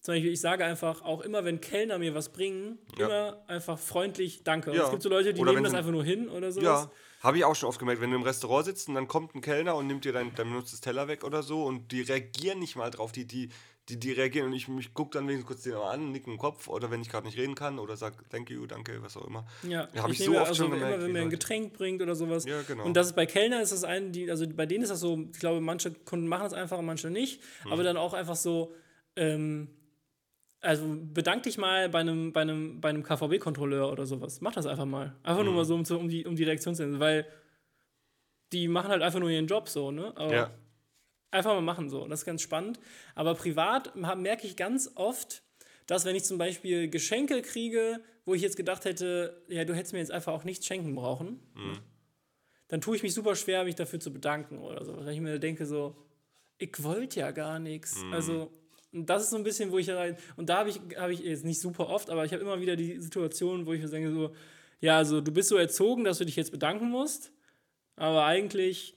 zum 0.00 0.14
Beispiel, 0.14 0.32
ich 0.32 0.40
sage 0.40 0.64
einfach 0.64 1.02
auch 1.02 1.20
immer, 1.20 1.44
wenn 1.44 1.60
Kellner 1.60 1.98
mir 1.98 2.14
was 2.14 2.30
bringen, 2.30 2.78
ja. 2.96 3.06
immer 3.06 3.44
einfach 3.48 3.78
freundlich 3.78 4.42
Danke. 4.44 4.74
Ja. 4.74 4.84
Es 4.84 4.90
gibt 4.90 5.02
so 5.02 5.08
Leute, 5.08 5.34
die 5.34 5.40
oder 5.40 5.52
nehmen 5.52 5.64
das 5.64 5.74
einfach 5.74 5.90
nur 5.90 6.04
hin 6.04 6.28
oder 6.28 6.52
sowas. 6.52 6.84
Ja, 6.84 6.90
habe 7.20 7.38
ich 7.38 7.44
auch 7.44 7.56
schon 7.56 7.68
oft 7.68 7.78
gemerkt, 7.78 8.00
wenn 8.00 8.10
du 8.10 8.16
im 8.16 8.22
Restaurant 8.22 8.64
sitzt 8.64 8.88
und 8.88 8.94
dann 8.94 9.08
kommt 9.08 9.34
ein 9.34 9.40
Kellner 9.40 9.74
und 9.74 9.86
nimmt 9.86 10.04
dir 10.04 10.12
dein, 10.12 10.34
dein 10.34 10.48
benutztes 10.48 10.80
Teller 10.80 11.08
weg 11.08 11.24
oder 11.24 11.42
so 11.42 11.64
und 11.64 11.90
die 11.90 12.02
reagieren 12.02 12.60
nicht 12.60 12.76
mal 12.76 12.90
drauf, 12.90 13.10
die, 13.10 13.24
die, 13.24 13.48
die, 13.88 13.98
die 13.98 14.12
reagieren 14.12 14.48
und 14.48 14.52
ich, 14.52 14.68
ich 14.68 14.92
gucke 14.92 15.12
dann 15.12 15.26
wenigstens 15.26 15.46
kurz 15.46 15.62
den 15.62 15.74
an, 15.74 16.12
nicken 16.12 16.34
den 16.34 16.38
Kopf 16.38 16.68
oder 16.68 16.90
wenn 16.90 17.00
ich 17.00 17.08
gerade 17.08 17.26
nicht 17.26 17.38
reden 17.38 17.54
kann 17.54 17.78
oder 17.78 17.96
sage 17.96 18.16
thank 18.30 18.50
you, 18.50 18.66
danke, 18.66 19.02
was 19.02 19.16
auch 19.16 19.26
immer. 19.26 19.46
Ja, 19.62 19.88
habe 19.96 20.12
ich, 20.12 20.20
ich, 20.20 20.26
so 20.26 20.32
oft 20.32 20.48
also 20.48 20.64
schon 20.64 20.72
gemerkt. 20.72 20.94
Immer, 20.94 21.04
wenn 21.04 21.12
mir 21.12 21.22
ein 21.22 21.30
Getränk 21.30 21.72
bringt 21.72 22.02
oder 22.02 22.14
sowas. 22.14 22.44
Ja, 22.44 22.62
genau. 22.62 22.84
Und 22.84 22.94
das 22.94 23.08
ist 23.08 23.16
bei 23.16 23.26
Kellner 23.26 23.62
ist 23.62 23.72
das 23.72 23.84
ein, 23.84 24.12
die, 24.12 24.30
also 24.30 24.46
bei 24.48 24.66
denen 24.66 24.82
ist 24.82 24.90
das 24.90 25.00
so, 25.00 25.18
ich 25.32 25.38
glaube, 25.38 25.60
manche 25.60 25.92
Kunden 25.92 26.28
machen 26.28 26.44
das 26.44 26.52
einfach, 26.52 26.80
manche 26.82 27.10
nicht, 27.10 27.42
hm. 27.62 27.72
aber 27.72 27.82
dann 27.82 27.96
auch 27.96 28.12
einfach 28.12 28.36
so, 28.36 28.74
ähm, 29.16 29.68
also 30.60 30.84
bedank 31.14 31.44
dich 31.44 31.56
mal 31.56 31.88
bei 31.88 32.00
einem, 32.00 32.32
bei 32.32 32.42
einem, 32.42 32.80
bei 32.80 32.90
einem 32.90 33.02
KVB-Kontrolleur 33.02 33.90
oder 33.90 34.06
sowas. 34.06 34.40
Mach 34.40 34.52
das 34.52 34.66
einfach 34.66 34.86
mal. 34.86 35.16
Einfach 35.22 35.38
hm. 35.38 35.46
nur 35.46 35.54
mal 35.54 35.64
so, 35.64 35.74
um, 35.74 35.84
um, 36.00 36.08
die, 36.08 36.26
um 36.26 36.36
die 36.36 36.44
Reaktion 36.44 36.74
zu 36.74 36.82
sehen, 36.82 37.00
weil 37.00 37.26
die 38.52 38.68
machen 38.68 38.90
halt 38.90 39.02
einfach 39.02 39.20
nur 39.20 39.30
ihren 39.30 39.46
Job 39.46 39.68
so, 39.68 39.90
ne? 39.90 40.12
Aber 40.16 40.34
ja. 40.34 40.50
Einfach 41.30 41.52
mal 41.52 41.60
machen 41.60 41.90
so. 41.90 42.06
Das 42.06 42.20
ist 42.20 42.26
ganz 42.26 42.42
spannend. 42.42 42.80
Aber 43.14 43.34
privat 43.34 43.94
merke 43.96 44.46
ich 44.46 44.56
ganz 44.56 44.90
oft, 44.94 45.42
dass 45.86 46.04
wenn 46.04 46.16
ich 46.16 46.24
zum 46.24 46.38
Beispiel 46.38 46.88
Geschenke 46.88 47.42
kriege, 47.42 48.00
wo 48.24 48.34
ich 48.34 48.42
jetzt 48.42 48.56
gedacht 48.56 48.84
hätte, 48.84 49.42
ja, 49.48 49.64
du 49.64 49.74
hättest 49.74 49.92
mir 49.92 50.00
jetzt 50.00 50.10
einfach 50.12 50.32
auch 50.32 50.44
nichts 50.44 50.66
schenken 50.66 50.94
brauchen, 50.94 51.40
Mhm. 51.54 51.78
dann 52.68 52.80
tue 52.80 52.96
ich 52.96 53.02
mich 53.02 53.14
super 53.14 53.34
schwer, 53.36 53.64
mich 53.64 53.74
dafür 53.74 54.00
zu 54.00 54.12
bedanken 54.12 54.58
oder 54.58 54.84
so. 54.84 54.96
Weil 54.96 55.14
ich 55.14 55.20
mir 55.20 55.38
denke 55.38 55.64
so, 55.66 55.96
ich 56.58 56.82
wollte 56.82 57.20
ja 57.20 57.30
gar 57.30 57.58
nichts. 57.58 58.02
Mhm. 58.02 58.12
Also, 58.12 58.52
und 58.92 59.08
das 59.08 59.22
ist 59.24 59.30
so 59.30 59.36
ein 59.36 59.44
bisschen, 59.44 59.70
wo 59.70 59.78
ich 59.78 59.88
rein, 59.90 60.16
und 60.36 60.48
da 60.50 60.58
habe 60.58 60.70
ich, 60.70 60.80
habe 60.96 61.12
ich 61.12 61.20
jetzt 61.20 61.44
nicht 61.44 61.60
super 61.60 61.88
oft, 61.88 62.10
aber 62.10 62.24
ich 62.24 62.32
habe 62.32 62.42
immer 62.42 62.60
wieder 62.60 62.76
die 62.76 62.98
Situation, 63.00 63.64
wo 63.66 63.72
ich 63.72 63.82
mir 63.82 63.88
denke 63.88 64.10
so, 64.12 64.34
ja, 64.80 64.96
also 64.98 65.20
du 65.20 65.32
bist 65.32 65.48
so 65.48 65.56
erzogen, 65.56 66.04
dass 66.04 66.18
du 66.18 66.24
dich 66.26 66.36
jetzt 66.36 66.52
bedanken 66.52 66.88
musst, 66.90 67.32
aber 67.96 68.24
eigentlich 68.24 68.94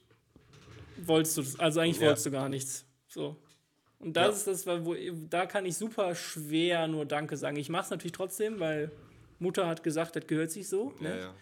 wolltest 1.07 1.37
du, 1.37 1.41
das- 1.41 1.59
also 1.59 1.79
eigentlich 1.79 1.99
Ja. 1.99 2.07
wolltest 2.07 2.25
du 2.25 2.31
gar 2.31 2.49
nichts. 2.49 2.85
So. 3.07 3.35
Und 3.99 4.13
das 4.13 4.45
Ja. 4.45 4.51
ist 4.53 4.65
das, 4.65 4.85
wo 4.85 4.95
da 5.29 5.45
kann 5.45 5.65
ich 5.65 5.77
super 5.77 6.15
schwer 6.15 6.87
nur 6.87 7.05
Danke 7.05 7.37
sagen. 7.37 7.57
Ich 7.57 7.69
mache 7.69 7.83
es 7.85 7.89
natürlich 7.91 8.13
trotzdem, 8.13 8.59
weil 8.59 8.91
Mutter 9.39 9.67
hat 9.67 9.83
gesagt, 9.83 10.15
das 10.15 10.25
gehört 10.27 10.51
sich 10.51 10.67
so. 10.69 10.93
Ja, 10.99 11.09
Ne? 11.09 11.19
ja. 11.19 11.35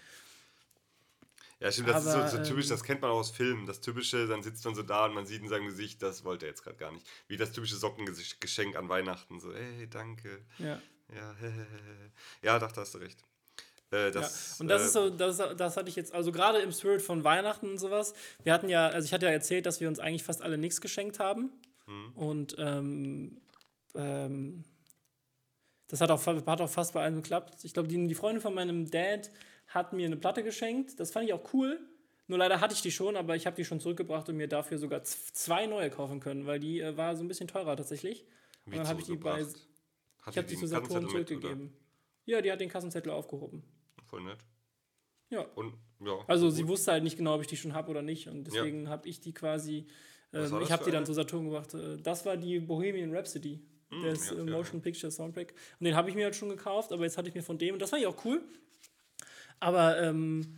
Ja, 1.62 1.70
stimmt, 1.74 1.90
das 1.90 2.08
Aber, 2.08 2.26
ist 2.26 2.32
so, 2.32 2.38
so 2.38 2.44
typisch, 2.44 2.66
ähm, 2.68 2.70
das 2.70 2.84
kennt 2.84 3.02
man 3.02 3.12
auch 3.12 3.18
aus 3.20 3.32
Filmen. 3.32 3.66
Das 3.66 3.82
typische, 3.82 4.28
dann 4.28 4.42
sitzt 4.44 4.64
man 4.64 4.76
so 4.76 4.82
da 4.84 5.06
und 5.08 5.14
man 5.14 5.26
sieht 5.26 5.42
in 5.42 5.50
seinem 5.50 5.66
Gesicht, 5.66 6.02
das 6.02 6.24
wollte 6.24 6.46
er 6.46 6.52
jetzt 6.52 6.64
gerade 6.64 6.78
gar 6.78 6.92
nicht. 6.94 7.06
Wie 7.28 7.36
das 7.36 7.52
typische 7.52 7.76
Sockengeschenk 7.76 8.78
an 8.78 8.88
Weihnachten. 8.88 9.42
So, 9.42 9.54
hey, 9.54 9.86
danke. 9.90 10.40
Ja. 10.58 10.82
Ja, 11.14 11.36
ja, 12.42 12.60
doch, 12.60 12.72
da 12.72 12.82
hast 12.82 12.94
du 12.94 13.00
recht. 13.00 13.22
Äh, 13.92 14.06
Ja. 14.06 14.12
das, 14.12 14.60
Und 14.60 14.68
das 14.68 14.82
äh, 14.82 14.86
ist 14.86 14.94
so, 14.94 15.10
das, 15.10 15.38
das 15.38 15.78
hatte 15.78 15.90
ich 15.90 15.96
jetzt, 15.96 16.14
also 16.14 16.32
gerade 16.32 16.60
im 16.60 16.72
Spirit 16.72 17.02
von 17.02 17.24
Weihnachten 17.24 17.70
und 17.70 17.78
sowas. 17.78 18.14
Wir 18.44 18.54
hatten 18.54 18.70
ja, 18.70 18.88
also 18.88 19.06
ich 19.06 19.14
hatte 19.14 19.26
ja 19.26 19.32
erzählt, 19.32 19.66
dass 19.66 19.80
wir 19.82 19.88
uns 19.88 20.00
eigentlich 20.00 20.24
fast 20.24 20.42
alle 20.42 20.58
nichts 20.58 20.82
geschenkt 20.82 21.20
haben. 21.20 21.52
Mhm. 21.88 22.12
Und 22.16 22.56
ähm, 22.60 23.42
ähm, 23.96 24.64
das 25.88 26.02
hat 26.02 26.12
auch, 26.12 26.26
hat 26.26 26.62
auch 26.62 26.70
fast 26.70 26.94
bei 26.94 27.02
allem 27.04 27.16
geklappt. 27.16 27.64
Ich 27.64 27.74
glaube, 27.74 27.88
die, 27.88 28.08
die 28.08 28.16
Freundin 28.16 28.42
von 28.42 28.54
meinem 28.54 28.90
Dad 28.90 29.32
hat 29.68 29.94
mir 29.94 30.06
eine 30.06 30.18
Platte 30.18 30.44
geschenkt. 30.44 31.00
Das 31.00 31.12
fand 31.12 31.26
ich 31.26 31.34
auch 31.34 31.54
cool. 31.54 31.80
Nur 32.28 32.38
leider 32.38 32.62
hatte 32.62 32.76
ich 32.76 32.82
die 32.84 32.92
schon, 32.92 33.16
aber 33.18 33.36
ich 33.36 33.48
habe 33.48 33.56
die 33.56 33.66
schon 33.66 33.80
zurückgebracht 33.80 34.30
und 34.30 34.38
mir 34.38 34.48
dafür 34.48 34.78
sogar 34.78 35.04
zwei 35.04 35.66
neue 35.66 35.90
kaufen 35.90 36.20
können, 36.20 36.46
weil 36.46 36.60
die 36.60 36.80
äh, 36.80 36.96
war 36.96 37.16
so 37.16 37.24
ein 37.24 37.28
bisschen 37.28 37.48
teurer 37.48 37.76
tatsächlich. 37.76 38.24
wie 38.66 38.72
Und 38.72 38.78
dann 38.78 38.88
habe 38.88 39.02
ich 39.02 39.08
die 39.08 39.16
bei? 39.16 39.44
Hat 39.44 39.56
ich 40.30 40.38
habe 40.38 40.48
die 40.48 40.56
zu 40.56 40.68
Saturn 40.68 41.06
mit, 41.06 41.12
oder? 41.12 41.26
zurückgegeben. 41.26 41.74
Ja, 42.26 42.42
die 42.42 42.52
hat 42.52 42.62
den 42.62 42.70
Kassenzettel 42.70 43.12
aufgehoben. 43.12 43.64
Voll 44.10 44.22
nett. 44.24 44.40
Ja. 45.30 45.42
Und, 45.56 45.74
ja. 46.00 46.18
Also 46.28 46.48
gut. 46.48 46.56
sie 46.56 46.68
wusste 46.68 46.92
halt 46.92 47.04
nicht 47.04 47.18
genau, 47.18 47.36
ob 47.36 47.42
ich 47.42 47.48
die 47.48 47.58
schon 47.58 47.74
habe 47.74 47.90
oder 47.92 48.02
nicht. 48.02 48.28
Und 48.28 48.46
deswegen 48.46 48.90
habe 48.90 49.08
ich 49.08 49.20
die 49.20 49.34
quasi, 49.34 49.86
ähm, 50.34 50.62
ich 50.62 50.72
habe 50.72 50.84
die 50.84 50.92
dann 50.92 51.06
zu 51.06 51.14
Saturn 51.14 51.46
gebracht. 51.46 51.74
Äh, 51.74 51.98
Das 51.98 52.26
war 52.26 52.38
die 52.38 52.60
Bohemian 52.60 53.16
Rhapsody. 53.16 53.60
das 54.04 54.30
ja, 54.30 54.36
äh, 54.36 54.38
ja, 54.40 54.44
Motion 54.46 54.82
Picture 54.82 55.12
Soundtrack. 55.12 55.54
Und 55.80 55.86
den 55.86 55.96
habe 55.96 56.10
ich 56.10 56.16
mir 56.16 56.26
halt 56.26 56.36
schon 56.36 56.50
gekauft, 56.50 56.92
aber 56.92 57.04
jetzt 57.04 57.18
hatte 57.18 57.30
ich 57.30 57.36
mir 57.36 57.44
von 57.44 57.58
dem, 57.58 57.74
und 57.74 57.82
das 57.82 57.90
fand 57.92 58.02
ich 58.02 58.08
auch 58.08 58.26
cool. 58.26 58.42
Aber, 59.60 60.02
ähm, 60.02 60.58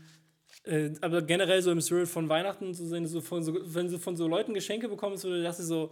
äh, 0.64 0.92
aber 1.02 1.22
generell 1.22 1.62
so 1.62 1.72
im 1.72 1.82
Spirit 1.82 2.08
von 2.08 2.30
Weihnachten 2.30 2.74
zu 2.74 2.86
sehen, 2.86 3.06
so 3.08 3.20
von 3.20 3.44
so, 3.44 3.58
wenn 3.74 3.90
du 3.90 3.98
von 3.98 4.16
so 4.16 4.28
Leuten 4.28 4.54
Geschenke 4.54 4.88
bekommst, 4.88 5.24
so, 5.24 5.42
dass 5.42 5.58
sie 5.58 5.66
so, 5.66 5.92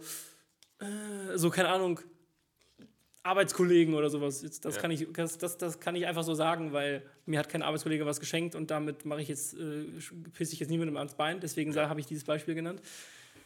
äh, 0.78 1.36
so, 1.36 1.50
keine 1.50 1.68
Ahnung, 1.70 2.00
Arbeitskollegen 3.22 3.94
oder 3.94 4.08
sowas. 4.10 4.42
Jetzt, 4.42 4.64
das, 4.64 4.76
Ja. 4.76 4.80
kann 4.82 4.90
ich, 4.90 5.06
das, 5.12 5.36
das, 5.38 5.58
das 5.58 5.78
kann 5.80 5.94
ich 5.94 6.06
einfach 6.06 6.22
so 6.24 6.34
sagen, 6.34 6.72
weil 6.72 7.02
mir 7.26 7.38
hat 7.38 7.48
kein 7.48 7.62
Arbeitskollege 7.62 8.06
was 8.06 8.18
geschenkt 8.20 8.54
und 8.54 8.70
damit 8.70 9.04
mache 9.04 9.20
ich 9.22 9.28
jetzt, 9.28 9.54
äh, 9.54 9.84
pisse 10.32 10.54
ich 10.54 10.60
jetzt 10.60 10.70
niemandem 10.70 10.96
ans 10.96 11.14
Bein. 11.14 11.40
Deswegen 11.40 11.72
sa- 11.72 11.88
habe 11.88 12.00
ich 12.00 12.06
dieses 12.06 12.24
Beispiel 12.24 12.54
genannt. 12.54 12.80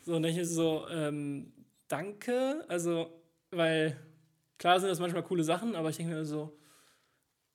So, 0.02 0.14
und 0.16 0.22
dann 0.22 0.36
ist 0.36 0.50
so, 0.50 0.86
ähm, 0.90 1.52
danke. 1.88 2.64
Also, 2.68 3.10
weil 3.50 3.96
klar 4.58 4.78
sind 4.78 4.88
das 4.90 5.00
manchmal 5.00 5.22
coole 5.24 5.42
Sachen, 5.44 5.74
aber 5.74 5.90
ich 5.90 5.96
denke 5.96 6.14
mir 6.14 6.24
so, 6.24 6.56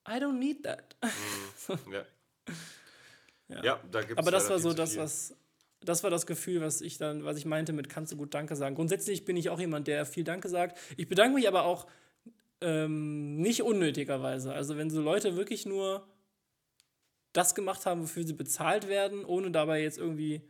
I 0.07 0.13
don't 0.13 0.38
need 0.39 0.63
that. 0.63 0.95
Ja. 1.91 2.05
Ja. 3.47 3.63
ja, 3.63 3.80
da 3.91 3.99
gibt 4.01 4.11
es 4.11 4.17
Aber 4.17 4.32
das 4.32 4.49
war 4.49 4.59
so 4.59 4.74
das, 4.74 4.97
was. 4.97 5.36
Das 5.82 6.03
war 6.03 6.09
das 6.09 6.26
Gefühl, 6.28 6.59
was 6.61 6.82
ich 6.82 6.97
dann, 6.97 7.24
was 7.24 7.38
ich 7.38 7.45
meinte 7.45 7.72
mit 7.72 7.88
kannst 7.88 8.11
du 8.11 8.17
gut 8.17 8.34
Danke 8.34 8.55
sagen. 8.57 8.76
Grundsätzlich 8.76 9.24
bin 9.24 9.38
ich 9.38 9.49
auch 9.49 9.59
jemand, 9.59 9.88
der 9.88 10.05
viel 10.05 10.24
Danke 10.26 10.49
sagt. 10.49 10.78
Ich 10.97 11.07
bedanke 11.07 11.36
mich 11.36 11.47
aber 11.47 11.63
auch 11.63 11.88
ähm, 12.62 13.38
nicht 13.38 13.64
unnötigerweise. 13.64 14.53
Also 14.53 14.78
wenn 14.78 14.89
so 14.89 15.01
Leute 15.01 15.36
wirklich 15.36 15.66
nur 15.66 16.07
das 17.34 17.55
gemacht 17.55 17.86
haben, 17.86 18.01
wofür 18.01 18.24
sie 18.24 18.34
bezahlt 18.34 18.88
werden, 18.88 19.24
ohne 19.26 19.51
dabei 19.51 19.82
jetzt 19.82 19.97
irgendwie. 19.97 20.41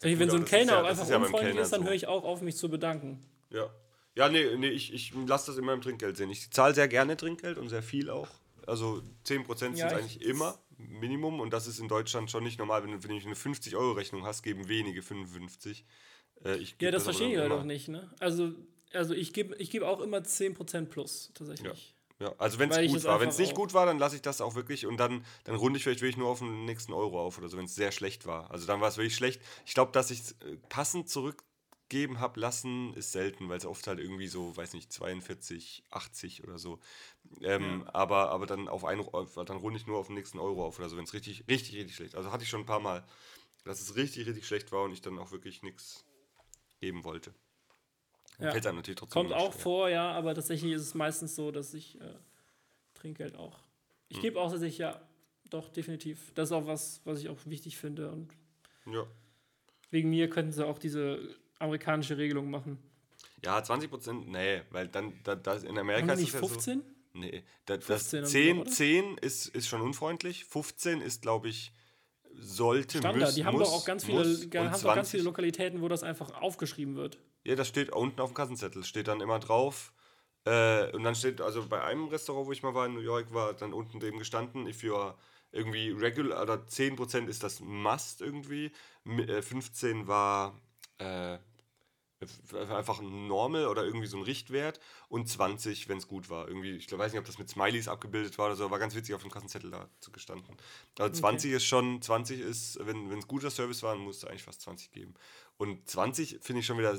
Sag 0.00 0.10
ich, 0.10 0.18
wenn 0.18 0.28
gut, 0.28 0.32
so 0.32 0.36
ein 0.42 0.44
Kellner 0.44 0.72
ja- 0.72 0.82
auch 0.82 0.86
einfach 0.86 1.08
ja 1.08 1.16
unfreundlich 1.16 1.56
ist, 1.56 1.72
dann 1.72 1.80
so. 1.82 1.86
höre 1.86 1.94
ich 1.94 2.06
auch 2.06 2.24
auf, 2.24 2.42
mich 2.42 2.56
zu 2.56 2.68
bedanken. 2.68 3.24
Ja. 3.50 3.70
Ja, 4.14 4.28
nee, 4.28 4.56
nee 4.56 4.68
ich, 4.68 4.92
ich 4.94 5.12
lasse 5.26 5.50
das 5.50 5.58
immer 5.58 5.72
im 5.72 5.80
Trinkgeld 5.82 6.16
sehen. 6.16 6.30
Ich 6.30 6.50
zahle 6.50 6.74
sehr 6.74 6.88
gerne 6.88 7.16
Trinkgeld 7.16 7.58
und 7.58 7.68
sehr 7.68 7.82
viel 7.82 8.10
auch. 8.10 8.28
Also 8.66 9.02
10% 9.24 9.58
sind 9.58 9.76
Ja, 9.76 9.86
ich- 9.88 9.94
eigentlich 9.94 10.20
immer 10.22 10.58
Minimum 10.78 11.40
und 11.40 11.52
das 11.52 11.66
ist 11.66 11.78
in 11.78 11.88
Deutschland 11.88 12.30
schon 12.30 12.42
nicht 12.44 12.58
normal. 12.58 12.82
Wenn 12.82 12.92
du, 12.92 13.02
wenn 13.02 13.18
du 13.18 13.24
eine 13.26 13.34
50-Euro-Rechnung 13.34 14.24
hast, 14.26 14.42
geben 14.42 14.68
wenige 14.68 15.02
55. 15.02 15.84
Äh, 16.44 16.58
Ja, 16.80 16.90
das 16.90 17.04
verstehe 17.04 17.30
ich 17.32 17.38
halt 17.38 17.52
auch 17.52 17.64
nicht. 17.64 17.88
Ne? 17.88 18.10
Also, 18.20 18.52
also 18.92 19.14
ich 19.14 19.32
gebe 19.32 19.56
ich 19.56 19.70
geb 19.70 19.82
auch 19.82 20.00
immer 20.00 20.22
10% 20.22 20.90
plus, 20.90 21.30
tatsächlich. 21.34 21.94
Ja, 22.18 22.34
also 22.38 22.58
wenn 22.58 22.70
es 22.70 22.92
gut 22.92 23.04
war. 23.04 23.20
Wenn 23.20 23.28
es 23.28 23.38
nicht 23.38 23.54
gut 23.54 23.74
war, 23.74 23.84
dann 23.84 23.98
lasse 23.98 24.16
ich 24.16 24.22
das 24.22 24.40
auch 24.40 24.54
wirklich 24.54 24.86
und 24.86 24.96
dann, 24.96 25.24
dann 25.44 25.54
runde 25.54 25.76
ich 25.76 25.84
vielleicht 25.84 26.00
wirklich 26.00 26.16
nur 26.16 26.28
auf 26.28 26.38
den 26.38 26.64
nächsten 26.64 26.94
Euro 26.94 27.20
auf 27.20 27.36
oder 27.36 27.48
so, 27.48 27.58
wenn 27.58 27.66
es 27.66 27.74
sehr 27.74 27.92
schlecht 27.92 28.26
war. 28.26 28.50
Also 28.50 28.66
dann 28.66 28.80
war 28.80 28.88
es 28.88 28.96
wirklich 28.96 29.14
schlecht. 29.14 29.42
Ich 29.66 29.74
glaube, 29.74 29.92
dass 29.92 30.10
ich 30.10 30.20
es 30.20 30.32
äh, 30.32 30.56
passend 30.70 31.10
zurückgeben 31.10 32.18
habe 32.18 32.40
lassen, 32.40 32.94
ist 32.94 33.12
selten, 33.12 33.50
weil 33.50 33.58
es 33.58 33.66
oft 33.66 33.86
halt 33.86 33.98
irgendwie 33.98 34.28
so, 34.28 34.56
weiß 34.56 34.72
nicht, 34.72 34.90
42, 34.90 35.84
80 35.90 36.42
oder 36.42 36.56
so. 36.58 36.80
Ähm, 37.42 37.84
aber, 37.92 38.30
aber 38.30 38.46
dann 38.46 38.66
auf 38.68 38.86
einen, 38.86 39.02
auf, 39.02 39.34
dann 39.34 39.58
runde 39.58 39.78
ich 39.78 39.86
nur 39.86 39.98
auf 39.98 40.06
den 40.06 40.16
nächsten 40.16 40.38
Euro 40.38 40.64
auf 40.64 40.78
oder 40.78 40.88
so, 40.88 40.96
wenn 40.96 41.04
es 41.04 41.12
richtig, 41.12 41.44
richtig, 41.48 41.74
richtig 41.74 41.96
schlecht. 41.96 42.14
Also 42.14 42.32
hatte 42.32 42.44
ich 42.44 42.48
schon 42.48 42.60
ein 42.60 42.66
paar 42.66 42.80
Mal, 42.80 43.04
dass 43.64 43.82
es 43.82 43.94
richtig, 43.94 44.26
richtig 44.26 44.46
schlecht 44.46 44.72
war 44.72 44.84
und 44.84 44.92
ich 44.92 45.02
dann 45.02 45.18
auch 45.18 45.32
wirklich 45.32 45.62
nichts 45.62 46.06
geben 46.80 47.04
wollte. 47.04 47.34
Ja. 48.38 48.50
fällt 48.50 48.66
einem 48.66 48.76
natürlich 48.76 48.98
trotzdem 48.98 49.22
Kommt 49.22 49.32
auch 49.32 49.52
schwer. 49.52 49.62
vor, 49.62 49.88
ja, 49.88 50.12
aber 50.12 50.34
tatsächlich 50.34 50.72
ist 50.72 50.82
es 50.82 50.94
meistens 50.94 51.34
so, 51.36 51.50
dass 51.50 51.72
ich 51.74 52.00
äh, 52.00 52.14
Trinkgeld 52.94 53.34
auch. 53.36 53.58
Hm. 53.58 53.64
Ich 54.08 54.20
gebe 54.20 54.40
auch 54.40 54.50
tatsächlich, 54.50 54.78
ja, 54.78 55.00
doch, 55.50 55.68
definitiv. 55.68 56.32
Das 56.34 56.48
ist 56.50 56.52
auch 56.52 56.66
was, 56.66 57.00
was 57.04 57.20
ich 57.20 57.28
auch 57.28 57.38
wichtig 57.46 57.76
finde. 57.78 58.10
Und 58.10 58.28
Ja. 58.84 59.06
wegen 59.90 60.10
mir 60.10 60.28
könnten 60.28 60.52
sie 60.52 60.66
auch 60.66 60.78
diese 60.78 61.36
amerikanische 61.58 62.18
Regelung 62.18 62.50
machen. 62.50 62.78
Ja, 63.44 63.62
20 63.62 63.90
Prozent, 63.90 64.28
nee, 64.28 64.62
weil 64.70 64.88
dann, 64.88 65.14
da, 65.24 65.34
da 65.34 65.54
in 65.54 65.68
Haben 65.68 65.78
Amerika 65.78 66.06
die 66.08 66.12
ist 66.14 66.20
nicht 66.20 66.34
ja 66.34 66.40
15? 66.40 66.80
so. 66.80 66.86
Nee, 67.18 67.44
da, 67.64 67.76
das 67.78 67.86
15 67.86 68.18
und 68.20 68.26
so, 68.26 68.32
10, 68.32 68.58
oder? 68.60 68.70
10 68.70 69.18
ist, 69.18 69.46
ist 69.48 69.68
schon 69.68 69.80
unfreundlich, 69.80 70.44
15 70.44 71.00
ist, 71.00 71.22
glaube 71.22 71.48
ich, 71.48 71.72
sollte, 72.34 72.98
Standard. 72.98 73.22
muss, 73.22 73.34
die 73.34 73.44
haben 73.46 73.56
muss, 73.56 73.68
doch 73.68 73.74
auch 73.74 73.84
ganz 73.86 74.04
viele, 74.04 74.18
muss 74.24 74.44
haben 74.54 74.82
doch 74.82 74.94
ganz 74.94 75.10
viele 75.10 75.22
Lokalitäten, 75.22 75.80
wo 75.80 75.88
das 75.88 76.02
einfach 76.02 76.30
aufgeschrieben 76.42 76.96
wird. 76.96 77.18
Ja, 77.46 77.54
das 77.54 77.68
steht 77.68 77.92
unten 77.92 78.20
auf 78.20 78.30
dem 78.30 78.34
Kassenzettel, 78.34 78.82
steht 78.84 79.06
dann 79.08 79.20
immer 79.20 79.38
drauf. 79.38 79.92
Äh, 80.44 80.90
und 80.92 81.04
dann 81.04 81.14
steht, 81.14 81.40
also 81.40 81.66
bei 81.68 81.82
einem 81.84 82.08
Restaurant, 82.08 82.46
wo 82.48 82.52
ich 82.52 82.62
mal 82.62 82.74
war 82.74 82.86
in 82.86 82.94
New 82.94 83.00
York, 83.00 83.32
war 83.32 83.54
dann 83.54 83.72
unten 83.72 84.00
dem 84.00 84.18
gestanden, 84.18 84.66
if 84.66 84.82
you 84.82 84.96
are 84.96 85.16
irgendwie 85.52 85.90
regular, 85.90 86.42
oder 86.42 86.66
10% 86.66 87.28
ist 87.30 87.42
das 87.44 87.60
Must 87.60 88.20
irgendwie, 88.20 88.72
Mi- 89.04 89.28
äh, 89.28 89.42
15 89.42 90.08
war 90.08 90.60
äh, 90.98 91.38
einfach 92.70 93.00
ein 93.00 93.26
Normal 93.28 93.66
oder 93.66 93.84
irgendwie 93.84 94.06
so 94.06 94.16
ein 94.16 94.22
Richtwert 94.22 94.80
und 95.08 95.28
20, 95.28 95.88
wenn 95.88 95.98
es 95.98 96.08
gut 96.08 96.30
war. 96.30 96.48
Irgendwie, 96.48 96.72
ich 96.76 96.90
weiß 96.90 97.12
nicht, 97.12 97.20
ob 97.20 97.26
das 97.26 97.38
mit 97.38 97.48
Smileys 97.50 97.88
abgebildet 97.88 98.38
war 98.38 98.46
oder 98.46 98.56
so, 98.56 98.70
war 98.70 98.78
ganz 98.78 98.94
witzig 98.94 99.14
auf 99.14 99.22
dem 99.22 99.30
Kassenzettel 99.30 99.70
da 99.70 99.88
zu 100.00 100.10
gestanden. 100.10 100.56
Also 100.98 101.12
20 101.20 101.52
ist 101.52 101.64
schon, 101.66 102.00
20 102.02 102.40
ist, 102.40 102.78
wenn 102.82 103.10
es 103.12 103.28
guter 103.28 103.50
Service 103.50 103.82
war, 103.82 103.94
dann 103.94 104.02
musste 104.04 104.28
eigentlich 104.28 104.42
fast 104.44 104.62
20 104.62 104.90
geben. 104.92 105.14
Und 105.58 105.88
20 105.88 106.38
finde 106.40 106.60
ich 106.60 106.66
schon 106.66 106.78
wieder 106.78 106.96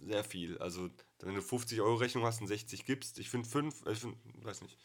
sehr 0.00 0.24
viel. 0.24 0.58
Also, 0.58 0.90
wenn 1.20 1.34
du 1.34 1.42
50 1.42 1.80
Euro 1.80 1.94
Rechnung 1.94 2.24
hast 2.24 2.40
und 2.40 2.46
60 2.46 2.84
gibst, 2.84 3.18
ich 3.18 3.30
finde 3.30 3.48
5, 3.48 3.86
ich 3.86 3.98
find, 3.98 4.16
weiß 4.44 4.62
nicht. 4.62 4.78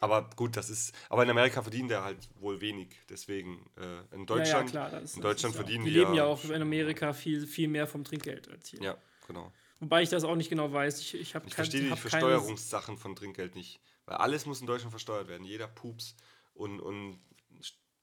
Aber 0.00 0.28
gut, 0.36 0.56
das 0.56 0.70
ist, 0.70 0.92
aber 1.08 1.22
in 1.22 1.30
Amerika 1.30 1.62
verdient 1.62 1.90
der 1.90 2.02
halt 2.02 2.28
wohl 2.40 2.60
wenig. 2.60 2.96
Deswegen, 3.08 3.64
äh, 3.76 4.14
in 4.14 4.26
Deutschland, 4.26 4.72
ja, 4.72 4.82
ja, 4.82 4.88
klar. 4.88 5.00
Das, 5.00 5.14
in 5.14 5.22
Deutschland 5.22 5.54
ist 5.54 5.60
ja 5.60 5.64
verdienen 5.64 5.84
die 5.84 5.92
die 5.92 5.98
leben 5.98 6.14
ja 6.14 6.24
auch 6.24 6.44
in 6.44 6.60
Amerika 6.60 7.12
viel, 7.12 7.46
viel 7.46 7.68
mehr 7.68 7.86
vom 7.86 8.02
Trinkgeld 8.04 8.48
als 8.48 8.68
hier. 8.68 8.82
ja, 8.82 8.98
genau. 9.26 9.52
Wobei 9.80 10.02
ich 10.02 10.08
das 10.08 10.24
auch 10.24 10.34
nicht 10.34 10.50
genau 10.50 10.72
weiß. 10.72 11.00
Ich, 11.00 11.14
ich 11.14 11.34
Ich 11.34 11.54
verstehe 11.54 11.82
die 11.82 11.96
Versteuerungssachen 11.96 12.96
von 12.96 13.14
Trinkgeld 13.14 13.54
nicht. 13.54 13.80
Weil 14.06 14.16
alles 14.16 14.46
muss 14.46 14.60
in 14.60 14.66
Deutschland 14.66 14.92
versteuert 14.92 15.28
werden. 15.28 15.44
Jeder 15.44 15.68
Pups. 15.68 16.16
Und, 16.54 16.80
und 16.80 17.18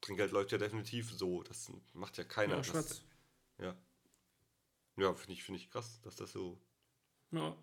Trinkgeld 0.02 0.32
läuft 0.32 0.52
ja 0.52 0.58
definitiv 0.58 1.12
so. 1.12 1.44
Das 1.44 1.72
macht 1.94 2.18
ja 2.18 2.24
keiner. 2.24 2.58
Ja, 2.58 2.74
das, 2.74 3.04
ja. 3.60 3.76
Ja, 5.02 5.14
finde 5.16 5.34
ich, 5.34 5.44
find 5.44 5.58
ich 5.58 5.70
krass, 5.70 6.00
dass 6.04 6.16
das 6.16 6.32
so. 6.32 6.60
Ja. 7.32 7.56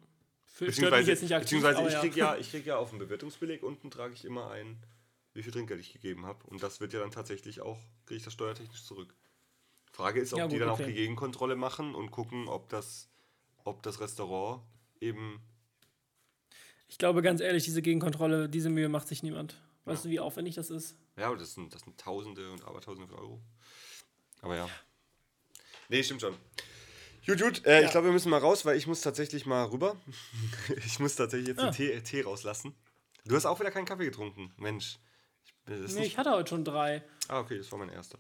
Beziehungsweise, 0.58 1.10
jetzt 1.10 1.22
nicht 1.22 1.34
aktiv, 1.34 1.60
beziehungsweise 1.60 1.86
ich 1.86 1.92
ja. 1.92 2.00
kriege 2.00 2.18
ja, 2.18 2.36
ich 2.36 2.50
krieg 2.50 2.66
ja 2.66 2.78
auf 2.78 2.90
dem 2.90 2.98
Bewertungsbeleg 2.98 3.62
unten 3.62 3.90
trage 3.90 4.14
ich 4.14 4.24
immer 4.24 4.50
ein, 4.50 4.82
wie 5.34 5.42
viel 5.42 5.52
Trinkgeld 5.52 5.80
ich 5.80 5.92
gegeben 5.92 6.26
habe. 6.26 6.44
Und 6.46 6.62
das 6.62 6.80
wird 6.80 6.92
ja 6.92 7.00
dann 7.00 7.12
tatsächlich 7.12 7.60
auch, 7.60 7.78
kriege 8.06 8.18
ich 8.18 8.24
das 8.24 8.32
steuertechnisch 8.32 8.84
zurück. 8.84 9.14
Frage 9.92 10.20
ist, 10.20 10.32
ob 10.32 10.40
Ja, 10.40 10.48
die 10.48 10.54
gut, 10.54 10.62
dann 10.62 10.70
auch 10.70 10.80
okay. 10.80 10.88
die 10.88 10.94
Gegenkontrolle 10.94 11.54
machen 11.54 11.94
und 11.94 12.10
gucken, 12.10 12.48
ob 12.48 12.68
das, 12.68 13.08
ob 13.64 13.82
das 13.82 14.00
Restaurant 14.00 14.62
eben 15.00 15.40
Ich 16.88 16.98
glaube 16.98 17.22
ganz 17.22 17.40
ehrlich, 17.40 17.64
diese 17.64 17.82
Gegenkontrolle, 17.82 18.48
diese 18.48 18.70
Mühe 18.70 18.88
macht 18.88 19.06
sich 19.06 19.22
niemand. 19.22 19.62
Weißt 19.84 20.04
du, 20.04 20.08
wie 20.10 20.20
aufwendig 20.20 20.56
das 20.56 20.70
ist? 20.70 20.96
Ja, 21.16 21.28
aber 21.28 21.36
das 21.36 21.54
sind, 21.54 21.74
das 21.74 21.82
sind 21.82 21.98
Tausende 21.98 22.50
und 22.52 22.64
Abertausende 22.64 23.08
von 23.08 23.18
Euro. 23.18 23.40
Aber 24.42 24.56
ja. 24.56 24.68
Nee, 25.88 26.02
stimmt 26.02 26.20
schon. 26.20 26.36
Gut, 27.28 27.40
gut. 27.40 27.66
Äh, 27.66 27.80
Ja. 27.80 27.84
Ich 27.86 27.90
glaube, 27.92 28.06
wir 28.08 28.12
müssen 28.12 28.30
mal 28.30 28.38
raus, 28.38 28.64
weil 28.64 28.76
ich 28.76 28.86
muss 28.86 29.00
tatsächlich 29.02 29.46
mal 29.46 29.64
rüber. 29.66 29.96
ich 30.86 30.98
muss 30.98 31.14
tatsächlich 31.14 31.48
jetzt 31.48 31.60
Ah. 31.60 31.70
den 31.70 31.74
Tee, 31.74 32.00
Tee 32.00 32.22
rauslassen. 32.22 32.74
Du 33.24 33.36
hast 33.36 33.44
auch 33.46 33.60
wieder 33.60 33.70
keinen 33.70 33.84
Kaffee 33.84 34.06
getrunken. 34.06 34.52
Mensch. 34.56 34.98
Ich, 35.66 35.94
Nee, 35.94 36.06
ich 36.06 36.16
hatte 36.16 36.30
heute 36.30 36.48
schon 36.48 36.64
drei. 36.64 37.04
ah, 37.28 37.40
okay, 37.40 37.58
das 37.58 37.70
war 37.70 37.78
mein 37.78 37.90
erster. 37.90 38.18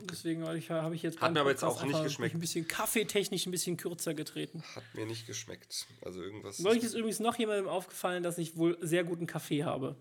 Deswegen 0.00 0.46
habe 0.46 0.56
ich, 0.56 0.68
jetzt 1.02 1.20
Hat 1.20 1.32
mir 1.34 1.40
aber 1.40 1.50
jetzt 1.50 1.64
auch 1.64 1.82
nicht 1.84 2.02
geschmeckt. 2.02 2.34
Ein 2.34 2.40
bisschen 2.40 2.68
kaffeetechnisch 2.68 3.46
ein 3.46 3.50
bisschen 3.50 3.76
kürzer 3.76 4.14
getreten. 4.14 4.62
Hat 4.76 4.84
mir 4.94 5.06
nicht 5.06 5.26
geschmeckt. 5.26 5.86
Also 6.02 6.22
irgendwas. 6.22 6.60
Neulich 6.60 6.84
ist 6.84 6.94
übrigens 6.94 7.18
noch 7.18 7.36
jemandem 7.36 7.66
aufgefallen, 7.68 8.22
dass 8.22 8.38
ich 8.38 8.56
wohl 8.56 8.78
sehr 8.80 9.02
guten 9.04 9.26
Kaffee 9.26 9.64
habe. 9.64 9.96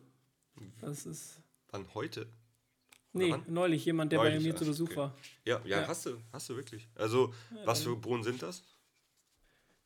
Das 0.81 1.05
ist. 1.05 1.41
Wann 1.71 1.93
heute? 1.95 2.29
Nee, 3.13 3.31
wann? 3.31 3.43
neulich 3.47 3.85
jemand, 3.85 4.11
der 4.11 4.19
Neulich, 4.19 4.35
bei 4.35 4.43
mir 4.43 4.55
zu 4.55 4.65
Besuch 4.65 4.87
okay. 4.89 4.97
war. 4.97 5.15
Ja, 5.45 5.61
ja, 5.65 5.81
Ja. 5.81 5.87
hast 5.87 6.05
du, 6.05 6.17
hast 6.31 6.49
du 6.49 6.55
wirklich. 6.55 6.87
Also, 6.95 7.33
was 7.65 7.81
für 7.83 7.95
Bohnen 7.95 8.23
sind 8.23 8.41
das? 8.41 8.63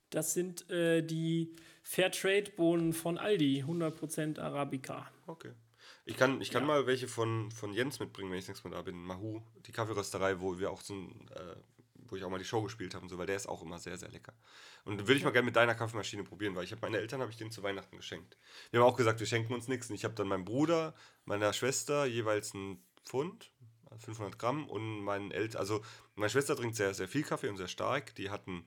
Das 0.10 0.34
sind 0.34 0.70
äh, 0.70 1.02
die 1.02 1.56
Fairtrade-Bohnen 1.84 2.92
von 2.94 3.18
Aldi, 3.18 3.64
100% 3.66 4.40
Arabica. 4.40 5.10
Okay. 5.28 5.52
Ich 6.04 6.18
kann, 6.18 6.42
ich 6.42 6.52
kann 6.52 6.64
Ja. 6.64 6.68
mal 6.68 6.88
welche 6.88 7.08
von, 7.08 7.52
von 7.52 7.74
Jens 7.74 8.00
mitbringen, 8.00 8.32
wenn 8.32 8.40
ich 8.40 8.48
nächstes 8.48 8.64
Mal 8.70 8.76
da 8.76 8.82
bin. 8.82 9.02
Mahu, 9.02 9.42
die 9.66 9.72
Kaffeerösterei, 9.72 10.42
wo 10.42 10.60
wir 10.60 10.70
auch 10.72 10.82
so 10.82 10.96
ein, 10.96 11.30
äh, 11.36 11.56
wo 11.96 12.18
ich 12.18 12.24
auch 12.26 12.30
mal 12.30 12.40
die 12.40 12.44
Show 12.46 12.62
gespielt 12.62 12.94
habe 12.94 13.04
und 13.04 13.10
so, 13.10 13.18
weil 13.18 13.28
der 13.28 13.38
ist 13.38 13.48
auch 13.48 13.62
immer 13.62 13.80
sehr, 13.80 13.98
sehr 13.98 14.10
lecker. 14.10 14.34
Und 14.84 15.00
würde 15.00 15.14
ich 15.14 15.24
mal 15.24 15.30
gerne 15.32 15.46
mit 15.46 15.56
deiner 15.56 15.76
Kaffeemaschine 15.76 16.24
probieren, 16.26 16.56
weil 16.56 16.66
ich 16.66 16.72
habe 16.72 16.82
meine 16.82 16.98
Eltern 16.98 17.22
habe 17.22 17.32
ich 17.32 17.38
denen 17.38 17.52
zu 17.52 17.64
Weihnachten 17.64 17.96
geschenkt. 17.96 18.38
Wir 18.72 18.82
haben 18.82 18.88
auch 18.88 18.98
gesagt, 18.98 19.20
wir 19.22 19.28
schenken 19.28 19.54
uns 19.54 19.70
nichts. 19.70 19.90
Und 19.90 19.96
ich 19.96 20.04
habe 20.04 20.16
dann 20.16 20.28
meinem 20.28 20.44
Bruder, 20.44 20.94
meiner 21.24 21.54
Schwester 21.54 22.06
jeweils 22.06 22.54
ein 22.54 22.84
Pfund, 23.06 23.52
500 24.00 24.40
Gramm 24.40 24.68
und 24.70 25.02
meinen 25.02 25.32
Eltern, 25.32 25.60
also 25.60 25.82
meine 26.16 26.30
Schwester 26.30 26.56
trinkt 26.56 26.76
sehr, 26.76 26.94
sehr 26.94 27.08
viel 27.08 27.24
Kaffee 27.24 27.50
und 27.50 27.58
sehr 27.58 27.68
stark. 27.68 28.16
Die 28.16 28.30
hatten, 28.30 28.66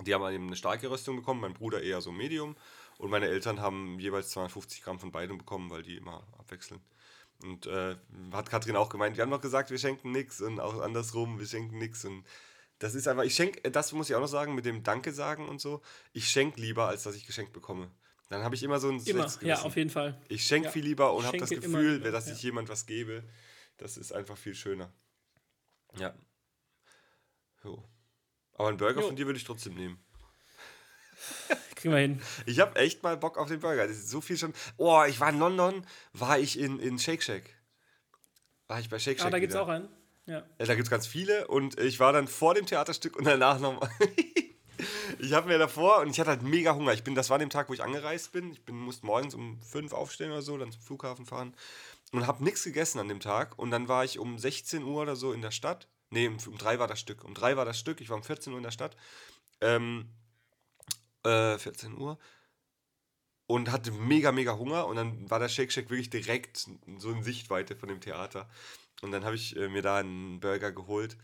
die 0.00 0.14
haben 0.14 0.32
eben 0.32 0.46
eine 0.46 0.56
starke 0.56 0.90
Röstung 0.90 1.16
bekommen, 1.16 1.40
mein 1.40 1.54
Bruder 1.54 1.82
eher 1.82 2.00
so 2.00 2.12
Medium. 2.12 2.56
Und 2.98 3.10
meine 3.10 3.26
Eltern 3.26 3.60
haben 3.60 3.98
jeweils 3.98 4.30
250 4.30 4.82
Gramm 4.82 4.98
von 4.98 5.12
beidem 5.12 5.38
bekommen, 5.38 5.70
weil 5.70 5.82
die 5.82 5.96
immer 5.96 6.26
abwechseln. 6.38 6.80
Und 7.42 7.66
äh, 7.66 7.96
hat 8.32 8.48
Katrin 8.48 8.76
auch 8.76 8.88
gemeint, 8.88 9.16
wir 9.16 9.22
haben 9.22 9.30
doch 9.30 9.40
gesagt, 9.40 9.70
wir 9.70 9.78
schenken 9.78 10.10
nichts 10.10 10.40
und 10.40 10.58
auch 10.60 10.80
andersrum, 10.80 11.38
wir 11.38 11.46
schenken 11.46 11.76
nichts. 11.76 12.04
Und 12.06 12.24
das 12.78 12.94
ist 12.94 13.08
einfach, 13.08 13.24
ich 13.24 13.34
schenke, 13.34 13.70
das 13.70 13.92
muss 13.92 14.08
ich 14.08 14.16
auch 14.16 14.20
noch 14.20 14.26
sagen, 14.26 14.54
mit 14.54 14.64
dem 14.64 14.82
Danke 14.82 15.12
sagen 15.12 15.46
und 15.48 15.60
so, 15.60 15.82
ich 16.12 16.28
schenke 16.30 16.60
lieber, 16.60 16.88
als 16.88 17.02
dass 17.02 17.14
ich 17.14 17.26
geschenkt 17.26 17.52
bekomme. 17.52 17.90
Dann 18.28 18.42
habe 18.42 18.54
ich 18.54 18.62
immer 18.62 18.80
so 18.80 18.88
ein 18.88 19.00
Immer, 19.04 19.30
ja, 19.42 19.62
auf 19.62 19.76
jeden 19.76 19.90
Fall. 19.90 20.20
Ich 20.28 20.44
schenke 20.44 20.66
Ja. 20.66 20.72
viel 20.72 20.84
lieber 20.84 21.12
und 21.14 21.24
habe 21.26 21.38
das 21.38 21.50
Gefühl, 21.50 21.96
lieber, 21.96 22.10
dass 22.10 22.26
ja. 22.26 22.34
ich 22.34 22.42
jemand 22.42 22.68
was 22.68 22.86
gebe. 22.86 23.22
Das 23.78 23.96
ist 23.96 24.12
einfach 24.12 24.38
viel 24.38 24.54
schöner. 24.54 24.92
Ja. 25.98 26.14
Jo. 27.62 27.82
Aber 28.54 28.68
einen 28.68 28.78
Burger 28.78 29.00
Jo. 29.00 29.08
von 29.08 29.16
dir 29.16 29.26
würde 29.26 29.38
ich 29.38 29.44
trotzdem 29.44 29.74
nehmen. 29.74 30.02
Kriegen 31.74 31.94
wir 31.94 32.00
hin. 32.00 32.22
Ich 32.46 32.60
habe 32.60 32.78
echt 32.78 33.02
mal 33.02 33.16
Bock 33.16 33.36
auf 33.38 33.48
den 33.48 33.60
Burger. 33.60 33.86
Das 33.86 33.96
ist 33.96 34.08
so 34.08 34.20
viel 34.20 34.38
schon. 34.38 34.54
Oh, 34.76 35.02
ich 35.06 35.20
war 35.20 35.28
in 35.28 35.38
London, 35.38 35.86
war 36.12 36.38
ich 36.38 36.58
in, 36.58 36.78
in 36.78 36.98
Shake 36.98 37.22
Shack. 37.22 37.54
War 38.66 38.80
ich 38.80 38.88
bei 38.88 38.98
Shake 38.98 39.18
Shack. 39.18 39.26
Ah, 39.26 39.30
da 39.30 39.38
gibt 39.38 39.52
es 39.52 39.58
auch 39.58 39.68
einen. 39.68 39.88
Ja. 40.26 40.38
Ja, 40.58 40.66
da 40.66 40.74
gibt 40.74 40.86
es 40.86 40.90
ganz 40.90 41.06
viele 41.06 41.46
und 41.48 41.78
ich 41.78 42.00
war 42.00 42.12
dann 42.12 42.26
vor 42.26 42.54
dem 42.54 42.66
Theaterstück 42.66 43.16
und 43.16 43.24
danach 43.24 43.60
nochmal. 43.60 43.88
ich 45.18 45.32
habe 45.32 45.48
mir 45.48 45.58
davor 45.58 46.00
und 46.00 46.10
ich 46.10 46.18
hatte 46.18 46.30
halt 46.30 46.42
mega 46.42 46.74
Hunger. 46.74 46.92
Ich 46.92 47.04
bin, 47.04 47.14
das 47.14 47.30
war 47.30 47.36
an 47.36 47.40
dem 47.40 47.50
Tag, 47.50 47.68
wo 47.68 47.74
ich 47.74 47.82
angereist 47.82 48.32
bin. 48.32 48.50
Ich 48.50 48.64
bin, 48.64 48.76
musste 48.76 49.06
morgens 49.06 49.34
um 49.34 49.60
fünf 49.60 49.92
aufstehen 49.92 50.32
oder 50.32 50.42
so, 50.42 50.56
dann 50.56 50.72
zum 50.72 50.82
Flughafen 50.82 51.26
fahren 51.26 51.54
und 52.12 52.26
habe 52.26 52.44
nichts 52.44 52.64
gegessen 52.64 52.98
an 52.98 53.08
dem 53.08 53.20
Tag. 53.20 53.58
Und 53.58 53.70
dann 53.70 53.88
war 53.88 54.04
ich 54.04 54.18
um 54.18 54.38
16 54.38 54.82
Uhr 54.82 55.02
oder 55.02 55.16
so 55.16 55.32
in 55.32 55.42
der 55.42 55.50
Stadt. 55.50 55.88
Nee, 56.10 56.28
um, 56.28 56.38
drei 56.58 56.78
war 56.78 56.86
das 56.86 57.00
Stück. 57.00 57.24
Um 57.24 57.34
drei 57.34 57.56
war 57.56 57.64
das 57.64 57.78
Stück. 57.78 58.00
Ich 58.00 58.08
war 58.08 58.16
um 58.16 58.22
14 58.22 58.52
Uhr 58.52 58.58
in 58.58 58.62
der 58.62 58.70
Stadt. 58.70 58.96
Ähm, 59.60 60.08
äh, 61.24 61.58
14 61.58 61.98
Uhr. 61.98 62.18
Und 63.48 63.70
hatte 63.70 63.92
mega, 63.92 64.32
mega 64.32 64.56
Hunger. 64.56 64.86
Und 64.86 64.96
dann 64.96 65.30
war 65.30 65.38
der 65.38 65.48
Shake 65.48 65.72
Shack 65.72 65.90
wirklich 65.90 66.10
direkt 66.10 66.68
so 66.98 67.10
in 67.10 67.22
Sichtweite 67.22 67.76
von 67.76 67.88
dem 67.88 68.00
Theater. 68.00 68.48
Und 69.02 69.12
dann 69.12 69.24
habe 69.24 69.36
ich 69.36 69.56
äh, 69.56 69.68
mir 69.68 69.82
da 69.82 69.98
einen 69.98 70.40
Burger 70.40 70.72
geholt 70.72 71.16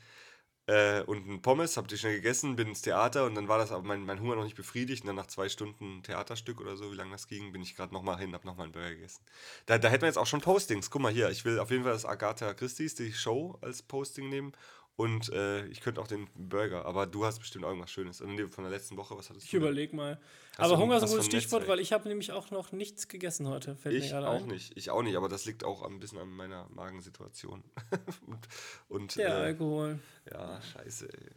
äh, 0.66 1.02
und 1.02 1.28
einen 1.28 1.42
Pommes, 1.42 1.76
habe 1.76 1.88
die 1.88 1.98
schnell 1.98 2.14
gegessen, 2.14 2.54
bin 2.54 2.68
ins 2.68 2.82
Theater 2.82 3.24
und 3.24 3.34
dann 3.34 3.48
war 3.48 3.58
das 3.58 3.72
aber 3.72 3.82
mein, 3.82 4.04
mein 4.04 4.20
Hunger 4.20 4.36
noch 4.36 4.44
nicht 4.44 4.56
befriedigt. 4.56 5.02
Und 5.02 5.08
dann 5.08 5.16
nach 5.16 5.26
zwei 5.26 5.48
Stunden 5.48 6.02
Theaterstück 6.02 6.60
oder 6.60 6.76
so, 6.76 6.92
wie 6.92 6.96
lange 6.96 7.10
das 7.10 7.26
ging, 7.26 7.52
bin 7.52 7.62
ich 7.62 7.74
gerade 7.74 7.92
nochmal 7.92 8.18
hin, 8.18 8.32
habe 8.32 8.46
nochmal 8.46 8.64
einen 8.64 8.72
Burger 8.72 8.90
gegessen. 8.90 9.22
Da, 9.66 9.78
da 9.78 9.88
hätten 9.88 10.02
wir 10.02 10.08
jetzt 10.08 10.18
auch 10.18 10.26
schon 10.26 10.40
Postings. 10.40 10.90
Guck 10.90 11.02
mal 11.02 11.12
hier, 11.12 11.30
ich 11.30 11.44
will 11.44 11.58
auf 11.58 11.70
jeden 11.70 11.82
Fall 11.82 11.92
das 11.92 12.04
Agatha 12.04 12.54
Christie's, 12.54 12.94
die 12.94 13.12
Show, 13.12 13.58
als 13.60 13.82
Posting 13.82 14.28
nehmen. 14.28 14.52
Und 14.97 15.30
äh, 15.30 15.66
ich 15.68 15.80
könnte 15.80 16.01
auch 16.03 16.07
den 16.07 16.28
Burger, 16.34 16.84
aber 16.84 17.07
du 17.07 17.24
hast 17.24 17.38
bestimmt 17.38 17.64
irgendwas 17.64 17.90
Schönes. 17.90 18.20
Und 18.20 18.38
von 18.55 18.64
der 18.64 18.70
letzten 18.70 18.97
Woche, 18.99 19.16
was 19.16 19.30
hattest 19.30 19.47
Ich 19.47 19.51
du? 19.51 19.57
denn? 19.57 19.62
überlege 19.68 19.97
mal. 19.97 20.20
Hast 20.59 20.61
Aber 20.70 20.76
Hunger 20.78 20.97
ist 20.99 21.05
ein 21.05 21.09
gutes 21.09 21.26
Stichwort, 21.26 21.66
weil 21.66 21.80
ich 21.80 21.93
habe 21.95 22.07
nämlich 22.09 22.30
auch 22.32 22.51
noch 22.51 22.72
nichts 22.72 23.09
gegessen 23.09 23.49
heute. 23.49 23.74
Fällt 23.76 23.99
mir 23.99 24.05
Ich 24.05 24.14
auch 24.14 24.43
ein. 24.43 24.47
nicht, 24.47 24.76
ich 24.76 24.90
auch 24.90 25.03
nicht, 25.03 25.16
aber 25.16 25.28
das 25.30 25.47
liegt 25.47 25.64
auch 25.64 25.82
ein 25.82 25.99
bisschen 25.99 26.18
an 26.18 26.28
meiner 26.28 26.68
Magensituation. 26.68 27.64
und 28.26 28.38
und 28.88 29.16
Der 29.16 29.28
äh, 29.28 29.32
Alkohol. 29.32 29.99
ja, 30.30 30.61
scheiße. 30.61 31.09
Ey. 31.09 31.30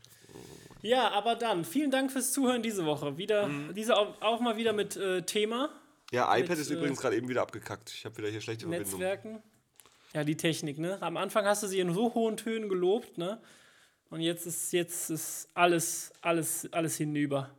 Ja, 0.82 1.12
aber 1.12 1.36
dann, 1.36 1.64
vielen 1.64 1.92
Dank 1.92 2.12
fürs 2.12 2.34
Zuhören 2.34 2.62
diese 2.62 2.86
Woche. 2.86 3.18
Wieder, 3.18 3.48
Mhm. 3.48 3.74
diese 3.74 3.96
auch, 3.96 4.22
auch 4.22 4.42
mal 4.42 4.58
wieder 4.58 4.74
mit 4.74 4.98
äh, 4.98 5.22
Thema, 5.22 5.70
Ja, 6.12 6.26
iPad 6.36 6.50
Mit, 6.50 6.60
ist 6.60 6.70
äh, 6.72 6.74
übrigens 6.74 7.00
gerade 7.00 7.16
eben 7.16 7.30
wieder 7.30 7.42
abgekackt. 7.42 7.90
Ich 7.92 8.04
habe 8.04 8.18
wieder 8.18 8.28
hier 8.28 8.42
schlechte 8.42 8.66
Verbindung. 8.68 9.00
Netzwerken. 9.00 9.42
Ja, 10.16 10.24
die 10.24 10.38
Technik, 10.38 10.80
ne? 10.80 10.98
Am 11.02 11.18
Anfang 11.18 11.44
hast 11.46 11.62
du 11.64 11.68
sie 11.68 11.80
in 11.80 11.94
so 11.94 12.14
hohen 12.14 12.38
Tönen 12.38 12.70
gelobt, 12.70 13.18
ne? 13.18 13.42
Und 14.10 14.22
jetzt 14.22 14.46
ist, 14.46 14.72
jetzt 14.72 15.10
ist 15.10 15.50
alles, 15.54 16.14
alles, 16.22 16.72
alles 16.72 16.96
hinüber. 16.96 17.50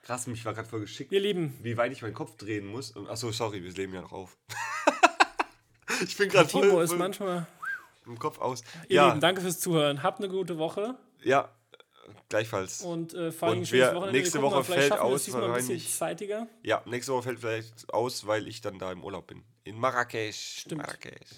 Krass, 0.00 0.26
mich 0.26 0.42
war 0.46 0.54
gerade 0.54 0.66
voll 0.66 0.80
geschickt, 0.80 1.12
Ihr 1.12 1.20
Lieben, 1.20 1.54
wie 1.62 1.76
weit 1.76 1.92
ich 1.92 2.00
meinen 2.00 2.14
Kopf 2.14 2.34
drehen 2.38 2.66
muss. 2.66 2.92
Und- 2.92 3.10
Achso, 3.10 3.30
sorry, 3.30 3.62
wir 3.62 3.70
leben 3.72 3.92
ja 3.92 4.00
noch 4.00 4.12
auf. 4.12 4.38
ich 6.02 6.16
bin 6.16 6.30
gerade 6.30 6.48
voll, 6.48 6.62
Timo 6.62 6.80
ist 6.80 6.90
voll 6.90 6.98
manchmal. 6.98 7.46
im 8.06 8.18
Kopf 8.18 8.38
aus. 8.38 8.62
Ihr 8.88 8.96
Ja, 8.96 9.08
Lieben, 9.08 9.20
danke 9.20 9.42
fürs 9.42 9.60
Zuhören. 9.60 10.02
Habt 10.02 10.18
eine 10.20 10.30
gute 10.30 10.56
Woche 10.56 10.96
ja, 11.22 11.54
gleichfalls. 12.30 12.80
und 12.80 13.12
äh, 13.12 13.30
vor 13.32 13.48
allem 13.48 13.58
Und 13.58 13.70
wir- 13.70 13.88
Wochenende. 13.94 14.12
nächste 14.18 14.38
mal, 14.38 14.44
Woche 14.50 14.64
vielleicht 14.64 14.88
fällt 14.88 15.00
wir 15.00 15.04
aus, 15.04 15.24
diesmal 15.24 15.44
ein 15.44 15.50
wahrscheinlich- 15.50 15.94
zeitiger. 15.94 16.46
Ja, 16.62 16.80
nächste 16.86 17.12
Woche 17.12 17.24
fällt 17.24 17.40
vielleicht 17.40 17.92
aus, 17.92 18.26
weil 18.26 18.48
ich 18.48 18.62
dann 18.62 18.78
da 18.78 18.90
im 18.92 19.04
Urlaub 19.04 19.26
bin. 19.26 19.44
In 19.64 19.78
Marrakesch. 19.78 20.60
Stimmt. 20.62 20.80
Marrakesch. 20.82 21.28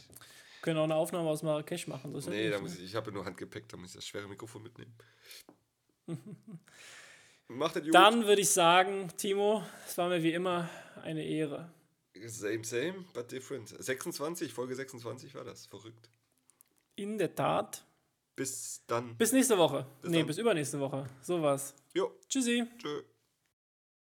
Können 0.64 0.78
auch 0.78 0.84
eine 0.84 0.94
Aufnahme 0.94 1.28
aus 1.28 1.42
Marrakesch 1.42 1.86
machen. 1.88 2.18
Ja 2.18 2.30
Nee, 2.30 2.48
da 2.48 2.58
muss 2.58 2.76
ich, 2.76 2.84
ich 2.84 2.94
habe 2.94 3.12
nur 3.12 3.26
Handgepäck, 3.26 3.68
da 3.68 3.76
muss 3.76 3.90
ich 3.90 3.96
das 3.96 4.06
schwere 4.06 4.26
Mikrofon 4.26 4.62
mitnehmen. 4.62 4.94
Macht 7.48 7.76
das 7.76 7.82
gut. 7.84 7.94
Dann 7.94 8.24
würde 8.24 8.40
ich 8.40 8.48
sagen, 8.48 9.12
Timo, 9.14 9.62
es 9.86 9.98
war 9.98 10.08
mir 10.08 10.22
wie 10.22 10.32
immer 10.32 10.70
eine 11.02 11.22
Ehre. 11.22 11.70
Same, 12.24 12.64
same, 12.64 13.04
but 13.12 13.30
different. 13.30 13.68
26, 13.78 14.54
Folge 14.54 14.74
26 14.74 15.34
war 15.34 15.44
das. 15.44 15.66
Verrückt. 15.66 16.08
In 16.96 17.18
der 17.18 17.34
Tat. 17.34 17.84
Bis 18.34 18.80
dann. 18.86 19.18
Bis 19.18 19.32
nächste 19.32 19.58
Woche. 19.58 19.86
Bis 20.00 20.10
nee, 20.12 20.16
dann. 20.20 20.26
bis 20.28 20.38
übernächste 20.38 20.80
Woche. 20.80 21.04
So 21.20 21.42
was. 21.42 21.74
Jo, 21.92 22.10
Tschüssi. 22.26 22.64
tschö. 22.78 23.02